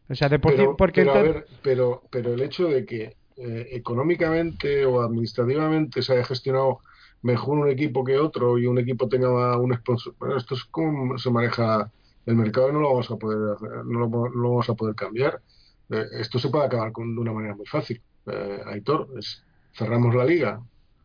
O 0.09 0.15
sea, 0.15 0.29
pero, 0.29 0.77
porque 0.77 1.07
pero, 1.63 2.03
pero, 2.11 2.35
el 2.35 2.43
hecho 2.43 2.69
de 2.69 2.85
que 2.85 3.17
eh, 3.37 3.69
económicamente 3.73 4.85
o 4.85 5.01
administrativamente 5.03 6.03
se 6.03 6.13
haya 6.13 6.25
gestionado 6.25 6.81
mejor 7.23 7.59
un 7.59 7.71
equipo 7.71 8.05
que 8.05 8.19
otro 8.19 8.59
y 8.59 8.67
un 8.67 8.79
equipo 8.79 9.09
tenga 9.09 9.57
un 9.59 9.75
sponsor, 9.75 10.15
bueno, 10.19 10.37
esto 10.37 10.55
es 10.55 10.65
como 10.65 11.17
se 11.19 11.31
maneja 11.31 11.91
el 12.27 12.35
mercado 12.35 12.69
y 12.69 12.73
no 12.73 12.81
lo 12.81 12.91
vamos 12.91 13.11
a 13.11 13.17
poder 13.17 13.57
no 13.87 14.01
lo, 14.01 14.09
no 14.09 14.29
lo 14.29 14.51
vamos 14.51 14.69
a 14.69 14.75
poder 14.75 14.95
cambiar 14.95 15.41
eh, 15.93 16.07
esto 16.21 16.39
se 16.39 16.49
puede 16.49 16.67
acabar 16.67 16.93
con, 16.93 17.15
de 17.15 17.21
una 17.21 17.33
manera 17.33 17.55
muy 17.55 17.67
fácil. 17.67 18.01
Eh, 18.27 18.61
Aitor, 18.67 19.09
cerramos 19.73 20.15
la 20.15 20.25
liga. 20.25 20.61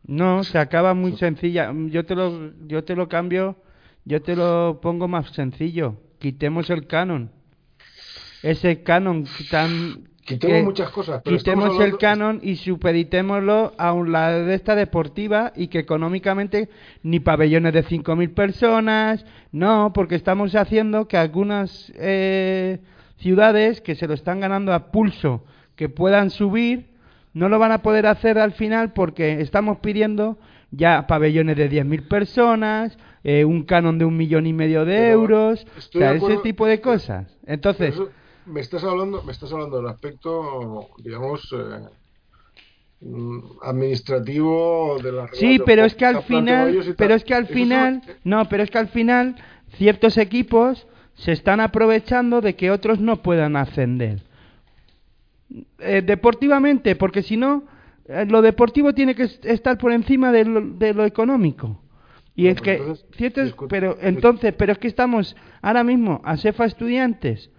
No, 0.06 0.42
se 0.44 0.58
acaba 0.58 0.94
muy 0.94 1.16
sencilla. 1.16 1.72
Yo 1.88 2.04
te 2.06 2.14
lo, 2.14 2.52
yo 2.66 2.84
te 2.84 2.96
lo 2.96 3.08
cambio, 3.08 3.56
yo 4.04 4.22
te 4.22 4.34
lo 4.34 4.80
pongo 4.80 5.08
más 5.08 5.30
sencillo. 5.30 5.96
Quitemos 6.18 6.70
el 6.70 6.86
canon. 6.86 7.30
Ese 8.42 8.82
canon 8.82 9.26
tan 9.50 10.08
Quitemos 10.28 10.62
muchas 10.62 10.90
cosas. 10.90 11.22
quitemos 11.22 11.80
el 11.80 11.96
canon 11.96 12.40
y 12.42 12.56
supeditémoslo 12.56 13.72
a 13.78 13.94
un 13.94 14.12
lado 14.12 14.44
de 14.44 14.54
esta 14.54 14.74
deportiva 14.74 15.54
y 15.56 15.68
que 15.68 15.78
económicamente 15.78 16.68
ni 17.02 17.18
pabellones 17.18 17.72
de 17.72 17.82
5.000 17.82 18.34
personas, 18.34 19.24
no, 19.52 19.92
porque 19.94 20.16
estamos 20.16 20.54
haciendo 20.54 21.08
que 21.08 21.16
algunas 21.16 21.90
eh, 21.96 22.80
ciudades 23.18 23.80
que 23.80 23.94
se 23.94 24.06
lo 24.06 24.14
están 24.14 24.40
ganando 24.40 24.72
a 24.72 24.90
pulso, 24.90 25.44
que 25.76 25.88
puedan 25.88 26.30
subir, 26.30 26.88
no 27.34 27.48
lo 27.48 27.58
van 27.58 27.72
a 27.72 27.82
poder 27.82 28.06
hacer 28.06 28.38
al 28.38 28.52
final 28.52 28.92
porque 28.92 29.40
estamos 29.40 29.78
pidiendo 29.78 30.38
ya 30.70 31.06
pabellones 31.06 31.56
de 31.56 31.70
10.000 31.70 32.08
personas, 32.08 32.98
eh, 33.24 33.44
un 33.44 33.64
canon 33.64 33.98
de 33.98 34.04
un 34.04 34.16
millón 34.16 34.46
y 34.46 34.52
medio 34.52 34.84
de 34.84 35.10
euros, 35.10 35.66
o 35.76 35.80
sea, 35.80 36.12
ese 36.12 36.38
tipo 36.38 36.66
de 36.66 36.80
cosas. 36.80 37.26
Entonces... 37.46 37.94
me 38.46 38.60
estás 38.60 38.84
hablando, 38.84 39.22
me 39.22 39.32
estás 39.32 39.52
hablando 39.52 39.78
del 39.78 39.88
aspecto, 39.88 40.88
digamos, 40.98 41.52
eh, 41.52 41.80
mm, 43.00 43.38
administrativo 43.62 44.98
de 45.02 45.12
la 45.12 45.28
sí 45.32 45.60
pero 45.64 45.84
es 45.84 45.94
que 45.94 46.06
al 46.06 46.22
final 46.22 46.94
pero 46.96 47.14
es 47.14 47.24
que 47.24 47.34
al 47.34 47.46
final 47.46 48.02
no 48.24 48.48
pero 48.48 48.62
es 48.62 48.70
que 48.70 48.78
al 48.78 48.88
final 48.88 49.36
ciertos 49.76 50.18
equipos 50.18 50.86
se 51.18 51.32
están 51.32 51.60
aprovechando 51.60 52.40
de 52.40 52.54
que 52.54 52.70
otros 52.70 53.00
no 53.00 53.22
puedan 53.22 53.56
ascender. 53.56 54.22
Eh, 55.80 56.02
deportivamente, 56.04 56.94
porque 56.94 57.22
si 57.22 57.36
no, 57.36 57.64
eh, 58.06 58.24
lo 58.26 58.40
deportivo 58.40 58.94
tiene 58.94 59.14
que 59.14 59.24
estar 59.42 59.78
por 59.78 59.92
encima 59.92 60.30
de 60.30 60.44
lo, 60.44 61.04
económico. 61.04 61.82
Y 62.36 62.46
es 62.46 62.60
que, 62.60 62.80
cierto 63.16 63.42
pero 63.68 63.98
entonces, 64.00 64.54
pero 64.56 64.72
es 64.72 64.78
que 64.78 64.86
estamos 64.86 65.36
ahora 65.60 65.82
mismo 65.82 66.20
a 66.24 66.36
Cefa 66.36 66.66
Estudiantes, 66.66 67.50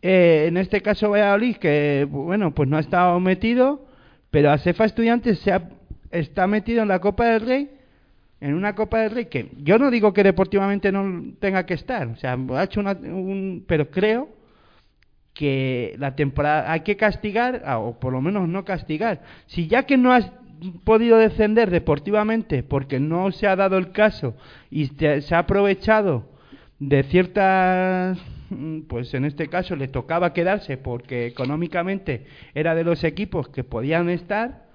eh, 0.00 0.46
en 0.48 0.56
este 0.56 0.80
caso 0.80 1.10
Valladolid, 1.10 1.56
que 1.56 2.06
bueno, 2.08 2.54
pues 2.54 2.66
no 2.66 2.78
ha 2.78 2.80
estado 2.80 3.20
metido, 3.20 3.86
pero 4.30 4.50
a 4.50 4.56
Cefa 4.56 4.86
Estudiantes 4.86 5.40
se 5.40 5.52
ha, 5.52 5.68
está 6.10 6.46
metido 6.46 6.80
en 6.80 6.88
la 6.88 7.00
Copa 7.00 7.26
del 7.26 7.42
Rey 7.42 7.77
en 8.40 8.54
una 8.54 8.74
Copa 8.74 9.00
del 9.00 9.10
Rey 9.10 9.24
que 9.26 9.50
yo 9.58 9.78
no 9.78 9.90
digo 9.90 10.12
que 10.12 10.22
deportivamente 10.22 10.92
no 10.92 11.34
tenga 11.40 11.66
que 11.66 11.74
estar, 11.74 12.06
o 12.08 12.16
sea, 12.16 12.38
ha 12.50 12.64
hecho 12.64 12.80
una, 12.80 12.92
un, 12.92 13.64
pero 13.66 13.90
creo 13.90 14.28
que 15.34 15.94
la 15.98 16.16
temporada 16.16 16.72
hay 16.72 16.80
que 16.80 16.96
castigar, 16.96 17.62
o 17.78 17.98
por 18.00 18.12
lo 18.12 18.20
menos 18.20 18.48
no 18.48 18.64
castigar. 18.64 19.22
Si 19.46 19.68
ya 19.68 19.84
que 19.84 19.96
no 19.96 20.12
has 20.12 20.32
podido 20.84 21.18
descender 21.18 21.70
deportivamente 21.70 22.64
porque 22.64 22.98
no 22.98 23.30
se 23.30 23.46
ha 23.46 23.54
dado 23.54 23.78
el 23.78 23.92
caso 23.92 24.34
y 24.70 24.86
se 24.86 25.34
ha 25.34 25.38
aprovechado 25.38 26.28
de 26.80 27.04
ciertas 27.04 28.18
pues 28.88 29.12
en 29.14 29.24
este 29.24 29.48
caso 29.48 29.76
le 29.76 29.88
tocaba 29.88 30.32
quedarse 30.32 30.76
porque 30.76 31.26
económicamente 31.26 32.26
era 32.54 32.74
de 32.74 32.84
los 32.84 33.04
equipos 33.04 33.48
que 33.48 33.62
podían 33.62 34.08
estar 34.08 34.67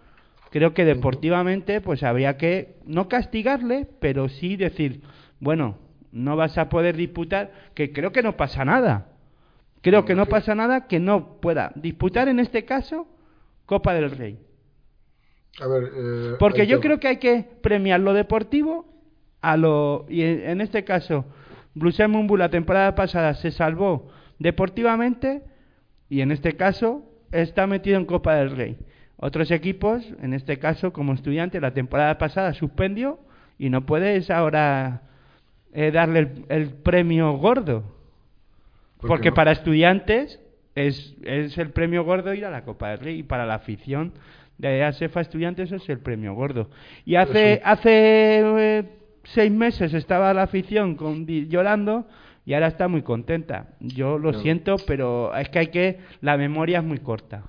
creo 0.53 0.75
que 0.75 0.85
deportivamente 0.85 1.81
pues 1.81 2.03
habría 2.03 2.37
que 2.37 2.75
no 2.85 3.07
castigarle, 3.09 3.87
pero 3.99 4.29
sí 4.29 4.55
decir, 4.55 5.01
bueno, 5.39 5.79
no 6.11 6.35
vas 6.35 6.59
a 6.59 6.69
poder 6.69 6.95
disputar, 6.95 7.51
que 7.73 7.91
creo 7.91 8.11
que 8.11 8.21
no 8.21 8.37
pasa 8.37 8.63
nada. 8.63 9.07
Creo 9.81 10.05
que 10.05 10.13
no 10.13 10.27
pasa 10.27 10.53
nada 10.53 10.85
que 10.85 10.99
no 10.99 11.41
pueda 11.41 11.71
disputar 11.73 12.27
en 12.27 12.39
este 12.39 12.65
caso 12.65 13.07
Copa 13.65 13.95
del 13.95 14.11
Rey. 14.11 14.37
A 15.59 15.65
ver, 15.65 15.91
eh, 15.91 16.35
Porque 16.37 16.67
yo 16.67 16.79
creo 16.81 16.99
que 16.99 17.07
hay 17.07 17.17
que 17.17 17.43
premiar 17.63 18.01
lo 18.01 18.13
deportivo 18.13 18.85
a 19.41 19.57
lo 19.57 20.05
y 20.07 20.21
en, 20.21 20.61
este 20.61 20.83
caso 20.83 21.25
Blues 21.73 21.99
Mumbu 22.07 22.37
la 22.37 22.49
temporada 22.49 22.93
pasada 22.93 23.33
se 23.33 23.49
salvó 23.49 24.07
deportivamente 24.37 25.41
y 26.09 26.21
en 26.21 26.31
este 26.31 26.55
caso 26.55 27.09
está 27.31 27.65
metido 27.65 27.97
en 27.97 28.05
Copa 28.05 28.35
del 28.35 28.55
Rey. 28.55 28.77
Otros 29.17 29.51
equipos, 29.51 30.03
en 30.21 30.33
este 30.33 30.59
caso 30.59 30.91
como 30.91 31.13
estudiante, 31.13 31.61
la 31.61 31.73
temporada 31.73 32.17
pasada 32.17 32.53
suspendió 32.53 33.19
y 33.57 33.69
no 33.69 33.85
puedes 33.85 34.29
ahora 34.29 35.03
eh, 35.73 35.91
darle 35.91 36.31
el, 36.49 36.69
premio 36.69 37.31
gordo. 37.33 37.83
Porque 38.99 39.31
para 39.31 39.51
estudiantes 39.51 40.39
es, 40.75 41.15
es 41.23 41.57
el 41.57 41.71
premio 41.71 42.03
gordo 42.03 42.33
ir 42.33 42.45
a 42.45 42.51
la 42.51 42.63
Copa 42.63 42.89
del 42.89 42.99
Rey 42.99 43.19
y 43.19 43.23
para 43.23 43.45
la 43.45 43.55
afición 43.55 44.13
de 44.57 44.83
ASEFA 44.83 45.21
Estudiantes 45.21 45.71
es 45.71 45.87
el 45.89 45.99
premio 45.99 46.33
gordo. 46.33 46.69
Y 47.05 47.15
hace, 47.15 47.61
hace 47.63 48.41
eh, 48.41 48.83
seis 49.23 49.51
meses 49.51 49.93
estaba 49.93 50.33
la 50.33 50.43
afición 50.43 50.95
con, 50.95 51.25
llorando 51.25 52.07
y 52.45 52.53
ahora 52.53 52.67
está 52.67 52.87
muy 52.87 53.01
contenta. 53.01 53.67
Yo 53.79 54.17
lo 54.17 54.33
siento, 54.33 54.75
pero 54.87 55.35
es 55.35 55.49
que 55.49 55.59
hay 55.59 55.67
que. 55.67 55.99
La 56.21 56.37
memoria 56.37 56.79
es 56.79 56.83
muy 56.83 56.99
corta. 56.99 57.43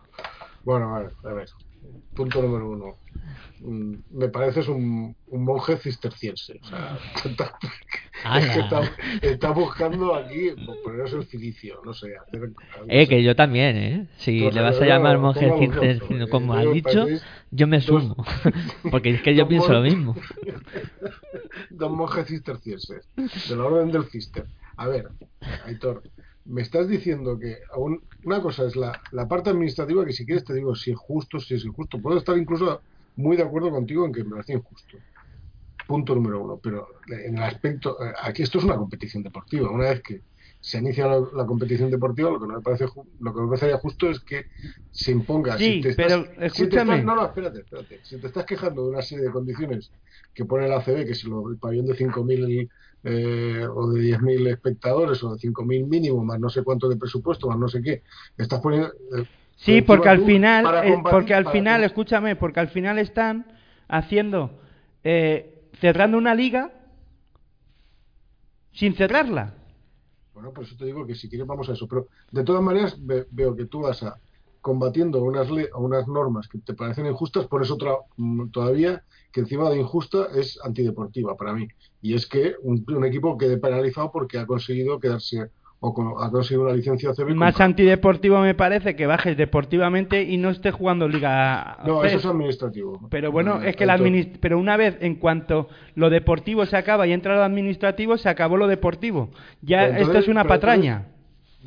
Bueno, 0.64 0.94
a 0.94 1.00
ver, 1.00 1.12
a 1.24 1.34
ver 1.34 1.48
punto 2.14 2.42
número 2.42 2.70
uno. 2.70 2.96
Mm, 3.60 3.94
me 4.10 4.28
pareces 4.28 4.68
un, 4.68 5.16
un 5.26 5.44
monje 5.44 5.76
cisterciense. 5.76 6.60
O 6.62 6.66
sea, 6.66 6.98
está, 9.22 9.50
buscando 9.50 10.14
aquí 10.14 10.50
poneros 10.82 11.12
el 11.14 11.24
cilicio, 11.24 11.80
no 11.84 11.94
sé. 11.94 12.14
eh, 12.88 13.06
que 13.08 13.22
yo 13.22 13.34
también, 13.36 13.76
¿eh? 13.76 14.08
Si 14.18 14.50
le 14.50 14.60
vas 14.60 14.80
a 14.80 14.86
llamar 14.86 15.18
monje 15.18 15.52
cisterciense, 15.58 16.28
como 16.28 16.54
has 16.54 16.72
dicho, 16.72 17.06
yo 17.50 17.66
me 17.66 17.80
sumo. 17.80 18.16
Porque 18.90 19.10
es 19.10 19.22
que 19.22 19.34
yo 19.34 19.48
pienso 19.48 19.72
lo 19.72 19.80
mismo. 19.80 20.16
Dos 21.70 21.90
monjes 21.90 22.26
cistercienses, 22.26 23.08
de 23.16 23.56
la 23.56 23.64
orden 23.64 23.90
del 23.90 24.04
cister. 24.06 24.46
A 24.76 24.88
ver, 24.88 25.08
Aitor, 25.64 26.02
me 26.44 26.62
estás 26.62 26.88
diciendo 26.88 27.38
que 27.38 27.58
aún, 27.72 28.00
una 28.24 28.40
cosa 28.42 28.66
es 28.66 28.76
la, 28.76 29.00
la 29.12 29.26
parte 29.28 29.50
administrativa 29.50 30.04
que 30.04 30.12
si 30.12 30.26
quieres 30.26 30.44
te 30.44 30.54
digo 30.54 30.74
si 30.74 30.92
es 30.92 30.98
justo, 30.98 31.38
si 31.40 31.54
es 31.54 31.64
injusto. 31.64 32.00
Puedo 32.00 32.18
estar 32.18 32.36
incluso 32.36 32.82
muy 33.16 33.36
de 33.36 33.42
acuerdo 33.44 33.70
contigo 33.70 34.04
en 34.06 34.12
que 34.12 34.24
me 34.24 34.30
parece 34.30 34.54
injusto. 34.54 34.98
Punto 35.86 36.14
número 36.14 36.42
uno. 36.42 36.60
Pero 36.62 36.86
en 37.08 37.36
el 37.36 37.42
aspecto, 37.42 38.02
eh, 38.02 38.12
aquí 38.22 38.42
esto 38.42 38.58
es 38.58 38.64
una 38.64 38.76
competición 38.76 39.22
deportiva. 39.22 39.70
Una 39.70 39.90
vez 39.90 40.02
que 40.02 40.22
se 40.60 40.78
inicia 40.78 41.06
la, 41.06 41.20
la 41.34 41.44
competición 41.46 41.90
deportiva, 41.90 42.30
lo 42.30 42.40
que 42.40 42.46
no 42.46 42.54
me 42.54 42.62
parece 42.62 42.86
lo 43.20 43.34
que 43.34 43.40
me 43.40 43.46
parecería 43.48 43.76
justo 43.78 44.08
es 44.08 44.20
que 44.20 44.46
se 44.90 45.12
imponga. 45.12 45.58
Sí, 45.58 45.74
si 45.74 45.80
te 45.82 45.90
pero 45.90 46.24
si 46.24 46.36
te 46.36 46.46
escúchame. 46.46 46.92
estás- 46.96 47.04
no, 47.04 47.14
no, 47.16 47.26
espérate, 47.26 47.60
espérate. 47.60 48.00
Si 48.02 48.18
te 48.18 48.26
estás 48.28 48.46
quejando 48.46 48.84
de 48.84 48.90
una 48.90 49.02
serie 49.02 49.24
de 49.26 49.30
condiciones 49.30 49.92
que 50.32 50.46
pone 50.46 50.66
el 50.66 50.72
ACB, 50.72 51.04
que 51.06 51.14
si 51.14 51.28
lo, 51.28 51.50
el 51.50 51.58
pabellón 51.58 51.86
de 51.86 51.96
5.000 51.96 52.68
eh, 53.04 53.66
o 53.72 53.90
de 53.90 54.00
10.000 54.00 54.46
espectadores 54.46 55.22
o 55.22 55.34
de 55.34 55.38
5.000 55.38 55.86
mínimo, 55.86 56.24
más 56.24 56.40
no 56.40 56.48
sé 56.48 56.62
cuánto 56.64 56.88
de 56.88 56.96
presupuesto, 56.96 57.48
más 57.48 57.58
no 57.58 57.68
sé 57.68 57.82
qué, 57.82 58.02
estás 58.36 58.60
poniendo. 58.60 58.88
eh, 58.88 59.24
Sí, 59.56 59.82
porque 59.82 60.08
al 60.08 60.20
final, 60.20 60.64
eh, 60.84 60.98
porque 61.10 61.34
al 61.34 61.46
final, 61.46 61.84
escúchame, 61.84 62.36
porque 62.36 62.60
al 62.60 62.68
final 62.68 62.98
están 62.98 63.46
haciendo, 63.88 64.50
eh, 65.04 65.68
cerrando 65.80 66.18
una 66.18 66.34
liga 66.34 66.72
sin 68.72 68.94
cerrarla. 68.94 69.54
Bueno, 70.34 70.52
por 70.52 70.64
eso 70.64 70.76
te 70.76 70.84
digo 70.86 71.06
que 71.06 71.14
si 71.14 71.28
quieres 71.28 71.46
vamos 71.46 71.68
a 71.68 71.72
eso. 71.74 71.86
Pero 71.86 72.08
de 72.32 72.42
todas 72.44 72.62
maneras 72.62 72.96
ve- 72.98 73.26
veo 73.30 73.54
que 73.54 73.66
tú 73.66 73.82
vas 73.82 74.02
a 74.02 74.18
combatiendo 74.68 75.22
unas, 75.22 75.50
le- 75.50 75.68
unas 75.76 76.08
normas 76.08 76.48
que 76.48 76.56
te 76.56 76.72
parecen 76.72 77.04
injustas, 77.04 77.46
por 77.46 77.62
eso 77.62 77.74
otra, 77.74 77.92
mm, 78.16 78.48
todavía 78.48 79.02
que 79.30 79.40
encima 79.40 79.68
de 79.68 79.78
injusta 79.78 80.28
es 80.34 80.58
antideportiva 80.64 81.36
para 81.36 81.52
mí. 81.52 81.68
Y 82.00 82.14
es 82.14 82.26
que 82.26 82.54
un, 82.62 82.82
un 82.88 83.04
equipo 83.04 83.36
quede 83.36 83.58
penalizado 83.58 84.10
porque 84.10 84.38
ha 84.38 84.46
conseguido 84.46 84.98
quedarse 84.98 85.50
o 85.80 85.92
con- 85.92 86.14
ha 86.18 86.30
conseguido 86.30 86.62
una 86.64 86.72
licencia 86.72 87.10
ACB. 87.10 87.34
Más 87.34 87.56
con- 87.56 87.64
antideportivo 87.66 88.40
me 88.40 88.54
parece 88.54 88.96
que 88.96 89.06
bajes 89.06 89.36
deportivamente 89.36 90.22
y 90.22 90.38
no 90.38 90.48
estés 90.48 90.72
jugando 90.72 91.08
liga. 91.08 91.80
No, 91.84 92.02
eso 92.02 92.16
es 92.16 92.24
administrativo. 92.24 93.06
Pero 93.10 93.30
bueno, 93.30 93.60
Eh, 93.62 93.68
es 93.68 93.76
que 93.76 93.84
la 93.84 93.96
entonces- 93.96 94.28
adminis- 94.28 94.38
pero 94.40 94.58
una 94.58 94.78
vez 94.78 94.96
en 95.02 95.16
cuanto 95.16 95.68
lo 95.94 96.08
deportivo 96.08 96.64
se 96.64 96.78
acaba 96.78 97.06
y 97.06 97.12
entra 97.12 97.36
lo 97.36 97.42
administrativo, 97.44 98.16
se 98.16 98.30
acabó 98.30 98.56
lo 98.56 98.66
deportivo. 98.66 99.28
Ya 99.60 99.82
entonces- 99.84 100.06
esto 100.06 100.18
es 100.20 100.28
una 100.28 100.44
patraña. 100.44 101.08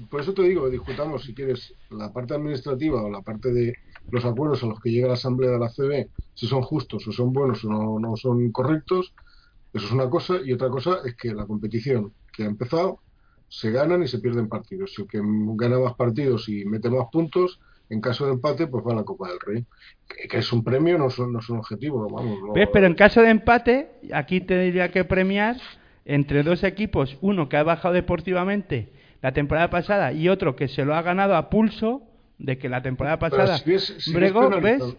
Por 0.10 0.22
eso 0.22 0.34
te 0.34 0.43
digo, 0.43 0.70
discutamos 0.70 1.24
si 1.24 1.34
quieres 1.34 1.74
la 1.89 2.14
parte 2.14 2.36
administrativa 2.36 3.02
o 3.02 3.10
la 3.10 3.22
parte 3.22 3.52
de 3.52 3.76
los 4.12 4.24
acuerdos 4.26 4.64
a 4.64 4.68
los 4.68 4.80
que 4.80 4.91
llega 4.91 5.08
la 5.08 5.16
Asamblea 5.16 5.52
de 5.52 5.60
la 5.60 5.70
CB, 5.70 6.10
si 6.34 6.48
son 6.48 6.62
justos 6.62 7.08
o 7.08 7.12
son 7.12 7.34
buenos 7.34 7.64
o 7.66 8.00
no, 8.00 8.16
son 8.16 8.52
correctos, 8.52 9.14
eso 9.74 9.86
es 9.86 9.91
una 9.91 10.10
cosa, 10.10 10.36
y 10.43 10.54
otra 10.54 10.70
cosa 10.70 11.00
es 11.04 11.16
que 11.16 11.34
la 11.34 11.45
competición 11.45 12.14
que 12.32 12.43
ha 12.43 12.45
empezado 12.45 13.00
se 13.48 13.72
ganan 13.72 14.04
y 14.04 14.08
se 14.08 14.20
pierden 14.20 14.48
partidos. 14.48 14.93
Si 14.93 15.02
el 15.02 15.08
que 15.08 15.20
gana 15.22 15.80
más 15.80 15.95
partidos 15.95 16.48
y 16.48 16.66
mete 16.66 16.89
más 16.89 17.08
puntos, 17.12 17.60
en 17.89 18.02
caso 18.02 18.26
de 18.26 18.34
empate, 18.34 18.68
pues 18.68 18.86
va 18.86 18.91
a 18.91 18.95
la 18.95 19.04
Copa 19.04 19.30
del 19.30 19.39
Rey. 19.39 19.66
Que, 20.30 20.38
es 20.38 20.52
un 20.52 20.64
premio, 20.64 20.98
no, 20.98 21.10
son, 21.10 21.32
no 21.32 21.39
es 21.39 21.50
un 21.50 21.60
objetivo. 21.60 22.08
Vamos, 22.10 22.39
¿Ves? 22.54 22.70
Pero 22.72 22.86
en 22.86 22.95
caso 22.95 23.22
de 23.22 23.30
empate, 23.30 23.91
aquí 24.14 24.41
tendría 24.41 24.91
que 24.91 25.06
premiar 25.06 25.58
entre 26.06 26.43
dos 26.43 26.64
equipos, 26.64 27.18
uno 27.22 27.50
que 27.50 27.58
ha 27.58 27.64
bajado 27.64 27.93
deportivamente 27.93 28.97
la 29.22 29.32
temporada 29.34 29.70
pasada 29.70 30.13
y 30.13 30.30
otro 30.30 30.55
que 30.55 30.68
se 30.68 30.86
lo 30.86 30.95
ha 30.95 31.01
ganado 31.01 31.36
a 31.36 31.49
pulso 31.49 32.03
de 32.38 32.57
que 32.57 32.70
la 32.70 32.82
temporada 32.82 33.18
pasada 33.20 33.57
si 33.57 33.72
ves- 33.72 33.95
si 33.99 34.11
ves 34.13 34.32
bregó, 34.34 34.49
¿ves? 34.49 34.78
penalizado- 34.80 34.97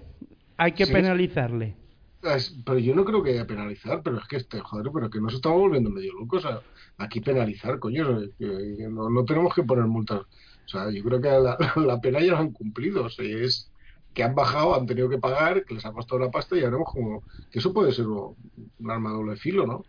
Hay 0.57 0.73
que 0.73 0.87
si 0.87 0.93
penalizarle. 0.93 1.77
Es- 2.23 2.57
pero 2.67 2.79
yo 2.81 2.95
no 2.97 3.05
creo 3.05 3.23
que 3.23 3.31
haya 3.31 3.47
penalizar, 3.47 4.03
pero 4.03 4.19
es 4.19 4.27
que 4.27 4.37
este, 4.37 4.59
joder, 4.61 4.91
pero 4.93 5.09
que 5.09 5.21
nos 5.21 5.35
estamos 5.35 5.59
volviendo 5.61 5.89
medio 5.91 6.13
locos. 6.15 6.45
aquí 6.97 7.21
penalizar, 7.21 7.79
coño, 7.79 8.23
que- 8.39 8.89
no, 8.91 9.09
no 9.09 9.25
tenemos 9.25 9.55
que 9.55 9.63
poner 9.63 9.85
multas. 9.87 10.23
O 10.23 10.69
sea, 10.69 10.91
yo 10.91 11.03
creo 11.05 11.21
que 11.21 11.29
la, 11.29 11.57
la 11.77 12.01
pena 12.01 12.19
ya 12.21 12.33
la 12.33 12.41
han 12.41 12.51
cumplido. 12.53 13.05
O 13.05 13.09
sea, 13.09 13.25
es 13.25 13.71
que 14.13 14.25
han 14.25 14.35
bajado, 14.35 14.75
han 14.75 14.85
tenido 14.87 15.09
que 15.09 15.19
pagar, 15.19 15.65
que 15.65 15.75
les 15.75 15.87
ha 15.87 15.93
costado 15.93 16.19
la 16.19 16.31
pasta 16.33 16.57
y 16.57 16.61
ya 16.61 16.65
veremos 16.67 16.89
como 16.93 17.23
que 17.53 17.61
eso 17.61 17.73
puede 17.73 17.93
ser 17.93 18.09
un, 18.09 18.35
un 18.81 18.91
arma 18.91 19.11
de 19.11 19.17
doble 19.17 19.37
filo, 19.37 19.65
¿no? 19.65 19.85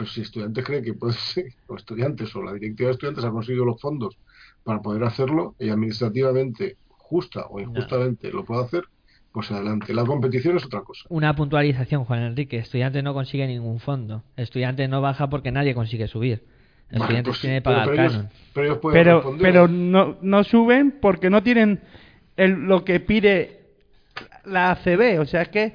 Pero 0.00 0.10
si 0.10 0.22
estudiantes 0.22 0.64
creen 0.64 0.82
que 0.82 0.94
puede 0.94 1.12
ser, 1.12 1.44
o 1.66 1.76
estudiantes 1.76 2.34
o 2.34 2.42
la 2.42 2.54
directiva 2.54 2.86
de 2.88 2.92
estudiantes 2.92 3.22
ha 3.22 3.30
conseguido 3.30 3.66
los 3.66 3.78
fondos 3.78 4.16
para 4.64 4.80
poder 4.80 5.04
hacerlo 5.04 5.54
y 5.58 5.68
administrativamente 5.68 6.76
justa 6.88 7.44
o 7.50 7.60
injustamente 7.60 8.32
lo 8.32 8.44
puede 8.46 8.64
hacer, 8.64 8.84
pues 9.30 9.50
adelante. 9.50 9.92
La 9.92 10.06
competición 10.06 10.56
es 10.56 10.64
otra 10.64 10.80
cosa. 10.80 11.04
Una 11.10 11.36
puntualización, 11.36 12.04
Juan 12.04 12.22
Enrique. 12.22 12.56
Estudiante 12.56 13.02
no 13.02 13.12
consigue 13.12 13.46
ningún 13.46 13.78
fondo. 13.78 14.22
Estudiante 14.38 14.88
no 14.88 15.02
baja 15.02 15.28
porque 15.28 15.52
nadie 15.52 15.74
consigue 15.74 16.08
subir. 16.08 16.44
Bueno, 16.90 17.04
Estudiante 17.04 17.30
pues 17.30 17.40
tiene 17.42 17.56
que 17.56 17.62
pagar 17.62 17.88
pero 17.90 18.02
ellos- 18.02 18.24
pero 18.54 18.66
ellos 18.66 18.78
pueden 18.78 18.98
Pero, 19.04 19.16
responder. 19.16 19.42
pero 19.42 19.68
no, 19.68 20.16
no 20.22 20.44
suben 20.44 20.92
porque 21.02 21.28
no 21.28 21.42
tienen 21.42 21.80
el, 22.38 22.52
lo 22.52 22.84
que 22.86 23.00
pide 23.00 23.60
la 24.46 24.70
ACB. 24.72 25.20
O 25.20 25.26
sea, 25.26 25.42
es 25.42 25.48
que 25.50 25.74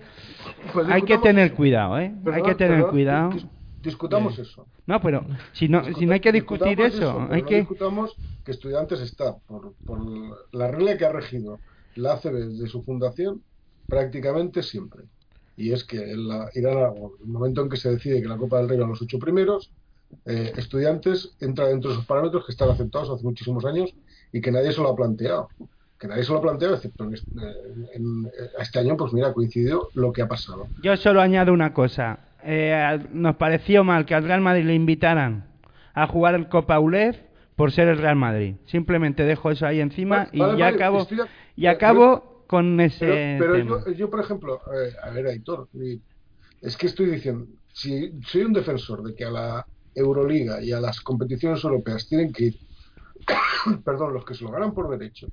Pues 0.73 0.87
hay 0.89 1.03
que 1.03 1.19
tener 1.19 1.47
eso. 1.47 1.55
cuidado, 1.55 1.99
¿eh? 1.99 2.11
hay 2.33 2.41
que 2.41 2.55
tener 2.55 2.77
perdón, 2.77 2.89
cuidado. 2.91 3.29
Discutamos 3.85 4.37
eso. 4.39 4.67
No, 4.85 4.99
pero 5.01 5.25
si 5.53 5.67
no, 5.67 5.83
si 5.93 6.05
no 6.05 6.13
hay 6.13 6.19
que 6.19 6.31
discutir 6.31 6.79
eso, 6.81 7.27
hay 7.31 7.41
no 7.41 7.47
que... 7.47 7.57
discutamos 7.57 8.17
que 8.43 8.51
estudiantes 8.51 8.99
está 9.01 9.35
por, 9.47 9.73
por 9.85 9.99
la 10.51 10.67
regla 10.69 10.97
que 10.97 11.05
ha 11.05 11.11
regido 11.11 11.59
la 11.95 12.13
ACB 12.13 12.33
desde 12.49 12.67
su 12.67 12.83
fundación 12.83 13.43
prácticamente 13.87 14.61
siempre. 14.61 15.05
Y 15.55 15.71
es 15.71 15.83
que 15.85 15.97
en 16.11 16.27
la, 16.27 16.49
la- 16.53 16.93
el 17.21 17.27
momento 17.27 17.61
en 17.61 17.69
que 17.69 17.77
se 17.77 17.89
decide 17.89 18.21
que 18.21 18.27
la 18.27 18.37
Copa 18.37 18.57
del 18.57 18.69
Rey 18.69 18.79
a 18.79 18.85
los 18.85 19.01
ocho 19.01 19.17
primeros, 19.19 19.71
eh, 20.25 20.53
estudiantes 20.57 21.35
entra 21.39 21.67
dentro 21.67 21.89
de 21.89 21.95
esos 21.95 22.05
parámetros 22.05 22.45
que 22.45 22.51
están 22.51 22.69
aceptados 22.69 23.09
hace 23.09 23.23
muchísimos 23.23 23.65
años 23.65 23.93
y 24.31 24.41
que 24.41 24.51
nadie 24.51 24.71
se 24.71 24.81
lo 24.81 24.89
ha 24.89 24.95
planteado. 24.95 25.49
Que 25.97 26.07
nadie 26.07 26.23
se 26.23 26.31
lo 26.33 26.39
ha 26.39 26.41
planteado, 26.41 26.75
excepto 26.75 27.05
en 27.05 27.13
este, 27.13 27.39
en- 27.39 27.87
en- 27.93 28.31
este 28.59 28.79
año, 28.79 28.97
pues 28.97 29.13
mira, 29.13 29.33
coincidió 29.33 29.89
lo 29.93 30.11
que 30.11 30.21
ha 30.21 30.27
pasado. 30.27 30.69
Yo 30.81 30.97
solo 30.97 31.21
añado 31.21 31.53
una 31.53 31.73
cosa. 31.73 32.19
Eh, 32.47 32.99
nos 33.11 33.35
pareció 33.37 33.83
mal 33.83 34.05
que 34.05 34.13
al 34.15 34.23
Real 34.23 34.41
Madrid 34.41 34.65
le 34.65 34.75
invitaran 34.75 35.47
a 35.93 36.07
jugar 36.07 36.35
el 36.35 36.47
Copa 36.47 36.79
ULEF 36.79 37.17
por 37.55 37.71
ser 37.71 37.87
el 37.87 37.97
Real 37.97 38.15
Madrid. 38.15 38.55
Simplemente 38.65 39.23
dejo 39.23 39.49
eso 39.49 39.65
ahí 39.65 39.79
encima 39.79 40.17
Vale, 40.17 40.29
y 40.33 40.39
vale, 40.39 40.57
ya 40.59 40.65
vale, 40.65 40.75
acabo, 40.75 41.01
estoy 41.01 41.17
y 41.55 41.61
pero- 41.63 41.71
acabo 41.71 42.43
con 42.47 42.79
ese 42.79 43.05
Pero, 43.07 43.39
pero 43.39 43.53
tema. 43.55 43.83
yo, 43.87 43.91
yo, 43.93 44.09
por 44.09 44.19
ejemplo, 44.19 44.61
eh, 44.73 44.93
a 45.01 45.09
ver, 45.09 45.25
Aitor, 45.27 45.67
es 46.61 46.77
que 46.77 46.85
estoy 46.87 47.07
diciendo, 47.07 47.47
si 47.73 48.11
soy 48.21 48.43
un 48.43 48.53
defensor 48.53 49.01
de 49.03 49.15
que 49.15 49.25
a 49.25 49.31
la 49.31 49.65
Euroliga 49.95 50.61
y 50.61 50.71
a 50.71 50.79
las 50.79 50.99
competiciones 51.01 51.63
europeas 51.63 52.07
tienen 52.07 52.31
que 52.31 52.45
ir, 52.45 52.55
perdón, 53.83 54.13
los 54.13 54.23
que 54.25 54.35
se 54.35 54.43
lo 54.43 54.51
ganan 54.51 54.73
por 54.73 54.89
derecho, 54.95 55.27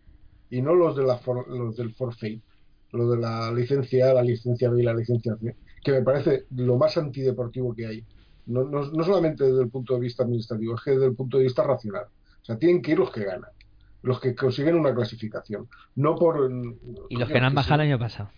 y 0.48 0.62
no 0.62 0.74
los, 0.74 0.96
de 0.96 1.04
la 1.04 1.18
for- 1.18 1.48
los 1.48 1.76
del 1.76 1.92
forfeit, 1.94 2.42
lo 2.92 3.10
de 3.10 3.18
la 3.20 3.50
licencia 3.52 4.10
A, 4.10 4.14
la 4.14 4.22
licencia 4.22 4.70
B 4.70 4.80
y 4.80 4.84
la 4.84 4.94
licencia 4.94 5.36
C, 5.36 5.56
que 5.82 5.92
me 5.92 6.02
parece 6.02 6.46
lo 6.54 6.76
más 6.76 6.96
antideportivo 6.96 7.74
que 7.74 7.86
hay. 7.86 8.04
No, 8.46 8.64
no, 8.64 8.90
no 8.90 9.04
solamente 9.04 9.44
desde 9.44 9.62
el 9.62 9.68
punto 9.68 9.94
de 9.94 10.00
vista 10.00 10.24
administrativo, 10.24 10.74
es 10.74 10.82
que 10.82 10.92
desde 10.92 11.06
el 11.06 11.14
punto 11.14 11.38
de 11.38 11.44
vista 11.44 11.62
racional. 11.62 12.06
O 12.42 12.44
sea, 12.44 12.58
tienen 12.58 12.82
que 12.82 12.92
ir 12.92 12.98
los 12.98 13.10
que 13.10 13.24
ganan, 13.24 13.50
los 14.02 14.20
que 14.20 14.34
consiguen 14.34 14.74
una 14.74 14.94
clasificación, 14.94 15.68
no 15.94 16.16
por... 16.16 16.50
Y 17.08 17.16
los 17.16 17.28
que 17.28 17.40
no 17.40 17.46
han 17.46 17.54
bajado 17.54 17.82
el 17.82 17.88
año 17.88 17.98
pasado. 17.98 18.30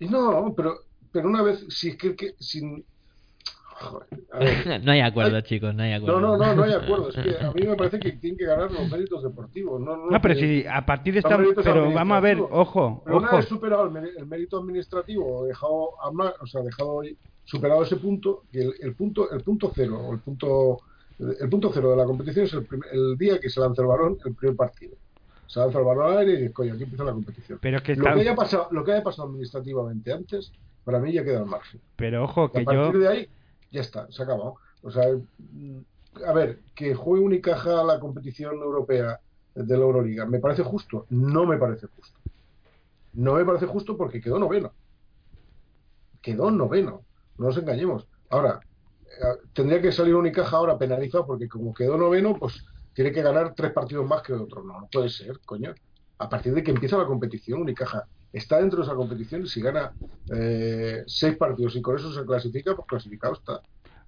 No, 0.00 0.52
pero, 0.54 0.80
pero 1.12 1.28
una 1.28 1.42
vez, 1.42 1.64
si 1.68 1.90
es 1.90 1.96
que, 1.96 2.14
que 2.14 2.34
sin... 2.38 2.84
Joder, 3.84 4.80
no 4.84 4.92
hay 4.92 5.00
acuerdo, 5.00 5.40
chicos, 5.42 5.74
no 5.74 5.82
hay 5.82 5.90
No, 5.92 5.96
acuerdo. 5.98 6.20
no, 6.20 6.36
no, 6.36 6.54
no 6.54 6.62
hay 6.64 6.72
acuerdo. 6.72 7.08
Es 7.10 7.14
que 7.16 7.36
a 7.46 7.52
mí 7.52 7.66
me 7.66 7.76
parece 7.76 8.00
que 8.00 8.12
tienen 8.12 8.38
que 8.38 8.46
ganar 8.46 8.70
los 8.70 8.90
méritos 8.90 9.22
deportivos. 9.22 9.80
No, 9.80 9.96
no, 9.96 10.10
No, 10.10 10.20
pero 10.20 10.34
que- 10.34 10.40
si 10.62 10.66
a 10.66 10.84
partir 10.84 11.14
de 11.14 11.20
esta... 11.20 11.36
Pero 11.62 11.92
vamos 11.92 12.16
a 12.16 12.20
ver, 12.20 12.38
ojo, 12.40 13.02
Pero 13.04 13.16
una 13.18 13.28
ojo. 13.28 13.36
vez 13.36 13.46
superado 13.46 13.84
el, 13.84 13.90
mé- 13.90 14.10
el 14.16 14.26
mérito 14.26 14.58
administrativo, 14.58 15.44
dejado, 15.46 15.90
a 16.02 16.08
o 16.10 16.46
sea, 16.46 16.62
dejado 16.62 17.02
superado 17.44 17.82
ese 17.82 17.96
punto, 17.96 18.44
que 18.50 18.62
el, 18.62 18.74
el 18.80 18.94
punto, 18.94 19.30
el 19.30 19.42
punto 19.42 19.70
cero, 19.74 19.98
o 20.00 20.12
el 20.14 20.20
punto, 20.20 20.78
el 21.18 21.48
punto 21.50 21.70
cero 21.72 21.90
de 21.90 21.96
la 21.96 22.04
competición 22.04 22.46
es 22.46 22.52
el, 22.54 22.64
prim- 22.64 22.82
el 22.90 23.16
día 23.18 23.38
que 23.38 23.50
se 23.50 23.60
lanza 23.60 23.82
el 23.82 23.88
balón, 23.88 24.16
el 24.24 24.34
primer 24.34 24.56
partido. 24.56 24.96
Se 25.46 25.60
lanza 25.60 25.78
el 25.78 25.84
balón 25.84 26.10
al 26.12 26.18
aire 26.18 26.32
y 26.32 26.36
dices, 26.38 26.52
coño, 26.54 26.72
aquí 26.74 26.84
empieza 26.84 27.04
la 27.04 27.12
competición. 27.12 27.58
Pero 27.60 27.76
es 27.76 27.82
que 27.82 27.94
Lo 27.94 28.04
está... 28.04 28.14
que 28.14 28.20
haya 28.22 28.34
pasado, 28.34 28.68
lo 28.70 28.82
que 28.82 28.92
haya 28.92 29.02
pasado 29.02 29.28
administrativamente 29.28 30.10
antes, 30.12 30.52
para 30.84 30.98
mí 31.00 31.12
ya 31.12 31.22
queda 31.22 31.40
al 31.40 31.46
margen. 31.46 31.80
Pero 31.96 32.24
ojo, 32.24 32.50
Y 32.54 32.56
a 32.56 32.60
que 32.60 32.64
partir 32.64 32.92
yo... 32.94 32.98
de 32.98 33.08
ahí, 33.08 33.28
ya 33.74 33.80
está, 33.80 34.10
se 34.10 34.22
ha 34.22 34.24
acabado. 34.24 34.54
O 34.82 34.90
sea, 34.90 35.04
mm, 35.12 35.78
a 36.26 36.32
ver, 36.32 36.60
que 36.74 36.94
juegue 36.94 37.24
Unicaja 37.24 37.82
la 37.82 37.98
competición 37.98 38.54
europea 38.54 39.20
de 39.54 39.76
la 39.76 39.84
Euroliga, 39.84 40.24
¿me 40.26 40.38
parece 40.38 40.62
justo? 40.62 41.06
No 41.10 41.44
me 41.44 41.58
parece 41.58 41.86
justo. 41.88 42.18
No 43.12 43.34
me 43.34 43.44
parece 43.44 43.66
justo 43.66 43.96
porque 43.96 44.20
quedó 44.20 44.38
noveno. 44.38 44.72
Quedó 46.22 46.50
noveno, 46.50 47.04
no 47.38 47.46
nos 47.46 47.58
engañemos. 47.58 48.08
Ahora, 48.30 48.60
eh, 49.02 49.40
tendría 49.52 49.82
que 49.82 49.92
salir 49.92 50.14
Unicaja 50.14 50.56
ahora 50.56 50.78
penalizado 50.78 51.26
porque 51.26 51.48
como 51.48 51.74
quedó 51.74 51.96
noveno, 51.96 52.36
pues 52.38 52.64
tiene 52.94 53.12
que 53.12 53.22
ganar 53.22 53.54
tres 53.54 53.72
partidos 53.72 54.06
más 54.06 54.22
que 54.22 54.32
otro. 54.32 54.62
No, 54.62 54.80
no 54.80 54.88
puede 54.90 55.08
ser, 55.08 55.40
coño. 55.44 55.74
A 56.18 56.28
partir 56.28 56.54
de 56.54 56.62
que 56.62 56.70
empieza 56.70 56.96
la 56.96 57.06
competición, 57.06 57.62
Unicaja 57.62 58.06
está 58.34 58.58
dentro 58.58 58.78
de 58.80 58.84
esa 58.84 58.94
competición 58.94 59.42
y 59.42 59.46
si 59.46 59.60
gana 59.62 59.92
eh, 60.34 61.02
seis 61.06 61.36
partidos 61.36 61.76
y 61.76 61.82
con 61.82 61.96
eso 61.96 62.12
se 62.12 62.24
clasifica, 62.24 62.74
pues 62.74 62.86
clasificado 62.86 63.34
está. 63.34 63.60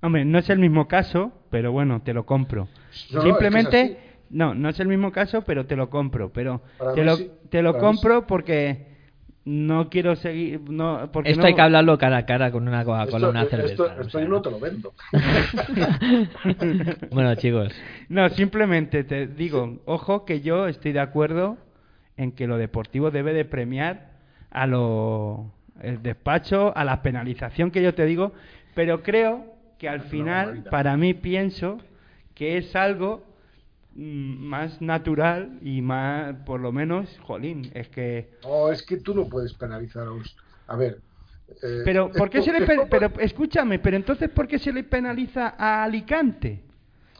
Hombre, 0.02 0.24
no 0.24 0.38
es 0.38 0.50
el 0.50 0.58
mismo 0.58 0.88
caso, 0.88 1.32
pero 1.50 1.72
bueno, 1.72 2.02
te 2.02 2.12
lo 2.14 2.26
compro. 2.26 2.68
No, 3.10 3.18
no, 3.18 3.22
Simplemente 3.24 3.80
es 3.82 3.90
que 3.90 3.92
es 3.92 4.06
No, 4.30 4.54
no 4.54 4.68
es 4.68 4.80
el 4.80 4.88
mismo 4.88 5.12
caso, 5.12 5.42
pero 5.42 5.66
te 5.66 5.76
lo 5.76 5.88
compro. 5.88 6.32
Pero 6.32 6.60
Para 6.78 6.92
te 6.94 7.00
mí 7.00 7.06
lo, 7.06 7.16
sí, 7.16 7.30
te 7.50 7.62
lo 7.62 7.72
para 7.72 7.84
mí 7.84 7.88
compro 7.88 8.26
porque 8.26 8.96
no 9.44 9.88
quiero 9.88 10.16
seguir. 10.16 10.60
No, 10.68 11.10
porque 11.12 11.30
Esto 11.30 11.42
no- 11.42 11.46
hay 11.46 11.54
que 11.54 11.60
hablarlo 11.62 11.96
cara 11.98 12.18
a 12.18 12.26
cara 12.26 12.50
con 12.50 12.66
una 12.68 12.84
Coca-Cola, 12.84 13.28
Esto, 13.28 13.30
una 13.30 13.44
cerveza. 13.46 13.72
esto, 13.72 14.00
esto 14.02 14.18
sea. 14.18 14.28
no 14.28 14.42
te 14.42 14.50
lo 14.50 14.60
vendo. 14.60 14.94
Bueno, 17.10 17.34
chicos, 17.36 17.72
No, 18.08 18.28
simplemente 18.30 19.04
te 19.04 19.26
digo, 19.26 19.78
ojo 19.86 20.24
que 20.24 20.40
yo 20.40 20.66
estoy 20.68 20.92
de 20.92 21.00
acuerdo 21.00 21.56
en 22.16 22.32
que 22.32 22.46
lo 22.46 22.58
deportivo 22.58 23.10
debe 23.10 23.32
de 23.32 23.44
premiar 23.44 24.15
a 24.56 24.66
lo 24.66 25.52
el 25.82 26.02
despacho, 26.02 26.72
a 26.74 26.84
la 26.84 27.02
penalización 27.02 27.70
que 27.70 27.82
yo 27.82 27.94
te 27.94 28.06
digo, 28.06 28.32
pero 28.74 29.02
creo 29.02 29.44
que 29.78 29.88
al 29.90 30.00
final, 30.00 30.64
para 30.70 30.96
mí 30.96 31.12
pienso 31.12 31.76
que 32.34 32.56
es 32.56 32.74
algo 32.74 33.22
mm, 33.94 34.46
más 34.46 34.80
natural 34.80 35.58
y 35.60 35.82
más, 35.82 36.34
por 36.46 36.60
lo 36.60 36.72
menos, 36.72 37.18
jolín, 37.22 37.70
es 37.74 37.88
que... 37.90 38.30
No, 38.42 38.70
es 38.72 38.82
que 38.82 38.96
tú 38.96 39.14
no 39.14 39.28
puedes 39.28 39.52
penalizar 39.52 40.06
a 40.06 40.12
un... 40.12 40.22
A 40.68 40.76
ver... 40.76 40.98
eh, 41.62 41.82
Pero, 41.84 42.10
¿por 42.10 42.30
qué 42.30 42.38
esto- 42.38 42.52
se 42.52 42.58
le 42.58 42.64
esto- 42.64 42.86
pero 42.90 43.12
escúchame, 43.20 43.78
pero 43.78 43.96
entonces 43.98 44.30
¿por 44.30 44.48
qué 44.48 44.58
se 44.58 44.72
le 44.72 44.82
penaliza 44.82 45.54
a 45.58 45.84
Alicante? 45.84 46.62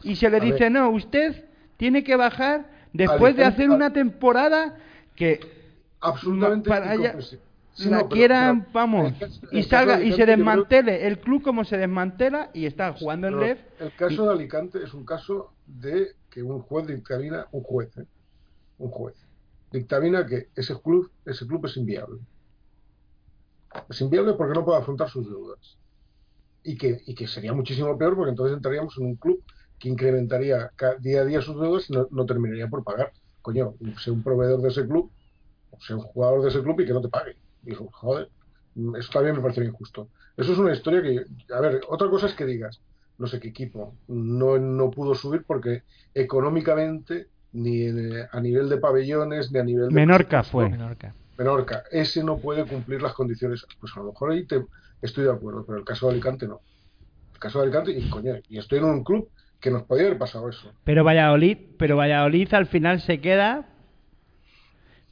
Y 0.01 0.15
se 0.15 0.29
le 0.31 0.39
dice, 0.39 0.63
ver. 0.63 0.71
"No, 0.71 0.89
usted 0.89 1.45
tiene 1.77 2.03
que 2.03 2.15
bajar 2.15 2.65
después 2.91 3.35
de 3.35 3.43
hacer 3.45 3.69
una 3.69 3.93
temporada 3.93 4.75
que 5.15 5.56
absolutamente 5.99 6.69
para 6.69 6.91
allá-. 6.91 7.15
Sí, 7.73 7.89
la 7.91 7.99
no, 7.99 8.09
quieran, 8.09 8.61
pero- 8.61 8.73
vamos, 8.73 9.13
el 9.51 9.59
y 9.59 9.63
salga 9.63 10.01
y 10.01 10.09
se 10.09 10.15
creo- 10.15 10.25
desmantele 10.37 11.05
el 11.05 11.19
club 11.19 11.43
como 11.43 11.63
se 11.63 11.77
desmantela 11.77 12.49
y 12.51 12.65
está 12.65 12.93
jugando 12.93 13.27
en 13.27 13.39
ref. 13.39 13.59
El 13.79 13.93
caso 13.95 14.23
y- 14.23 14.25
de 14.27 14.33
Alicante 14.33 14.83
es 14.83 14.93
un 14.95 15.05
caso 15.05 15.53
de 15.67 16.15
que 16.31 16.41
un 16.41 16.59
juez 16.61 16.87
dictamina, 16.87 17.45
un 17.51 17.61
juez, 17.61 17.95
¿eh? 17.97 18.05
un 18.79 18.89
juez, 18.89 19.15
dictamina 19.71 20.25
que 20.25 20.47
ese 20.55 20.75
club, 20.81 21.11
ese 21.23 21.45
club 21.45 21.67
es 21.67 21.77
inviable. 21.77 22.19
Es 23.89 24.01
inviable 24.01 24.33
porque 24.33 24.55
no 24.57 24.65
puede 24.65 24.79
afrontar 24.79 25.09
sus 25.09 25.29
deudas. 25.29 25.77
Y 26.63 26.77
que, 26.77 26.99
y 27.05 27.13
que 27.13 27.27
sería 27.27 27.53
muchísimo 27.53 27.95
peor 27.97 28.15
porque 28.15 28.31
entonces 28.31 28.55
entraríamos 28.57 28.97
en 28.97 29.05
un 29.05 29.15
club 29.17 29.43
que 29.77 29.87
incrementaría 29.89 30.71
día 30.99 31.21
a 31.21 31.25
día 31.25 31.41
sus 31.41 31.61
deudas 31.61 31.87
y 31.89 31.93
no, 31.93 32.07
no 32.09 32.25
terminaría 32.25 32.67
por 32.67 32.83
pagar. 32.83 33.11
Coño, 33.43 33.75
sea 34.03 34.13
un 34.13 34.23
proveedor 34.23 34.61
de 34.63 34.69
ese 34.69 34.85
club, 34.87 35.11
o 35.71 35.79
sea 35.81 35.95
un 35.95 36.01
jugador 36.03 36.41
de 36.43 36.49
ese 36.49 36.61
club 36.61 36.79
y 36.81 36.85
que 36.85 36.93
no 36.93 37.01
te 37.01 37.09
pague. 37.09 37.35
Dijo, 37.61 37.89
joder, 37.91 38.29
eso 38.97 39.11
también 39.11 39.35
me 39.35 39.41
parece 39.41 39.63
injusto. 39.63 40.09
Eso 40.35 40.53
es 40.53 40.57
una 40.57 40.73
historia 40.73 41.01
que, 41.01 41.25
a 41.53 41.59
ver, 41.61 41.81
otra 41.89 42.09
cosa 42.09 42.27
es 42.27 42.33
que 42.33 42.45
digas, 42.45 42.81
no 43.17 43.25
sé 43.27 43.39
qué 43.39 43.47
equipo 43.49 43.95
no, 44.07 44.57
no 44.59 44.91
pudo 44.91 45.15
subir 45.15 45.43
porque 45.45 45.83
económicamente 46.13 47.27
ni 47.53 47.83
en- 47.83 48.27
a 48.31 48.39
nivel 48.39 48.69
de 48.69 48.77
pabellones 48.77 49.51
ni 49.51 49.59
a 49.59 49.63
nivel 49.63 49.89
de 49.89 49.95
Menorca 49.95 50.43
fue. 50.43 50.69
Menorca. 50.69 51.15
Menorca, 51.37 51.83
ese 51.91 52.23
no 52.23 52.37
puede 52.37 52.65
cumplir 52.65 53.01
las 53.01 53.13
condiciones. 53.13 53.65
Pues 53.79 53.91
a 53.95 53.99
lo 53.99 54.07
mejor 54.11 54.31
ahí 54.31 54.45
te, 54.45 54.63
estoy 55.01 55.23
de 55.25 55.31
acuerdo, 55.31 55.65
pero 55.65 55.79
el 55.79 55.85
caso 55.85 56.07
de 56.07 56.13
Alicante 56.13 56.47
no. 56.47 56.61
El 57.33 57.39
caso 57.39 57.59
de 57.59 57.65
Alicante, 57.65 57.91
y 57.91 58.09
coño, 58.09 58.35
y 58.47 58.57
estoy 58.57 58.79
en 58.79 58.85
un 58.85 59.03
club 59.03 59.29
que 59.59 59.71
nos 59.71 59.83
podía 59.83 60.05
haber 60.07 60.17
pasado 60.19 60.49
eso. 60.49 60.71
Pero 60.83 61.03
Valladolid, 61.03 61.57
pero 61.77 61.97
Valladolid 61.97 62.53
al 62.53 62.67
final 62.67 63.01
se 63.01 63.19
queda 63.21 63.67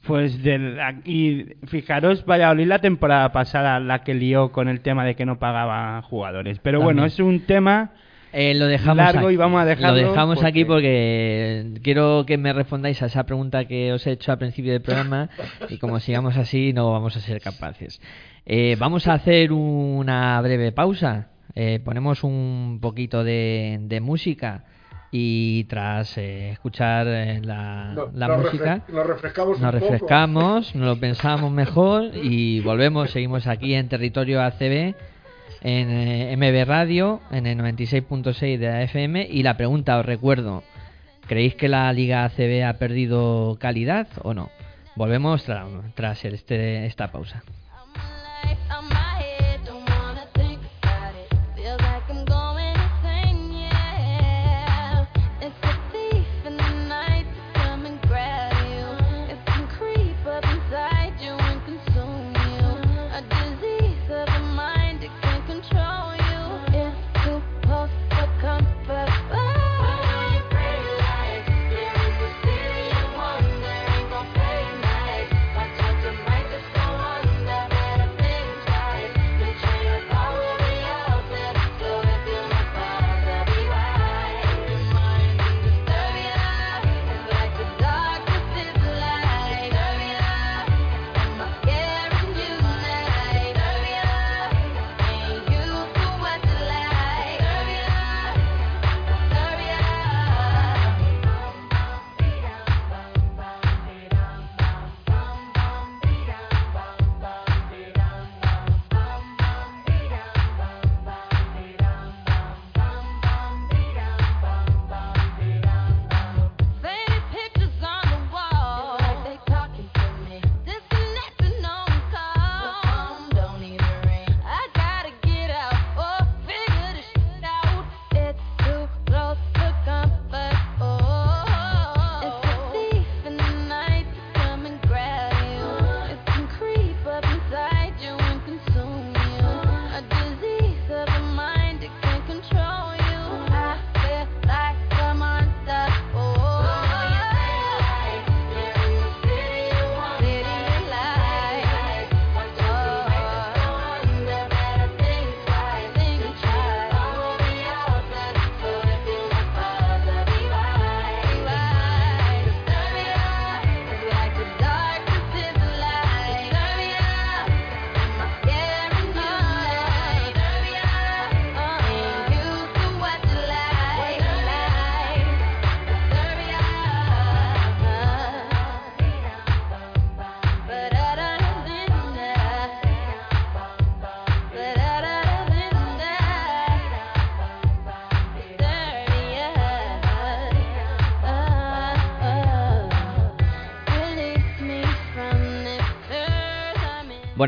pues 0.06 0.42
del 0.42 0.78
y 1.04 1.44
fijaros 1.66 2.24
Valladolid 2.24 2.66
la 2.66 2.78
temporada 2.78 3.32
pasada 3.32 3.80
la 3.80 4.02
que 4.02 4.14
lió 4.14 4.52
con 4.52 4.68
el 4.68 4.80
tema 4.80 5.04
de 5.04 5.14
que 5.16 5.26
no 5.26 5.38
pagaba 5.38 6.00
jugadores. 6.02 6.58
Pero 6.60 6.80
bueno, 6.80 7.04
es 7.04 7.18
un 7.18 7.40
tema 7.40 7.92
Eh, 8.32 8.54
lo 8.54 8.66
dejamos 8.66 8.96
Largo 8.98 9.26
aquí. 9.28 9.34
y 9.34 9.36
vamos 9.36 9.62
a 9.62 9.64
dejarlo 9.64 10.00
Lo 10.02 10.08
dejamos 10.10 10.44
aquí 10.44 10.64
porque- 10.66 11.64
porque 11.64 11.80
quiero 11.82 12.24
que 12.26 12.36
me 12.36 12.52
respondáis 12.52 13.02
a 13.02 13.06
esa 13.06 13.24
pregunta 13.24 13.64
que 13.66 13.92
os 13.92 14.06
he 14.06 14.12
hecho 14.12 14.30
al 14.32 14.38
principio 14.38 14.72
del 14.72 14.82
programa 14.82 15.30
y 15.70 15.78
como 15.78 16.00
sigamos 16.00 16.36
así 16.36 16.72
no 16.74 16.90
vamos 16.92 17.16
a 17.16 17.20
ser 17.20 17.40
capaces. 17.40 18.00
Eh, 18.44 18.76
vamos 18.78 19.08
a 19.08 19.14
hacer 19.14 19.52
una 19.52 20.38
breve 20.42 20.72
pausa. 20.72 21.28
Eh, 21.54 21.80
ponemos 21.82 22.22
un 22.24 22.78
poquito 22.82 23.24
de, 23.24 23.78
de 23.82 24.00
música 24.00 24.64
y 25.18 25.64
tras 25.64 26.18
eh, 26.18 26.50
escuchar 26.50 27.06
eh, 27.08 27.40
la, 27.42 27.92
No- 27.94 28.10
la 28.14 28.28
nos 28.28 28.38
música 28.44 28.82
nos 28.88 29.06
refrescamos 29.06 29.60
nos 29.60 29.72
refrescamos, 29.74 30.74
nos 30.74 30.86
lo 30.86 30.96
pensamos 31.00 31.50
mejor 31.50 32.10
y 32.14 32.60
volvemos. 32.60 33.10
Seguimos 33.10 33.46
aquí 33.46 33.74
en 33.74 33.88
territorio 33.88 34.42
ACB, 34.42 34.94
en 35.62 35.90
eh, 35.90 36.36
MB 36.36 36.68
Radio, 36.68 37.20
en 37.30 37.46
el 37.46 37.58
96.6 37.58 38.58
de 38.58 38.66
la 38.68 38.82
FM. 38.82 39.26
Y 39.30 39.42
la 39.42 39.56
pregunta, 39.56 39.98
os 39.98 40.04
recuerdo: 40.06 40.62
¿creéis 41.26 41.54
que 41.54 41.68
la 41.68 41.90
Liga 41.92 42.24
ACB 42.24 42.64
ha 42.66 42.74
perdido 42.74 43.56
calidad 43.58 44.06
o 44.22 44.34
no? 44.34 44.50
Volvemos 44.96 45.46
tra- 45.48 45.66
tras 45.94 46.24
este, 46.24 46.86
esta 46.86 47.10
pausa. 47.12 47.42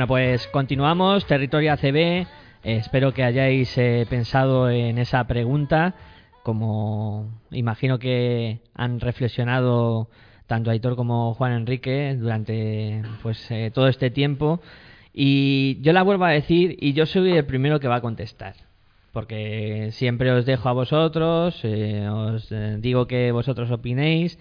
Pues 0.08 0.48
continuamos, 0.48 1.26
territorio 1.26 1.72
ACB. 1.74 1.96
Eh, 1.96 2.26
espero 2.64 3.12
que 3.12 3.22
hayáis 3.22 3.76
eh, 3.76 4.06
pensado 4.08 4.70
en 4.70 4.98
esa 4.98 5.24
pregunta, 5.26 5.94
como 6.42 7.30
imagino 7.50 7.98
que 7.98 8.60
han 8.74 9.00
reflexionado 9.00 10.08
tanto 10.46 10.70
Aitor 10.70 10.96
como 10.96 11.34
Juan 11.34 11.52
Enrique 11.52 12.16
durante 12.18 13.02
pues 13.22 13.48
eh, 13.50 13.70
todo 13.72 13.86
este 13.86 14.10
tiempo. 14.10 14.60
Y 15.12 15.78
yo 15.82 15.92
la 15.92 16.02
vuelvo 16.02 16.24
a 16.24 16.30
decir 16.30 16.76
y 16.80 16.94
yo 16.94 17.04
soy 17.04 17.32
el 17.32 17.44
primero 17.44 17.78
que 17.78 17.88
va 17.88 17.96
a 17.96 18.00
contestar. 18.00 18.54
Porque 19.12 19.90
siempre 19.92 20.30
os 20.32 20.46
dejo 20.46 20.68
a 20.70 20.72
vosotros, 20.72 21.60
eh, 21.64 22.08
os 22.08 22.50
eh, 22.50 22.76
digo 22.80 23.06
que 23.06 23.30
vosotros 23.30 23.70
opinéis 23.70 24.38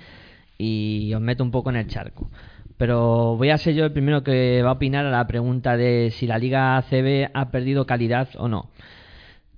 y 0.58 1.14
os 1.14 1.22
meto 1.22 1.44
un 1.44 1.52
poco 1.52 1.70
en 1.70 1.76
el 1.76 1.88
charco. 1.88 2.30
Pero 2.78 3.36
voy 3.38 3.50
a 3.50 3.58
ser 3.58 3.74
yo 3.74 3.86
el 3.86 3.92
primero 3.92 4.24
que 4.24 4.62
va 4.62 4.70
a 4.70 4.74
opinar 4.74 5.06
a 5.06 5.12
la 5.12 5.26
pregunta 5.26 5.76
de 5.76 6.12
si 6.12 6.28
la 6.28 6.38
Liga 6.38 6.78
ACB 6.78 7.30
ha 7.34 7.50
perdido 7.50 7.88
calidad 7.88 8.30
o 8.38 8.48
no. 8.48 8.70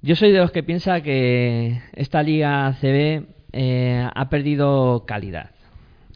Yo 0.01 0.15
soy 0.15 0.31
de 0.31 0.39
los 0.39 0.51
que 0.51 0.63
piensa 0.63 1.01
que 1.01 1.81
esta 1.93 2.23
Liga 2.23 2.67
ACB 2.67 3.25
eh, 3.51 4.07
ha 4.13 4.29
perdido 4.29 5.03
calidad. 5.05 5.51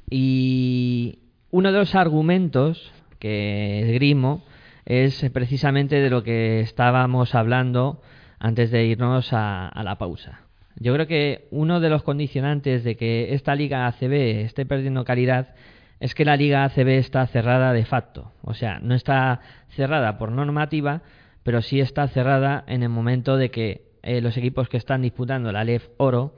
Y 0.10 1.20
uno 1.52 1.74
de 1.74 1.80
los 1.80 1.94
argumentos 1.94 2.94
que 3.20 3.82
esgrimo 3.82 4.46
es 4.86 5.30
precisamente 5.34 6.00
de 6.00 6.10
lo 6.10 6.24
que 6.24 6.62
estábamos 6.62 7.36
hablando 7.36 8.02
antes 8.40 8.72
de 8.72 8.86
irnos 8.86 9.34
a, 9.34 9.68
a 9.68 9.84
la 9.84 9.98
pausa. 9.98 10.42
Yo 10.78 10.94
creo 10.94 11.08
que 11.08 11.48
uno 11.52 11.82
de 11.82 11.90
los 11.90 12.04
condicionantes 12.04 12.86
de 12.86 12.96
que 12.96 13.34
esta 13.34 13.56
Liga 13.56 13.88
ACB 13.88 14.44
esté 14.46 14.66
perdiendo 14.66 15.04
calidad 15.04 15.54
es 16.00 16.16
que 16.16 16.26
la 16.26 16.36
Liga 16.36 16.64
ACB 16.66 16.90
está 16.98 17.26
cerrada 17.28 17.74
de 17.74 17.86
facto. 17.86 18.32
O 18.44 18.54
sea, 18.54 18.80
no 18.80 18.94
está 18.96 19.40
cerrada 19.70 20.18
por 20.18 20.32
normativa, 20.32 21.02
pero 21.44 21.62
sí 21.62 21.80
está 21.80 22.08
cerrada 22.08 22.64
en 22.68 22.84
el 22.84 22.90
momento 22.90 23.38
de 23.38 23.52
que 23.52 23.84
eh, 24.02 24.22
los 24.22 24.36
equipos 24.38 24.68
que 24.70 24.78
están 24.78 25.02
disputando 25.02 25.52
la 25.52 25.64
LEF 25.64 25.88
Oro 25.98 26.36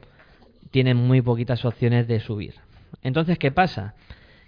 tienen 0.72 0.98
muy 0.98 1.22
poquitas 1.22 1.66
opciones 1.66 2.08
de 2.08 2.20
subir. 2.20 2.56
Entonces, 3.02 3.38
¿qué 3.40 3.52
pasa? 3.52 3.96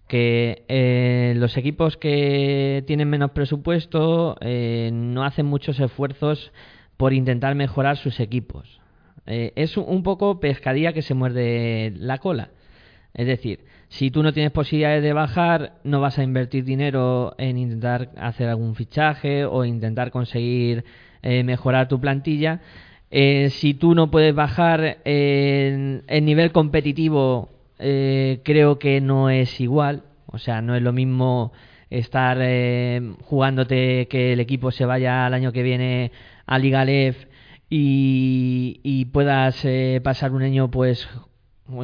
Que 0.07 0.63
eh, 0.67 1.33
los 1.37 1.57
equipos 1.57 1.97
que 1.97 2.83
tienen 2.87 3.09
menos 3.09 3.31
presupuesto 3.31 4.37
eh, 4.41 4.89
no 4.93 5.23
hacen 5.23 5.45
muchos 5.45 5.79
esfuerzos 5.79 6.51
por 6.95 7.13
intentar 7.13 7.55
mejorar 7.55 7.97
sus 7.97 8.19
equipos. 8.19 8.79
Eh, 9.25 9.51
es 9.55 9.75
un- 9.77 9.85
un 9.87 10.03
poco 10.03 10.39
pescadilla 10.39 10.93
que 10.93 11.01
se 11.01 11.13
muerde 11.13 11.91
la 11.97 12.19
cola. 12.19 12.49
Es 13.13 13.27
decir, 13.27 13.65
si 13.89 14.11
tú 14.11 14.23
no 14.23 14.33
tienes 14.33 14.51
posibilidades 14.51 15.03
de 15.03 15.13
bajar, 15.13 15.73
no 15.83 16.01
vas 16.01 16.19
a 16.19 16.23
invertir 16.23 16.63
dinero 16.65 17.35
en 17.37 17.57
intentar 17.57 18.11
hacer 18.17 18.49
algún 18.49 18.75
fichaje 18.75 19.45
o 19.45 19.65
intentar 19.65 20.11
conseguir 20.11 20.83
eh, 21.21 21.43
mejorar 21.43 21.87
tu 21.87 21.99
plantilla. 21.99 22.61
Eh, 23.09 23.49
si 23.51 23.73
tú 23.73 23.95
no 23.95 24.11
puedes 24.11 24.35
bajar 24.35 24.97
en 25.05 26.03
el 26.07 26.25
nivel 26.25 26.51
competitivo, 26.51 27.49
eh, 27.79 28.41
creo 28.43 28.79
que 28.79 29.01
no 29.01 29.29
es 29.29 29.59
igual. 29.61 30.03
O 30.25 30.37
sea, 30.37 30.61
no 30.61 30.75
es 30.75 30.81
lo 30.81 30.93
mismo 30.93 31.53
estar 31.89 32.37
eh, 32.41 33.15
jugándote 33.23 34.07
que 34.07 34.33
el 34.33 34.39
equipo 34.39 34.71
se 34.71 34.85
vaya 34.85 35.25
al 35.25 35.33
año 35.33 35.51
que 35.51 35.63
viene 35.63 36.11
a 36.45 36.59
Liga 36.59 36.85
Lef 36.85 37.25
y, 37.69 39.05
puedas 39.11 39.63
eh, 39.65 40.01
pasar 40.03 40.31
un 40.31 40.43
año 40.43 40.69
pues 40.69 41.07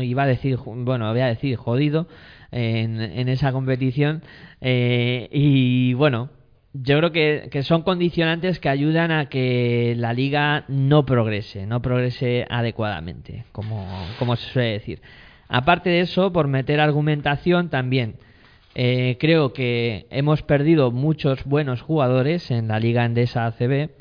iba 0.01 0.23
a 0.23 0.27
decir 0.27 0.57
bueno 0.65 1.09
voy 1.11 1.21
a 1.21 1.27
decir 1.27 1.55
jodido 1.55 2.07
en, 2.51 3.01
en 3.01 3.29
esa 3.29 3.51
competición 3.51 4.23
eh, 4.61 5.29
y 5.31 5.93
bueno 5.93 6.29
yo 6.73 6.97
creo 6.97 7.11
que, 7.11 7.49
que 7.51 7.61
son 7.61 7.84
condicionantes 7.84 8.59
que 8.59 8.67
ayudan 8.67 9.11
a 9.11 9.29
que 9.29 9.93
la 9.97 10.13
liga 10.13 10.65
no 10.67 11.05
progrese 11.05 11.67
no 11.67 11.81
progrese 11.81 12.45
adecuadamente 12.49 13.45
como, 13.51 13.88
como 14.17 14.36
se 14.36 14.49
suele 14.49 14.71
decir. 14.71 15.01
Aparte 15.49 15.91
de 15.91 15.99
eso 15.99 16.34
por 16.34 16.47
meter 16.47 16.79
argumentación 16.79 17.69
también 17.69 18.15
eh, 18.75 19.17
creo 19.19 19.53
que 19.53 20.07
hemos 20.09 20.41
perdido 20.41 20.89
muchos 20.89 21.43
buenos 21.45 21.81
jugadores 21.81 22.49
en 22.49 22.67
la 22.67 22.79
liga 22.79 23.05
endesa 23.05 23.45
ACB 23.45 23.91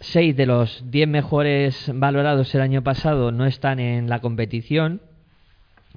seis 0.00 0.36
de 0.36 0.46
los 0.46 0.84
diez 0.90 1.08
mejores 1.08 1.90
valorados 1.94 2.54
el 2.54 2.60
año 2.60 2.82
pasado 2.82 3.32
no 3.32 3.46
están 3.46 3.80
en 3.80 4.08
la 4.08 4.20
competición. 4.20 5.00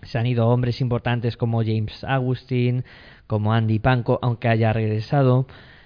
Se 0.04 0.18
han 0.18 0.26
ido 0.26 0.48
hombres 0.48 0.82
importantes 0.82 1.38
como 1.38 1.64
James 1.64 2.04
Agustin, 2.04 2.84
como 3.28 3.54
Andy 3.54 3.80
Panko, 3.80 4.20
aunque 4.22 4.48
haya 4.48 4.74
regresado, 4.74 5.46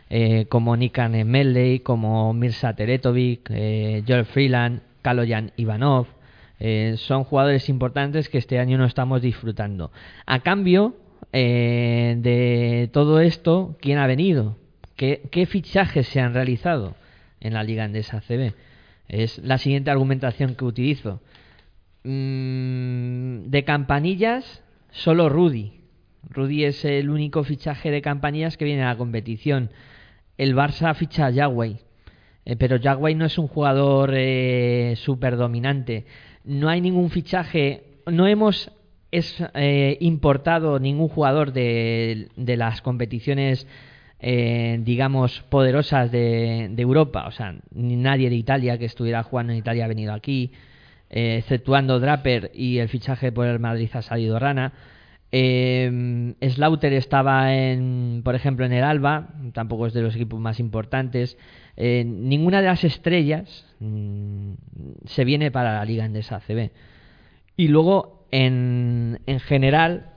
eh, 0.09 0.45
como 0.47 0.77
Nikan 0.77 1.11
Melley, 1.27 1.79
como 1.79 2.33
Mirza 2.33 2.75
Teretovic, 2.75 3.49
eh, 3.51 4.03
Joel 4.07 4.25
Freeland, 4.25 4.81
Kaloyan 5.01 5.51
Ivanov. 5.57 6.07
Eh, 6.59 6.95
son 6.97 7.25
jugadores 7.25 7.67
importantes 7.67 8.29
que 8.29 8.37
este 8.37 8.59
año 8.59 8.77
no 8.77 8.85
estamos 8.85 9.21
disfrutando. 9.21 9.91
A 10.25 10.39
cambio 10.39 10.95
eh, 11.33 12.15
de 12.19 12.89
todo 12.93 13.19
esto, 13.19 13.75
¿quién 13.81 13.97
ha 13.97 14.07
venido? 14.07 14.55
¿Qué, 14.95 15.23
qué 15.31 15.45
fichajes 15.45 16.07
se 16.07 16.21
han 16.21 16.33
realizado? 16.33 16.95
En 17.45 17.53
la 17.53 17.63
Liga 17.63 17.85
Endesa 17.85 18.21
CB. 18.21 18.53
Es 19.07 19.37
la 19.39 19.57
siguiente 19.57 19.91
argumentación 19.91 20.55
que 20.55 20.65
utilizo. 20.65 21.21
Mm, 22.03 23.49
de 23.49 23.63
campanillas, 23.63 24.63
solo 24.91 25.29
Rudy. 25.29 25.73
Rudy 26.29 26.65
es 26.65 26.83
el 26.85 27.09
único 27.09 27.43
fichaje 27.43 27.91
de 27.91 28.01
campanillas 28.01 28.57
que 28.57 28.65
viene 28.65 28.83
a 28.83 28.87
la 28.87 28.97
competición. 28.97 29.69
El 30.37 30.55
Barça 30.55 30.93
ficha 30.95 31.27
a 31.27 31.29
Yagüey. 31.29 31.77
Eh, 32.45 32.55
pero 32.55 32.77
Yagüey 32.77 33.15
no 33.15 33.25
es 33.25 33.37
un 33.37 33.47
jugador 33.47 34.13
eh, 34.15 34.95
súper 34.97 35.37
dominante. 35.37 36.05
No 36.43 36.69
hay 36.69 36.81
ningún 36.81 37.11
fichaje. 37.11 37.83
No 38.07 38.27
hemos 38.27 38.71
es, 39.11 39.35
eh, 39.53 39.97
importado 39.99 40.79
ningún 40.79 41.09
jugador 41.09 41.53
de, 41.53 42.29
de 42.35 42.57
las 42.57 42.81
competiciones 42.81 43.67
eh, 44.19 44.79
digamos, 44.81 45.41
poderosas 45.49 46.11
de, 46.11 46.73
Europa. 46.77 47.27
O 47.27 47.31
sea, 47.31 47.55
ni 47.73 47.95
nadie 47.95 48.29
de 48.29 48.35
Italia 48.35 48.77
que 48.77 48.85
estuviera 48.85 49.23
jugando 49.23 49.53
en 49.53 49.59
Italia 49.59 49.85
ha 49.85 49.87
venido 49.87 50.13
aquí, 50.13 50.51
eh, 51.09 51.37
exceptuando 51.39 51.99
Draper 51.99 52.51
y 52.53 52.79
el 52.79 52.89
fichaje 52.89 53.31
por 53.31 53.47
el 53.47 53.59
Madrid 53.59 53.89
ha 53.93 54.01
salido 54.01 54.39
Rana. 54.39 54.73
Eh, 55.31 56.33
Slaughter 56.41 56.93
estaba, 56.93 57.53
en, 57.55 58.21
por 58.23 58.35
ejemplo, 58.35 58.65
en 58.65 58.71
el 58.71 58.83
Alba, 58.83 59.29
tampoco 59.53 59.87
es 59.87 59.93
de 59.93 60.01
los 60.01 60.15
equipos 60.15 60.39
más 60.39 60.59
importantes. 60.59 61.37
Eh, 61.75 62.05
ninguna 62.05 62.61
de 62.61 62.67
las 62.67 62.83
estrellas 62.85 63.65
mm, 63.79 64.53
se 65.05 65.25
viene 65.25 65.51
para 65.51 65.73
la 65.73 65.85
Liga 65.85 66.05
Endesa 66.05 66.37
ACB. 66.37 66.71
Y 67.57 67.67
luego, 67.67 68.25
en, 68.31 69.19
en 69.25 69.39
general, 69.39 70.11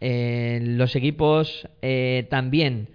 los 0.00 0.96
equipos 0.96 1.68
también 2.28 2.88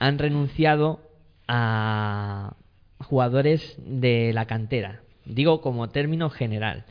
han 0.00 0.18
renunciado 0.18 1.00
a 1.46 2.56
jugadores 2.98 3.76
de 3.78 4.32
la 4.32 4.46
cantera. 4.46 5.02
Digo 5.26 5.60
como 5.60 5.90
término 5.90 6.30
general. 6.30 6.84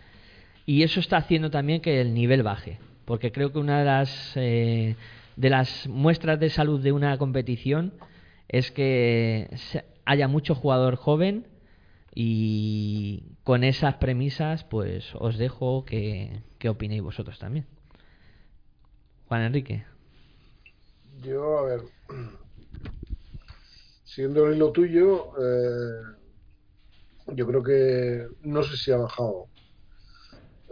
Y 0.65 0.83
eso 0.83 0.99
está 0.99 1.17
haciendo 1.17 1.49
también 1.49 1.81
que 1.81 1.99
el 1.99 2.13
nivel 2.13 2.43
baje. 2.43 2.79
Porque 3.05 3.31
creo 3.31 3.51
que 3.51 3.57
una 3.57 3.79
de 3.79 3.85
las, 3.85 4.31
eh, 4.35 4.95
de 5.35 5.49
las 5.49 5.87
muestras 5.87 6.39
de 6.39 6.51
salud 6.51 6.81
de 6.81 6.91
una 6.91 7.17
competición 7.17 7.93
es 8.47 8.71
que 8.71 9.49
haya 10.05 10.27
mucho 10.27 10.53
jugador 10.53 10.95
joven 10.95 11.47
y 12.13 13.23
con 13.43 13.63
esas 13.63 13.95
premisas 13.95 14.63
pues 14.63 15.15
os 15.15 15.37
dejo 15.37 15.85
que, 15.85 16.41
que 16.59 16.69
opinéis 16.69 17.01
vosotros 17.01 17.39
también. 17.39 17.65
Juan 19.27 19.41
Enrique. 19.41 19.83
Yo, 21.23 21.59
a 21.59 21.63
ver, 21.63 21.81
siguiendo 24.09 24.47
el 24.47 24.55
hilo 24.55 24.71
tuyo, 24.71 25.33
eh, 25.39 26.01
yo 27.27 27.45
creo 27.45 27.61
que 27.61 28.27
no 28.41 28.63
sé 28.63 28.75
si 28.75 28.91
ha 28.91 28.97
bajado 28.97 29.45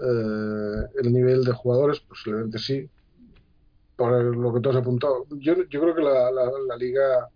eh, 0.01 0.87
el 1.03 1.13
nivel 1.13 1.43
de 1.43 1.51
jugadores, 1.51 1.99
posiblemente 1.99 2.57
sí, 2.57 2.89
por 3.95 4.11
lo 4.35 4.51
que 4.53 4.59
tú 4.59 4.71
has 4.71 4.77
apuntado. 4.77 5.27
Yo, 5.37 5.53
yo 5.69 5.81
creo 5.81 5.93
que 5.93 6.01
la, 6.01 6.77
liga, 6.79 7.29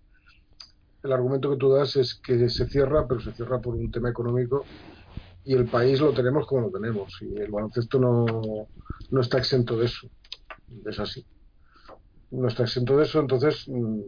el 1.04 1.12
argumento 1.12 1.52
que 1.52 1.58
tú 1.58 1.70
das 1.70 1.96
es 1.96 2.16
que 2.16 2.50
se 2.50 2.66
cierra, 2.66 3.08
pero 3.08 3.22
se 3.22 3.34
cierra 3.34 3.62
por 3.62 3.76
un 3.76 3.92
tema 3.92 4.10
económico 4.10 4.66
y 5.44 5.54
el 5.54 5.66
país 5.66 6.02
lo 6.02 6.14
tenemos 6.14 6.48
como 6.48 6.62
lo 6.62 6.72
tenemos 6.72 7.16
y 7.22 7.38
el 7.38 7.52
baloncesto 7.52 8.00
no, 8.00 8.26
no 9.12 9.22
está 9.22 9.38
exento 9.38 9.78
de 9.78 9.86
eso. 9.86 10.10
Es 10.84 11.00
así 11.00 11.24
no 12.32 12.48
está 12.48 12.64
exento 12.64 12.98
de 12.98 13.04
eso, 13.04 13.20
entonces, 13.20 13.68
mm, 13.68 14.00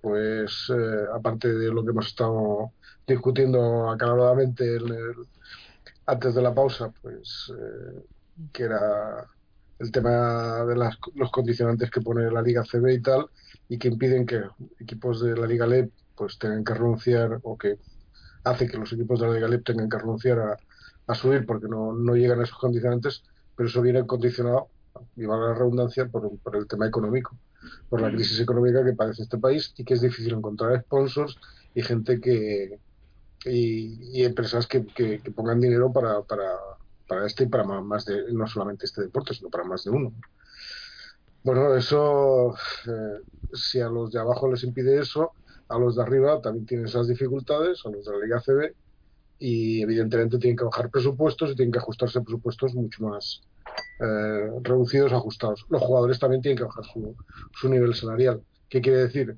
pues 0.00 0.66
eh, 0.70 1.06
aparte 1.14 1.52
de 1.52 1.68
lo 1.72 1.84
que 1.84 1.90
hemos 1.90 2.06
estado 2.08 2.72
discutiendo 3.06 3.90
acaloradamente 3.90 4.76
en 4.76 4.88
el- 4.88 5.28
antes 6.06 6.34
de 6.34 6.42
la 6.42 6.54
pausa, 6.54 6.92
pues 7.02 7.52
eh, 7.56 8.04
que 8.52 8.64
era 8.64 9.26
el 9.78 9.90
tema 9.92 10.64
de 10.66 10.76
las, 10.76 10.96
los 11.14 11.30
condicionantes 11.30 11.90
que 11.90 12.00
pone 12.02 12.30
la 12.30 12.42
Liga 12.42 12.64
CB 12.64 12.94
y 12.94 13.02
tal, 13.02 13.26
y 13.68 13.78
que 13.78 13.88
impiden 13.88 14.26
que 14.26 14.42
equipos 14.78 15.22
de 15.22 15.36
la 15.36 15.46
Liga 15.46 15.66
LE 15.66 15.90
pues 16.14 16.38
tengan 16.38 16.64
que 16.64 16.74
renunciar 16.74 17.38
o 17.42 17.56
que 17.56 17.78
hace 18.44 18.68
que 18.68 18.78
los 18.78 18.92
equipos 18.92 19.20
de 19.20 19.28
la 19.28 19.34
Liga 19.34 19.48
LEP 19.48 19.64
tengan 19.64 19.88
que 19.88 19.98
renunciar 19.98 20.38
a, 21.06 21.14
subir 21.14 21.44
porque 21.46 21.66
no, 21.68 21.92
no 21.92 22.14
llegan 22.14 22.40
a 22.40 22.44
esos 22.44 22.58
condicionantes, 22.58 23.24
pero 23.56 23.68
eso 23.68 23.82
viene 23.82 24.06
condicionado, 24.06 24.70
y 25.16 25.26
valga 25.26 25.48
la 25.48 25.54
redundancia, 25.54 26.06
por, 26.06 26.38
por 26.40 26.56
el 26.56 26.66
tema 26.68 26.86
económico, 26.86 27.36
por 27.88 28.00
la 28.00 28.10
crisis 28.10 28.40
económica 28.40 28.84
que 28.84 28.92
padece 28.92 29.22
este 29.22 29.38
país 29.38 29.72
y 29.76 29.84
que 29.84 29.94
es 29.94 30.00
difícil 30.00 30.34
encontrar 30.34 30.80
sponsors 30.82 31.38
y 31.74 31.82
gente 31.82 32.20
que 32.20 32.78
y, 33.44 34.20
y 34.20 34.24
empresas 34.24 34.66
que, 34.66 34.84
que, 34.86 35.20
que 35.20 35.30
pongan 35.30 35.60
dinero 35.60 35.92
para, 35.92 36.22
para, 36.22 36.58
para 37.08 37.26
este 37.26 37.44
y 37.44 37.46
para 37.46 37.64
más 37.64 38.04
de 38.04 38.32
no 38.32 38.46
solamente 38.46 38.86
este 38.86 39.02
deporte, 39.02 39.34
sino 39.34 39.50
para 39.50 39.64
más 39.64 39.84
de 39.84 39.90
uno. 39.90 40.12
Bueno, 41.42 41.74
eso, 41.74 42.54
eh, 42.86 43.20
si 43.52 43.80
a 43.80 43.88
los 43.88 44.12
de 44.12 44.20
abajo 44.20 44.50
les 44.50 44.62
impide 44.62 45.00
eso, 45.00 45.32
a 45.68 45.78
los 45.78 45.96
de 45.96 46.02
arriba 46.02 46.40
también 46.40 46.66
tienen 46.66 46.86
esas 46.86 47.08
dificultades, 47.08 47.80
a 47.84 47.90
los 47.90 48.04
de 48.04 48.12
la 48.12 48.24
Liga 48.24 48.40
CB, 48.40 48.74
y 49.38 49.80
evidentemente 49.80 50.38
tienen 50.38 50.56
que 50.56 50.64
bajar 50.64 50.90
presupuestos 50.90 51.50
y 51.50 51.56
tienen 51.56 51.72
que 51.72 51.78
ajustarse 51.78 52.18
a 52.18 52.22
presupuestos 52.22 52.74
mucho 52.74 53.04
más 53.04 53.40
eh, 54.00 54.50
reducidos, 54.62 55.12
ajustados. 55.12 55.64
Los 55.68 55.82
jugadores 55.82 56.18
también 56.18 56.42
tienen 56.42 56.58
que 56.58 56.64
bajar 56.64 56.84
su, 56.84 57.16
su 57.52 57.68
nivel 57.68 57.94
salarial. 57.94 58.42
¿Qué 58.68 58.80
quiere 58.80 58.98
decir? 58.98 59.36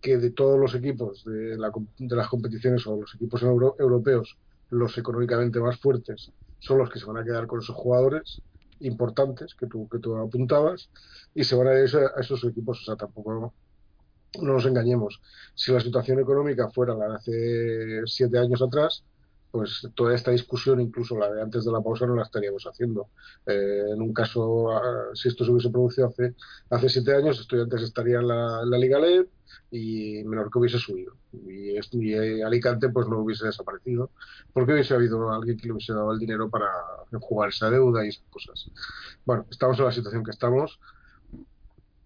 Que 0.00 0.18
de 0.18 0.30
todos 0.30 0.58
los 0.58 0.74
equipos 0.74 1.24
de, 1.24 1.56
la 1.56 1.70
de 1.98 2.16
las 2.16 2.28
competiciones 2.28 2.86
o 2.86 3.00
los 3.00 3.14
equipos 3.14 3.42
euro- 3.42 3.76
europeos, 3.78 4.38
los 4.70 4.96
económicamente 4.98 5.60
más 5.60 5.78
fuertes 5.80 6.32
son 6.58 6.78
los 6.78 6.90
que 6.90 6.98
se 6.98 7.06
van 7.06 7.18
a 7.18 7.24
quedar 7.24 7.46
con 7.46 7.60
esos 7.60 7.76
jugadores 7.76 8.42
importantes 8.80 9.54
que 9.54 9.66
tú, 9.66 9.88
que 9.88 9.98
tú 9.98 10.16
apuntabas 10.16 10.90
y 11.34 11.44
se 11.44 11.54
van 11.54 11.68
a 11.68 11.74
ir 11.78 11.88
a 11.96 12.20
esos 12.20 12.44
equipos. 12.44 12.80
O 12.82 12.84
sea, 12.84 12.96
tampoco 12.96 13.54
no 14.42 14.52
nos 14.52 14.66
engañemos. 14.66 15.20
Si 15.54 15.72
la 15.72 15.80
situación 15.80 16.20
económica 16.20 16.70
fuera 16.70 16.94
la 16.94 17.08
de 17.08 17.14
hace 17.14 18.02
siete 18.06 18.38
años 18.38 18.60
atrás, 18.60 19.04
pues 19.50 19.88
toda 19.94 20.14
esta 20.14 20.30
discusión, 20.30 20.80
incluso 20.80 21.18
la 21.18 21.32
de 21.32 21.42
antes 21.42 21.64
de 21.64 21.72
la 21.72 21.80
pausa, 21.80 22.06
no 22.06 22.14
la 22.14 22.22
estaríamos 22.22 22.64
haciendo. 22.64 23.08
Eh, 23.46 23.84
en 23.94 24.02
un 24.02 24.12
caso, 24.12 24.70
ah, 24.72 25.10
si 25.14 25.28
esto 25.28 25.44
se 25.44 25.50
hubiese 25.50 25.70
producido 25.70 26.08
hace, 26.08 26.34
hace 26.70 26.88
siete 26.88 27.14
años, 27.14 27.40
Estudiantes 27.40 27.82
estaría 27.82 28.18
en 28.18 28.28
la, 28.28 28.64
la 28.64 28.78
Liga 28.78 28.98
LED 28.98 29.26
y 29.70 30.22
Menorca 30.24 30.58
hubiese 30.58 30.78
subido. 30.78 31.14
Y, 31.32 31.76
y, 31.76 32.14
eh, 32.14 32.44
Alicante 32.44 32.88
pues 32.88 33.08
no 33.08 33.18
hubiese 33.20 33.46
desaparecido, 33.46 34.10
porque 34.52 34.72
hubiese 34.72 34.94
habido 34.94 35.30
alguien 35.30 35.56
que 35.56 35.66
le 35.66 35.72
hubiese 35.72 35.92
dado 35.92 36.12
el 36.12 36.18
dinero 36.18 36.48
para 36.48 36.68
jugar 37.20 37.50
esa 37.50 37.70
deuda 37.70 38.04
y 38.04 38.08
esas 38.08 38.24
cosas. 38.30 38.70
Bueno, 39.24 39.46
estamos 39.50 39.78
en 39.78 39.84
la 39.84 39.92
situación 39.92 40.24
que 40.24 40.30
estamos. 40.30 40.80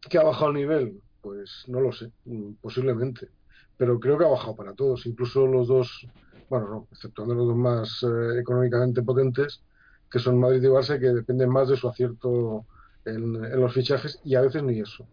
¿Que 0.08 0.18
ha 0.18 0.22
bajado 0.22 0.50
el 0.50 0.56
nivel? 0.56 1.00
Pues 1.20 1.64
no 1.68 1.80
lo 1.80 1.92
sé, 1.92 2.10
mm, 2.24 2.52
posiblemente. 2.60 3.28
Pero 3.76 3.98
creo 4.00 4.18
que 4.18 4.24
ha 4.24 4.28
bajado 4.28 4.56
para 4.56 4.74
todos, 4.74 5.06
incluso 5.06 5.46
los 5.46 5.68
dos, 5.68 6.06
bueno, 6.50 6.68
no, 6.68 6.88
exceptuando 6.92 7.34
los 7.34 7.46
dos 7.46 7.56
más 7.56 8.02
eh, 8.02 8.40
económicamente 8.40 9.02
potentes, 9.02 9.62
que 10.10 10.18
son 10.18 10.38
Madrid 10.40 10.62
y 10.64 10.66
Barça, 10.66 10.98
que 11.00 11.06
dependen 11.06 11.48
más 11.48 11.68
de 11.68 11.76
su 11.76 11.88
acierto 11.88 12.66
en, 13.04 13.44
en 13.44 13.60
los 13.60 13.72
fichajes 13.72 14.20
y 14.24 14.34
a 14.34 14.42
veces 14.42 14.62
ni 14.64 14.80
eso. 14.80 15.08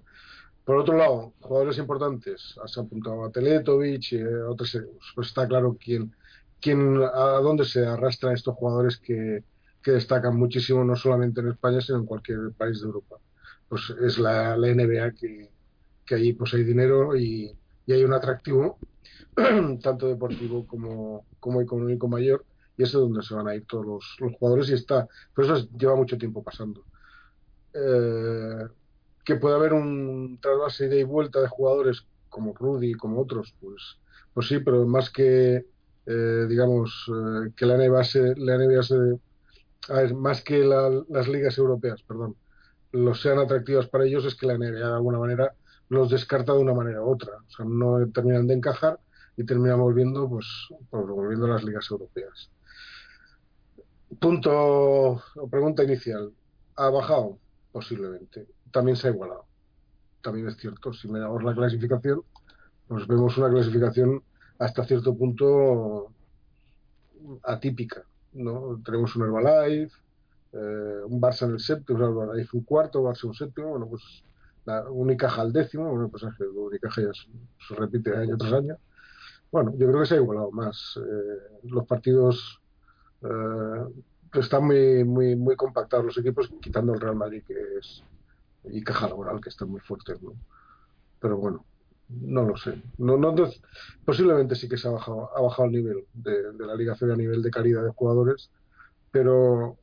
Por 0.65 0.77
otro 0.77 0.97
lado, 0.97 1.33
jugadores 1.39 1.77
importantes, 1.77 2.55
has 2.63 2.77
apuntado 2.77 3.25
a 3.25 3.31
Teletovic, 3.31 4.13
a 4.13 4.49
otros, 4.49 4.75
eh, 4.75 4.81
pues 5.15 5.27
está 5.27 5.47
claro 5.47 5.77
quién, 5.79 6.13
quién, 6.59 7.01
a 7.01 7.39
dónde 7.41 7.65
se 7.65 7.85
arrastran 7.85 8.33
estos 8.33 8.55
jugadores 8.55 8.97
que, 8.97 9.43
que 9.81 9.91
destacan 9.91 10.35
muchísimo, 10.35 10.83
no 10.83 10.95
solamente 10.95 11.39
en 11.41 11.49
España, 11.49 11.81
sino 11.81 11.99
en 11.99 12.05
cualquier 12.05 12.51
país 12.57 12.81
de 12.81 12.87
Europa. 12.87 13.17
Pues 13.69 13.93
es 14.01 14.17
la, 14.17 14.57
la 14.57 14.67
NBA 14.67 15.11
que, 15.13 15.51
que 16.05 16.15
ahí 16.15 16.33
pues 16.33 16.53
hay 16.55 16.63
dinero 16.63 17.15
y, 17.15 17.55
y 17.85 17.93
hay 17.93 18.03
un 18.03 18.13
atractivo 18.13 18.79
tanto 19.83 20.07
deportivo 20.07 20.65
como, 20.67 21.27
como 21.39 21.61
económico 21.61 22.07
mayor 22.07 22.45
y 22.77 22.83
es 22.83 22.91
de 22.93 22.99
donde 22.99 23.23
se 23.23 23.35
van 23.35 23.47
a 23.47 23.55
ir 23.55 23.65
todos 23.67 23.85
los, 23.85 24.15
los 24.19 24.33
jugadores 24.33 24.69
y 24.69 24.73
está, 24.73 25.07
por 25.33 25.45
eso 25.45 25.55
es- 25.57 25.69
lleva 25.71 25.95
mucho 25.95 26.17
tiempo 26.17 26.43
pasando. 26.43 26.85
Eh, 27.73 28.67
que 29.25 29.35
puede 29.37 29.55
haber 29.55 29.73
un 29.73 30.39
trasvase 30.41 30.85
ida 30.87 30.95
y 30.97 31.03
vuelta 31.03 31.41
de 31.41 31.47
jugadores 31.49 32.07
como 32.29 32.53
Rudy, 32.55 32.93
como 32.93 33.21
otros, 33.21 33.55
pues, 33.59 33.99
pues 34.33 34.47
sí, 34.47 34.59
pero 34.59 34.85
más 34.87 35.11
que, 35.11 35.65
eh, 36.05 36.45
digamos, 36.49 37.05
eh, 37.09 37.51
que 37.55 37.65
la 37.65 37.75
NBA 37.75 38.03
se, 38.03 38.35
la 38.37 38.55
NBA 38.55 38.83
se- 38.83 38.95
a 39.89 40.13
más 40.15 40.43
que 40.43 40.59
la- 40.59 41.03
las 41.09 41.27
ligas 41.27 41.57
europeas, 41.57 42.03
perdón, 42.03 42.37
los 42.91 43.21
sean 43.21 43.39
atractivas 43.39 43.89
para 43.89 44.05
ellos, 44.05 44.25
es 44.25 44.35
que 44.35 44.47
la 44.47 44.55
NBA 44.55 44.89
de 44.89 44.95
alguna 44.95 45.19
manera 45.19 45.55
los 45.89 46.09
descarta 46.11 46.53
de 46.53 46.59
una 46.59 46.73
manera 46.73 47.03
u 47.03 47.11
otra. 47.11 47.37
O 47.37 47.49
sea, 47.49 47.65
no 47.67 48.09
terminan 48.11 48.47
de 48.47 48.55
encajar 48.55 48.99
y 49.37 49.45
terminan 49.45 49.79
volviendo, 49.79 50.27
pues, 50.27 50.47
volviendo 50.89 51.45
a 51.45 51.49
las 51.49 51.63
ligas 51.63 51.89
europeas. 51.91 52.49
Punto 54.19 54.51
o 54.51 55.47
pregunta 55.49 55.83
inicial. 55.83 56.33
¿Ha 56.75 56.89
bajado? 56.89 57.37
Posiblemente. 57.71 58.47
También 58.71 58.97
se 58.97 59.07
ha 59.07 59.11
igualado. 59.11 59.45
También 60.21 60.47
es 60.47 60.57
cierto. 60.57 60.91
Si 60.91 61.07
miramos 61.07 61.43
la 61.43 61.53
clasificación, 61.53 62.23
pues 62.87 63.05
vemos 63.05 63.37
una 63.37 63.49
clasificación 63.49 64.23
hasta 64.57 64.83
cierto 64.85 65.15
punto 65.15 66.11
atípica. 67.43 68.03
¿no? 68.33 68.81
Tenemos 68.83 69.15
un 69.15 69.23
Herbalife, 69.23 69.95
eh, 70.53 71.01
un 71.05 71.21
Barça 71.21 71.45
en 71.45 71.51
el 71.51 71.59
séptimo, 71.59 71.99
un 71.99 72.05
Herbalife 72.05 72.57
un 72.57 72.63
cuarto, 72.63 73.03
Barça 73.03 73.25
un 73.25 73.35
séptimo, 73.35 73.69
bueno, 73.69 73.87
pues 73.87 74.23
la 74.65 74.89
Unicaja 74.89 75.41
al 75.41 75.53
décimo, 75.53 75.89
bueno, 75.89 76.09
pues 76.09 76.23
es 76.23 76.35
que 76.37 76.43
Unicaja 76.43 77.01
ya 77.01 77.13
se, 77.13 77.29
se 77.67 77.75
repite 77.75 78.15
año 78.15 78.35
tras 78.37 78.53
año. 78.53 78.77
Bueno, 79.51 79.71
yo 79.77 79.87
creo 79.87 80.01
que 80.01 80.05
se 80.07 80.15
ha 80.15 80.17
igualado 80.17 80.51
más. 80.51 80.97
Eh, 80.97 81.59
los 81.63 81.85
partidos 81.85 82.61
eh, 83.21 83.85
están 84.33 84.65
muy, 84.65 85.03
muy, 85.03 85.35
muy 85.35 85.55
compactados 85.55 86.05
los 86.05 86.17
equipos, 86.17 86.51
quitando 86.61 86.93
el 86.93 86.99
Real 86.99 87.15
Madrid, 87.15 87.43
que 87.47 87.55
es, 87.79 88.03
y 88.65 88.83
Caja 88.83 89.07
Laboral, 89.07 89.41
que 89.41 89.49
están 89.49 89.69
muy 89.69 89.79
fuertes, 89.79 90.21
¿no? 90.21 90.33
Pero 91.19 91.37
bueno, 91.37 91.65
no 92.09 92.43
lo 92.43 92.57
sé. 92.57 92.81
No, 92.97 93.17
no, 93.17 93.33
posiblemente 94.05 94.55
sí 94.55 94.67
que 94.67 94.77
se 94.77 94.87
ha 94.87 94.91
bajado, 94.91 95.35
ha 95.35 95.41
bajado 95.41 95.67
el 95.67 95.71
nivel 95.71 96.05
de, 96.13 96.53
de 96.53 96.65
la 96.65 96.75
Liga 96.75 96.95
CB 96.95 97.13
a 97.13 97.17
nivel 97.17 97.41
de 97.41 97.51
calidad 97.51 97.83
de 97.83 97.91
jugadores, 97.91 98.51
pero 99.11 99.77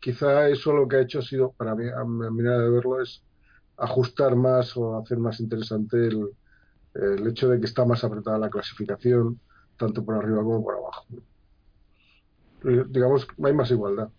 quizá 0.00 0.48
eso 0.48 0.72
lo 0.72 0.88
que 0.88 0.96
ha 0.96 1.00
hecho 1.00 1.20
ha 1.20 1.22
sido, 1.22 1.52
para 1.52 1.74
mí, 1.74 1.88
a 1.88 2.04
mi 2.04 2.30
manera 2.30 2.58
de 2.58 2.70
verlo, 2.70 3.00
es 3.00 3.22
ajustar 3.76 4.36
más 4.36 4.76
o 4.76 4.98
hacer 4.98 5.18
más 5.18 5.40
interesante 5.40 6.06
el, 6.06 6.30
el 6.94 7.26
hecho 7.26 7.48
de 7.48 7.60
que 7.60 7.66
está 7.66 7.84
más 7.84 8.02
apretada 8.04 8.38
la 8.38 8.50
clasificación, 8.50 9.40
tanto 9.76 10.04
por 10.04 10.16
arriba 10.16 10.42
como 10.42 10.62
por 10.62 10.74
abajo. 10.74 11.06
Eh, 12.64 12.84
Digamos, 12.88 13.26
hay 13.42 13.52
más 13.54 13.70
igualdad. 13.70 14.10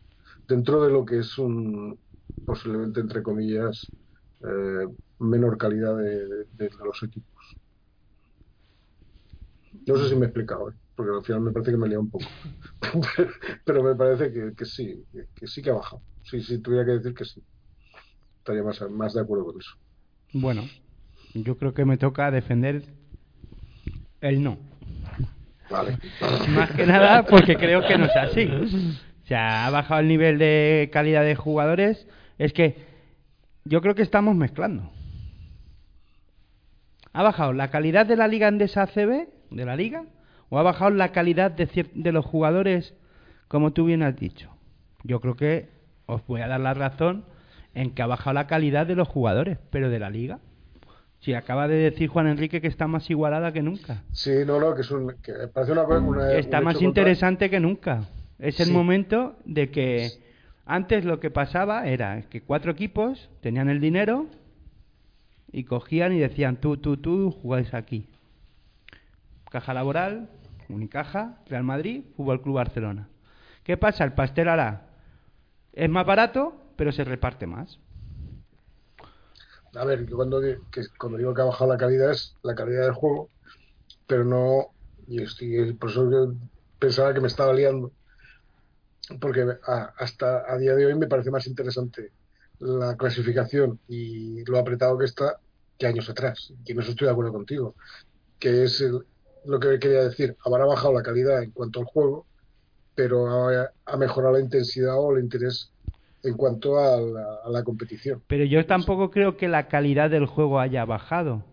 Dentro 0.47 0.83
de 0.83 0.91
lo 0.91 1.05
que 1.05 1.19
es 1.19 1.37
un, 1.37 1.99
posiblemente, 2.45 2.99
entre 2.99 3.21
comillas, 3.21 3.91
eh, 4.41 4.87
menor 5.19 5.57
calidad 5.57 5.97
de, 5.97 6.69
los 6.83 7.03
equipos. 7.03 7.57
No 9.87 9.97
sé 9.97 10.09
si 10.09 10.15
me 10.15 10.25
he 10.25 10.25
explicado, 10.25 10.69
¿eh? 10.69 10.73
porque 10.95 11.11
al 11.15 11.23
final 11.23 11.41
me 11.41 11.51
parece 11.51 11.71
que 11.71 11.77
me 11.77 11.85
he 11.85 11.89
liado 11.89 12.03
un 12.03 12.11
poco. 12.11 12.25
Pero 13.65 13.83
me 13.83 13.95
parece 13.95 14.31
que, 14.31 14.53
que 14.55 14.65
sí, 14.65 15.05
que, 15.11 15.27
que 15.33 15.47
sí 15.47 15.61
que 15.61 15.69
ha 15.69 15.75
bajado. 15.75 16.01
Sí, 16.23 16.41
sí, 16.41 16.59
tuviera 16.59 16.85
que 16.85 16.91
decir 16.91 17.13
que 17.13 17.25
sí. 17.25 17.41
Estaría 18.37 18.63
más, 18.63 18.81
más 18.89 19.13
de 19.13 19.21
acuerdo 19.21 19.45
con 19.45 19.59
eso. 19.59 19.71
Bueno, 20.33 20.63
yo 21.33 21.57
creo 21.57 21.73
que 21.73 21.85
me 21.85 21.97
toca 21.97 22.31
defender 22.31 22.83
el 24.21 24.43
no. 24.43 24.57
Vale. 25.69 25.97
Más 26.49 26.71
que 26.71 26.85
nada 26.85 27.25
porque 27.25 27.55
creo 27.55 27.85
que 27.85 27.97
no 27.97 28.05
es 28.05 28.15
así. 28.15 28.45
O 29.23 29.27
sea, 29.27 29.65
ha 29.65 29.69
bajado 29.69 30.01
el 30.01 30.07
nivel 30.07 30.37
de 30.37 30.89
calidad 30.91 31.23
de 31.23 31.35
jugadores. 31.35 32.07
Es 32.37 32.53
que 32.53 32.75
yo 33.63 33.81
creo 33.81 33.95
que 33.95 34.01
estamos 34.01 34.35
mezclando. 34.35 34.91
¿Ha 37.13 37.23
bajado 37.23 37.53
la 37.53 37.69
calidad 37.69 38.05
de 38.05 38.15
la 38.15 38.27
liga 38.27 38.47
Endesa 38.47 38.83
ACB, 38.83 39.27
de 39.49 39.65
la 39.65 39.75
liga? 39.75 40.05
¿O 40.49 40.59
ha 40.59 40.63
bajado 40.63 40.91
la 40.91 41.11
calidad 41.11 41.51
de, 41.51 41.89
de 41.93 42.11
los 42.11 42.25
jugadores, 42.25 42.93
como 43.47 43.71
tú 43.71 43.85
bien 43.85 44.03
has 44.03 44.15
dicho? 44.15 44.49
Yo 45.03 45.19
creo 45.19 45.35
que 45.35 45.69
os 46.05 46.25
voy 46.27 46.41
a 46.41 46.47
dar 46.47 46.59
la 46.59 46.73
razón 46.73 47.25
en 47.73 47.91
que 47.91 48.01
ha 48.01 48.07
bajado 48.07 48.33
la 48.33 48.47
calidad 48.47 48.85
de 48.85 48.95
los 48.95 49.07
jugadores, 49.07 49.57
pero 49.69 49.89
de 49.89 49.99
la 49.99 50.09
liga. 50.09 50.39
Si 51.21 51.33
acaba 51.33 51.67
de 51.67 51.75
decir 51.75 52.09
Juan 52.09 52.27
Enrique 52.27 52.61
que 52.61 52.67
está 52.67 52.87
más 52.87 53.09
igualada 53.09 53.51
que 53.53 53.61
nunca. 53.61 54.03
Sí, 54.11 54.31
no, 54.45 54.59
no, 54.59 54.73
que 54.75 54.81
es 54.81 54.91
un, 54.91 55.15
que 55.21 55.33
parece 55.53 55.71
una, 55.71 55.83
una 55.83 56.33
Está 56.33 56.59
un 56.59 56.65
más 56.65 56.81
interesante 56.81 57.49
que 57.49 57.59
nunca. 57.59 58.05
Es 58.39 58.59
el 58.59 58.67
Sí. 58.67 58.71
momento 58.73 59.35
de 59.45 59.69
que 59.69 60.09
antes 60.65 61.05
lo 61.05 61.19
que 61.19 61.29
pasaba 61.29 61.87
era 61.87 62.21
que 62.23 62.41
cuatro 62.41 62.71
equipos 62.71 63.29
tenían 63.41 63.69
el 63.69 63.79
dinero 63.79 64.25
y 65.51 65.63
cogían 65.65 66.13
y 66.13 66.19
decían 66.19 66.57
tú, 66.57 66.77
tú, 66.77 66.97
tú 66.97 67.29
jugáis 67.31 67.73
aquí. 67.75 68.07
Caja 69.51 69.73
Laboral, 69.73 70.29
Unicaja, 70.69 71.37
Real 71.47 71.63
Madrid, 71.63 72.03
Fútbol 72.15 72.41
Club 72.41 72.55
Barcelona. 72.55 73.09
¿Qué 73.63 73.77
pasa? 73.77 74.03
El 74.05 74.13
pastel 74.13 74.47
hará. 74.47 74.87
Es 75.73 75.89
más 75.89 76.05
barato, 76.05 76.55
pero 76.77 76.91
se 76.91 77.03
reparte 77.03 77.45
más. 77.45 77.77
A 79.75 79.85
ver, 79.85 80.05
yo 80.05 80.15
cuando, 80.17 80.41
que, 80.41 80.81
cuando 80.99 81.17
digo 81.17 81.33
que 81.33 81.41
ha 81.41 81.45
bajado 81.45 81.71
la 81.71 81.77
calidad 81.77 82.11
es 82.11 82.37
la 82.43 82.55
calidad 82.55 82.83
del 82.83 82.93
juego 82.93 83.31
pero 84.07 84.25
no, 84.25 84.75
y 85.07 85.21
estoy, 85.23 85.73
por 85.75 85.89
eso 85.91 86.09
pensaba 86.79 87.13
que 87.13 87.21
me 87.21 87.27
estaba 87.29 87.53
liando, 87.53 87.93
porque 89.19 89.41
a- 89.65 89.93
hasta 89.97 90.43
a 90.51 90.57
día 90.57 90.75
de 90.75 90.85
hoy 90.85 90.95
me 90.95 91.07
parece 91.07 91.31
más 91.31 91.47
interesante 91.47 92.13
la 92.59 92.95
clasificación 92.97 93.81
y 93.87 94.43
lo 94.45 94.59
apretado 94.59 94.97
que 94.97 95.05
está 95.05 95.37
que 95.77 95.87
años 95.87 96.09
atrás, 96.09 96.53
y 96.63 96.71
en 96.71 96.79
eso 96.79 96.91
estoy 96.91 97.07
de 97.07 97.11
acuerdo 97.11 97.31
contigo, 97.33 97.75
que 98.39 98.63
es 98.65 98.83
lo 99.45 99.59
que 99.59 99.79
quería 99.79 100.03
decir, 100.05 100.37
habrá 100.45 100.65
bajado 100.65 100.93
la 100.93 101.03
calidad 101.03 101.43
en 101.43 101.51
cuanto 101.51 101.79
al 101.81 101.85
juego, 101.87 102.27
pero 102.95 103.27
ha 103.85 103.97
mejorado 103.97 104.35
la 104.35 104.41
intensidad 104.41 104.95
o 104.99 105.15
el 105.15 105.23
interés 105.23 105.70
en 106.23 106.35
cuanto 106.37 106.77
a 106.79 106.99
la, 106.99 107.25
a 107.45 107.49
la 107.49 107.63
competición. 107.63 108.21
Pero 108.27 108.43
yo 108.45 108.65
tampoco 108.65 109.09
creo 109.11 109.37
que 109.37 109.47
la 109.47 109.67
calidad 109.67 110.09
del 110.09 110.25
juego 110.25 110.59
haya 110.59 110.85
bajado. 110.85 111.43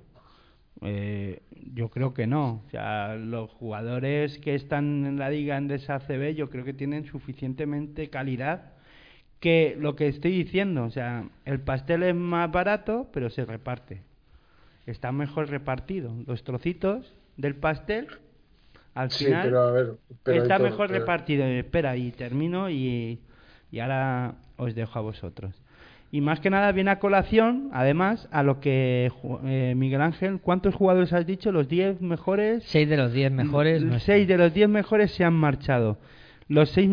Eh, 0.83 1.41
yo 1.75 1.89
creo 1.91 2.15
que 2.15 2.27
no. 2.27 2.63
O 2.67 2.71
sea, 2.71 3.17
los 3.17 3.51
jugadores 3.51 4.39
que 4.39 4.55
están 4.55 5.05
en 5.07 5.19
la 5.19 5.31
liga 5.31 5.57
Endesa 5.57 5.97
ACB 5.97 6.35
yo 6.35 6.51
creo 6.51 6.65
que 6.65 6.75
tienen 6.75 7.05
suficientemente 7.07 8.11
calidad 8.11 8.73
que 9.41 9.77
lo 9.79 9.97
que 9.97 10.09
estoy 10.09 10.33
diciendo. 10.33 10.85
O 10.85 10.91
sea, 10.91 11.29
el 11.45 11.61
pastel 11.61 12.03
es 12.03 12.15
más 12.15 12.51
barato, 12.51 13.09
pero 13.13 13.31
se 13.31 13.45
reparte. 13.45 14.03
Está 14.87 15.13
mejor 15.13 15.49
repartido. 15.51 16.13
Los 16.27 16.45
trocitos 16.45 17.13
del 17.37 17.55
pastel, 17.55 18.07
al 18.95 19.11
Sí, 19.11 19.27
final, 19.27 19.43
pero 19.45 19.61
a 19.61 19.73
ver, 19.73 19.93
pero 20.23 20.43
está 20.43 20.57
todo, 20.59 20.67
mejor 20.69 20.87
pero- 20.89 21.01
repartido. 21.01 21.45
Espera, 21.45 21.97
y 21.97 22.11
termino 22.13 22.71
y, 22.71 23.21
y 23.71 23.79
ahora 23.81 24.35
os 24.59 24.75
dejo 24.75 24.99
a 24.99 25.03
vosotros. 25.03 25.55
Y 26.11 26.21
más 26.23 26.41
que 26.41 26.49
nada 26.49 26.73
viene 26.73 26.91
a 26.91 26.99
colación, 26.99 27.69
además, 27.73 28.29
a 28.31 28.43
lo 28.43 28.61
que 28.61 29.13
eh, 29.45 29.75
Miguel 29.77 30.01
Ángel, 30.01 30.41
¿cuántos 30.41 30.75
jugadores 30.75 31.13
has 31.13 31.27
dicho? 31.27 31.53
¿Los 31.53 31.69
10 31.69 32.01
mejores? 32.01 32.65
Seis 32.65 32.89
de 32.89 32.97
los 32.97 33.13
diez 33.13 33.31
mejores. 33.31 33.83
no 33.83 33.99
6 33.99 34.23
están. 34.23 34.27
de 34.27 34.45
los 34.45 34.55
10 34.55 34.69
mejores 34.71 35.11
se 35.13 35.25
han 35.25 35.35
marchado. 35.35 35.99
Los 36.49 36.71
6 36.71 36.93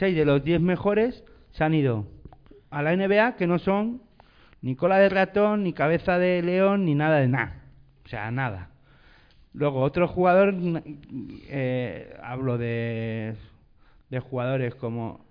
de 0.00 0.24
los 0.24 0.42
10 0.42 0.60
mejores 0.60 1.24
se 1.52 1.62
han 1.62 1.74
ido 1.74 2.06
a 2.70 2.82
la 2.82 2.94
NBA, 2.96 3.36
que 3.36 3.46
no 3.46 3.60
son 3.60 4.02
ni 4.62 4.74
cola 4.74 4.98
de 4.98 5.08
ratón, 5.08 5.62
ni 5.62 5.72
cabeza 5.72 6.18
de 6.18 6.42
león, 6.42 6.84
ni 6.84 6.96
nada 6.96 7.18
de 7.18 7.28
nada. 7.28 7.62
O 8.04 8.08
sea, 8.08 8.32
nada. 8.32 8.70
Luego, 9.52 9.80
otro 9.80 10.08
jugador, 10.08 10.54
eh, 11.48 12.16
hablo 12.22 12.58
de, 12.58 13.34
de 14.10 14.20
jugadores 14.20 14.74
como 14.74 15.24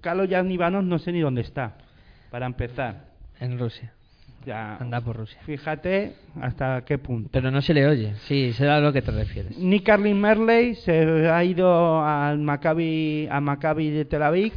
Carlos 0.00 0.28
Yanivanov, 0.28 0.84
no 0.84 0.98
sé 0.98 1.12
ni 1.12 1.20
dónde 1.20 1.42
está, 1.42 1.76
para 2.30 2.46
empezar. 2.46 3.06
En 3.40 3.58
Rusia. 3.58 3.92
Ya, 4.44 4.76
Anda 4.76 5.00
por 5.00 5.16
Rusia. 5.16 5.40
fíjate 5.44 6.14
hasta 6.40 6.84
qué 6.84 6.98
punto. 6.98 7.30
Pero 7.32 7.50
no 7.50 7.60
se 7.60 7.74
le 7.74 7.86
oye. 7.86 8.14
Sí, 8.26 8.52
sé 8.52 8.68
a 8.68 8.78
lo 8.78 8.92
que 8.92 9.02
te 9.02 9.10
refieres. 9.10 9.58
Nick 9.58 9.84
Carlin 9.84 10.20
Merley 10.20 10.76
se 10.76 11.28
ha 11.28 11.42
ido 11.42 12.00
al 12.04 12.38
Maccabi, 12.38 13.26
a 13.28 13.40
Maccabi 13.40 13.90
de 13.90 14.04
Tel 14.04 14.22
Aviv 14.22 14.52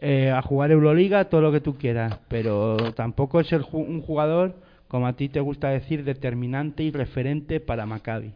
eh, 0.00 0.32
a 0.32 0.42
jugar 0.42 0.72
Euroliga, 0.72 1.26
todo 1.26 1.40
lo 1.40 1.52
que 1.52 1.60
tú 1.60 1.78
quieras, 1.78 2.18
pero 2.26 2.92
tampoco 2.94 3.38
es 3.38 3.52
el 3.52 3.64
un 3.70 4.02
jugador, 4.02 4.56
como 4.88 5.06
a 5.06 5.12
ti 5.12 5.28
te 5.28 5.38
gusta 5.38 5.68
decir, 5.68 6.02
determinante 6.02 6.82
y 6.82 6.90
referente 6.90 7.60
para 7.60 7.86
Maccabi, 7.86 8.32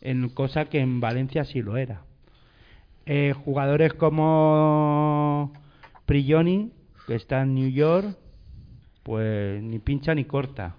en 0.00 0.28
cosa 0.28 0.66
que 0.66 0.78
en 0.78 1.00
Valencia 1.00 1.44
sí 1.44 1.60
lo 1.60 1.76
era. 1.76 2.02
Eh, 3.06 3.34
jugadores 3.44 3.92
como 3.94 5.52
Prigioni, 6.06 6.70
que 7.06 7.14
está 7.14 7.42
en 7.42 7.54
New 7.54 7.70
York, 7.70 8.16
pues 9.02 9.62
ni 9.62 9.78
pincha 9.78 10.14
ni 10.14 10.24
corta. 10.24 10.76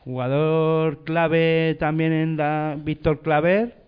Jugador 0.00 1.04
clave 1.04 1.76
también 1.78 2.12
en 2.12 2.36
la 2.36 2.76
Víctor 2.82 3.20
Claver, 3.20 3.84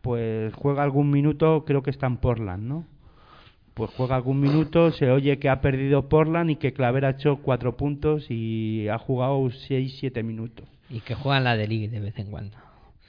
pues 0.00 0.52
juega 0.54 0.82
algún 0.82 1.10
minuto, 1.10 1.64
creo 1.66 1.82
que 1.82 1.90
está 1.90 2.06
en 2.06 2.18
Portland, 2.18 2.64
¿no? 2.64 2.86
Pues 3.74 3.90
juega 3.96 4.16
algún 4.16 4.40
minuto, 4.40 4.92
se 4.92 5.10
oye 5.10 5.38
que 5.38 5.48
ha 5.48 5.60
perdido 5.60 6.08
Portland 6.08 6.50
y 6.50 6.56
que 6.56 6.72
Claver 6.72 7.06
ha 7.06 7.10
hecho 7.10 7.38
cuatro 7.42 7.76
puntos 7.76 8.26
y 8.30 8.86
ha 8.88 8.98
jugado 8.98 9.50
seis, 9.50 9.96
siete 9.98 10.22
minutos. 10.22 10.68
Y 10.88 11.00
que 11.00 11.14
juegan 11.14 11.44
la 11.44 11.56
de 11.56 11.66
League 11.66 11.88
de 11.88 12.00
vez 12.00 12.18
en 12.18 12.30
cuando. 12.30 12.56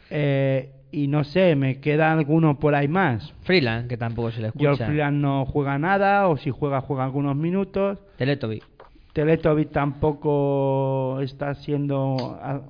Eh, 0.09 0.71
y 0.95 1.07
no 1.07 1.25
sé, 1.25 1.57
me 1.57 1.81
queda 1.81 2.13
alguno 2.13 2.57
por 2.57 2.73
ahí 2.73 2.87
más. 2.87 3.33
Freeland, 3.41 3.89
que 3.89 3.97
tampoco 3.97 4.31
se 4.31 4.39
le 4.41 4.51
George 4.51 4.75
escucha. 4.75 4.85
Freeland 4.85 5.21
no 5.21 5.45
juega 5.45 5.77
nada, 5.77 6.29
o 6.29 6.37
si 6.37 6.51
juega, 6.51 6.79
juega 6.79 7.03
algunos 7.03 7.35
minutos. 7.35 7.99
Teletovic. 8.17 8.63
Teletovic 9.11 9.71
tampoco 9.71 11.19
está 11.21 11.53
siendo, 11.55 12.15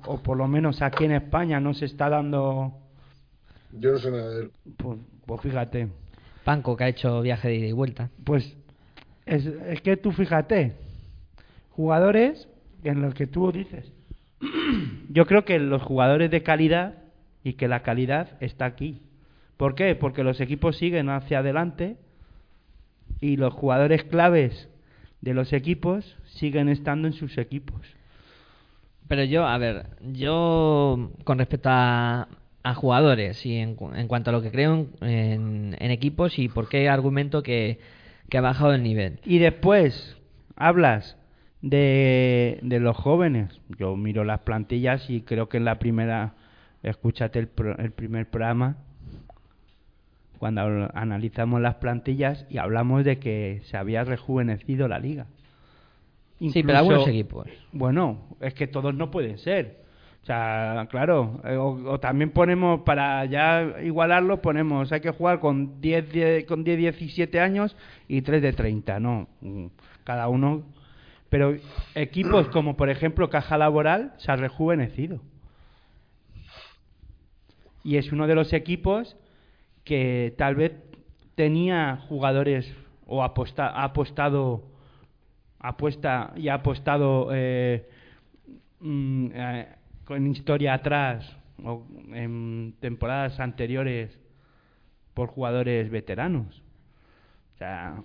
o 0.06 0.18
por 0.24 0.36
lo 0.36 0.48
menos 0.48 0.82
aquí 0.82 1.04
en 1.04 1.12
España 1.12 1.60
no 1.60 1.72
se 1.72 1.84
está 1.84 2.08
dando, 2.08 2.72
Yo 3.70 3.92
no 3.92 3.98
sé 3.98 4.10
nada 4.10 4.28
de 4.30 4.40
él. 4.42 4.50
pues, 4.76 4.98
pues 5.24 5.40
fíjate, 5.42 5.86
Panco, 6.42 6.76
que 6.76 6.82
ha 6.82 6.88
hecho 6.88 7.22
viaje 7.22 7.46
de 7.46 7.54
ida 7.58 7.66
y 7.68 7.72
vuelta. 7.72 8.10
pues 8.24 8.56
es, 9.24 9.46
es 9.46 9.80
que 9.82 9.96
tú 9.96 10.10
fíjate, 10.10 10.72
jugadores 11.70 12.48
en 12.82 13.02
los 13.02 13.14
que 13.14 13.28
tú 13.28 13.52
dices, 13.52 13.92
yo 15.10 15.26
creo 15.26 15.44
que 15.44 15.60
los 15.60 15.82
jugadores 15.82 16.28
de 16.32 16.42
calidad 16.42 17.05
y 17.46 17.52
que 17.54 17.68
la 17.68 17.82
calidad 17.84 18.30
está 18.40 18.64
aquí. 18.64 19.02
¿Por 19.56 19.74
qué? 19.76 19.94
Porque 19.94 20.24
los 20.24 20.40
equipos 20.40 20.76
siguen 20.76 21.08
hacia 21.08 21.38
adelante 21.38 21.96
y 23.20 23.36
los 23.36 23.54
jugadores 23.54 24.02
claves 24.04 24.68
de 25.20 25.32
los 25.32 25.52
equipos 25.52 26.16
siguen 26.24 26.68
estando 26.68 27.06
en 27.06 27.14
sus 27.14 27.38
equipos. 27.38 27.80
Pero 29.06 29.22
yo, 29.22 29.46
a 29.46 29.56
ver, 29.58 29.86
yo 30.12 31.12
con 31.22 31.38
respecto 31.38 31.68
a, 31.70 32.26
a 32.64 32.74
jugadores 32.74 33.46
y 33.46 33.56
en, 33.58 33.76
en 33.94 34.08
cuanto 34.08 34.30
a 34.30 34.32
lo 34.32 34.42
que 34.42 34.50
creo 34.50 34.74
en, 35.00 35.08
en- 35.08 35.76
en 35.78 35.90
equipos 35.92 36.40
y 36.40 36.48
por 36.48 36.68
qué 36.68 36.88
argumento 36.88 37.44
que, 37.44 37.78
que 38.28 38.38
ha 38.38 38.40
bajado 38.40 38.74
el 38.74 38.82
nivel. 38.82 39.20
Y 39.24 39.38
después 39.38 40.16
hablas 40.56 41.16
de, 41.62 42.58
de 42.62 42.80
los 42.80 42.96
jóvenes. 42.96 43.60
Yo 43.78 43.94
miro 43.96 44.24
las 44.24 44.40
plantillas 44.40 45.08
y 45.08 45.20
creo 45.20 45.48
que 45.48 45.58
en 45.58 45.64
la 45.64 45.78
primera, 45.78 46.34
escúchate 46.90 47.38
el, 47.38 47.48
pro- 47.48 47.76
el 47.78 47.90
primer 47.92 48.26
programa, 48.28 48.76
cuando 50.38 50.90
analizamos 50.94 51.60
las 51.60 51.76
plantillas 51.76 52.44
y 52.50 52.58
hablamos 52.58 53.04
de 53.04 53.18
que 53.18 53.60
se 53.64 53.76
había 53.76 54.04
rejuvenecido 54.04 54.86
la 54.88 54.98
liga. 54.98 55.26
Sí, 56.50 56.62
pero 56.62 56.78
algunos 56.78 57.04
equipos. 57.10 57.46
Bueno, 57.72 58.18
es 58.40 58.52
que 58.52 58.66
todos 58.66 58.94
no 58.94 59.10
pueden 59.10 59.38
ser. 59.38 59.86
O 60.22 60.26
sea, 60.26 60.86
claro, 60.90 61.40
eh, 61.44 61.56
o, 61.56 61.68
o 61.92 62.00
también 62.00 62.30
ponemos, 62.30 62.80
para 62.82 63.24
ya 63.26 63.76
igualarlo, 63.82 64.42
ponemos, 64.42 64.90
hay 64.92 65.00
que 65.00 65.10
jugar 65.12 65.38
con 65.40 65.80
10, 65.80 66.12
10 66.12 66.44
con 66.46 66.64
10, 66.64 66.78
17 66.78 67.40
años 67.40 67.74
y 68.08 68.20
3 68.22 68.42
de 68.42 68.52
30, 68.52 69.00
no, 69.00 69.28
mm, 69.40 69.66
cada 70.04 70.28
uno. 70.28 70.62
Pero 71.30 71.56
equipos 71.94 72.48
como, 72.48 72.76
por 72.76 72.90
ejemplo, 72.90 73.30
Caja 73.30 73.56
Laboral 73.56 74.12
se 74.18 74.30
ha 74.32 74.36
rejuvenecido. 74.36 75.20
Y 77.86 77.98
es 77.98 78.10
uno 78.10 78.26
de 78.26 78.34
los 78.34 78.52
equipos 78.52 79.16
que 79.84 80.34
tal 80.36 80.56
vez 80.56 80.72
tenía 81.36 81.98
jugadores 82.08 82.66
o 83.06 83.22
aposta- 83.22 83.68
ha 83.68 83.84
apostado 83.84 84.64
apuesta 85.60 86.32
y 86.34 86.48
ha 86.48 86.54
apostado 86.54 87.28
eh, 87.32 87.88
mm, 88.80 89.26
eh, 89.32 89.68
con 90.04 90.26
historia 90.26 90.74
atrás 90.74 91.36
o 91.62 91.86
en 92.12 92.74
temporadas 92.80 93.38
anteriores 93.38 94.10
por 95.14 95.28
jugadores 95.28 95.88
veteranos. 95.88 96.60
O 97.54 97.58
sea, 97.58 98.02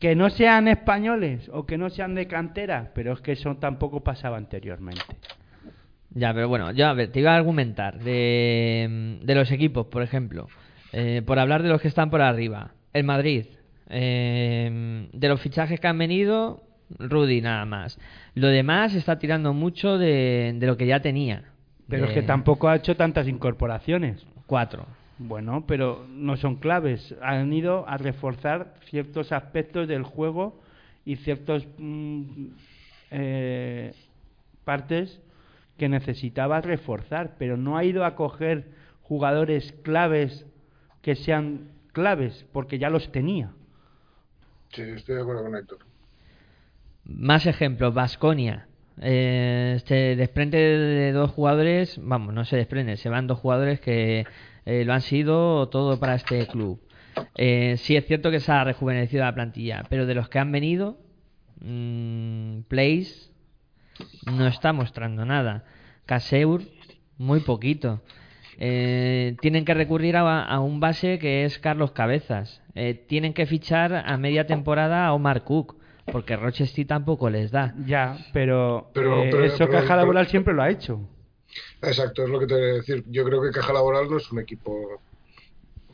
que 0.00 0.16
no 0.16 0.28
sean 0.28 0.66
españoles 0.66 1.48
o 1.52 1.66
que 1.66 1.78
no 1.78 1.88
sean 1.88 2.16
de 2.16 2.26
cantera, 2.26 2.90
pero 2.96 3.12
es 3.12 3.20
que 3.20 3.30
eso 3.30 3.56
tampoco 3.58 4.02
pasaba 4.02 4.36
anteriormente. 4.38 5.16
Ya, 6.18 6.34
pero 6.34 6.48
bueno, 6.48 6.72
yo 6.72 6.88
a 6.88 6.94
ver, 6.94 7.12
te 7.12 7.20
iba 7.20 7.32
a 7.32 7.36
argumentar 7.36 8.00
de, 8.00 9.18
de 9.22 9.34
los 9.34 9.52
equipos, 9.52 9.86
por 9.86 10.02
ejemplo, 10.02 10.48
eh, 10.92 11.22
por 11.24 11.38
hablar 11.38 11.62
de 11.62 11.68
los 11.68 11.80
que 11.80 11.88
están 11.88 12.10
por 12.10 12.20
arriba. 12.20 12.72
El 12.92 13.04
Madrid, 13.04 13.46
eh, 13.88 15.08
de 15.12 15.28
los 15.28 15.40
fichajes 15.40 15.78
que 15.78 15.86
han 15.86 15.98
venido, 15.98 16.62
Rudy 16.98 17.40
nada 17.40 17.64
más. 17.66 18.00
Lo 18.34 18.48
demás 18.48 18.94
está 18.94 19.20
tirando 19.20 19.52
mucho 19.52 19.96
de, 19.96 20.54
de 20.56 20.66
lo 20.66 20.76
que 20.76 20.86
ya 20.86 21.00
tenía. 21.00 21.44
Pero 21.88 22.06
es 22.06 22.12
que 22.12 22.22
tampoco 22.22 22.68
ha 22.68 22.76
hecho 22.76 22.96
tantas 22.96 23.28
incorporaciones. 23.28 24.26
Cuatro. 24.46 24.86
Bueno, 25.18 25.64
pero 25.66 26.04
no 26.10 26.36
son 26.36 26.56
claves. 26.56 27.14
Han 27.22 27.52
ido 27.52 27.88
a 27.88 27.96
reforzar 27.96 28.74
ciertos 28.90 29.30
aspectos 29.32 29.86
del 29.86 30.02
juego 30.02 30.60
y 31.04 31.16
ciertas 31.16 31.64
partes 34.64 35.20
que 35.78 35.88
necesitaba 35.88 36.60
reforzar, 36.60 37.36
pero 37.38 37.56
no 37.56 37.78
ha 37.78 37.84
ido 37.84 38.04
a 38.04 38.14
coger 38.14 38.66
jugadores 39.02 39.72
claves 39.82 40.44
que 41.00 41.14
sean 41.14 41.70
claves, 41.92 42.44
porque 42.52 42.78
ya 42.78 42.90
los 42.90 43.10
tenía. 43.10 43.52
Sí, 44.70 44.82
estoy 44.82 45.14
de 45.14 45.22
acuerdo 45.22 45.44
con 45.44 45.56
Héctor. 45.56 45.78
Más 47.04 47.46
ejemplos, 47.46 47.94
Vasconia. 47.94 48.66
Eh, 49.00 49.80
se 49.86 50.16
desprende 50.16 50.58
de 50.58 51.12
dos 51.12 51.30
jugadores, 51.30 51.98
vamos, 52.02 52.34
no 52.34 52.44
se 52.44 52.56
desprende, 52.56 52.96
se 52.96 53.08
van 53.08 53.28
dos 53.28 53.38
jugadores 53.38 53.80
que 53.80 54.26
eh, 54.66 54.84
lo 54.84 54.92
han 54.92 55.00
sido 55.00 55.68
todo 55.68 55.98
para 56.00 56.16
este 56.16 56.46
club. 56.48 56.80
Eh, 57.36 57.76
sí 57.78 57.96
es 57.96 58.06
cierto 58.06 58.30
que 58.30 58.40
se 58.40 58.50
ha 58.52 58.64
rejuvenecido 58.64 59.24
la 59.24 59.34
plantilla, 59.34 59.84
pero 59.88 60.04
de 60.04 60.14
los 60.14 60.28
que 60.28 60.40
han 60.40 60.52
venido, 60.52 60.98
mm, 61.60 62.62
Place 62.68 63.27
no 64.26 64.46
está 64.46 64.72
mostrando 64.72 65.24
nada. 65.24 65.64
Caseur, 66.06 66.62
muy 67.18 67.40
poquito. 67.40 68.00
Eh, 68.60 69.36
tienen 69.40 69.64
que 69.64 69.74
recurrir 69.74 70.16
a, 70.16 70.42
a 70.44 70.60
un 70.60 70.80
base 70.80 71.18
que 71.18 71.44
es 71.44 71.58
Carlos 71.58 71.92
Cabezas. 71.92 72.60
Eh, 72.74 72.94
tienen 72.94 73.32
que 73.34 73.46
fichar 73.46 73.92
a 73.94 74.16
media 74.16 74.46
temporada 74.46 75.06
a 75.06 75.12
Omar 75.12 75.44
Cook, 75.44 75.76
porque 76.10 76.36
Rochester 76.36 76.86
tampoco 76.86 77.30
les 77.30 77.50
da. 77.50 77.74
Ya, 77.86 78.18
pero, 78.32 78.90
Pero- 78.94 79.22
eh, 79.24 79.28
pero- 79.30 79.44
eso 79.44 79.58
pero- 79.58 79.72
Caja 79.72 79.84
pero- 79.86 79.96
Laboral 79.98 80.26
siempre 80.26 80.54
lo 80.54 80.62
ha 80.62 80.70
hecho. 80.70 81.00
Exacto, 81.82 82.24
es 82.24 82.28
lo 82.30 82.38
que 82.40 82.46
te 82.46 82.54
voy 82.54 82.62
a 82.62 82.72
decir. 82.74 83.04
Yo 83.08 83.24
creo 83.24 83.40
que 83.42 83.50
Caja 83.50 83.72
Laboral 83.72 84.10
no 84.10 84.16
es 84.18 84.30
un 84.32 84.40
equipo. 84.40 85.00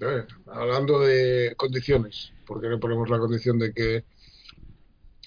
eh, 0.00 0.24
hablando 0.52 0.98
de 1.00 1.54
condiciones, 1.56 2.32
porque 2.46 2.68
no 2.68 2.80
ponemos 2.80 3.08
la 3.08 3.18
condición 3.18 3.58
de 3.58 3.72
que 3.72 4.04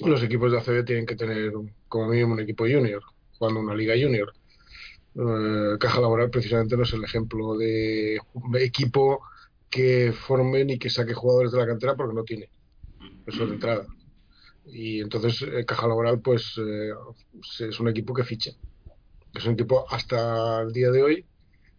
los 0.01 0.21
equipos 0.21 0.51
de 0.51 0.57
ACB 0.59 0.83
tienen 0.85 1.05
que 1.05 1.15
tener 1.15 1.51
como 1.87 2.07
mínimo 2.09 2.33
un 2.33 2.39
equipo 2.39 2.65
junior, 2.65 3.03
jugando 3.37 3.59
una 3.59 3.75
liga 3.75 3.93
junior. 3.93 4.33
Eh, 5.15 5.77
Caja 5.79 5.99
Laboral 5.99 6.29
precisamente 6.29 6.77
no 6.77 6.83
es 6.83 6.93
el 6.93 7.03
ejemplo 7.03 7.57
de 7.57 8.19
equipo 8.59 9.21
que 9.69 10.13
formen 10.13 10.69
y 10.69 10.79
que 10.79 10.89
saque 10.89 11.13
jugadores 11.13 11.51
de 11.51 11.57
la 11.57 11.67
cantera 11.67 11.95
porque 11.95 12.15
no 12.15 12.23
tiene. 12.23 12.49
Eso 13.25 13.45
de 13.45 13.53
entrada. 13.53 13.85
Y 14.65 15.01
entonces 15.01 15.41
eh, 15.41 15.65
Caja 15.65 15.87
Laboral 15.87 16.21
pues 16.21 16.57
eh, 16.57 16.91
es 17.59 17.79
un 17.79 17.87
equipo 17.87 18.13
que 18.13 18.23
ficha. 18.23 18.51
Es 19.33 19.45
un 19.45 19.53
equipo 19.53 19.85
hasta 19.89 20.61
el 20.61 20.71
día 20.71 20.91
de 20.91 21.03
hoy 21.03 21.25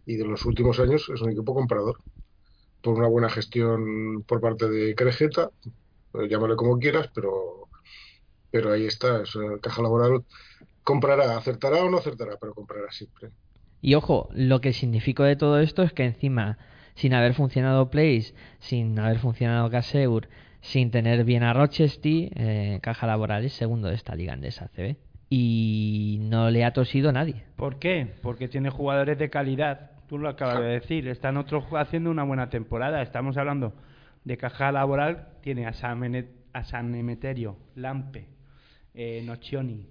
y 0.07 0.17
de 0.17 0.25
los 0.25 0.45
últimos 0.45 0.79
años 0.81 1.09
es 1.13 1.21
un 1.21 1.31
equipo 1.31 1.55
comprador. 1.55 2.01
Por 2.83 2.95
una 2.95 3.09
buena 3.09 3.29
gestión 3.29 4.23
por 4.27 4.41
parte 4.41 4.69
de 4.69 4.95
Crejeta, 4.95 5.51
llámale 6.15 6.57
como 6.57 6.79
quieras, 6.79 7.11
pero, 7.15 7.68
pero 8.51 8.73
ahí 8.73 8.87
está. 8.87 9.23
es, 9.23 9.33
Caja 9.63 9.83
Laboral 9.83 10.23
comprará, 10.85 11.37
acertará 11.37 11.85
o 11.85 11.91
no 11.91 11.99
acertará, 11.99 12.37
pero 12.41 12.55
comprará 12.55 12.91
siempre. 12.91 13.31
Y 13.81 13.95
ojo, 13.95 14.29
lo 14.33 14.61
que 14.61 14.73
significó 14.73 15.23
de 15.25 15.37
todo 15.37 15.61
esto 15.61 15.83
es 15.83 15.93
que 15.93 16.05
encima, 16.05 16.59
sin 16.95 17.15
haber 17.15 17.35
funcionado 17.35 17.91
Place, 17.91 18.35
sin 18.59 18.99
haber 18.99 19.19
funcionado 19.19 19.71
Caseur, 19.71 20.29
sin 20.61 20.91
tener 20.91 21.25
bien 21.25 21.45
a 21.45 21.53
Rochester, 21.53 22.31
eh, 22.35 22.79
Caja 22.83 23.07
Laboral 23.07 23.45
es 23.45 23.53
segundo 23.53 23.89
de 23.89 23.95
esta 23.95 24.15
liga 24.17 24.33
andesa 24.33 24.69
CB. 24.69 24.97
Y 25.31 26.19
no 26.23 26.51
le 26.51 26.65
ha 26.65 26.73
tosido 26.73 27.13
nadie. 27.13 27.45
¿Por 27.57 27.79
qué? 27.79 28.15
Porque 28.23 28.49
tiene 28.49 28.71
jugadores 28.71 29.19
de 29.19 29.29
calidad. 29.31 29.91
Tú 30.09 30.17
lo 30.19 30.29
acabas 30.31 30.61
de 30.61 30.69
decir. 30.69 31.07
Están 31.07 31.37
otros 31.37 31.65
haciendo 31.77 32.11
una 32.11 32.25
buena 32.25 32.49
temporada. 32.49 33.03
Estamos 33.03 33.37
hablando 33.37 33.75
de 34.25 34.37
caja 34.39 34.73
laboral. 34.73 35.29
Tiene 35.43 35.67
a 35.67 35.75
San, 35.75 35.99
Mene- 36.01 36.31
a 36.55 36.65
San 36.65 36.95
Emeterio, 36.95 37.59
Lampe, 37.75 38.27
eh, 39.01 39.87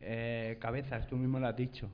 eh, 0.00 0.56
Cabezas, 0.58 1.06
tú 1.06 1.16
mismo 1.16 1.38
lo 1.38 1.46
has 1.46 1.56
dicho. 1.56 1.90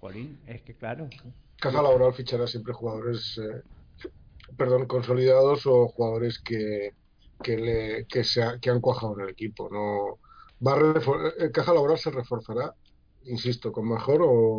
Jolín, 0.00 0.40
es 0.46 0.62
que 0.62 0.74
claro. 0.74 1.08
Caja 1.56 1.82
Laboral 1.82 2.12
fichará 2.14 2.46
siempre 2.46 2.72
jugadores, 2.72 3.38
eh, 3.38 3.62
perdón, 4.56 4.86
consolidados 4.86 5.66
o 5.66 5.88
jugadores 5.88 6.40
que, 6.40 6.94
que, 7.42 7.56
le, 7.56 8.06
que, 8.06 8.24
se 8.24 8.42
que 8.60 8.70
han 8.70 8.80
cuajado 8.80 9.14
en 9.14 9.24
el 9.24 9.30
equipo. 9.30 9.68
No 9.70 10.18
va 10.66 11.00
Caja 11.52 11.72
Laboral 11.72 11.98
se 11.98 12.10
reforzará, 12.10 12.74
insisto, 13.24 13.70
con 13.72 13.88
mejor 13.88 14.20
o 14.22 14.58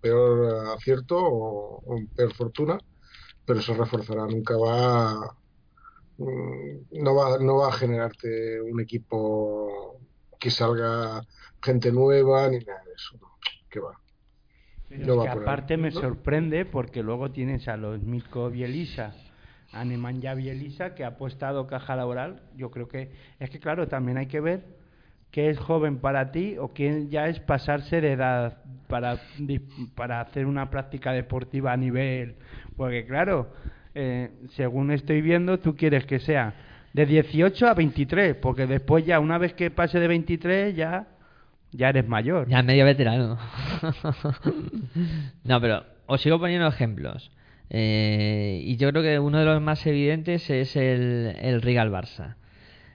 peor 0.00 0.76
acierto 0.76 1.16
o, 1.18 1.82
o 1.84 2.00
peor 2.14 2.34
fortuna, 2.34 2.78
pero 3.46 3.62
se 3.62 3.74
reforzará. 3.74 4.26
Nunca 4.26 4.56
va, 4.56 5.36
mm, 6.18 7.02
no 7.02 7.14
va, 7.14 7.38
no 7.38 7.56
va 7.56 7.68
a 7.68 7.72
generarte 7.72 8.60
un 8.60 8.80
equipo 8.80 9.97
que 10.38 10.50
salga 10.50 11.22
gente 11.62 11.92
nueva 11.92 12.48
ni 12.48 12.58
nada 12.58 12.82
de 12.84 12.92
eso. 12.92 13.16
No, 13.20 13.28
que 13.70 13.80
va. 13.80 13.98
Pero 14.88 15.06
No 15.06 15.12
es 15.14 15.18
va 15.18 15.22
que 15.24 15.28
ahí. 15.30 15.38
aparte 15.42 15.76
me 15.76 15.90
¿No? 15.90 16.00
sorprende 16.00 16.64
porque 16.64 17.02
luego 17.02 17.30
tienes 17.30 17.68
a 17.68 17.76
los 17.76 18.02
Mitko 18.02 18.50
Bielisa, 18.50 19.14
a 19.72 19.84
Nemanja 19.84 20.34
Bielisa, 20.34 20.94
que 20.94 21.04
ha 21.04 21.08
apostado 21.08 21.66
caja 21.66 21.94
laboral. 21.96 22.42
Yo 22.56 22.70
creo 22.70 22.88
que 22.88 23.10
es 23.38 23.50
que, 23.50 23.60
claro, 23.60 23.88
también 23.88 24.16
hay 24.18 24.26
que 24.26 24.40
ver 24.40 24.64
qué 25.30 25.50
es 25.50 25.58
joven 25.58 25.98
para 25.98 26.32
ti 26.32 26.56
o 26.58 26.68
quién 26.68 27.10
ya 27.10 27.28
es 27.28 27.38
pasarse 27.40 28.00
de 28.00 28.12
edad 28.12 28.62
para, 28.88 29.20
para 29.94 30.22
hacer 30.22 30.46
una 30.46 30.70
práctica 30.70 31.12
deportiva 31.12 31.72
a 31.72 31.76
nivel. 31.76 32.36
Porque, 32.76 33.04
claro, 33.06 33.50
eh, 33.94 34.30
según 34.54 34.90
estoy 34.90 35.20
viendo, 35.20 35.58
tú 35.58 35.76
quieres 35.76 36.06
que 36.06 36.18
sea 36.18 36.54
de 36.98 37.06
18 37.06 37.68
a 37.68 37.74
23, 37.74 38.34
porque 38.42 38.66
después 38.66 39.06
ya, 39.06 39.20
una 39.20 39.38
vez 39.38 39.52
que 39.52 39.70
pase 39.70 40.00
de 40.00 40.08
23, 40.08 40.74
ya, 40.74 41.06
ya 41.70 41.90
eres 41.90 42.08
mayor. 42.08 42.48
Ya 42.48 42.60
medio 42.64 42.84
veterano. 42.84 43.38
no, 45.44 45.60
pero 45.60 45.84
os 46.06 46.20
sigo 46.20 46.40
poniendo 46.40 46.66
ejemplos. 46.66 47.30
Eh, 47.70 48.62
y 48.64 48.76
yo 48.78 48.90
creo 48.90 49.04
que 49.04 49.20
uno 49.20 49.38
de 49.38 49.44
los 49.44 49.62
más 49.62 49.86
evidentes 49.86 50.50
es 50.50 50.74
el, 50.74 51.36
el 51.40 51.62
Real 51.62 51.92
Barça. 51.92 52.34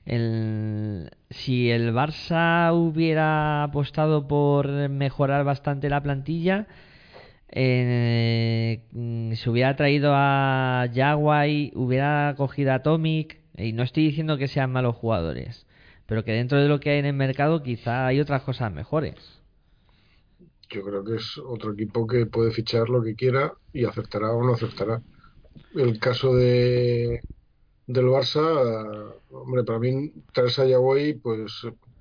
El, 0.06 1.10
si 1.30 1.72
el 1.72 1.94
Barça 1.94 2.74
hubiera 2.74 3.64
apostado 3.64 4.28
por 4.28 4.68
mejorar 4.90 5.46
bastante 5.46 5.90
la 5.90 6.04
plantilla, 6.04 6.68
eh, 7.48 8.84
mm, 8.92 9.32
se 9.36 9.50
hubiera 9.50 9.78
traído 9.78 10.12
a 10.14 10.88
Jaguay, 10.94 11.72
hubiera 11.74 12.34
cogido 12.36 12.74
a 12.74 12.76
Atomic, 12.76 13.43
y 13.58 13.74
no 13.74 13.84
estoy 13.84 14.06
diciendo 14.08 14.38
que 14.38 14.48
sean 14.48 14.72
malos 14.72 14.96
jugadores, 14.96 15.66
pero 16.06 16.24
que 16.24 16.32
dentro 16.34 16.60
de 16.60 16.68
lo 16.70 16.80
que 16.80 16.92
hay 16.92 17.00
en 17.00 17.06
el 17.06 17.14
mercado 17.14 17.64
quizá 17.64 18.08
hay 18.08 18.20
otras 18.20 18.44
cosas 18.44 18.72
mejores. 18.74 19.42
Yo 20.70 20.84
creo 20.84 21.04
que 21.04 21.16
es 21.16 21.38
otro 21.38 21.74
equipo 21.74 22.08
que 22.08 22.26
puede 22.26 22.52
fichar 22.52 22.90
lo 22.90 23.04
que 23.04 23.16
quiera 23.16 23.54
y 23.72 23.86
aceptará 23.86 24.32
o 24.34 24.44
no 24.44 24.54
aceptará. 24.54 25.04
El 25.74 26.00
caso 26.00 26.36
de 26.36 27.26
del 27.88 28.06
Barça, 28.08 28.42
hombre, 29.30 29.64
para 29.66 29.80
mí 29.80 30.14
traerse 30.34 30.62
a 30.64 30.66
Yagüey, 30.68 31.16
pues 31.16 31.54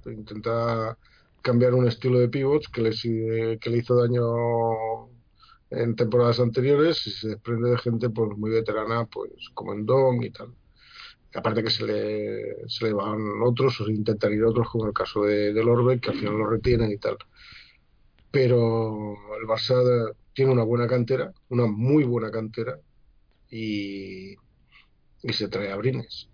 intenta 0.07 0.99
cambiar 1.43 1.74
un 1.74 1.89
estilo 1.89 2.19
de 2.20 2.29
pivots 2.31 2.69
que 2.69 2.83
le, 2.83 2.93
si- 2.93 3.59
que 3.61 3.70
le 3.70 3.79
hizo 3.79 3.97
daño 3.97 4.24
en 5.70 5.97
temporadas 5.97 6.41
anteriores 6.41 7.07
y 7.07 7.11
se 7.11 7.29
desprende 7.31 7.70
de 7.70 7.79
gente 7.79 8.11
pues 8.11 8.31
muy 8.39 8.51
veterana, 8.51 9.07
pues 9.07 9.31
como 9.55 9.73
en 9.74 9.87
Don 9.87 10.23
y 10.23 10.31
tal. 10.31 10.55
Aparte 11.35 11.63
que 11.63 11.71
se 11.71 11.87
le, 11.87 12.69
se 12.69 12.85
le 12.85 12.93
van 12.93 13.43
otros 13.43 13.81
o 13.81 13.87
se 13.87 13.93
intentan 13.93 14.33
ir 14.33 14.45
otros, 14.45 14.69
como 14.69 14.87
el 14.87 14.93
caso 14.93 15.23
de, 15.25 15.53
del 15.53 15.69
Orbe, 15.69 15.99
que 16.01 16.11
al 16.11 16.19
final 16.19 16.37
lo 16.37 16.47
retienen 16.47 16.91
y 16.91 16.99
tal 16.99 17.17
pero 18.33 19.15
el 19.39 19.47
Barça 19.47 20.17
tiene 20.33 20.51
una 20.51 20.65
buena 20.65 20.89
cantera, 20.89 21.33
una 21.51 21.67
muy 21.67 22.03
buena 22.03 22.31
cantera, 22.33 22.81
y, 23.51 24.33
y 25.23 25.33
se 25.33 25.49
trae 25.49 25.71
a 25.71 25.77
Brines. 25.77 26.29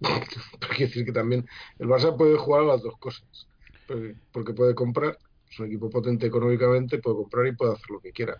Decir 0.78 1.04
que 1.06 1.12
también 1.12 1.48
el 1.78 1.88
Barça 1.88 2.16
puede 2.16 2.36
jugar 2.36 2.64
las 2.64 2.82
dos 2.82 2.96
cosas, 2.98 3.48
porque 4.30 4.52
puede 4.52 4.74
comprar, 4.74 5.18
es 5.50 5.58
un 5.58 5.66
equipo 5.66 5.88
potente 5.88 6.26
económicamente, 6.26 6.98
puede 6.98 7.16
comprar 7.16 7.46
y 7.46 7.56
puede 7.56 7.72
hacer 7.72 7.90
lo 7.90 8.00
que 8.00 8.12
quiera. 8.12 8.38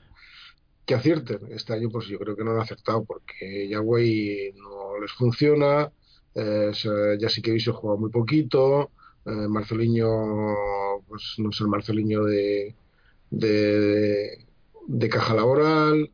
Que 0.87 0.95
acierten, 0.95 1.41
este 1.53 1.75
año 1.75 1.89
pues 1.91 2.07
yo 2.07 2.19
creo 2.19 2.37
que 2.37 2.45
no 2.45 2.53
han 2.53 2.61
acertado 2.61 3.05
porque 3.05 3.69
Yagüey 3.69 4.53
no 4.57 5.01
les 5.01 5.13
funciona, 5.13 5.93
eh, 6.35 6.73
ya 7.21 7.29
sí 7.29 7.41
que 7.43 7.59
se 7.61 7.71
juega 7.71 7.97
muy 7.97 8.11
poquito, 8.11 8.91
eh, 9.25 9.31
Marceliño 9.49 10.09
pues 11.09 11.35
no 11.39 11.51
es 11.51 11.61
el 11.61 11.69
Marceliño 11.69 12.25
de, 12.25 12.75
de, 13.31 15.09
caja 15.09 15.35
laboral. 15.35 16.11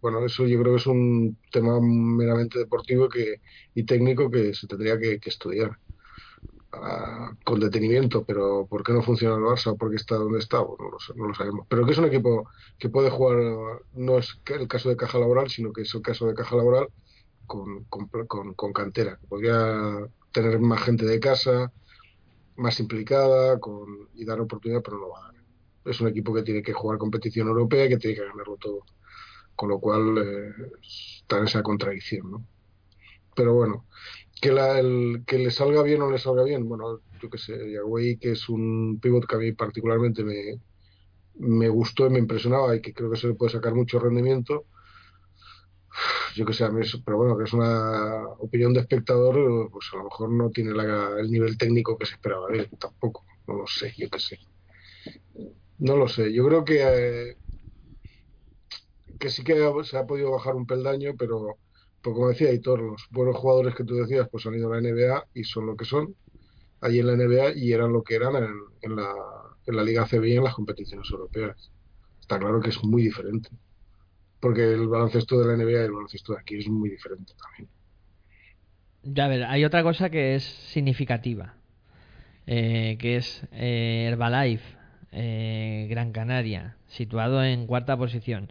Bueno, 0.00 0.24
eso 0.26 0.46
yo 0.46 0.60
creo 0.60 0.74
que 0.74 0.80
es 0.80 0.86
un 0.86 1.38
tema 1.50 1.80
meramente 1.80 2.58
deportivo 2.58 3.08
que, 3.08 3.40
y 3.74 3.84
técnico 3.84 4.30
que 4.30 4.54
se 4.54 4.66
tendría 4.66 4.98
que 4.98 5.20
estudiar 5.24 5.78
con 7.44 7.60
detenimiento, 7.60 8.24
pero 8.24 8.66
¿por 8.66 8.82
qué 8.82 8.92
no 8.92 9.02
funciona 9.02 9.36
el 9.36 9.42
Barça? 9.42 9.76
¿Por 9.76 9.90
qué 9.90 9.96
está 9.96 10.16
donde 10.16 10.38
está? 10.38 10.60
Bueno, 10.60 10.84
no 10.84 10.90
lo, 10.90 11.14
no 11.16 11.28
lo 11.28 11.34
sabemos. 11.34 11.66
Pero 11.68 11.84
que 11.84 11.92
es 11.92 11.98
un 11.98 12.06
equipo 12.06 12.48
que 12.78 12.88
puede 12.88 13.10
jugar, 13.10 13.82
no 13.92 14.18
es 14.18 14.40
el 14.46 14.68
caso 14.68 14.88
de 14.88 14.96
caja 14.96 15.18
laboral, 15.18 15.50
sino 15.50 15.72
que 15.72 15.82
es 15.82 15.94
el 15.94 16.02
caso 16.02 16.26
de 16.26 16.34
caja 16.34 16.56
laboral 16.56 16.88
con, 17.46 17.84
con, 17.84 18.08
con, 18.26 18.54
con 18.54 18.72
cantera. 18.72 19.18
Podría 19.28 20.08
tener 20.32 20.58
más 20.60 20.82
gente 20.82 21.04
de 21.04 21.20
casa, 21.20 21.70
más 22.56 22.80
implicada 22.80 23.60
con, 23.60 24.08
y 24.14 24.24
dar 24.24 24.40
oportunidad, 24.40 24.82
pero 24.82 24.98
no 24.98 25.10
va 25.10 25.18
a 25.18 25.32
dar. 25.32 25.34
Es 25.84 26.00
un 26.00 26.08
equipo 26.08 26.32
que 26.32 26.42
tiene 26.42 26.62
que 26.62 26.72
jugar 26.72 26.98
competición 26.98 27.48
europea 27.48 27.84
y 27.84 27.88
que 27.90 27.96
tiene 27.98 28.16
que 28.16 28.24
ganarlo 28.24 28.56
todo. 28.56 28.84
Con 29.54 29.68
lo 29.68 29.78
cual 29.78 30.16
eh, 30.18 30.54
está 30.80 31.38
en 31.38 31.44
esa 31.44 31.62
contradicción, 31.62 32.30
¿no? 32.30 32.46
Pero 33.34 33.54
bueno, 33.54 33.86
que, 34.42 34.52
la, 34.52 34.80
el, 34.80 35.24
que 35.26 35.38
le 35.38 35.52
salga 35.52 35.82
bien 35.84 36.02
o 36.02 36.10
le 36.12 36.18
salga 36.18 36.44
bien, 36.44 36.68
bueno, 36.68 37.02
yo 37.22 37.30
qué 37.30 37.38
sé, 37.38 37.54
Yagüey, 37.72 38.18
que 38.18 38.32
es 38.32 38.48
un 38.50 38.98
pivot 39.00 39.26
que 39.28 39.36
a 39.36 39.40
mí 39.40 39.52
particularmente 39.54 40.24
me, 40.24 40.60
me 41.34 41.68
gustó 41.70 42.06
y 42.06 42.10
me 42.10 42.18
impresionaba 42.20 42.76
y 42.76 42.82
que 42.82 42.94
creo 42.94 43.10
que 43.10 43.18
se 43.18 43.28
le 43.28 43.34
puede 43.34 43.52
sacar 43.52 43.74
mucho 43.74 43.98
rendimiento. 44.00 44.66
Yo 46.36 46.44
que 46.46 46.52
sé, 46.52 46.64
a 46.64 46.70
mí 46.70 46.80
es- 46.82 47.00
pero 47.04 47.16
bueno, 47.18 47.36
que 47.38 47.44
es 47.44 47.52
una 47.52 48.26
opinión 48.38 48.72
de 48.74 48.80
espectador, 48.80 49.70
pues 49.70 49.86
a 49.92 49.96
lo 49.96 50.04
mejor 50.04 50.30
no 50.32 50.50
tiene 50.50 50.70
el 51.20 51.30
nivel 51.30 51.56
técnico 51.58 51.96
que 51.98 52.06
se 52.06 52.14
esperaba 52.14 52.48
de 52.48 52.60
él, 52.60 52.70
tampoco, 52.78 53.24
no 53.46 53.54
lo 53.54 53.66
sé, 53.66 53.92
yo 53.96 54.08
qué 54.10 54.18
sé. 54.18 54.38
No 55.78 55.96
lo 55.96 56.08
sé, 56.08 56.32
yo 56.32 56.46
creo 56.46 56.64
que, 56.64 56.82
eh, 56.82 57.36
que 59.18 59.30
sí 59.30 59.42
que 59.44 59.54
se 59.84 59.96
ha 59.98 60.06
podido 60.06 60.32
bajar 60.32 60.54
un 60.54 60.66
peldaño, 60.66 61.14
pero, 61.18 61.58
pero 62.02 62.14
como 62.14 62.28
decía 62.28 62.52
Hitor, 62.52 62.80
los 62.80 63.06
buenos 63.10 63.36
jugadores 63.36 63.74
que 63.74 63.84
tú 63.84 63.94
decías, 63.94 64.28
pues 64.30 64.46
han 64.46 64.54
ido 64.54 64.72
a 64.72 64.80
la 64.80 64.88
NBA 64.88 65.26
y 65.34 65.44
son 65.44 65.66
lo 65.66 65.76
que 65.76 65.84
son, 65.84 66.14
allí 66.80 66.98
en 66.98 67.06
la 67.06 67.16
NBA 67.16 67.52
y 67.56 67.72
eran 67.72 67.92
lo 67.92 68.02
que 68.02 68.16
eran 68.16 68.36
en, 68.36 68.54
en 68.82 68.96
la, 68.96 69.12
en 69.66 69.76
la 69.76 69.84
Liga 69.84 70.06
CB 70.06 70.24
y 70.26 70.36
en 70.36 70.44
las 70.44 70.54
competiciones 70.54 71.08
europeas. 71.10 71.70
Está 72.20 72.38
claro 72.38 72.60
que 72.60 72.70
es 72.70 72.82
muy 72.84 73.02
diferente, 73.02 73.50
porque 74.40 74.72
el 74.72 74.88
baloncesto 74.88 75.38
de 75.40 75.46
la 75.46 75.56
NBA 75.56 75.70
y 75.70 75.84
el 75.84 75.92
baloncesto 75.92 76.32
de 76.34 76.40
aquí 76.40 76.58
es 76.58 76.68
muy 76.68 76.90
diferente 76.90 77.32
también. 77.40 77.68
Ya, 79.04 79.24
a 79.24 79.28
ver, 79.28 79.44
hay 79.44 79.64
otra 79.64 79.82
cosa 79.82 80.10
que 80.10 80.34
es 80.36 80.44
significativa, 80.44 81.54
eh, 82.46 82.96
que 82.98 83.16
es 83.16 83.46
eh, 83.52 84.06
Herbalife, 84.08 84.76
eh, 85.10 85.86
Gran 85.90 86.12
Canaria, 86.12 86.76
situado 86.86 87.42
en 87.44 87.66
cuarta 87.66 87.96
posición. 87.96 88.48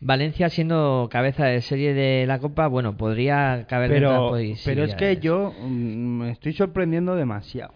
Valencia 0.00 0.50
siendo 0.50 1.08
cabeza 1.10 1.46
de 1.46 1.62
serie 1.62 1.94
de 1.94 2.26
la 2.26 2.38
Copa, 2.38 2.66
bueno, 2.68 2.96
podría 2.96 3.66
caber 3.68 3.90
Pero, 3.90 4.30
pero 4.64 4.84
es 4.84 4.94
que 4.94 5.16
yo 5.18 5.54
mm, 5.58 6.18
me 6.18 6.30
estoy 6.30 6.52
sorprendiendo 6.52 7.16
demasiado. 7.16 7.72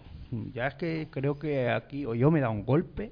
Ya 0.53 0.67
es 0.67 0.75
que 0.75 1.07
creo 1.11 1.39
que 1.39 1.69
aquí 1.69 2.05
o 2.05 2.13
yo 2.15 2.31
me 2.31 2.39
he 2.39 2.41
dado 2.41 2.53
un 2.53 2.63
golpe 2.65 3.11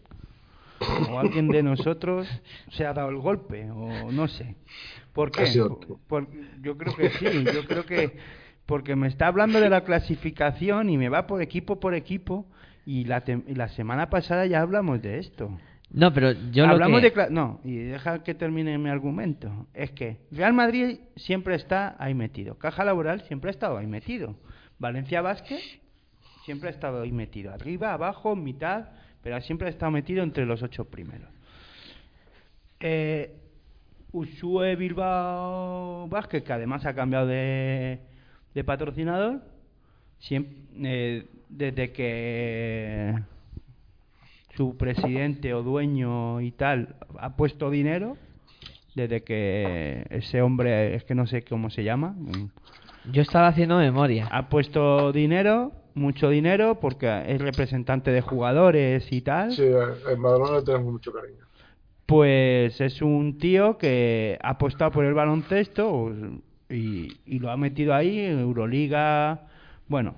o 1.09 1.19
alguien 1.19 1.49
de 1.51 1.63
nosotros 1.63 2.27
se 2.69 2.85
ha 2.85 2.93
dado 2.93 3.09
el 3.09 3.17
golpe 3.17 3.69
o 3.71 4.11
no 4.11 4.27
sé. 4.27 4.55
¿Por 5.13 5.31
qué? 5.31 5.47
Por- 6.07 6.27
yo 6.61 6.77
creo 6.77 6.93
que 6.95 7.09
sí, 7.09 7.49
yo 7.51 7.65
creo 7.65 7.85
que 7.85 8.17
porque 8.65 8.95
me 8.95 9.07
está 9.07 9.25
hablando 9.27 9.59
de 9.59 9.69
la 9.69 9.83
clasificación 9.83 10.89
y 10.91 10.97
me 10.97 11.09
va 11.09 11.25
por 11.25 11.41
equipo 11.41 11.79
por 11.79 11.95
equipo 11.95 12.45
y 12.85 13.05
la, 13.05 13.25
tem- 13.25 13.43
y 13.47 13.55
la 13.55 13.67
semana 13.69 14.09
pasada 14.11 14.45
ya 14.45 14.61
hablamos 14.61 15.01
de 15.01 15.17
esto. 15.19 15.49
No, 15.91 16.13
pero 16.13 16.31
yo 16.51 16.65
lo 16.67 16.73
Hablamos 16.73 17.01
que... 17.01 17.09
de 17.09 17.29
no, 17.31 17.59
y 17.63 17.75
deja 17.77 18.23
que 18.23 18.35
termine 18.35 18.77
mi 18.77 18.89
argumento. 18.89 19.67
Es 19.73 19.91
que 19.91 20.17
Real 20.31 20.53
Madrid 20.53 20.99
siempre 21.15 21.55
está 21.55 21.95
ahí 21.97 22.13
metido. 22.13 22.55
Caja 22.59 22.85
Laboral 22.85 23.21
siempre 23.21 23.49
ha 23.49 23.51
estado 23.51 23.77
ahí 23.77 23.87
metido. 23.87 24.35
Valencia 24.77 25.21
Vázquez 25.21 25.61
siempre 26.45 26.69
ha 26.69 26.71
estado 26.71 27.01
ahí 27.01 27.11
metido. 27.11 27.51
Arriba, 27.51 27.93
abajo, 27.93 28.35
mitad, 28.35 28.89
pero 29.23 29.41
siempre 29.41 29.67
ha 29.67 29.71
estado 29.71 29.91
metido 29.91 30.23
entre 30.23 30.45
los 30.45 30.61
ocho 30.61 30.85
primeros. 30.85 31.27
Eh, 32.79 33.35
Usue 34.11 34.75
Bilbao 34.75 36.07
Vázquez, 36.07 36.43
que 36.43 36.53
además 36.53 36.85
ha 36.85 36.93
cambiado 36.95 37.27
de, 37.27 37.99
de 38.53 38.63
patrocinador, 38.63 39.41
siem- 40.21 40.47
eh, 40.83 41.25
desde 41.49 41.91
que 41.91 43.15
su 44.59 44.75
presidente 44.75 45.53
o 45.53 45.63
dueño 45.63 46.41
y 46.41 46.51
tal 46.51 46.97
ha 47.17 47.37
puesto 47.37 47.69
dinero 47.69 48.17
desde 48.93 49.23
que 49.23 50.05
ese 50.09 50.41
hombre 50.41 50.95
es 50.95 51.05
que 51.05 51.15
no 51.15 51.25
sé 51.27 51.43
cómo 51.43 51.69
se 51.69 51.85
llama 51.85 52.13
Yo 53.09 53.21
estaba 53.21 53.47
haciendo 53.47 53.77
memoria. 53.77 54.27
ha 54.29 54.49
puesto 54.49 55.13
dinero 55.13 55.71
mucho 55.95 56.29
dinero 56.29 56.77
porque 56.81 57.07
es 57.27 57.39
representante 57.39 58.11
de 58.11 58.19
jugadores 58.19 59.09
y 59.13 59.21
tal 59.21 59.53
Sí, 59.53 59.63
en 59.63 60.21
Badalona 60.21 60.57
le 60.57 60.63
tenemos 60.63 60.91
mucho 60.91 61.13
cariño. 61.13 61.45
pues 62.05 62.81
es 62.81 63.01
un 63.01 63.37
tío 63.37 63.77
que 63.77 64.37
ha 64.43 64.49
apostado 64.49 64.91
por 64.91 65.05
el 65.05 65.13
baloncesto 65.13 66.11
y, 66.69 67.17
y 67.25 67.39
lo 67.39 67.49
ha 67.49 67.55
metido 67.55 67.93
ahí 67.95 68.19
en 68.19 68.39
Euroliga. 68.39 69.47
Bueno, 69.87 70.15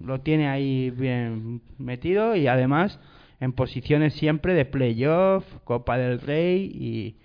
lo 0.00 0.20
tiene 0.22 0.48
ahí 0.48 0.88
bien 0.90 1.60
metido 1.76 2.34
y 2.36 2.46
además 2.46 2.98
en 3.42 3.52
posiciones 3.52 4.14
siempre 4.14 4.54
de 4.54 4.64
playoff, 4.64 5.44
Copa 5.64 5.98
del 5.98 6.20
Rey 6.20 6.70
y 6.72 7.16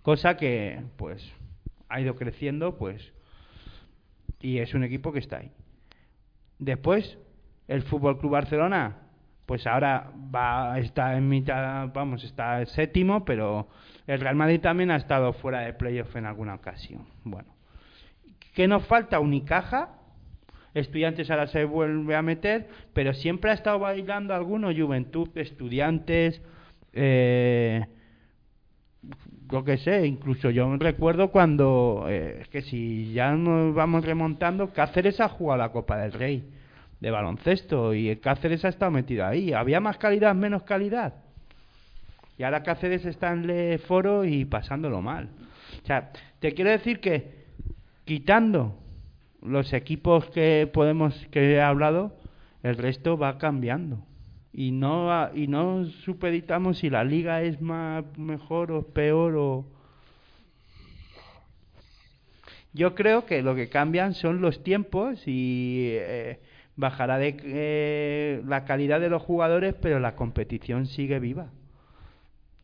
cosa 0.00 0.38
que 0.38 0.82
pues 0.96 1.22
ha 1.90 2.00
ido 2.00 2.14
creciendo 2.14 2.78
pues 2.78 3.12
y 4.40 4.56
es 4.56 4.72
un 4.72 4.84
equipo 4.84 5.12
que 5.12 5.18
está 5.18 5.36
ahí. 5.36 5.52
Después 6.58 7.18
el 7.68 7.82
Fútbol 7.82 8.18
Club 8.18 8.32
Barcelona 8.32 9.02
pues 9.44 9.66
ahora 9.66 10.10
va 10.34 10.78
está 10.78 11.14
en 11.14 11.28
mitad, 11.28 11.92
vamos, 11.92 12.24
está 12.24 12.64
séptimo, 12.64 13.26
pero 13.26 13.68
el 14.06 14.18
Real 14.18 14.34
Madrid 14.34 14.62
también 14.62 14.90
ha 14.90 14.96
estado 14.96 15.34
fuera 15.34 15.60
de 15.60 15.74
playoff 15.74 16.16
en 16.16 16.24
alguna 16.24 16.54
ocasión. 16.54 17.06
Bueno, 17.22 17.54
¿qué 18.54 18.66
nos 18.66 18.86
falta? 18.86 19.20
Unicaja. 19.20 19.90
Estudiantes 20.76 21.30
ahora 21.30 21.46
se 21.46 21.64
vuelve 21.64 22.14
a 22.14 22.20
meter, 22.20 22.68
pero 22.92 23.14
siempre 23.14 23.50
ha 23.50 23.54
estado 23.54 23.78
bailando 23.78 24.34
algunos, 24.34 24.74
Juventud, 24.76 25.28
Estudiantes, 25.34 26.42
eh, 26.92 27.86
yo 29.50 29.64
qué 29.64 29.78
sé, 29.78 30.06
incluso 30.06 30.50
yo 30.50 30.76
recuerdo 30.76 31.30
cuando, 31.30 32.04
eh, 32.10 32.40
es 32.42 32.48
que 32.48 32.60
si 32.60 33.12
ya 33.14 33.32
nos 33.32 33.74
vamos 33.74 34.04
remontando, 34.04 34.70
Cáceres 34.74 35.18
ha 35.20 35.30
jugado 35.30 35.62
la 35.62 35.72
Copa 35.72 35.96
del 35.96 36.12
Rey 36.12 36.44
de 37.00 37.10
baloncesto 37.10 37.94
y 37.94 38.14
Cáceres 38.16 38.62
ha 38.66 38.68
estado 38.68 38.90
metido 38.90 39.24
ahí. 39.24 39.54
¿Había 39.54 39.80
más 39.80 39.96
calidad, 39.96 40.34
menos 40.34 40.64
calidad? 40.64 41.14
Y 42.36 42.42
ahora 42.42 42.62
Cáceres 42.62 43.06
está 43.06 43.32
en 43.32 43.48
el 43.48 43.78
foro 43.78 44.26
y 44.26 44.44
pasándolo 44.44 45.00
mal. 45.00 45.30
O 45.82 45.86
sea, 45.86 46.10
te 46.38 46.52
quiero 46.52 46.70
decir 46.70 47.00
que 47.00 47.46
quitando 48.04 48.76
los 49.46 49.72
equipos 49.72 50.26
que 50.30 50.68
podemos 50.72 51.14
que 51.30 51.54
he 51.54 51.60
hablado, 51.60 52.16
el 52.62 52.76
resto 52.76 53.16
va 53.16 53.38
cambiando. 53.38 54.04
Y 54.52 54.70
no 54.72 55.34
y 55.34 55.46
no 55.48 55.84
supeditamos 55.84 56.78
si 56.78 56.90
la 56.90 57.04
liga 57.04 57.42
es 57.42 57.60
más 57.60 58.04
mejor 58.16 58.72
o 58.72 58.82
peor 58.82 59.36
o 59.36 59.66
yo 62.76 62.94
creo 62.94 63.24
que 63.24 63.42
lo 63.42 63.54
que 63.54 63.70
cambian 63.70 64.12
son 64.12 64.42
los 64.42 64.62
tiempos 64.62 65.22
y 65.26 65.92
eh, 65.92 66.40
bajará 66.76 67.16
de 67.16 67.34
eh, 67.42 68.42
la 68.46 68.66
calidad 68.66 69.00
de 69.00 69.08
los 69.08 69.22
jugadores, 69.22 69.74
pero 69.80 69.98
la 69.98 70.14
competición 70.14 70.86
sigue 70.86 71.18
viva. 71.18 71.46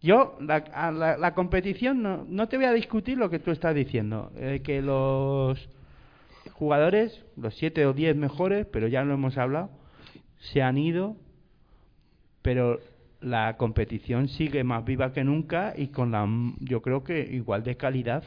Yo, 0.03 0.37
la, 0.41 0.65
la, 0.93 1.17
la 1.17 1.35
competición, 1.35 2.03
no, 2.03 2.27
no 2.29 2.47
te 2.47 2.59
voy 2.59 2.67
a 2.67 2.73
discutir 2.73 3.17
lo 3.17 3.31
que 3.31 3.39
tú 3.39 3.53
estás 3.53 3.75
diciendo, 3.75 4.33
eh, 4.37 4.61
que 4.63 4.83
los 4.83 5.71
jugadores, 6.63 7.25
los 7.37 7.57
siete 7.57 7.87
o 7.87 7.93
diez 7.93 8.15
mejores, 8.15 8.67
pero 8.67 8.87
ya 8.87 9.03
lo 9.03 9.15
hemos 9.15 9.37
hablado, 9.37 9.69
se 10.39 10.63
han 10.63 10.79
ido, 10.79 11.17
pero 12.41 12.79
la 13.21 13.57
competición 13.57 14.29
sigue 14.29 14.63
más 14.63 14.85
viva 14.85 15.13
que 15.13 15.25
nunca 15.25 15.75
y 15.77 15.89
con 15.89 16.13
la, 16.13 16.25
yo 16.61 16.81
creo 16.81 17.03
que 17.03 17.21
igual 17.33 17.65
de 17.65 17.77
calidad. 17.77 18.23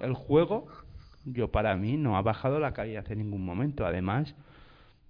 El 0.00 0.14
juego, 0.14 0.66
yo 1.26 1.48
para 1.48 1.76
mí, 1.76 1.98
no 1.98 2.16
ha 2.16 2.22
bajado 2.22 2.58
la 2.58 2.72
calidad 2.72 3.04
en 3.12 3.18
ningún 3.18 3.44
momento. 3.44 3.84
Además, 3.84 4.34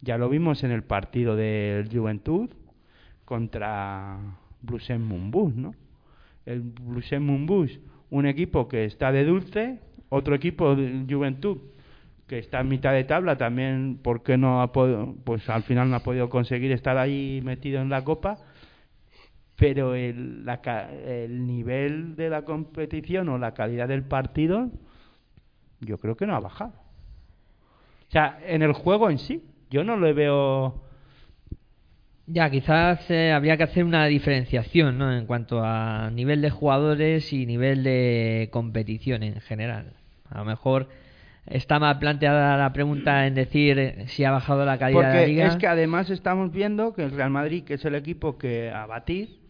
ya 0.01 0.19
lo 0.19 0.29
vimos 0.29 0.65
en 0.65 0.73
el 0.73 0.83
partido 0.83 1.37
del 1.37 1.89
Juventud 1.97 2.51
contra 3.25 4.19
Blusen 4.63 5.07
¿no? 5.09 5.77
El 6.45 6.63
Blusen 6.63 7.23
Mumbus, 7.23 7.79
un 8.11 8.27
equipo 8.27 8.67
que 8.67 8.85
está 8.85 9.13
de 9.13 9.25
dulce, 9.25 9.79
otro 10.13 10.35
equipo 10.35 10.77
Juventud 11.09 11.59
que 12.27 12.39
está 12.39 12.61
en 12.61 12.69
mitad 12.69 12.93
de 12.93 13.05
tabla 13.05 13.37
también, 13.37 13.99
porque 14.03 14.39
no 14.39 14.63
ha 14.63 14.73
podido, 14.73 15.15
pues 15.25 15.49
al 15.51 15.65
final 15.65 15.91
no 15.91 15.97
ha 15.97 16.01
podido 16.01 16.29
conseguir 16.31 16.73
estar 16.73 16.97
ahí 16.97 17.41
metido 17.43 17.81
en 17.81 17.91
la 17.91 18.05
copa, 18.05 18.39
pero 19.57 19.95
el, 19.95 20.45
la 20.45 20.61
el 21.07 21.47
nivel 21.47 22.17
de 22.17 22.31
la 22.31 22.43
competición 22.45 23.29
o 23.29 23.39
la 23.39 23.53
calidad 23.53 23.89
del 23.89 24.05
partido, 24.05 24.71
yo 25.81 25.99
creo 25.99 26.17
que 26.17 26.27
no 26.27 26.35
ha 26.35 26.41
bajado. 26.41 26.73
O 28.09 28.11
sea, 28.11 28.39
en 28.47 28.63
el 28.63 28.73
juego 28.73 29.11
en 29.11 29.19
sí, 29.19 29.43
yo 29.71 29.85
no 29.85 29.97
le 29.99 30.13
veo. 30.13 30.83
Ya, 32.27 32.51
quizás 32.51 33.11
eh, 33.11 33.33
habría 33.33 33.57
que 33.57 33.65
hacer 33.65 33.85
una 33.85 34.07
diferenciación, 34.07 34.97
¿no? 34.97 35.15
En 35.15 35.27
cuanto 35.27 35.63
a 35.63 36.11
nivel 36.11 36.41
de 36.41 36.51
jugadores 36.51 37.33
y 37.33 37.47
nivel 37.47 37.83
de 37.83 38.49
competición 38.53 39.23
en 39.23 39.41
general. 39.41 40.02
A 40.33 40.39
lo 40.39 40.45
mejor 40.45 40.89
está 41.47 41.79
mal 41.79 41.99
planteada 41.99 42.57
la 42.57 42.73
pregunta 42.73 43.27
en 43.27 43.35
decir 43.35 43.79
eh, 43.79 44.05
si 44.09 44.25
ha 44.25 44.31
bajado 44.31 44.65
la 44.65 44.79
calidad 44.79 45.01
de 45.01 45.07
la 45.07 45.13
Porque 45.13 45.27
liga. 45.29 45.47
es 45.49 45.57
que 45.57 45.67
además 45.67 46.11
estamos 46.11 46.53
viendo 46.53 46.95
que 46.95 47.03
el 47.05 47.11
Real 47.11 47.31
Madrid, 47.31 47.65
que 47.65 47.75
es 47.75 47.85
el 47.85 47.95
equipo 47.95 48.39
que 48.39 48.71
a 48.71 48.87
batir, 48.87 49.41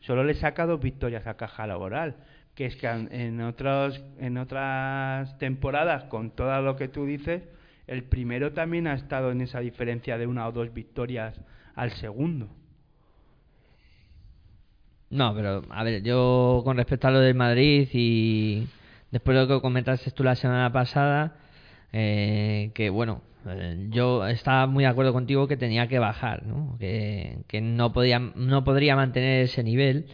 solo 0.00 0.24
le 0.24 0.34
saca 0.34 0.66
dos 0.66 0.80
victorias 0.80 1.26
a 1.26 1.36
caja 1.36 1.66
laboral. 1.66 2.16
Que 2.54 2.66
es 2.66 2.76
que 2.76 2.86
en 2.86 3.40
otros, 3.40 4.02
en 4.20 4.38
otras 4.38 5.36
temporadas, 5.38 6.04
con 6.04 6.30
todo 6.30 6.62
lo 6.62 6.76
que 6.76 6.86
tú 6.86 7.04
dices, 7.04 7.42
el 7.88 8.04
primero 8.04 8.52
también 8.52 8.86
ha 8.86 8.94
estado 8.94 9.32
en 9.32 9.40
esa 9.40 9.58
diferencia 9.58 10.16
de 10.18 10.26
una 10.28 10.46
o 10.46 10.52
dos 10.52 10.72
victorias 10.72 11.38
al 11.74 11.90
segundo. 11.90 12.48
No, 15.10 15.34
pero 15.34 15.62
a 15.70 15.84
ver, 15.84 16.02
yo 16.02 16.62
con 16.64 16.76
respecto 16.76 17.08
a 17.08 17.10
lo 17.10 17.20
del 17.20 17.34
Madrid 17.34 17.88
y 17.92 18.66
después 19.14 19.36
de 19.36 19.46
lo 19.46 19.48
que 19.48 19.62
comentaste 19.62 20.10
tú 20.10 20.24
la 20.24 20.34
semana 20.34 20.72
pasada, 20.72 21.36
eh, 21.92 22.72
que 22.74 22.90
bueno, 22.90 23.22
eh, 23.46 23.86
yo 23.90 24.26
estaba 24.26 24.66
muy 24.66 24.82
de 24.82 24.90
acuerdo 24.90 25.12
contigo 25.12 25.46
que 25.46 25.56
tenía 25.56 25.86
que 25.86 26.00
bajar, 26.00 26.44
¿no? 26.44 26.76
Que, 26.80 27.38
que 27.46 27.60
no 27.60 27.92
podía, 27.92 28.18
no 28.18 28.64
podría 28.64 28.96
mantener 28.96 29.44
ese 29.44 29.62
nivel, 29.62 30.06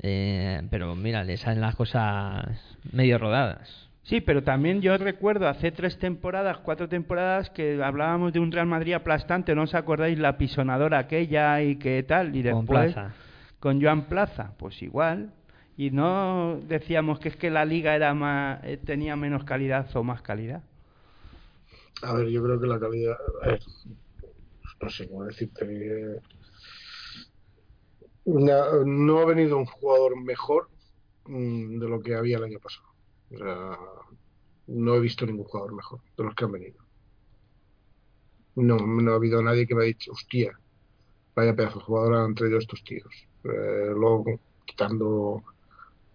eh, 0.00 0.62
pero 0.70 0.94
mira, 0.94 1.24
le 1.24 1.36
salen 1.36 1.60
las 1.60 1.76
cosas 1.76 2.46
medio 2.90 3.18
rodadas. 3.18 3.90
Sí, 4.02 4.22
pero 4.22 4.42
también 4.42 4.80
yo 4.80 4.96
recuerdo 4.96 5.46
hace 5.46 5.70
tres 5.70 5.98
temporadas, 5.98 6.56
cuatro 6.64 6.88
temporadas, 6.88 7.50
que 7.50 7.82
hablábamos 7.84 8.32
de 8.32 8.40
un 8.40 8.50
Real 8.50 8.66
Madrid 8.66 8.94
aplastante, 8.94 9.54
¿no 9.54 9.64
os 9.64 9.74
acordáis? 9.74 10.18
La 10.18 10.38
pisonadora 10.38 11.00
aquella 11.00 11.60
y 11.60 11.76
qué 11.76 12.02
tal, 12.02 12.34
y 12.34 12.42
Con 12.42 12.60
después 12.60 12.94
Plaza. 12.94 13.14
con 13.60 13.82
Joan 13.82 14.06
Plaza, 14.06 14.54
pues 14.58 14.82
igual. 14.82 15.32
Y 15.76 15.90
no 15.90 16.60
decíamos 16.68 17.18
que 17.18 17.28
es 17.30 17.36
que 17.36 17.50
la 17.50 17.64
liga 17.64 17.94
era 17.96 18.14
más, 18.14 18.62
eh, 18.64 18.76
tenía 18.76 19.16
menos 19.16 19.44
calidad 19.44 19.88
o 19.96 20.02
más 20.04 20.22
calidad. 20.22 20.62
A 22.02 22.14
ver, 22.14 22.28
yo 22.28 22.42
creo 22.42 22.60
que 22.60 22.66
la 22.66 22.80
calidad. 22.80 23.16
no 24.80 24.90
sé 24.90 25.08
cómo 25.08 25.24
decirte. 25.24 25.64
eh, 25.64 26.20
no 28.24 29.18
ha 29.18 29.24
venido 29.24 29.56
un 29.56 29.66
jugador 29.66 30.16
mejor 30.22 30.68
mm, 31.26 31.78
de 31.78 31.88
lo 31.88 32.00
que 32.00 32.14
había 32.14 32.38
el 32.38 32.44
año 32.44 32.58
pasado. 32.58 32.86
O 33.34 33.38
sea, 33.38 33.78
no 34.66 34.94
he 34.94 35.00
visto 35.00 35.26
ningún 35.26 35.44
jugador 35.46 35.74
mejor 35.74 36.00
de 36.16 36.24
los 36.24 36.34
que 36.34 36.44
han 36.44 36.52
venido. 36.52 36.78
No, 38.54 38.76
no 38.76 39.12
ha 39.12 39.16
habido 39.16 39.42
nadie 39.42 39.66
que 39.66 39.74
me 39.74 39.82
haya 39.82 39.94
dicho, 39.94 40.12
hostia, 40.12 40.52
vaya 41.34 41.54
pedazo 41.54 41.80
jugador 41.80 42.14
han 42.16 42.34
traído 42.34 42.58
estos 42.58 42.82
tíos. 42.84 43.12
Eh, 43.44 43.92
luego, 43.94 44.24
quitando 44.66 45.42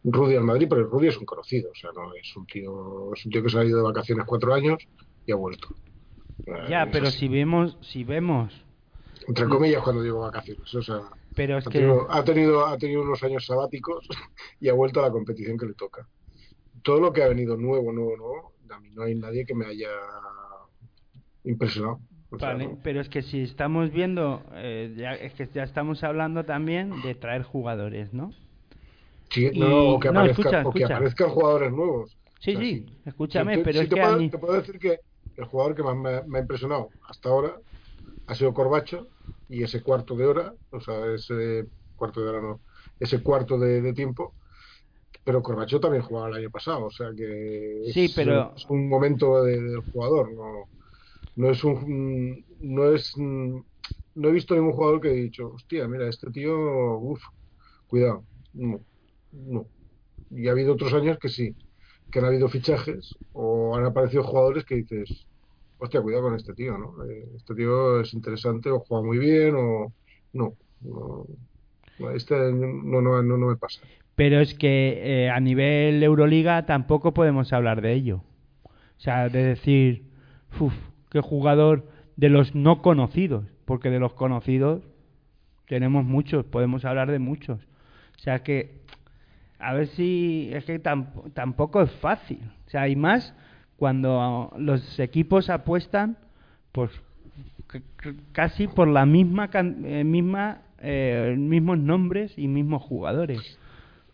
Rudy 0.10 0.36
al 0.36 0.44
Madrid, 0.44 0.68
pero 0.70 0.86
Rudy 0.88 1.08
es 1.08 1.18
un 1.18 1.26
conocido, 1.26 1.70
o 1.70 1.76
sea, 1.76 1.90
no 1.94 2.14
es 2.14 2.36
un 2.36 2.46
tío, 2.46 3.14
es 3.14 3.26
un 3.26 3.32
tío 3.32 3.44
que 3.44 3.50
se 3.50 3.60
ha 3.60 3.66
ido 3.66 3.78
de 3.78 3.84
vacaciones 3.84 4.26
cuatro 4.26 4.54
años 4.54 4.78
y 5.26 5.32
ha 5.34 5.36
vuelto. 5.36 5.68
Ya, 6.70 6.88
pero 6.92 7.12
si 7.12 7.28
vemos, 7.28 7.78
si 7.82 8.04
vemos, 8.04 8.54
Entre 9.28 9.46
comillas, 9.48 9.84
cuando 9.84 10.02
digo 10.02 10.20
vacaciones. 10.20 10.74
O 10.74 10.82
sea, 10.82 11.02
pero 11.36 11.58
es 11.58 11.68
ha, 11.68 11.70
que 11.70 11.80
tenido, 11.80 12.08
ha, 12.10 12.24
tenido, 12.24 12.66
ha 12.66 12.78
tenido 12.78 13.02
unos 13.02 13.22
años 13.24 13.46
sabáticos 13.46 14.08
y 14.62 14.70
ha 14.70 14.74
vuelto 14.74 15.02
a 15.02 15.04
la 15.04 15.12
competición 15.12 15.58
que 15.58 15.66
le 15.66 15.74
toca. 15.74 16.08
Todo 16.84 17.02
lo 17.02 17.12
que 17.12 17.24
ha 17.24 17.28
venido 17.28 17.58
nuevo, 17.58 17.92
nuevo, 17.92 18.16
nuevo, 18.16 18.54
a 18.70 18.80
mí 18.80 18.90
no 18.94 19.04
hay 19.04 19.16
nadie 19.16 19.46
que 19.46 19.56
me 19.56 19.66
haya 19.66 19.90
impresionado. 21.44 22.00
O 22.30 22.40
sea, 22.40 22.50
Vale, 22.50 22.68
no. 22.68 22.80
pero 22.82 23.02
es 23.02 23.10
que 23.10 23.24
si 23.24 23.42
estamos 23.42 23.92
viendo, 23.92 24.44
eh, 24.54 24.94
ya, 24.98 25.14
es 25.14 25.34
que 25.34 25.50
ya 25.54 25.64
estamos 25.64 26.04
hablando 26.04 26.46
también 26.46 27.02
de 27.02 27.16
traer 27.16 27.44
jugadores, 27.44 28.14
¿no? 28.14 28.32
Sí, 29.30 29.52
y- 29.52 29.60
no, 29.60 29.96
o 29.96 30.00
que, 30.00 30.08
no, 30.10 30.20
aparezcan, 30.22 30.52
escucha, 30.52 30.68
o 30.68 30.74
que 30.74 30.84
aparezcan 30.86 31.30
jugadores 31.30 31.72
nuevos. 31.72 32.18
Sí, 32.40 32.52
O 32.52 32.54
sea, 32.54 32.62
sí, 32.62 32.86
escúchame, 33.06 33.58
pero 33.60 33.80
sí 33.80 33.84
es 33.84 33.90
te 33.90 33.96
que 33.96 34.02
puedo, 34.02 34.14
a 34.14 34.18
mí- 34.18 34.30
te 34.30 34.38
puedo 34.38 34.54
decir 34.54 34.80
que 34.80 35.00
el 35.36 35.46
jugador 35.46 35.76
que 35.76 35.84
más 35.84 35.96
me, 35.96 36.24
me 36.26 36.38
ha 36.40 36.42
impresionado 36.42 36.90
hasta 37.08 37.30
ahora 37.30 37.60
ha 38.28 38.36
sido 38.36 38.54
Corbacho 38.54 39.10
y 39.50 39.64
ese 39.64 39.84
cuarto 39.84 40.16
de 40.16 40.26
hora, 40.28 40.54
o 40.72 40.82
sea, 40.82 41.06
ese 41.14 41.68
cuarto 41.96 42.22
de 42.22 42.30
hora 42.30 42.42
no, 42.42 42.64
ese 43.00 43.24
cuarto 43.24 43.58
de, 43.60 43.82
de 43.82 43.94
tiempo, 43.94 44.36
pero 45.24 45.42
Corbacho 45.44 45.80
también 45.80 46.04
jugaba 46.04 46.30
el 46.30 46.36
año 46.36 46.52
pasado, 46.52 46.86
o 46.86 46.92
sea 46.92 47.10
que 47.16 47.82
es, 47.90 47.94
Sí, 47.94 48.10
pero- 48.16 48.54
es 48.56 48.66
un 48.70 48.90
momento 48.90 49.44
de- 49.44 49.62
del 49.62 49.82
jugador, 49.92 50.34
no, 50.34 50.70
no 51.36 51.52
es 51.52 51.64
un, 51.64 52.46
no 52.62 52.92
es, 52.94 53.14
no 53.18 54.30
he 54.30 54.32
visto 54.32 54.56
ningún 54.56 54.74
jugador 54.74 55.02
que 55.02 55.10
he 55.10 55.14
dicho, 55.16 55.50
hostia, 55.54 55.88
mira, 55.88 56.08
este 56.10 56.32
tío, 56.32 56.98
uff, 57.00 57.22
cuidado, 57.88 58.26
no, 58.54 58.86
no. 59.46 59.66
Y 60.32 60.48
ha 60.48 60.52
habido 60.52 60.74
otros 60.74 60.94
años 60.94 61.18
que 61.20 61.30
sí, 61.30 61.56
que 62.12 62.20
han 62.20 62.26
habido 62.26 62.50
fichajes 62.50 63.16
o 63.34 63.76
han 63.76 63.86
aparecido 63.86 64.24
jugadores 64.24 64.66
que 64.66 64.76
dices, 64.76 65.26
hostia, 65.78 66.02
cuidado 66.02 66.24
con 66.24 66.36
este 66.36 66.54
tío, 66.54 66.78
¿no? 66.78 67.04
Eh, 67.06 67.30
Este 67.36 67.56
tío 67.56 68.02
es 68.02 68.14
interesante 68.14 68.70
o 68.70 68.80
juega 68.80 69.06
muy 69.06 69.18
bien 69.18 69.56
o 69.56 69.94
no. 70.34 70.54
no, 70.82 71.26
este 72.12 72.36
no, 72.52 73.02
no, 73.02 73.22
no, 73.22 73.38
no 73.38 73.48
me 73.48 73.56
pasa. 73.56 73.82
Pero 74.16 74.40
es 74.40 74.54
que 74.56 75.26
eh, 75.26 75.30
a 75.30 75.40
nivel 75.40 76.02
Euroliga 76.04 76.66
tampoco 76.66 77.14
podemos 77.14 77.54
hablar 77.54 77.82
de 77.82 77.94
ello. 77.94 78.24
O 78.66 79.00
sea, 79.00 79.30
de 79.30 79.44
decir, 79.44 80.04
uff, 80.60 80.74
qué 81.12 81.22
jugador 81.22 81.88
de 82.16 82.30
los 82.30 82.56
no 82.56 82.82
conocidos, 82.82 83.46
porque 83.66 83.90
de 83.92 84.00
los 84.00 84.14
conocidos 84.14 84.82
tenemos 85.68 86.04
muchos, 86.04 86.46
podemos 86.46 86.84
hablar 86.86 87.12
de 87.12 87.20
muchos. 87.20 87.60
O 88.16 88.20
sea 88.20 88.40
que, 88.40 88.82
a 89.60 89.74
ver 89.74 89.88
si, 89.88 90.50
es 90.54 90.66
que 90.66 90.82
tam- 90.82 91.08
tampoco 91.34 91.82
es 91.82 91.92
fácil. 91.92 92.40
O 92.68 92.70
sea, 92.70 92.82
hay 92.84 92.96
más 92.96 93.34
cuando 93.78 94.54
los 94.58 95.00
equipos 95.00 95.50
apuestan, 95.50 96.18
pues 96.72 96.92
casi 98.32 98.68
por 98.68 98.88
la 98.88 99.06
misma, 99.06 99.50
can- 99.50 99.84
eh, 99.86 100.04
misma 100.04 100.60
eh, 100.80 101.36
mismos 101.38 101.80
nombres 101.80 102.38
y 102.38 102.48
mismos 102.48 102.82
jugadores. 102.84 103.58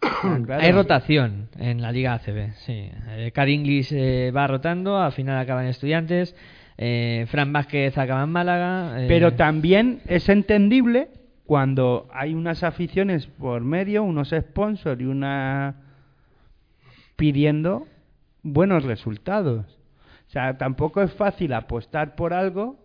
Ah, 0.05 0.37
claro. 0.45 0.61
Hay 0.61 0.71
rotación 0.73 1.47
en 1.57 1.81
la 1.81 1.93
Liga 1.93 2.13
ACB, 2.15 2.51
sí. 2.65 2.89
Eh, 3.11 3.31
Cad 3.33 3.47
Inglis 3.47 3.89
eh, 3.93 4.31
va 4.35 4.47
rotando, 4.47 4.97
al 5.01 5.13
final 5.13 5.37
acaba 5.37 5.63
en 5.63 5.69
Estudiantes. 5.69 6.35
Eh, 6.77 7.25
Fran 7.29 7.53
Vázquez 7.53 7.97
acaba 7.97 8.23
en 8.23 8.29
Málaga. 8.29 9.01
eh, 9.01 9.05
Pero 9.07 9.33
también 9.35 10.01
es 10.07 10.27
entendible 10.27 11.07
cuando 11.45 12.07
hay 12.13 12.33
unas 12.33 12.63
aficiones 12.63 13.27
por 13.27 13.61
medio, 13.61 14.03
unos 14.03 14.29
sponsors 14.29 15.01
y 15.01 15.05
una 15.05 15.75
pidiendo 17.15 17.87
buenos 18.43 18.83
resultados. 18.83 19.65
O 20.27 20.31
sea, 20.31 20.57
tampoco 20.57 21.01
es 21.01 21.13
fácil 21.13 21.53
apostar 21.53 22.15
por 22.15 22.33
algo 22.33 22.77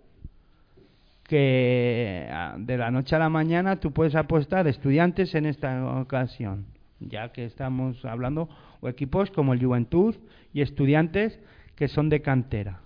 que 1.24 2.26
ah, 2.30 2.56
de 2.58 2.78
la 2.78 2.90
noche 2.90 3.14
a 3.14 3.18
la 3.18 3.28
mañana 3.28 3.80
tú 3.80 3.92
puedes 3.92 4.14
apostar 4.14 4.66
estudiantes 4.66 5.34
en 5.34 5.46
esta 5.46 6.00
ocasión, 6.00 6.66
ya 7.00 7.32
que 7.32 7.44
estamos 7.44 8.04
hablando 8.04 8.48
o 8.80 8.88
equipos 8.88 9.30
como 9.30 9.52
el 9.52 9.64
Juventud 9.64 10.16
y 10.52 10.62
estudiantes 10.62 11.38
que 11.76 11.88
son 11.88 12.08
de 12.08 12.22
cantera. 12.22 12.80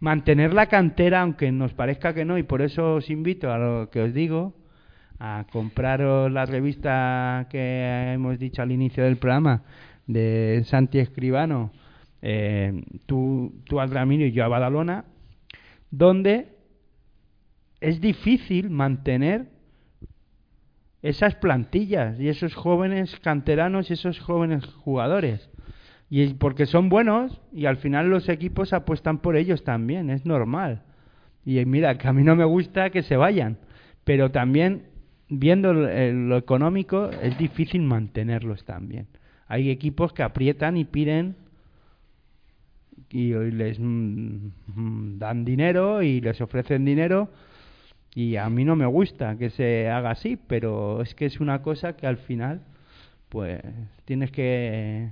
Mantener 0.00 0.52
la 0.52 0.66
cantera, 0.66 1.22
aunque 1.22 1.50
nos 1.52 1.72
parezca 1.72 2.14
que 2.14 2.24
no, 2.24 2.36
y 2.38 2.42
por 2.42 2.62
eso 2.62 2.96
os 2.96 3.10
invito 3.10 3.50
a 3.52 3.58
lo 3.58 3.90
que 3.90 4.02
os 4.02 4.12
digo, 4.12 4.54
a 5.18 5.46
compraros 5.50 6.30
la 6.30 6.44
revista 6.46 7.46
que 7.50 8.12
hemos 8.12 8.38
dicho 8.38 8.62
al 8.62 8.72
inicio 8.72 9.04
del 9.04 9.16
programa 9.16 9.62
de 10.06 10.62
Santi 10.66 10.98
Escribano, 10.98 11.72
eh, 12.20 12.82
tú, 13.06 13.62
tú 13.64 13.80
al 13.80 14.12
y 14.12 14.32
yo 14.32 14.44
a 14.44 14.48
Badalona, 14.48 15.04
donde 15.90 16.48
es 17.80 18.00
difícil 18.00 18.70
mantener 18.70 19.46
esas 21.02 21.34
plantillas 21.34 22.18
y 22.18 22.28
esos 22.28 22.54
jóvenes 22.54 23.20
canteranos 23.20 23.90
y 23.90 23.92
esos 23.92 24.18
jóvenes 24.20 24.64
jugadores. 24.64 25.50
Y 26.16 26.34
porque 26.34 26.66
son 26.66 26.90
buenos 26.90 27.40
y 27.52 27.66
al 27.66 27.76
final 27.76 28.08
los 28.08 28.28
equipos 28.28 28.72
apuestan 28.72 29.18
por 29.18 29.36
ellos 29.36 29.64
también, 29.64 30.10
es 30.10 30.24
normal. 30.24 30.84
Y 31.44 31.64
mira, 31.64 31.98
que 31.98 32.06
a 32.06 32.12
mí 32.12 32.22
no 32.22 32.36
me 32.36 32.44
gusta 32.44 32.90
que 32.90 33.02
se 33.02 33.16
vayan, 33.16 33.58
pero 34.04 34.30
también 34.30 34.84
viendo 35.28 35.74
lo, 35.74 35.88
eh, 35.88 36.38
económico 36.38 37.10
es 37.10 37.36
difícil 37.36 37.82
mantenerlos 37.82 38.64
también. 38.64 39.08
Hay 39.48 39.70
equipos 39.70 40.12
que 40.12 40.22
aprietan 40.22 40.76
y 40.76 40.84
piden 40.84 41.34
y 43.10 43.34
les 43.34 43.80
mm, 43.80 44.50
mm, 44.72 45.18
dan 45.18 45.44
dinero 45.44 46.00
y 46.04 46.20
les 46.20 46.40
ofrecen 46.40 46.84
dinero 46.84 47.28
y 48.14 48.36
a 48.36 48.48
mí 48.50 48.64
no 48.64 48.76
me 48.76 48.86
gusta 48.86 49.36
que 49.36 49.50
se 49.50 49.90
haga 49.90 50.12
así, 50.12 50.36
pero 50.36 51.02
es 51.02 51.12
que 51.16 51.26
es 51.26 51.40
una 51.40 51.60
cosa 51.60 51.96
que 51.96 52.06
al 52.06 52.18
final 52.18 52.60
pues 53.30 53.60
tienes 54.04 54.30
que 54.30 55.10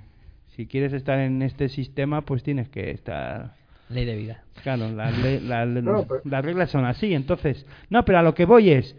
si 0.56 0.66
quieres 0.66 0.92
estar 0.92 1.18
en 1.18 1.42
este 1.42 1.68
sistema 1.68 2.22
pues 2.22 2.42
tienes 2.42 2.68
que 2.68 2.90
estar 2.90 3.54
Ley 3.88 4.04
de 4.04 4.16
vida. 4.16 4.42
claro 4.62 4.88
las, 4.90 5.16
la- 5.42 5.64
No, 5.82 6.04
pero- 6.06 6.20
las 6.24 6.44
reglas 6.44 6.70
son 6.70 6.84
así 6.84 7.14
entonces 7.14 7.66
no 7.90 8.04
pero 8.04 8.18
a 8.18 8.22
lo 8.22 8.34
que 8.34 8.44
voy 8.44 8.70
es 8.70 8.96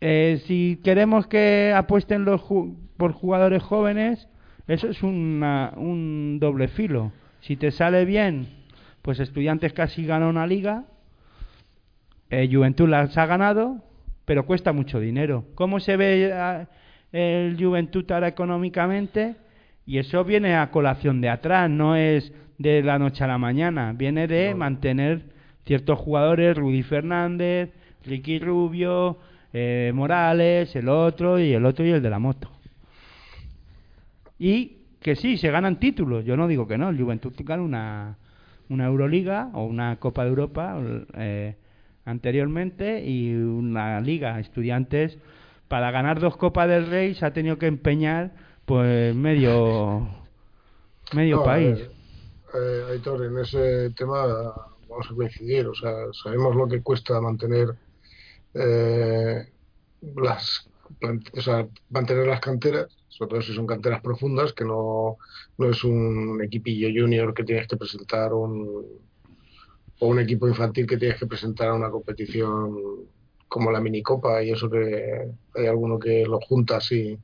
eh, 0.00 0.40
si 0.46 0.80
queremos 0.82 1.26
que 1.26 1.72
apuesten 1.74 2.24
los 2.24 2.40
ju- 2.40 2.76
por 2.96 3.12
jugadores 3.12 3.62
jóvenes 3.62 4.28
eso 4.68 4.88
es 4.88 5.02
una- 5.02 5.72
un 5.76 6.38
doble 6.40 6.68
filo 6.68 7.12
si 7.40 7.56
te 7.56 7.70
sale 7.70 8.04
bien 8.04 8.48
pues 9.02 9.18
estudiantes 9.20 9.72
casi 9.72 10.04
gana 10.06 10.28
una 10.28 10.46
liga 10.46 10.84
eh, 12.30 12.48
Juventud 12.50 12.88
las 12.88 13.18
ha 13.18 13.26
ganado, 13.26 13.84
pero 14.24 14.46
cuesta 14.46 14.72
mucho 14.72 14.98
dinero. 14.98 15.44
¿Cómo 15.54 15.80
se 15.80 15.98
ve 15.98 16.32
ah, 16.32 16.66
el 17.12 17.58
Juventud 17.62 18.10
ahora 18.10 18.28
económicamente? 18.28 19.34
Y 19.86 19.98
eso 19.98 20.24
viene 20.24 20.54
a 20.56 20.70
colación 20.70 21.20
de 21.20 21.28
atrás, 21.28 21.68
no 21.68 21.96
es 21.96 22.32
de 22.58 22.82
la 22.82 22.98
noche 22.98 23.24
a 23.24 23.26
la 23.26 23.38
mañana, 23.38 23.92
viene 23.92 24.26
de 24.28 24.50
No. 24.50 24.58
mantener 24.58 25.22
ciertos 25.66 25.98
jugadores, 25.98 26.56
Rudy 26.56 26.82
Fernández, 26.82 27.70
Ricky 28.04 28.38
Rubio, 28.38 29.18
eh, 29.52 29.90
Morales, 29.94 30.74
el 30.76 30.88
otro 30.88 31.38
y 31.38 31.52
el 31.52 31.64
otro 31.66 31.84
y 31.84 31.90
el 31.90 32.02
de 32.02 32.10
la 32.10 32.18
moto. 32.18 32.50
Y 34.38 34.78
que 35.00 35.16
sí, 35.16 35.36
se 35.36 35.50
ganan 35.50 35.76
títulos, 35.80 36.24
yo 36.24 36.36
no 36.36 36.46
digo 36.48 36.66
que 36.66 36.78
no, 36.78 36.88
el 36.88 36.98
Juventud 37.00 37.32
gana 37.38 37.62
una, 37.62 38.16
una 38.68 38.86
Euroliga 38.86 39.50
o 39.52 39.64
una 39.64 39.96
Copa 39.96 40.22
de 40.22 40.28
Europa 40.30 40.78
eh, 41.16 41.56
anteriormente 42.04 43.04
y 43.04 43.34
una 43.34 44.00
Liga 44.00 44.38
Estudiantes. 44.40 45.18
Para 45.68 45.90
ganar 45.90 46.20
dos 46.20 46.36
Copas 46.36 46.68
del 46.68 46.86
Rey 46.86 47.14
se 47.14 47.24
ha 47.26 47.32
tenido 47.32 47.58
que 47.58 47.66
empeñar 47.66 48.30
pues 48.64 49.14
medio 49.14 50.08
medio 51.12 51.36
No, 51.36 51.42
país. 51.42 51.78
eh, 52.54 52.84
Aitor, 52.90 53.24
en 53.24 53.38
ese 53.38 53.90
tema 53.90 54.26
vamos 54.88 55.10
a 55.10 55.14
coincidir. 55.14 55.66
O 55.68 55.74
sea, 55.74 55.92
sabemos 56.12 56.54
lo 56.56 56.68
que 56.68 56.82
cuesta 56.82 57.20
mantener 57.20 57.68
eh, 58.54 59.52
las 60.16 60.68
o 61.34 61.40
sea, 61.40 61.66
mantener 61.90 62.26
las 62.26 62.40
canteras, 62.40 62.86
sobre 63.08 63.30
todo 63.30 63.42
si 63.42 63.54
son 63.54 63.66
canteras 63.66 64.02
profundas, 64.02 64.52
que 64.52 64.64
no, 64.64 65.16
no 65.58 65.70
es 65.70 65.84
un 65.84 66.40
equipillo 66.44 66.88
junior 66.88 67.34
que 67.34 67.44
tienes 67.44 67.66
que 67.66 67.76
presentar 67.78 68.32
un, 68.34 68.86
o 70.00 70.06
un 70.08 70.18
equipo 70.20 70.48
infantil 70.48 70.86
que 70.86 70.96
tienes 70.98 71.18
que 71.18 71.26
presentar 71.26 71.68
a 71.68 71.74
una 71.74 71.90
competición 71.90 72.76
como 73.48 73.70
la 73.70 73.80
minicopa 73.80 74.42
y 74.42 74.50
eso 74.50 74.70
que 74.70 75.30
hay 75.54 75.66
alguno 75.66 75.98
que 75.98 76.24
lo 76.26 76.40
junta 76.40 76.78
así 76.78 77.18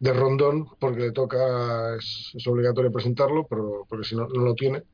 de 0.00 0.14
rondón 0.14 0.66
porque 0.80 1.00
le 1.02 1.12
toca, 1.12 1.96
es, 1.96 2.32
es 2.34 2.46
obligatorio 2.48 2.92
presentarlo, 2.92 3.46
pero 3.48 3.86
porque 3.88 4.06
si 4.08 4.16
no, 4.16 4.28
no 4.28 4.42
lo 4.44 4.54
tiene. 4.56 4.84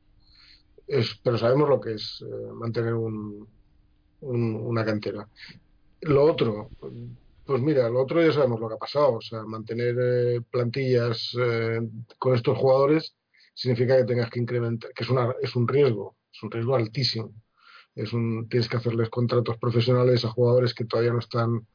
Es, 0.87 1.19
pero 1.23 1.37
sabemos 1.37 1.69
lo 1.69 1.79
que 1.81 1.93
es 1.95 2.23
eh, 2.25 2.51
mantener 2.53 2.93
un, 2.93 3.47
un- 4.21 4.55
una 4.55 4.85
cantera. 4.85 5.29
Lo 6.01 6.23
otro, 6.25 6.71
pues 7.45 7.61
mira, 7.61 7.89
lo 7.89 8.01
otro 8.03 8.21
ya 8.23 8.31
sabemos 8.33 8.59
lo 8.59 8.67
que 8.69 8.75
ha 8.75 8.77
pasado. 8.79 9.15
O 9.15 9.21
sea, 9.21 9.43
mantener 9.43 9.95
eh, 9.99 10.41
plantillas 10.51 11.31
eh, 11.39 11.79
con 12.19 12.35
estos 12.35 12.57
jugadores 12.57 13.15
significa 13.53 13.97
que 13.97 14.05
tengas 14.05 14.29
que 14.29 14.39
incrementar, 14.39 14.91
que 14.93 15.03
es, 15.03 15.09
una, 15.09 15.33
es 15.41 15.55
un 15.55 15.67
riesgo, 15.67 16.17
es 16.33 16.43
un 16.43 16.51
riesgo 16.51 16.75
altísimo. 16.75 17.33
Es 17.95 18.13
un, 18.13 18.47
tienes 18.49 18.69
que 18.69 18.77
hacerles 18.77 19.09
contratos 19.09 19.57
profesionales 19.59 20.23
a 20.25 20.29
jugadores 20.29 20.73
que 20.73 20.85
todavía 20.85 21.13
no 21.13 21.19
están 21.19 21.67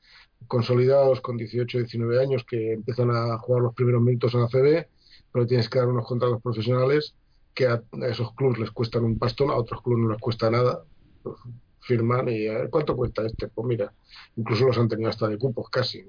consolidados 0.47 1.21
con 1.21 1.37
18, 1.37 1.79
19 1.79 2.21
años 2.21 2.45
que 2.45 2.73
empiezan 2.73 3.11
a 3.11 3.39
jugar 3.39 3.63
los 3.63 3.75
primeros 3.75 4.03
minutos 4.03 4.35
en 4.35 4.41
ACB, 4.41 4.87
pero 5.33 5.47
tienes 5.47 5.69
que 5.69 5.79
dar 5.79 5.89
unos 5.89 6.07
contratos 6.07 6.43
profesionales 6.43 7.15
que 7.55 7.67
a, 7.67 7.83
esos 8.09 8.35
clubes 8.35 8.59
les 8.59 8.71
cuestan 8.71 9.05
un 9.05 9.19
pastón, 9.19 9.51
a 9.51 9.57
otros 9.57 9.83
clubes 9.83 10.05
no 10.05 10.11
les 10.11 10.21
cuesta 10.21 10.51
nada. 10.51 10.85
Pues, 11.23 11.37
firman 11.81 12.29
y 12.29 12.47
a 12.47 12.59
ver, 12.59 12.71
¿cuánto 12.71 12.97
cuesta 12.97 13.27
este? 13.27 13.49
Pues 13.49 13.67
mira, 13.67 13.93
incluso 14.37 14.67
los 14.67 14.79
han 14.79 14.89
tenido 14.89 15.11
hasta 15.11 15.29
de 15.29 15.37
cupos 15.37 15.69
casi. 15.69 16.05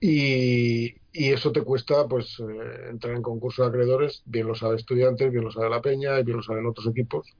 y, 0.00 0.94
eso 1.12 1.52
te 1.52 1.62
cuesta 1.62 2.06
pues 2.08 2.38
eh, 2.40 2.88
entrar 2.90 3.14
en 3.14 3.22
concurso 3.22 3.62
de 3.62 3.68
acreedores, 3.68 4.22
bien 4.26 4.46
lo 4.46 4.54
sabe 4.54 4.76
estudiantes, 4.76 5.30
bien 5.30 5.44
lo 5.44 5.50
sabe 5.50 5.70
la 5.70 5.80
Peña, 5.80 6.20
bien 6.20 6.36
lo 6.36 6.42
saben 6.42 6.66
otros 6.66 6.86
equipos 6.88 7.34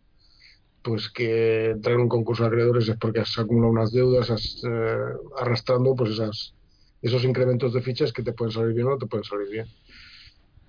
pues 0.84 1.08
que 1.08 1.70
entrar 1.70 1.94
en 1.94 2.02
un 2.02 2.08
concurso 2.10 2.42
de 2.42 2.48
acreedores 2.48 2.86
es 2.86 2.96
porque 2.98 3.20
has 3.20 3.38
acumulado 3.38 3.72
unas 3.72 3.90
deudas, 3.90 4.30
has, 4.30 4.62
eh, 4.68 4.96
arrastrando 5.38 5.96
pues 5.96 6.10
esas, 6.10 6.54
esos 7.00 7.24
incrementos 7.24 7.72
de 7.72 7.80
fichas 7.80 8.12
que 8.12 8.22
te 8.22 8.34
pueden 8.34 8.52
salir 8.52 8.74
bien 8.74 8.86
o 8.86 8.90
no 8.90 8.98
te 8.98 9.06
pueden 9.06 9.24
salir 9.24 9.48
bien. 9.48 9.66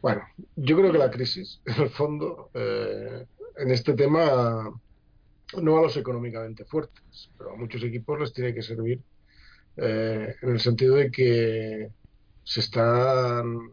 Bueno, 0.01 0.21
yo 0.55 0.77
creo 0.77 0.93
que 0.93 0.97
la 0.97 1.11
crisis, 1.11 1.61
en 1.65 1.83
el 1.83 1.89
fondo, 1.89 2.49
eh, 2.53 3.25
en 3.57 3.71
este 3.71 3.93
tema, 3.93 4.71
no 5.61 5.77
a 5.77 5.81
los 5.81 5.97
económicamente 5.97 6.63
fuertes, 6.63 7.29
pero 7.37 7.51
a 7.51 7.57
muchos 7.57 7.83
equipos 7.83 8.17
les 8.17 8.31
tiene 8.31 8.53
que 8.53 8.61
servir 8.61 9.01
eh, 9.75 10.33
en 10.41 10.49
el 10.49 10.61
sentido 10.61 10.95
de 10.95 11.11
que 11.11 11.89
se 12.41 12.59
están 12.61 13.69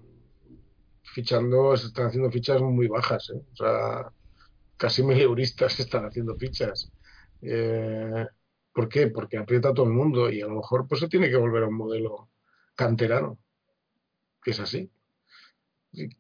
fichando, 1.05 1.77
se 1.77 1.87
están 1.87 2.07
haciendo 2.07 2.33
fichas 2.33 2.61
muy 2.61 2.89
bajas, 2.89 3.31
¿eh? 3.31 3.41
O 3.53 3.57
sea, 3.57 4.13
casi 4.83 5.05
mileuristas 5.05 5.79
están 5.79 6.05
haciendo 6.07 6.35
fichas. 6.35 6.91
Eh, 7.41 8.27
¿Por 8.73 8.89
qué? 8.89 9.07
Porque 9.07 9.39
aprieta 9.39 9.69
a 9.69 9.75
todo 9.75 9.87
el 9.87 9.93
mundo 9.93 10.29
y 10.29 10.41
a 10.41 10.49
lo 10.49 10.57
mejor 10.57 10.89
pues 10.89 11.01
se 11.01 11.09
tiene 11.09 11.31
que 11.31 11.37
volver 11.37 11.63
a 11.63 11.69
un 11.69 11.77
modelo 11.77 12.31
canterano, 12.75 13.39
que 14.43 14.51
es 14.51 14.59
así. 14.59 14.91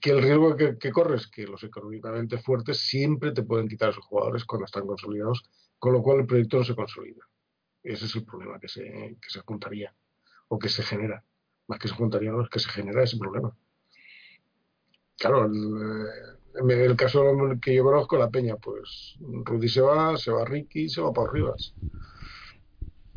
Que 0.00 0.10
el 0.10 0.22
riesgo 0.22 0.54
que, 0.54 0.92
corres 0.92 1.26
que 1.26 1.44
los 1.44 1.64
económicamente 1.64 2.38
fuertes 2.38 2.78
siempre 2.78 3.32
te 3.32 3.42
pueden 3.42 3.66
quitar 3.66 3.88
a 3.88 3.92
sus 3.94 4.04
jugadores 4.04 4.44
cuando 4.44 4.66
están 4.66 4.86
consolidados, 4.86 5.42
con 5.78 5.94
lo 5.94 6.02
cual 6.02 6.20
el 6.20 6.26
proyecto 6.26 6.58
no 6.58 6.64
se 6.64 6.76
consolida. 6.76 7.26
Ese 7.82 8.04
es 8.04 8.14
el 8.14 8.24
problema 8.24 8.60
que 8.60 8.68
se, 8.68 8.82
que 9.20 9.30
se 9.30 9.40
juntaría 9.40 9.92
o 10.48 10.58
que 10.58 10.68
se 10.68 10.84
genera. 10.84 11.24
Más 11.66 11.80
que 11.80 11.88
se 11.88 11.94
juntaría, 11.94 12.30
no 12.30 12.42
es 12.42 12.50
que 12.50 12.60
se 12.60 12.68
genera 12.68 13.02
ese 13.02 13.16
problema. 13.16 13.56
Claro, 15.16 15.46
el, 15.46 15.52
eh, 15.54 16.41
el 16.70 16.96
caso 16.96 17.24
que 17.60 17.74
yo 17.74 17.84
conozco, 17.84 18.16
la 18.18 18.30
Peña, 18.30 18.56
pues 18.56 19.16
Rudy 19.20 19.68
se 19.68 19.80
va, 19.80 20.16
se 20.16 20.30
va 20.30 20.44
Ricky, 20.44 20.88
se 20.88 21.00
va 21.00 21.12
Pau 21.12 21.26
Rivas. 21.28 21.74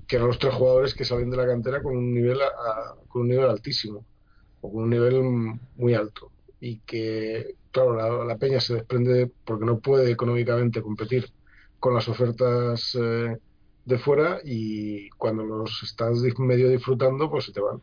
Que 0.07 0.17
eran 0.17 0.27
los 0.27 0.39
tres 0.39 0.53
jugadores 0.53 0.93
que 0.93 1.05
salen 1.05 1.29
de 1.31 1.37
la 1.37 1.47
cantera 1.47 1.81
con 1.81 1.97
un 1.97 2.13
nivel 2.13 2.37
con 3.07 3.23
un 3.23 3.27
nivel 3.29 3.49
altísimo 3.49 4.05
o 4.61 4.71
con 4.71 4.83
un 4.83 4.89
nivel 4.91 5.21
muy 5.75 5.93
alto. 5.95 6.33
Y 6.59 6.81
que, 6.81 7.57
claro, 7.71 8.25
la, 8.25 8.37
Peña 8.37 8.59
se 8.61 8.75
desprende 8.75 9.31
porque 9.45 9.65
no 9.65 9.79
puede 9.81 10.11
económicamente 10.11 10.81
competir 10.81 11.33
con 11.79 11.93
las 11.95 12.07
ofertas 12.09 12.95
eh, 13.01 13.37
de 13.85 13.97
fuera 13.99 14.41
y 14.43 15.09
cuando 15.11 15.43
los 15.45 15.83
estás 15.83 16.21
di- 16.23 16.33
medio 16.39 16.69
disfrutando, 16.69 17.29
pues 17.29 17.45
se 17.45 17.53
te 17.53 17.61
van. 17.61 17.81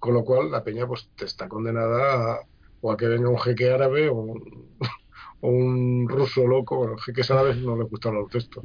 Con 0.00 0.14
lo 0.14 0.24
cual, 0.24 0.50
la 0.50 0.64
Peña 0.64 0.86
pues 0.86 1.10
te 1.14 1.24
está 1.26 1.48
condenada 1.48 2.34
a, 2.34 2.49
o 2.80 2.92
a 2.92 2.96
que 2.96 3.08
venga 3.08 3.28
un 3.28 3.38
jeque 3.38 3.70
árabe 3.70 4.08
o 4.08 4.14
un, 4.14 4.78
o 5.40 5.48
un 5.48 6.08
ruso 6.08 6.46
loco. 6.46 6.76
Bueno, 6.76 6.96
jeques 6.98 7.30
árabes 7.30 7.56
no 7.58 7.76
les 7.76 7.88
gusta 7.88 8.08
el 8.08 8.16
baloncesto. 8.16 8.62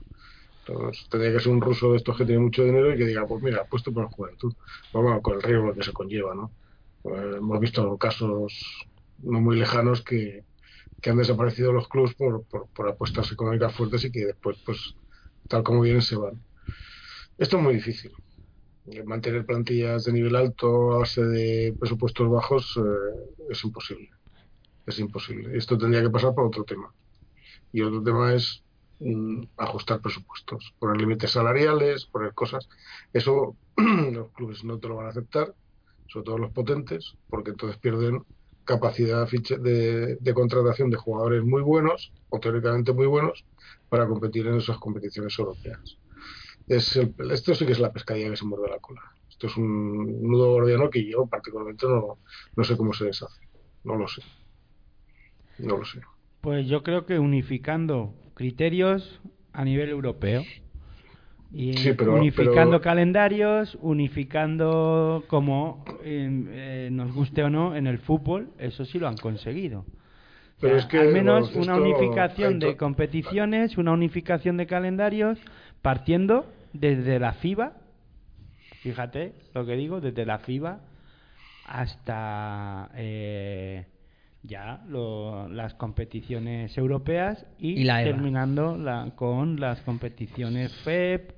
Entonces, 0.67 1.07
tendría 1.09 1.33
que 1.33 1.39
ser 1.39 1.51
un 1.51 1.61
ruso 1.61 1.91
de 1.91 1.97
estos 1.97 2.17
que 2.17 2.25
tiene 2.25 2.41
mucho 2.41 2.63
dinero 2.63 2.93
y 2.93 2.97
que 2.97 3.05
diga, 3.05 3.27
pues 3.27 3.41
mira, 3.43 3.61
apuesto 3.61 3.93
por 3.93 4.03
la 4.03 4.09
juventud. 4.09 4.53
Pues 4.91 5.03
bueno, 5.03 5.21
con 5.21 5.35
el 5.35 5.43
riesgo 5.43 5.73
que 5.73 5.83
se 5.83 5.93
conlleva, 5.93 6.33
¿no? 6.33 6.51
Pues 7.01 7.35
hemos 7.37 7.59
visto 7.59 7.97
casos 7.97 8.87
no 9.19 9.41
muy 9.41 9.57
lejanos 9.57 10.03
que, 10.03 10.43
que 11.01 11.09
han 11.11 11.17
desaparecido 11.17 11.71
los 11.71 11.87
clubs 11.87 12.15
por, 12.15 12.45
por 12.47 12.89
apuestas 12.89 13.31
económicas 13.31 13.75
fuertes 13.75 14.03
y 14.05 14.11
que 14.11 14.25
después, 14.25 14.57
pues, 14.65 14.95
tal 15.47 15.63
como 15.63 15.81
vienen, 15.81 16.01
se 16.01 16.15
van. 16.15 16.43
Esto 17.37 17.57
es 17.57 17.63
muy 17.63 17.75
difícil. 17.75 18.11
Eh, 18.87 19.03
Mantener 19.03 19.45
plantillas 19.45 20.05
de 20.05 20.13
nivel 20.13 20.35
alto 20.35 20.93
a 20.93 20.99
base 20.99 21.23
de 21.25 21.75
presupuestos 21.79 22.29
bajos 22.29 22.77
eh, 22.77 23.35
es 23.49 23.63
imposible. 23.63 24.09
Es 24.85 24.99
imposible. 24.99 25.57
Esto 25.57 25.77
tendría 25.77 26.03
que 26.03 26.09
pasar 26.09 26.33
por 26.35 26.45
otro 26.45 26.63
tema. 26.63 26.93
Y 27.71 27.81
otro 27.81 28.03
tema 28.03 28.33
es 28.33 28.63
mm, 28.99 29.43
ajustar 29.57 30.01
presupuestos, 30.01 30.73
poner 30.79 30.97
límites 30.97 31.31
salariales, 31.31 32.05
poner 32.07 32.33
cosas. 32.33 32.67
Eso 33.13 33.57
los 33.77 34.31
clubes 34.33 34.63
no 34.63 34.79
te 34.79 34.87
lo 34.87 34.97
van 34.97 35.07
a 35.07 35.09
aceptar, 35.09 35.55
sobre 36.07 36.25
todo 36.25 36.37
los 36.37 36.51
potentes, 36.53 37.15
porque 37.29 37.51
entonces 37.51 37.79
pierden 37.79 38.23
capacidad 38.65 39.27
de 39.29 40.33
contratación 40.33 40.89
de 40.89 40.97
jugadores 40.97 41.43
muy 41.43 41.61
buenos, 41.61 42.13
o 42.29 42.39
teóricamente 42.39 42.93
muy 42.93 43.05
buenos, 43.07 43.45
para 43.89 44.07
competir 44.07 44.47
en 44.47 44.55
esas 44.57 44.77
competiciones 44.79 45.37
europeas. 45.37 45.99
Es 46.67 46.95
el- 46.95 47.13
esto 47.31 47.53
sí 47.53 47.65
que 47.65 47.71
es 47.73 47.79
la 47.79 47.93
pescadilla 47.93 48.29
que 48.29 48.37
se 48.37 48.45
muerde 48.45 48.69
la 48.69 48.79
cola. 48.79 49.01
Esto 49.29 49.47
es 49.47 49.57
un 49.57 50.21
nudo 50.23 50.51
gordiano 50.53 50.89
que 50.89 51.05
yo 51.05 51.25
particularmente 51.27 51.85
no, 51.87 52.17
no 52.55 52.63
sé 52.63 52.75
cómo 52.77 52.93
se 52.93 53.05
deshace. 53.05 53.41
No 53.83 53.95
lo 53.95 54.07
sé. 54.07 54.21
No 55.59 55.77
lo 55.77 55.85
sé. 55.85 55.99
Pues 56.41 56.67
yo 56.67 56.83
creo 56.83 57.05
que 57.05 57.19
unificando 57.19 58.13
criterios 58.33 59.21
a 59.53 59.63
nivel 59.63 59.89
europeo. 59.89 60.43
Y 61.51 61.73
Sí, 61.77 61.93
pero- 61.93 62.15
unificando 62.15 62.71
pero- 62.71 62.81
calendarios, 62.81 63.77
unificando 63.81 65.23
como 65.27 65.85
eh, 66.03 66.29
eh, 66.49 66.89
nos 66.91 67.13
guste 67.13 67.43
o 67.43 67.49
no 67.49 67.75
en 67.75 67.87
el 67.87 67.99
fútbol, 67.99 68.49
eso 68.57 68.83
sí 68.85 68.99
lo 68.99 69.07
han 69.07 69.15
conseguido. 69.17 69.85
O 70.65 70.67
Pero 70.67 70.79
sea, 70.79 70.85
es 70.87 70.91
que 70.91 70.97
al 70.99 71.09
menos 71.13 71.53
una 71.55 71.75
unificación 71.75 72.57
de 72.59 72.75
competiciones, 72.75 73.77
una 73.77 73.91
unificación 73.91 74.57
de 74.57 74.65
calendarios, 74.65 75.37
partiendo 75.83 76.51
desde 76.73 77.19
la 77.19 77.33
FIBA, 77.33 77.73
fíjate 78.81 79.33
lo 79.53 79.63
que 79.65 79.75
digo, 79.75 80.01
desde 80.01 80.25
la 80.25 80.39
FIBA 80.39 80.79
hasta 81.63 82.89
eh, 82.95 83.85
ya 84.43 84.81
lo- 84.87 85.47
las 85.49 85.73
competiciones 85.75 86.75
europeas 86.77 87.45
y, 87.59 87.81
Y 87.81 87.83
la 87.83 88.01
EVA. 88.03 88.11
terminando 88.13 88.75
la- 88.77 89.11
con 89.15 89.59
las 89.59 89.81
competiciones 89.81 90.73
FEP, 90.83 91.31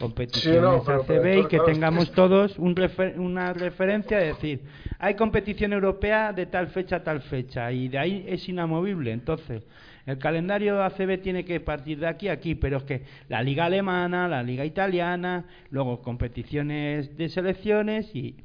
competiciones 0.00 0.60
Sí, 0.60 0.66
no, 0.66 0.82
pero- 0.82 1.04
pero 1.06 1.20
ACB 1.20 1.38
y 1.38 1.42
que 1.42 1.48
claro, 1.58 1.64
tengamos 1.66 2.10
todos 2.12 2.58
un 2.58 2.74
refer- 2.74 3.16
una 3.18 3.52
referencia 3.52 4.18
de 4.18 4.26
decir, 4.28 4.62
hay 4.98 5.14
competición 5.14 5.72
europea 5.72 6.32
de 6.32 6.46
tal 6.46 6.68
fecha 6.68 6.96
a 6.96 7.04
tal 7.04 7.20
fecha 7.20 7.70
y 7.70 7.88
de 7.88 7.98
ahí 7.98 8.24
es 8.26 8.48
inamovible. 8.48 9.12
Entonces, 9.12 9.62
el 10.06 10.18
calendario 10.18 10.82
ACB 10.82 11.18
tiene 11.20 11.44
que 11.44 11.60
partir 11.60 11.98
de 12.00 12.06
aquí 12.08 12.28
a 12.28 12.32
aquí, 12.32 12.54
pero 12.54 12.78
es 12.78 12.84
que 12.84 13.02
la 13.28 13.42
liga 13.42 13.66
alemana, 13.66 14.26
la 14.26 14.42
liga 14.42 14.64
italiana, 14.64 15.44
luego 15.70 16.00
competiciones 16.00 17.16
de 17.16 17.28
selecciones 17.28 18.14
y 18.16 18.36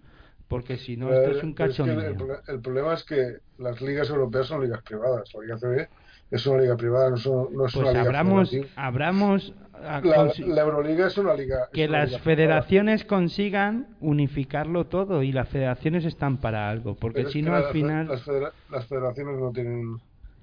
porque 0.49 0.77
si 0.77 0.95
no 0.97 1.11
esto 1.11 1.31
es 1.31 1.43
un 1.43 1.49
Eh, 1.49 1.53
es 1.53 1.55
que 1.57 1.63
el, 1.63 1.69
cachondeo. 1.69 2.15
proble- 2.17 2.41
el 2.49 2.59
problema 2.59 2.93
es 2.93 3.03
que 3.05 3.37
las 3.57 3.81
ligas 3.81 4.09
europeas 4.09 4.47
son 4.47 4.61
ligas 4.61 4.81
privadas. 4.83 5.33
La 5.33 5.41
Liga 5.41 5.57
CB 5.57 5.87
es 6.31 6.45
una 6.47 6.61
liga 6.61 6.75
privada, 6.75 7.09
no, 7.11 7.17
son- 7.17 7.53
no 7.53 7.65
es 7.67 7.73
Pues 7.73 7.75
una 7.75 7.89
liga 7.91 8.01
abramos, 8.03 8.49
federativa. 8.49 8.83
abramos 8.87 9.53
a 9.73 10.01
La, 10.01 10.61
Euroliga 10.61 11.07
es 11.07 11.17
una 11.17 11.33
liga. 11.35 11.63
es 11.65 11.69
que 11.71 11.87
una 11.87 11.99
las 11.99 12.09
liga 12.11 12.21
privada. 12.23 12.35
federaciones 12.35 13.05
consigan 13.05 13.95
unificarlo 14.01 14.85
todo 14.87 15.21
y 15.21 15.31
las 15.31 15.47
federaciones 15.49 16.05
están 16.05 16.37
para 16.37 16.69
algo, 16.69 16.95
porque 16.95 17.21
es 17.21 17.31
si 17.31 17.41
no 17.41 17.55
al 17.55 17.65
final 17.71 18.07
Las, 18.07 18.23
federa- 18.23 18.51
las 18.71 18.85
federaciones 18.87 19.39
no 19.39 19.51
tienen. 19.51 19.97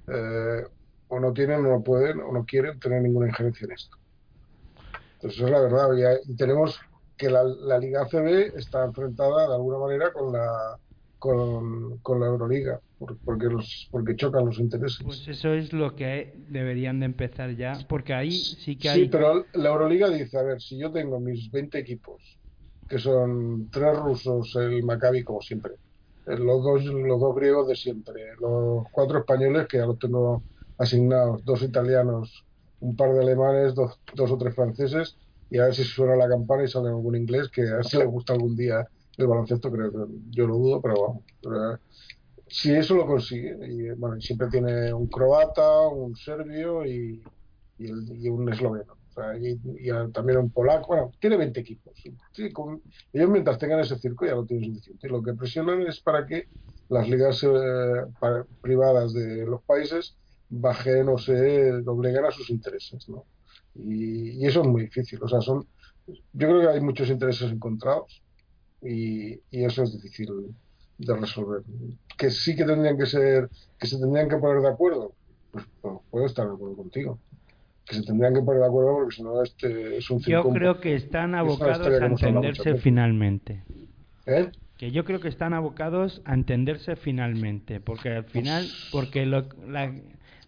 eh, 0.09 0.65
o 1.09 1.21
no 1.21 1.33
tienen, 1.33 1.65
o 1.67 1.69
no 1.69 1.83
pueden, 1.83 2.21
o 2.21 2.33
no 2.33 2.45
quieren 2.47 2.79
tener 2.81 3.03
ninguna 3.03 3.29
injerencia 3.29 3.67
en 3.67 3.73
esto. 3.73 3.97
Entonces, 5.15 5.39
eso 5.39 5.47
es 5.47 5.53
la 5.53 5.61
verdad. 5.61 6.21
Y, 6.27 6.35
tenemos 6.37 6.81
que 7.17 7.31
la, 7.31 7.45
la 7.45 7.79
Liga 7.79 8.03
ACB 8.03 8.57
está 8.57 8.85
enfrentada 8.85 9.47
de 9.49 9.55
alguna 9.55 9.79
manera 9.79 10.13
con 10.13 10.33
la 10.33 10.79
con, 11.19 11.99
con 11.99 12.19
la 12.19 12.27
Euroliga, 12.27 12.81
porque, 13.25 13.47
los, 13.47 13.89
porque 13.91 14.17
chocan 14.17 14.47
los 14.47 14.59
intereses. 14.59 14.99
pues 15.05 15.27
eso 15.29 15.53
es 15.55 15.73
lo 15.73 15.95
que 15.97 16.33
deberían 16.49 17.01
de 17.01 17.07
empezar 17.07 17.55
ya, 17.57 17.87
porque 17.89 18.15
ahí 18.15 18.57
sí 18.61 18.77
que 18.79 18.89
Sí, 18.89 18.91
hay 18.91 19.09
pero 19.09 19.47
la 19.55 19.69
Euroliga 19.71 20.09
dice, 20.11 20.39
a 20.39 20.43
ver, 20.43 20.61
si 20.61 20.79
yo 20.79 20.91
tengo 20.93 21.21
mis 21.21 21.51
20 21.51 21.79
equipos, 21.79 22.39
que 22.89 22.99
son 22.99 23.71
tres 23.71 23.97
rusos, 23.99 24.55
el 24.57 24.83
Maccabi 24.85 25.23
como 25.25 25.41
siempre, 25.41 25.75
eh, 26.27 26.37
los 26.37 26.63
dos, 26.63 26.85
los 26.85 27.21
dos 27.21 27.35
griegos 27.37 27.69
de 27.69 27.77
siempre, 27.77 28.35
los 28.41 28.85
cuatro 28.91 29.19
españoles 29.21 29.67
que 29.69 29.79
ya 29.79 29.87
los 29.87 29.99
tengo 29.99 30.45
asignados, 30.79 31.45
dos 31.45 31.63
italianos, 31.63 32.47
un 32.81 32.97
par 32.97 33.13
de 33.13 33.21
alemanes, 33.21 33.75
dos, 33.75 34.01
dos 34.15 34.31
o 34.31 34.39
tres 34.39 34.55
franceses, 34.55 35.19
y 35.49 35.59
a 35.59 35.65
ver 35.67 35.75
si 35.75 35.85
suena 35.85 36.17
la 36.17 36.29
campana 36.29 36.65
y 36.65 36.69
sale 36.69 36.89
algún 36.89 37.17
inglés 37.17 37.49
que 37.51 37.63
a 37.69 37.77
ver 37.77 37.85
si 37.87 37.97
le 37.99 38.05
gusta 38.07 38.33
algún 38.33 38.57
día 38.57 38.87
el 39.17 39.27
baloncesto, 39.27 39.71
creo 39.71 39.91
que 39.93 39.99
yo 40.31 40.47
lo 40.47 40.57
dudo, 40.57 40.81
pero 40.83 40.95
vamos. 41.03 41.25
eh, 41.77 41.79
si 42.53 42.73
eso 42.75 42.95
lo 42.95 43.07
consigue, 43.07 43.57
y 43.69 43.91
bueno, 43.97 44.21
siempre 44.21 44.49
tiene 44.49 44.93
un 44.93 45.09
croata, 45.09 45.89
un 45.89 46.15
serbio 46.17 46.85
y, 46.87 47.27
y, 47.79 47.87
el- 47.91 48.09
y 48.25 48.29
un 48.29 48.51
esloveno. 48.53 48.95
O 48.95 49.13
sea, 49.13 49.37
y, 49.39 49.59
y 49.81 50.13
también 50.13 50.39
un 50.39 50.53
polaco. 50.53 50.89
Bueno, 50.89 51.13
tiene 51.21 51.37
20 51.37 51.61
equipos. 51.61 51.95
Sí, 52.33 52.53
con- 52.53 52.83
ellos 53.13 53.31
mientras 53.31 53.59
tengan 53.59 53.81
ese 53.81 53.99
circo 53.99 54.27
ya 54.27 54.35
lo 54.35 54.47
tienen 54.47 54.67
suficiente. 54.75 55.09
Lo 55.09 55.23
que 55.23 55.35
presionan 55.35 55.83
es 55.83 56.01
para 56.01 56.27
que 56.27 56.49
las 56.89 57.09
ligas 57.09 57.43
eh, 57.45 57.49
privadas 58.61 59.13
de 59.15 59.47
los 59.47 59.63
países 59.65 60.17
bajen 60.49 61.09
o 61.09 61.19
se 61.19 61.73
dobleguen 61.83 62.25
a 62.25 62.31
sus 62.31 62.51
intereses. 62.51 63.09
¿no? 63.09 63.27
Y, 63.75 64.43
y 64.43 64.47
eso 64.47 64.63
es 64.63 64.69
muy 64.69 64.83
difícil. 64.83 65.19
O 65.23 65.29
sea, 65.29 65.41
son, 65.41 65.69
yo 66.07 66.49
creo 66.49 66.61
que 66.63 66.69
hay 66.69 66.81
muchos 66.81 67.09
intereses 67.11 67.51
encontrados 67.53 68.23
y, 68.83 69.35
y 69.51 69.65
eso 69.65 69.83
es 69.85 69.93
difícil 69.95 70.29
de 71.07 71.17
resolver. 71.17 71.63
Que 72.17 72.31
sí 72.31 72.55
que 72.57 72.65
tendrían 72.65 72.97
que 72.99 73.07
ser, 73.07 73.49
que 73.79 73.87
se 73.87 73.99
tendrían 73.99 74.29
que 74.29 74.37
poner 74.37 74.63
de 74.63 74.69
acuerdo, 74.69 75.13
pues, 75.51 75.65
pues, 75.81 75.95
puedo 76.11 76.27
estar 76.27 76.47
de 76.47 76.55
acuerdo 76.55 76.77
contigo. 76.77 77.19
Que 77.85 77.97
se 77.97 78.03
tendrían 78.05 78.35
que 78.35 78.43
poner 78.43 78.61
de 78.63 78.69
acuerdo 78.69 78.95
porque 78.95 79.17
si 79.17 79.23
no 79.23 79.43
este 79.43 79.97
es 79.99 80.09
un 80.11 80.21
yo 80.21 80.43
creo 80.51 80.81
que 80.81 80.95
están 80.95 81.35
abocados 81.35 81.87
a 81.89 82.07
entenderse 82.07 82.77
finalmente. 82.77 83.63
¿Eh? 84.27 84.51
que 84.79 84.91
yo 84.91 85.05
creo 85.05 85.21
que 85.21 85.29
están 85.29 85.53
abocados 85.55 86.23
a 86.25 86.35
entenderse 86.35 86.97
finalmente, 86.97 87.79
porque 87.79 88.09
al 88.11 88.25
final, 88.25 88.67
porque 88.91 89.27
lo- 89.27 89.47
la, 89.69 89.93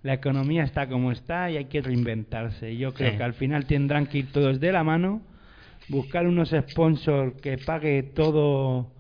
la 0.03 0.13
economía 0.15 0.65
está 0.65 0.89
como 0.89 1.13
está 1.13 1.53
y 1.53 1.57
hay 1.57 1.67
que 1.67 1.81
reinventarse. 1.81 2.73
Y 2.73 2.79
yo 2.79 2.93
creo 2.95 3.13
Sí. 3.13 3.17
que 3.17 3.23
al 3.23 3.35
final 3.35 3.67
tendrán 3.67 4.07
que 4.09 4.19
ir 4.19 4.33
todos 4.33 4.59
de 4.59 4.73
la 4.73 4.83
mano, 4.83 5.23
buscar 5.89 6.27
unos 6.27 6.51
sponsors 6.51 7.41
que 7.43 7.59
pague 7.59 8.03
todo 8.03 8.91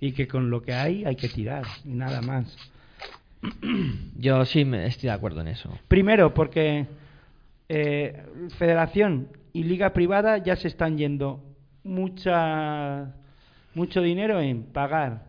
y 0.00 0.12
que 0.12 0.26
con 0.26 0.50
lo 0.50 0.62
que 0.62 0.72
hay 0.74 1.04
hay 1.04 1.16
que 1.16 1.28
tirar 1.28 1.64
y 1.84 1.90
nada 1.90 2.20
más. 2.22 2.56
Yo 4.18 4.44
sí 4.44 4.64
me 4.64 4.86
estoy 4.86 5.08
de 5.08 5.14
acuerdo 5.14 5.40
en 5.40 5.48
eso. 5.48 5.70
Primero, 5.88 6.34
porque 6.34 6.86
eh, 7.68 8.22
federación 8.58 9.28
y 9.52 9.64
liga 9.64 9.92
privada 9.92 10.38
ya 10.38 10.56
se 10.56 10.68
están 10.68 10.96
yendo 10.98 11.42
mucha, 11.84 13.12
mucho 13.74 14.02
dinero 14.02 14.40
en 14.40 14.64
pagar 14.64 15.24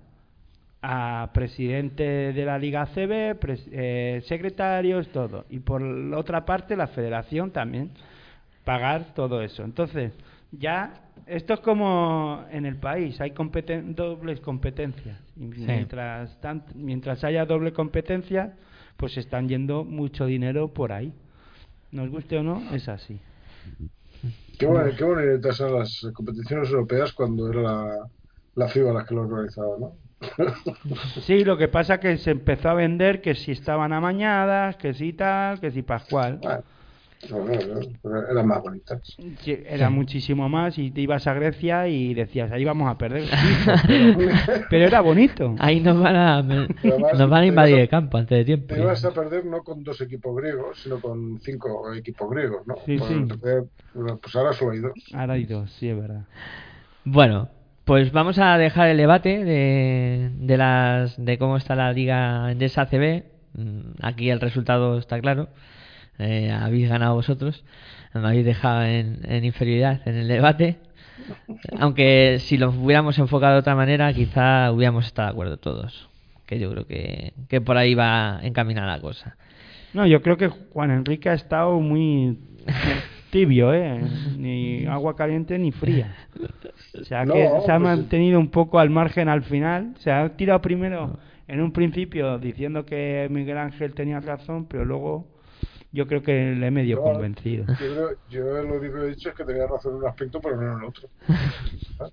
a 0.81 1.29
presidente 1.33 2.03
de 2.33 2.45
la 2.45 2.57
liga 2.57 2.85
CB, 2.87 3.39
pres- 3.39 3.67
eh, 3.71 4.21
secretarios, 4.25 5.07
todo. 5.09 5.45
Y 5.49 5.59
por 5.59 5.81
la 5.81 6.17
otra 6.17 6.43
parte, 6.45 6.75
la 6.75 6.87
federación 6.87 7.51
también 7.51 7.91
pagar 8.65 9.13
todo 9.13 9.41
eso. 9.41 9.63
Entonces, 9.63 10.11
ya 10.51 10.93
esto 11.27 11.53
es 11.55 11.59
como 11.61 12.45
en 12.51 12.65
el 12.65 12.75
país, 12.77 13.19
hay 13.21 13.31
competen- 13.31 13.95
dobles 13.95 14.39
competencias. 14.41 15.17
Y 15.37 15.45
mientras, 15.45 16.39
tant- 16.41 16.73
mientras 16.75 17.23
haya 17.23 17.45
doble 17.45 17.73
competencia, 17.73 18.53
pues 18.97 19.17
están 19.17 19.47
yendo 19.49 19.83
mucho 19.83 20.25
dinero 20.25 20.67
por 20.73 20.91
ahí. 20.91 21.13
Nos 21.91 22.09
guste 22.09 22.37
o 22.37 22.43
no, 22.43 22.61
es 22.73 22.87
así. 22.89 23.19
Qué, 24.57 24.65
bueno, 24.67 24.91
qué 24.95 25.03
bonitas 25.03 25.59
eran 25.59 25.79
las 25.79 26.07
competiciones 26.13 26.69
europeas 26.69 27.11
cuando 27.13 27.49
era 27.49 27.61
la, 27.61 28.07
la 28.55 28.67
FIBA 28.67 28.93
la 28.93 29.05
que 29.05 29.15
lo 29.15 29.21
organizaba, 29.21 29.75
¿no? 29.79 29.93
Sí, 31.25 31.43
lo 31.43 31.57
que 31.57 31.67
pasa 31.67 31.99
que 31.99 32.17
se 32.17 32.31
empezó 32.31 32.69
a 32.69 32.73
vender 32.73 33.21
que 33.21 33.33
si 33.35 33.51
estaban 33.51 33.93
amañadas, 33.93 34.75
que 34.77 34.93
si 34.93 35.13
tal, 35.13 35.59
que 35.59 35.71
si 35.71 35.81
Pascual. 35.81 36.37
Bueno, 36.41 36.63
no, 37.29 37.39
no, 37.39 37.53
no, 37.53 37.79
pero 38.01 38.31
eran 38.31 38.47
más 38.47 38.61
bonitas. 38.61 39.01
Sí, 39.41 39.57
Era 39.65 39.89
muchísimo 39.89 40.49
más 40.49 40.77
y 40.77 40.91
te 40.91 41.01
ibas 41.01 41.27
a 41.27 41.33
Grecia 41.33 41.87
y 41.87 42.13
decías, 42.13 42.51
ahí 42.51 42.65
vamos 42.65 42.89
a 42.89 42.97
perder. 42.97 43.23
Sí, 43.87 44.13
pero, 44.17 44.31
pero 44.69 44.85
era 44.85 45.01
bonito. 45.01 45.55
Ahí 45.59 45.79
nos 45.79 45.99
van 45.99 46.15
a, 46.15 46.41
me- 46.43 46.67
además, 46.83 47.19
nos 47.19 47.29
van 47.29 47.43
a 47.43 47.45
invadir 47.45 47.75
a- 47.77 47.81
el 47.81 47.89
campo 47.89 48.17
antes 48.17 48.37
de 48.37 48.45
tiempo. 48.45 48.73
Te 48.73 48.81
ibas 48.81 49.03
a 49.05 49.11
perder 49.11 49.45
no 49.45 49.63
con 49.63 49.83
dos 49.83 49.99
equipos 50.01 50.35
griegos, 50.35 50.79
sino 50.81 50.99
con 50.99 51.39
cinco 51.41 51.93
equipos 51.93 52.29
griegos, 52.29 52.65
¿no? 52.65 52.75
Sí, 52.85 52.97
Pues, 52.97 53.09
sí. 53.09 53.13
entonces, 53.15 53.63
Pues 54.21 54.35
ahora 54.35 54.53
solo 54.53 54.71
hay 54.71 54.79
dos. 54.79 54.93
Ahora 55.13 55.33
hay 55.33 55.45
dos, 55.45 55.71
sí, 55.73 55.89
es 55.89 55.97
verdad. 55.97 56.25
Bueno, 57.03 57.49
pues 57.85 58.11
vamos 58.11 58.37
a 58.39 58.57
dejar 58.57 58.89
el 58.89 58.97
debate 58.97 59.43
de, 59.43 60.31
de 60.35 60.57
las 60.57 61.23
de 61.23 61.37
cómo 61.37 61.57
está 61.57 61.75
la 61.75 61.91
liga 61.91 62.53
de 62.55 62.65
esa 62.65 62.83
ACB. 62.83 63.23
Mm, 63.53 63.81
Aquí 64.01 64.29
el 64.29 64.39
resultado 64.39 64.97
está 64.97 65.19
claro. 65.19 65.49
Eh, 66.21 66.51
habéis 66.51 66.89
ganado 66.89 67.15
vosotros. 67.15 67.63
Me 68.13 68.27
habéis 68.27 68.45
dejado 68.45 68.83
en, 68.83 69.19
en 69.23 69.43
inferioridad 69.45 70.01
en 70.05 70.15
el 70.15 70.27
debate. 70.27 70.77
Aunque 71.79 72.37
si 72.39 72.57
lo 72.57 72.69
hubiéramos 72.69 73.17
enfocado 73.19 73.53
de 73.53 73.59
otra 73.59 73.75
manera, 73.75 74.11
quizá 74.13 74.71
hubiéramos 74.71 75.05
estado 75.05 75.27
de 75.27 75.31
acuerdo 75.31 75.57
todos. 75.57 76.09
Que 76.45 76.59
yo 76.59 76.69
creo 76.71 76.85
que, 76.85 77.33
que 77.47 77.61
por 77.61 77.77
ahí 77.77 77.93
va 77.95 78.39
encaminada 78.43 78.87
la 78.95 79.01
cosa. 79.01 79.37
No, 79.93 80.05
yo 80.05 80.21
creo 80.21 80.37
que 80.37 80.47
Juan 80.49 80.91
Enrique 80.91 81.29
ha 81.29 81.33
estado 81.33 81.79
muy 81.79 82.37
tibio, 83.29 83.73
¿eh? 83.73 84.01
Ni 84.37 84.85
agua 84.85 85.15
caliente 85.15 85.57
ni 85.57 85.71
fría. 85.71 86.13
O 86.99 87.03
sea, 87.05 87.23
No, 87.25 87.33
que 87.33 87.47
se 87.65 87.71
ha 87.71 87.77
pues- 87.77 87.81
mantenido 87.81 88.39
un 88.39 88.49
poco 88.49 88.79
al 88.79 88.89
margen 88.89 89.29
al 89.29 89.43
final. 89.43 89.93
Se 89.99 90.11
ha 90.11 90.27
tirado 90.35 90.61
primero 90.61 91.17
en 91.47 91.61
un 91.61 91.71
principio 91.71 92.37
diciendo 92.39 92.85
que 92.85 93.27
Miguel 93.31 93.57
Ángel 93.57 93.93
tenía 93.93 94.19
razón, 94.19 94.65
pero 94.65 94.83
luego 94.85 95.27
yo 95.91 96.07
creo 96.07 96.21
que 96.23 96.55
le 96.55 96.67
he 96.67 96.71
medio 96.71 96.97
Yo- 96.97 97.03
convencido. 97.03 97.65
Yo, 97.67 97.75
creo- 97.75 98.09
yo 98.29 98.63
lo 98.63 98.75
único 98.75 98.95
que 98.95 99.01
he 99.05 99.09
dicho 99.09 99.29
es 99.29 99.35
que 99.35 99.43
tenía 99.43 99.67
razón 99.67 99.93
en 99.93 99.97
un 99.99 100.07
aspecto, 100.07 100.39
pero 100.41 100.55
no 100.59 100.71
en 100.73 100.79
el 100.79 100.85
otro. 100.85 101.09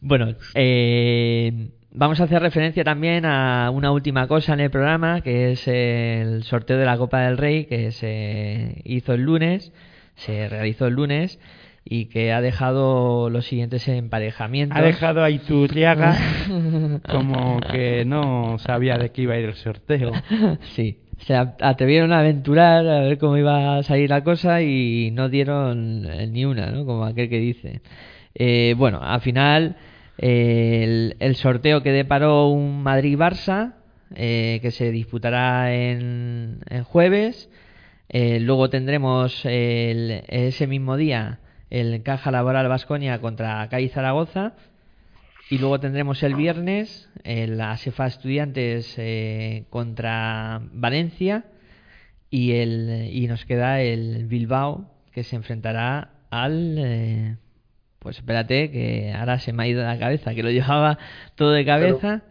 Bueno, 0.00 0.34
eh, 0.54 1.70
vamos 1.92 2.20
a 2.20 2.24
hacer 2.24 2.42
referencia 2.42 2.82
también 2.84 3.24
a 3.24 3.70
una 3.70 3.92
última 3.92 4.26
cosa 4.26 4.54
en 4.54 4.60
el 4.60 4.70
programa, 4.70 5.20
que 5.20 5.52
es 5.52 5.68
el 5.68 6.42
sorteo 6.44 6.78
de 6.78 6.84
la 6.84 6.96
Copa 6.98 7.20
del 7.22 7.38
Rey, 7.38 7.66
que 7.66 7.92
se 7.92 8.80
hizo 8.84 9.14
el 9.14 9.22
lunes, 9.22 9.72
se 10.16 10.48
realizó 10.48 10.86
el 10.86 10.94
lunes 10.94 11.38
y 11.84 12.06
que 12.06 12.32
ha 12.32 12.40
dejado 12.40 13.30
los 13.30 13.46
siguientes 13.46 13.86
emparejamientos. 13.86 14.76
Ha 14.76 14.82
dejado 14.82 15.22
a 15.22 15.30
Iturriaga 15.30 16.16
como 17.08 17.60
que 17.60 18.04
no 18.04 18.58
sabía 18.58 18.98
de 18.98 19.10
qué 19.12 19.22
iba 19.22 19.34
a 19.34 19.38
ir 19.38 19.44
el 19.44 19.54
sorteo. 19.54 20.10
Sí, 20.74 20.98
se 21.18 21.34
atrevieron 21.34 22.12
a 22.12 22.20
aventurar 22.20 22.86
a 22.86 23.00
ver 23.00 23.18
cómo 23.18 23.36
iba 23.36 23.78
a 23.78 23.82
salir 23.82 24.10
la 24.10 24.22
cosa 24.24 24.62
y 24.62 25.10
no 25.12 25.28
dieron 25.28 26.04
eh, 26.06 26.26
ni 26.26 26.44
una, 26.44 26.70
¿no? 26.70 26.84
Como 26.86 27.04
aquel 27.04 27.28
que 27.28 27.38
dice. 27.38 27.80
Eh, 28.34 28.74
bueno, 28.76 29.00
al 29.02 29.20
final 29.22 29.76
eh, 30.18 31.14
el, 31.18 31.36
sorteo 31.36 31.82
que 31.82 31.92
deparó 31.92 32.48
un 32.48 32.82
Madrid-Barça 32.82 33.74
eh, 34.14 34.58
que 34.62 34.70
se 34.70 34.90
disputará 34.90 35.74
en, 35.74 36.60
en 36.68 36.84
jueves. 36.84 37.48
Eh, 38.08 38.38
luego 38.40 38.70
tendremos 38.70 39.44
el- 39.44 40.22
ese 40.28 40.66
mismo 40.66 40.96
día 40.96 41.40
el 41.70 42.02
Caja 42.02 42.30
Laboral 42.30 42.68
Vasconia 42.68 43.20
contra 43.20 43.68
CAI 43.68 43.88
Zaragoza. 43.88 44.54
Y 45.48 45.58
luego 45.58 45.78
tendremos 45.78 46.22
el 46.22 46.34
viernes 46.34 47.08
el 47.22 47.60
ASEFA 47.60 48.06
Estudiantes 48.06 48.94
eh, 48.98 49.64
contra 49.70 50.60
Valencia. 50.72 51.44
Y, 52.30 52.52
el, 52.52 53.08
y 53.12 53.26
nos 53.28 53.44
queda 53.44 53.80
el 53.80 54.26
Bilbao 54.26 54.90
que 55.12 55.22
se 55.24 55.36
enfrentará 55.36 56.10
al. 56.30 56.74
eh, 56.78 57.36
pues 58.00 58.18
espérate, 58.18 58.70
que 58.70 59.12
ahora 59.12 59.38
se 59.38 59.52
me 59.52 59.64
ha 59.64 59.68
ido 59.68 59.82
la 59.82 59.98
cabeza, 59.98 60.34
que 60.34 60.42
lo 60.42 60.50
llevaba 60.52 60.98
todo 61.34 61.52
de 61.52 61.64
cabeza. 61.64 62.22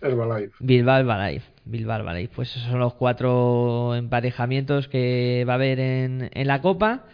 Herbalife. 0.00 0.54
Bilbao 0.60 0.98
Herbalife. 0.98 1.46
Bilbao 1.64 1.98
Herbalife. 1.98 2.32
Pues 2.34 2.50
esos 2.50 2.62
son 2.70 2.78
los 2.78 2.94
cuatro 2.94 3.94
emparejamientos 3.96 4.88
que 4.88 5.44
va 5.48 5.54
a 5.54 5.56
haber 5.56 5.80
en, 5.80 6.30
en 6.32 6.46
la 6.46 6.60
Copa. 6.60 7.04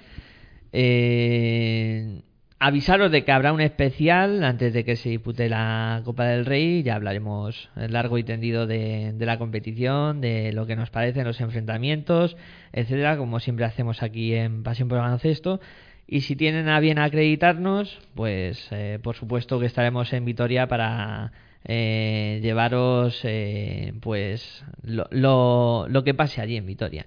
Eh, 0.73 2.23
avisaros 2.63 3.11
de 3.11 3.25
que 3.25 3.33
habrá 3.33 3.53
un 3.53 3.61
especial 3.61 4.45
antes 4.45 4.73
de 4.73 4.85
que 4.85 4.95
se 4.95 5.09
dispute 5.09 5.49
la 5.49 6.01
Copa 6.05 6.27
del 6.27 6.47
Rey. 6.47 6.85
Ya 6.85 6.95
hablaremos 6.95 7.71
largo 7.75 8.19
y 8.19 8.23
tendido 8.23 8.69
de, 8.69 9.13
la 9.19 9.37
competición, 9.37 10.21
de 10.21 10.53
lo 10.53 10.65
que 10.65 10.77
nos 10.77 10.89
parecen 10.91 11.25
los 11.25 11.41
enfrentamientos, 11.41 12.37
etcétera, 12.73 13.17
como 13.17 13.41
siempre 13.41 13.65
hacemos 13.65 14.05
aquí 14.05 14.35
en 14.35 14.63
Pasión 14.63 14.89
por 14.89 14.99
el 14.99 15.03
Baloncesto. 15.03 15.61
Y 16.07 16.21
si 16.21 16.37
tienen 16.37 16.69
a 16.69 16.79
bien 16.79 17.01
acreditarnos, 17.01 17.99
pues 18.15 18.69
eh, 18.71 19.01
por 19.03 19.17
supuesto 19.17 19.59
que 19.59 19.67
estaremos 19.67 20.13
en 20.13 20.25
Vitoria 20.25 20.69
para 20.69 21.33
eh, 21.65 22.39
llevaros 22.43 23.23
eh, 23.25 23.93
pues 24.01 24.65
lo, 24.85 25.89
lo 25.89 26.05
que 26.05 26.15
pase 26.15 26.41
allí 26.41 26.57
en 26.57 26.67
Vitoria 26.67 27.07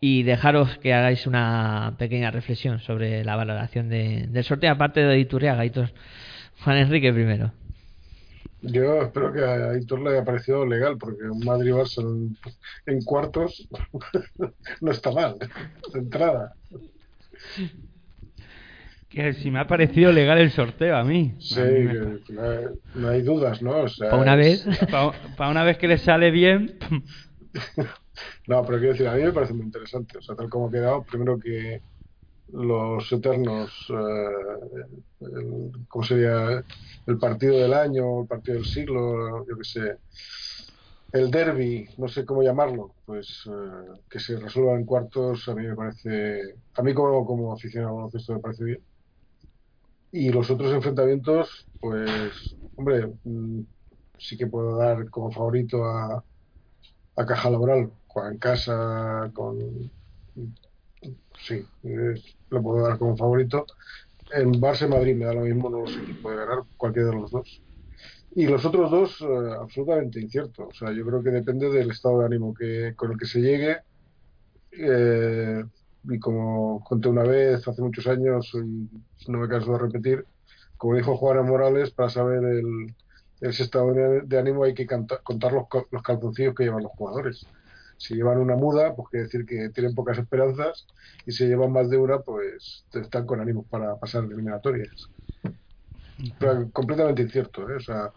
y 0.00 0.22
dejaros 0.24 0.78
que 0.78 0.92
hagáis 0.94 1.26
una 1.26 1.94
pequeña 1.98 2.30
reflexión 2.30 2.80
sobre 2.80 3.24
la 3.24 3.36
valoración 3.36 3.88
de- 3.88 4.26
del 4.28 4.44
sorteo, 4.44 4.72
aparte 4.72 5.00
de 5.00 5.18
Iturriaga, 5.18 5.60
Aitor. 5.62 5.90
Juan 6.64 6.76
Enrique 6.78 7.12
primero. 7.12 7.52
Yo 8.62 9.02
espero 9.02 9.32
que 9.32 9.44
a 9.44 9.70
Aitor 9.70 10.00
le 10.00 10.10
haya 10.10 10.24
parecido 10.24 10.66
legal, 10.66 10.96
porque 10.98 11.22
un 11.24 11.40
Madrid-Barça 11.44 12.00
en, 12.02 12.36
en 12.86 13.02
cuartos 13.04 13.68
no 14.80 14.90
está 14.90 15.10
mal, 15.12 15.36
de 15.92 15.98
entrada. 15.98 16.54
Que 19.08 19.32
si 19.34 19.50
me 19.50 19.60
ha 19.60 19.66
parecido 19.66 20.10
legal 20.12 20.38
el 20.38 20.50
sorteo 20.50 20.96
a 20.96 21.04
mí. 21.04 21.34
Sí, 21.38 21.60
A 21.60 21.64
mí 21.64 21.80
me- 21.84 22.20
que 22.20 22.32
no 22.32 22.42
hay, 22.42 22.64
no 22.94 23.08
hay 23.08 23.22
dudas, 23.22 23.62
¿no? 23.62 23.82
O 23.82 23.88
sea, 23.88 24.10
Para 24.10 24.22
una 24.22 24.40
es- 24.40 24.64
vez. 24.66 24.78
Para 25.36 25.50
una 25.50 25.62
vez 25.64 25.78
que 25.78 25.88
le 25.88 25.98
sale 25.98 26.30
bien, 26.30 26.78
No, 28.46 28.64
pero 28.64 28.78
quiero 28.78 28.92
decir, 28.92 29.08
a 29.08 29.14
mí 29.14 29.22
me 29.22 29.32
parece 29.32 29.54
muy 29.54 29.64
interesante. 29.66 30.18
O 30.18 30.22
sea, 30.22 30.36
tal 30.36 30.48
como 30.50 30.68
ha 30.68 30.70
quedado, 30.70 31.04
primero 31.04 31.38
que 31.38 31.82
los 32.48 33.12
eternos, 33.12 33.86
eh, 33.90 34.66
el- 35.20 35.72
¿cómo 35.88 36.04
sería? 36.04 36.64
El 37.06 37.18
partido 37.18 37.56
del 37.58 37.72
año, 37.74 38.22
el 38.22 38.26
partido 38.28 38.56
del 38.56 38.66
siglo, 38.66 39.46
yo 39.46 39.56
qué 39.58 39.64
sé, 39.64 39.98
el 41.12 41.30
derby, 41.30 41.88
no 41.98 42.08
sé 42.08 42.24
cómo 42.24 42.42
llamarlo, 42.42 42.96
pues 43.04 43.42
eh, 43.46 44.00
que 44.08 44.20
se 44.20 44.38
resuelva 44.38 44.74
en 44.74 44.84
cuartos, 44.84 45.48
a 45.48 45.54
mí 45.54 45.66
me 45.66 45.74
parece, 45.76 46.40
a 46.74 46.82
mí 46.82 46.94
como, 46.94 47.24
como 47.26 47.52
aficionado 47.52 47.90
al 47.92 47.96
baloncesto 47.96 48.34
me 48.34 48.40
parece 48.40 48.64
bien. 48.64 48.86
Y 50.10 50.30
los 50.30 50.50
otros 50.50 50.72
enfrentamientos, 50.72 51.68
pues, 51.80 52.56
hombre, 52.76 53.08
mm, 53.24 53.60
sí 54.16 54.36
que 54.36 54.46
puedo 54.46 54.76
dar 54.78 55.10
como 55.10 55.30
favorito 55.30 55.84
a, 55.84 56.24
a 57.16 57.26
Caja 57.26 57.50
Laboral, 57.50 57.90
en 58.24 58.38
casa, 58.38 59.30
con... 59.34 59.90
Sí, 61.38 61.64
lo 62.50 62.62
puedo 62.62 62.86
dar 62.86 62.98
como 62.98 63.16
favorito. 63.16 63.66
En 64.32 64.52
Barça 64.60 64.88
Madrid 64.88 65.14
me 65.14 65.26
da 65.26 65.34
lo 65.34 65.42
mismo, 65.42 65.70
no 65.70 65.80
lo 65.80 65.86
sé 65.86 66.00
puede 66.22 66.36
ganar, 66.36 66.64
cualquiera 66.76 67.10
de 67.10 67.16
los 67.16 67.30
dos. 67.30 67.62
Y 68.34 68.46
los 68.46 68.64
otros 68.64 68.90
dos, 68.90 69.20
eh, 69.20 69.54
absolutamente 69.60 70.20
incierto. 70.20 70.68
O 70.68 70.74
sea, 70.74 70.92
yo 70.92 71.06
creo 71.06 71.22
que 71.22 71.30
depende 71.30 71.70
del 71.70 71.90
estado 71.90 72.20
de 72.20 72.26
ánimo 72.26 72.54
que, 72.54 72.94
con 72.96 73.12
el 73.12 73.18
que 73.18 73.26
se 73.26 73.40
llegue. 73.40 73.78
Eh, 74.72 75.64
y 76.04 76.18
como 76.18 76.82
conté 76.84 77.08
una 77.08 77.22
vez, 77.22 77.66
hace 77.66 77.82
muchos 77.82 78.06
años, 78.06 78.50
y 78.54 79.30
no 79.30 79.38
me 79.38 79.48
canso 79.48 79.72
de 79.72 79.78
repetir, 79.78 80.26
como 80.76 80.96
dijo 80.96 81.16
Juana 81.16 81.42
Morales, 81.42 81.90
para 81.90 82.10
saber 82.10 82.44
el, 82.44 82.94
ese 83.40 83.64
estado 83.64 83.92
de, 83.94 84.38
ánimo 84.38 84.64
hay 84.64 84.74
que 84.74 84.86
canta- 84.86 85.20
contar 85.22 85.52
los, 85.52 85.66
los 85.90 86.02
calzoncillos 86.02 86.54
que 86.54 86.64
llevan 86.64 86.82
los 86.84 86.92
jugadores. 86.92 87.50
Si 87.98 88.14
llevan 88.14 88.38
una 88.38 88.56
muda, 88.56 88.94
pues 88.94 89.08
quiere 89.10 89.24
decir 89.26 89.46
que 89.46 89.70
tienen 89.70 89.94
pocas 89.94 90.18
esperanzas, 90.18 90.86
y 91.24 91.32
si 91.32 91.46
llevan 91.46 91.72
más 91.72 91.88
de 91.90 91.98
una, 91.98 92.20
pues 92.20 92.86
están 92.92 93.26
con 93.26 93.40
ánimos 93.40 93.66
para 93.68 93.96
pasar 93.98 94.24
eliminatorias. 94.24 95.10
Pero 96.38 96.70
completamente 96.72 97.22
incierto, 97.22 97.68
¿eh? 97.70 97.76
O 97.76 97.80
sea, 97.80 98.12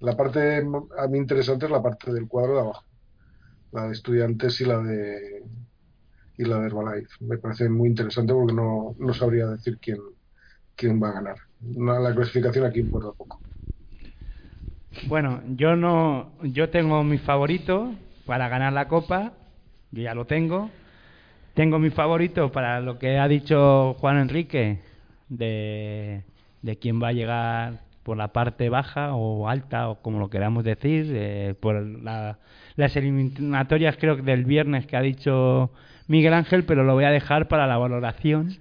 la 0.00 0.16
parte 0.16 0.58
a 0.98 1.06
mí 1.08 1.18
interesante 1.18 1.66
es 1.66 1.70
la 1.72 1.82
parte 1.82 2.12
del 2.12 2.26
cuadro 2.28 2.54
de 2.54 2.60
abajo, 2.62 2.84
la 3.72 3.86
de 3.88 3.92
estudiantes 3.94 4.60
y 4.62 4.66
la 4.66 4.78
de 4.80 5.44
y 6.36 6.44
la 6.44 6.60
de 6.60 6.66
Herbalife. 6.68 7.16
Me 7.24 7.38
parece 7.38 7.68
muy 7.70 7.88
interesante 7.90 8.32
porque 8.34 8.54
no, 8.54 8.94
no 8.98 9.14
sabría 9.14 9.48
decir 9.48 9.78
quién, 9.80 9.98
quién 10.76 11.02
va 11.02 11.10
a 11.10 11.14
ganar. 11.14 11.36
La 11.60 12.14
clasificación 12.16 12.66
aquí 12.66 12.80
importa 12.80 13.12
poco. 13.12 13.43
Bueno, 15.02 15.42
yo 15.56 15.76
no, 15.76 16.30
yo 16.42 16.70
tengo 16.70 17.04
mi 17.04 17.18
favorito 17.18 17.92
para 18.26 18.48
ganar 18.48 18.72
la 18.72 18.88
copa, 18.88 19.32
yo 19.92 20.02
ya 20.02 20.14
lo 20.14 20.24
tengo. 20.24 20.70
Tengo 21.54 21.78
mi 21.78 21.90
favorito 21.90 22.50
para 22.50 22.80
lo 22.80 22.98
que 22.98 23.18
ha 23.18 23.28
dicho 23.28 23.94
Juan 24.00 24.18
Enrique 24.18 24.78
de, 25.28 26.22
de 26.62 26.76
quién 26.76 27.02
va 27.02 27.08
a 27.08 27.12
llegar 27.12 27.80
por 28.02 28.16
la 28.16 28.28
parte 28.28 28.68
baja 28.68 29.14
o 29.14 29.48
alta 29.48 29.88
o 29.88 29.96
como 30.02 30.18
lo 30.18 30.30
queramos 30.30 30.64
decir, 30.64 31.10
eh, 31.14 31.54
por 31.60 31.80
la- 31.82 32.38
las 32.76 32.96
eliminatorias 32.96 33.96
creo 33.98 34.16
que 34.16 34.22
del 34.22 34.44
viernes 34.44 34.86
que 34.86 34.96
ha 34.96 35.00
dicho 35.00 35.70
Miguel 36.08 36.34
Ángel, 36.34 36.64
pero 36.64 36.82
lo 36.84 36.94
voy 36.94 37.04
a 37.04 37.10
dejar 37.10 37.46
para 37.48 37.66
la 37.66 37.78
valoración 37.78 38.56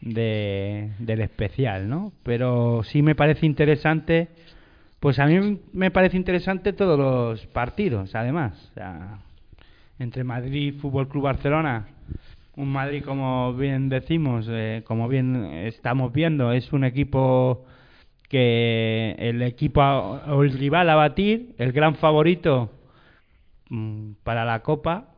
de, 0.00 0.90
del 0.98 1.20
especial, 1.20 1.88
¿no? 1.88 2.12
Pero 2.22 2.82
sí 2.84 3.02
me 3.02 3.14
parece 3.14 3.46
interesante, 3.46 4.28
pues 5.00 5.18
a 5.18 5.26
mí 5.26 5.60
me 5.72 5.90
parece 5.90 6.16
interesante 6.16 6.72
todos 6.72 6.98
los 6.98 7.46
partidos, 7.46 8.14
además. 8.14 8.72
Entre 9.98 10.24
Madrid 10.24 10.68
y 10.68 10.72
Fútbol 10.72 11.08
Club 11.08 11.24
Barcelona, 11.24 11.88
un 12.56 12.72
Madrid 12.72 13.04
como 13.04 13.54
bien 13.54 13.88
decimos, 13.88 14.46
eh, 14.50 14.82
como 14.84 15.08
bien 15.08 15.44
estamos 15.44 16.12
viendo, 16.12 16.52
es 16.52 16.72
un 16.72 16.84
equipo 16.84 17.64
que 18.28 19.14
el 19.18 19.42
equipo 19.42 19.80
o 19.80 20.42
el 20.42 20.52
rival 20.52 20.90
a 20.90 20.96
batir, 20.96 21.54
el 21.58 21.72
gran 21.72 21.94
favorito 21.94 22.70
mm, 23.70 24.12
para 24.24 24.44
la 24.44 24.62
Copa, 24.62 25.14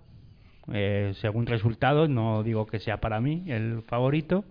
eh, 0.73 1.13
según 1.21 1.47
resultados, 1.47 2.09
no 2.09 2.43
digo 2.43 2.67
que 2.67 2.79
sea 2.79 3.01
para 3.01 3.21
mí 3.21 3.45
el 3.49 3.83
favorito, 3.83 4.45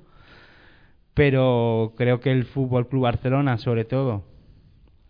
pero 1.13 1.93
creo 1.95 2.19
que 2.19 2.31
el 2.31 2.45
Fútbol 2.45 2.87
Club 2.87 3.03
Barcelona, 3.03 3.57
sobre 3.57 3.85
todo, 3.85 4.23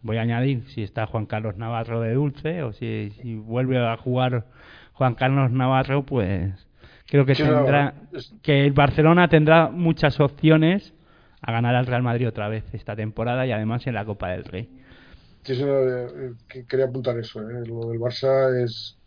voy 0.02 0.18
a 0.18 0.22
añadir 0.22 0.64
si 0.70 0.84
está 0.84 1.06
Juan 1.08 1.26
Carlos 1.26 1.58
Navarro 1.58 2.02
de 2.02 2.14
Dulce 2.14 2.64
o 2.64 2.74
si, 2.74 3.12
si 3.22 3.36
vuelve 3.36 3.78
a 3.78 3.98
jugar 3.98 4.46
Juan 4.94 5.16
Carlos 5.16 5.52
Navarro, 5.52 6.06
pues 6.06 6.68
creo 7.08 7.26
que 7.26 7.36
tendrá 7.36 7.94
que 8.42 8.66
el 8.66 8.72
Barcelona 8.74 9.28
tendrá 9.28 9.70
muchas 9.70 10.20
opciones 10.20 10.94
a 11.42 11.52
ganar 11.52 11.76
al 11.76 11.86
Real 11.86 12.04
Madrid 12.04 12.28
otra 12.28 12.50
vez 12.50 12.64
esta 12.74 12.96
temporada 12.96 13.46
y 13.48 13.52
además 13.52 13.88
en 13.88 13.94
la 13.94 14.06
Copa 14.06 14.30
del 14.30 14.44
Rey. 14.44 14.70
Sí, 15.44 15.54
eh, 15.58 16.34
que- 16.48 16.66
quería 16.66 16.86
apuntar 16.86 17.18
eso. 17.18 17.40
¿eh? 17.50 17.66
Lo 17.66 17.90
del 17.90 18.00
Barça 18.00 18.62
es 18.64 18.98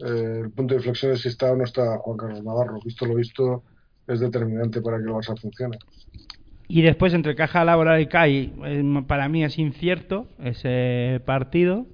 eh, 0.00 0.40
el 0.44 0.50
punto 0.50 0.74
de 0.74 0.80
inflexión 0.80 1.12
es 1.12 1.22
si 1.22 1.28
está 1.28 1.50
o 1.50 1.56
no 1.56 1.64
está 1.64 1.96
Juan 1.98 2.16
Carlos 2.18 2.44
Navarro. 2.44 2.78
Visto 2.84 3.06
lo 3.06 3.14
visto, 3.14 3.64
es 4.06 4.20
determinante 4.20 4.80
para 4.82 4.98
que 4.98 5.04
el 5.04 5.10
Barça 5.10 5.36
funcione. 5.40 5.78
Y 6.68 6.82
después 6.82 7.14
entre 7.14 7.34
Caja 7.34 7.64
Laboral 7.64 8.00
y 8.00 8.06
CAI, 8.06 8.52
eh, 8.64 9.02
para 9.06 9.28
mí 9.30 9.42
es 9.42 9.58
incierto 9.58 10.28
ese 10.42 11.20
partido. 11.24 11.86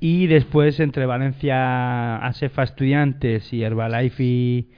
Y 0.00 0.26
después 0.26 0.80
entre 0.80 1.04
Valencia, 1.06 2.16
Asefa 2.16 2.62
Estudiantes 2.62 3.52
y 3.52 3.62
Herbalife 3.62 4.24
y, 4.24 4.70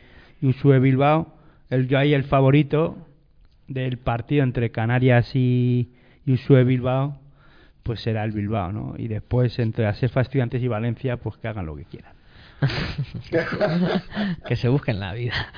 y 0.43 0.49
Usue 0.49 0.81
Bilbao, 0.81 1.33
el, 1.71 1.89
yo 1.89 1.99
ahí 1.99 2.13
el 2.13 2.25
favorito 2.25 2.99
del 3.69 3.97
partido 3.97 4.43
entre 4.43 4.71
Canarias 4.71 5.35
y, 5.35 5.93
y 6.27 6.33
Usue 6.33 6.65
Bilbao, 6.65 7.19
pues 7.85 8.01
será 8.01 8.25
el 8.25 8.33
Bilbao, 8.33 8.73
¿no? 8.73 8.95
Y 8.99 9.09
después 9.09 9.59
entre 9.61 9.87
Asefa 9.87 10.21
Estudiantes 10.21 10.63
y 10.63 10.69
Valencia, 10.69 11.17
pues 11.17 11.37
que 11.37 11.49
hagan 11.49 11.67
lo 11.67 11.77
que 11.77 11.85
quieran. 11.85 12.14
que 14.47 14.57
se 14.57 14.69
busquen 14.69 15.01
la 15.01 15.13
vida. 15.13 15.53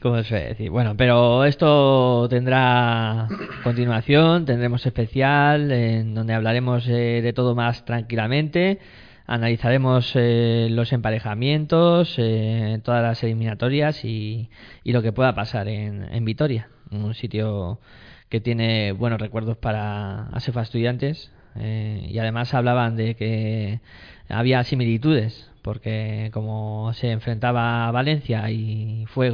Como 0.00 0.22
se 0.22 0.34
decir. 0.36 0.70
Bueno, 0.70 0.96
pero 0.96 1.44
esto 1.44 2.26
tendrá 2.28 3.28
continuación, 3.62 4.44
tendremos 4.44 4.86
especial 4.86 5.70
en 5.72 6.14
donde 6.14 6.34
hablaremos 6.34 6.86
eh, 6.88 7.20
de 7.22 7.32
todo 7.32 7.54
más 7.54 7.84
tranquilamente. 7.84 8.78
analizaremos 9.26 10.12
eh, 10.14 10.68
los 10.70 10.92
emparejamientos, 10.92 12.14
eh, 12.18 12.80
todas 12.84 13.02
las 13.02 13.22
eliminatorias 13.22 14.04
y, 14.04 14.50
y 14.84 14.92
lo 14.92 15.02
que 15.02 15.12
pueda 15.12 15.34
pasar 15.34 15.68
en, 15.68 16.04
en 16.12 16.24
Vitoria, 16.24 16.68
un 16.90 17.14
sitio 17.14 17.80
que 18.28 18.40
tiene 18.40 18.92
buenos 18.92 19.20
recuerdos 19.20 19.56
para 19.56 20.26
ASEFA 20.28 20.62
Estudiantes 20.62 21.30
eh, 21.56 22.08
y 22.10 22.18
además 22.18 22.52
hablaban 22.54 22.96
de 22.96 23.14
que 23.14 23.80
había 24.28 24.64
similitudes 24.64 25.50
porque 25.64 26.30
como 26.34 26.92
se 26.92 27.10
enfrentaba 27.10 27.88
a 27.88 27.90
Valencia 27.90 28.50
y 28.50 29.06
fue 29.06 29.32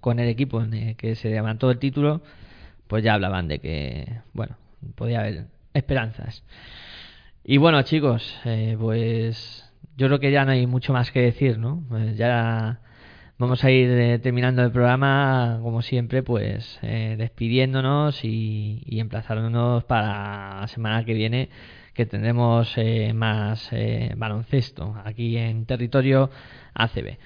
con 0.00 0.18
el 0.18 0.28
equipo 0.28 0.62
en 0.62 0.72
el 0.72 0.96
que 0.96 1.14
se 1.14 1.28
levantó 1.28 1.70
el 1.70 1.78
título, 1.78 2.22
pues 2.86 3.04
ya 3.04 3.12
hablaban 3.12 3.48
de 3.48 3.58
que, 3.58 4.20
bueno, 4.32 4.56
podía 4.94 5.20
haber 5.20 5.44
esperanzas. 5.74 6.42
Y 7.44 7.58
bueno, 7.58 7.82
chicos, 7.82 8.40
eh, 8.46 8.78
pues 8.80 9.70
yo 9.98 10.06
creo 10.06 10.18
que 10.20 10.32
ya 10.32 10.46
no 10.46 10.52
hay 10.52 10.66
mucho 10.66 10.94
más 10.94 11.12
que 11.12 11.20
decir, 11.20 11.58
¿no? 11.58 11.84
Pues 11.90 12.16
ya 12.16 12.80
vamos 13.36 13.62
a 13.62 13.70
ir 13.70 13.90
eh, 13.90 14.18
terminando 14.20 14.62
el 14.62 14.72
programa, 14.72 15.60
como 15.62 15.82
siempre, 15.82 16.22
pues 16.22 16.78
eh, 16.80 17.16
despidiéndonos 17.18 18.24
y, 18.24 18.82
y 18.86 19.00
emplazándonos 19.00 19.84
para 19.84 20.60
la 20.62 20.68
semana 20.68 21.04
que 21.04 21.12
viene, 21.12 21.50
que 21.98 22.06
tendremos 22.06 22.74
eh, 22.76 23.12
más 23.12 23.70
eh, 23.72 24.14
baloncesto 24.16 24.94
aquí 25.04 25.36
en 25.36 25.66
territorio 25.66 26.30
ACB. 26.72 27.18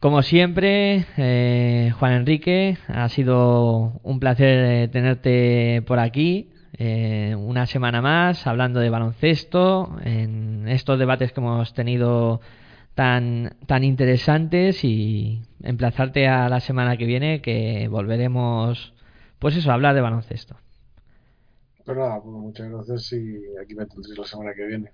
Como 0.00 0.22
siempre, 0.22 1.04
eh, 1.18 1.92
Juan 1.98 2.14
Enrique, 2.14 2.78
ha 2.88 3.06
sido 3.10 4.00
un 4.02 4.20
placer 4.20 4.90
tenerte 4.90 5.82
por 5.86 5.98
aquí. 5.98 6.48
una 6.78 7.66
semana 7.66 8.00
más 8.00 8.46
hablando 8.46 8.80
de 8.80 8.88
baloncesto, 8.88 9.98
en 10.02 10.66
estos 10.66 10.98
debates 10.98 11.32
que 11.32 11.40
hemos 11.40 11.74
tenido 11.74 12.40
tan, 12.94 13.54
tan 13.66 13.84
interesantes 13.84 14.82
y 14.82 15.42
emplazarte 15.62 16.26
a 16.26 16.48
la 16.48 16.60
semana 16.60 16.96
que 16.96 17.04
viene 17.04 17.42
que 17.42 17.86
volveremos, 17.88 18.94
pues 19.38 19.56
eso, 19.56 19.70
a 19.70 19.74
hablar 19.74 19.94
de 19.94 20.00
baloncesto. 20.00 20.56
Pero 21.84 22.00
nada, 22.00 22.22
pues 22.22 22.34
muchas 22.34 22.70
gracias 22.70 23.12
y 23.12 23.42
aquí 23.62 23.74
me 23.74 23.86
tendréis 23.86 24.18
la 24.18 24.24
semana 24.24 24.54
que 24.54 24.66
viene. 24.66 24.90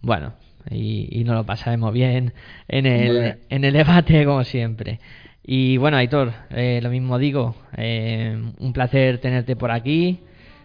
Bueno, 0.00 0.34
y, 0.70 1.20
y 1.20 1.24
nos 1.24 1.34
lo 1.36 1.44
pasaremos 1.44 1.92
bien 1.92 2.32
en 2.68 2.86
el, 2.86 3.38
en 3.48 3.64
el 3.64 3.72
debate, 3.72 4.24
como 4.24 4.44
siempre. 4.44 5.00
Y 5.42 5.76
bueno, 5.76 5.98
Aitor, 5.98 6.32
eh, 6.50 6.80
lo 6.82 6.88
mismo 6.88 7.18
digo, 7.18 7.54
eh, 7.76 8.34
un 8.58 8.72
placer 8.72 9.18
tenerte 9.18 9.56
por 9.56 9.70
aquí, 9.70 10.20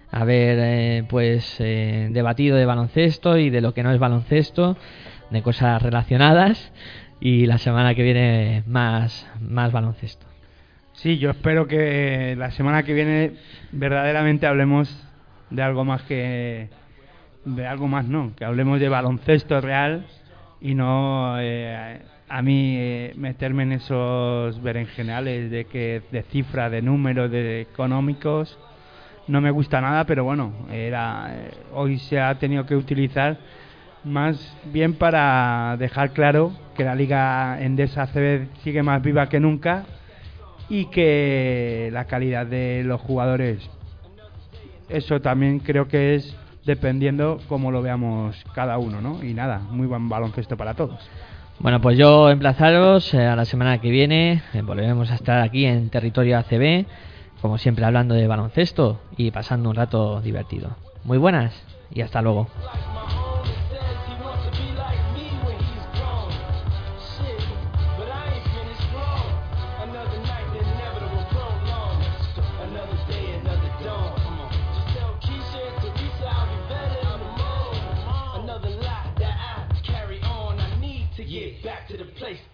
haber 0.09 0.57
eh, 0.61 1.03
pues 1.09 1.57
eh, 1.59 2.07
debatido 2.11 2.55
de 2.55 2.65
baloncesto 2.65 3.37
y 3.37 3.49
de 3.49 3.61
lo 3.61 3.73
que 3.73 3.83
no 3.83 3.91
es 3.91 3.99
baloncesto, 3.99 4.77
de 5.31 5.41
cosas 5.41 5.81
relacionadas, 5.81 6.71
y 7.19 7.45
la 7.45 7.57
semana 7.57 7.93
que 7.93 8.03
viene 8.03 8.63
más, 8.67 9.27
más 9.41 9.73
baloncesto. 9.73 10.28
Sí, 11.01 11.17
yo 11.17 11.29
espero 11.29 11.65
que 11.65 12.35
la 12.37 12.51
semana 12.51 12.83
que 12.83 12.93
viene 12.93 13.31
verdaderamente 13.71 14.47
hablemos 14.47 14.93
de 15.49 15.61
algo 15.63 15.85
más 15.85 16.01
que 16.01 16.67
de 17.45 17.65
algo 17.65 17.87
más 17.87 18.05
no, 18.05 18.33
que 18.35 18.43
hablemos 18.43 18.81
de 18.81 18.89
baloncesto 18.89 19.61
real 19.61 20.05
y 20.59 20.75
no 20.75 21.39
eh, 21.39 22.01
a 22.27 22.41
mí 22.41 22.75
eh, 22.77 23.13
meterme 23.15 23.63
en 23.63 23.71
esos 23.71 24.61
berenjenales 24.61 25.49
de 25.49 25.63
que 25.67 26.01
de 26.11 26.23
cifras, 26.23 26.69
de 26.69 26.81
números, 26.81 27.31
de 27.31 27.61
económicos 27.61 28.59
no 29.29 29.39
me 29.39 29.51
gusta 29.51 29.79
nada, 29.79 30.03
pero 30.03 30.25
bueno, 30.25 30.51
era 30.69 31.27
eh, 31.29 31.51
hoy 31.75 31.97
se 31.99 32.19
ha 32.19 32.37
tenido 32.39 32.65
que 32.65 32.75
utilizar 32.75 33.37
más 34.03 34.53
bien 34.65 34.95
para 34.95 35.77
dejar 35.79 36.11
claro 36.11 36.51
que 36.75 36.83
la 36.83 36.93
liga 36.93 37.57
Endesa 37.61 38.05
CB 38.07 38.49
sigue 38.63 38.83
más 38.83 39.01
viva 39.01 39.29
que 39.29 39.39
nunca 39.39 39.85
y 40.69 40.85
que 40.85 41.89
la 41.91 42.05
calidad 42.05 42.45
de 42.45 42.83
los 42.85 43.01
jugadores 43.01 43.69
eso 44.89 45.21
también 45.21 45.59
creo 45.59 45.87
que 45.87 46.15
es 46.15 46.35
dependiendo 46.65 47.39
cómo 47.47 47.71
lo 47.71 47.81
veamos 47.81 48.43
cada 48.53 48.77
uno, 48.79 49.01
¿no? 49.01 49.23
Y 49.23 49.33
nada, 49.33 49.59
muy 49.59 49.87
buen 49.87 50.09
baloncesto 50.09 50.57
para 50.57 50.73
todos. 50.73 50.99
Bueno, 51.59 51.79
pues 51.79 51.97
yo 51.97 52.29
emplazaros 52.29 53.13
eh, 53.13 53.25
a 53.25 53.35
la 53.35 53.45
semana 53.45 53.79
que 53.79 53.91
viene. 53.91 54.41
eh, 54.53 54.61
volveremos 54.61 55.11
a 55.11 55.15
estar 55.15 55.41
aquí 55.41 55.65
en 55.65 55.89
territorio 55.89 56.37
ACB, 56.39 56.85
como 57.41 57.57
siempre 57.57 57.85
hablando 57.85 58.15
de 58.15 58.27
baloncesto 58.27 58.99
y 59.17 59.31
pasando 59.31 59.69
un 59.69 59.75
rato 59.75 60.21
divertido. 60.21 60.75
Muy 61.03 61.17
buenas 61.17 61.53
y 61.93 62.01
hasta 62.01 62.21
luego. 62.21 62.47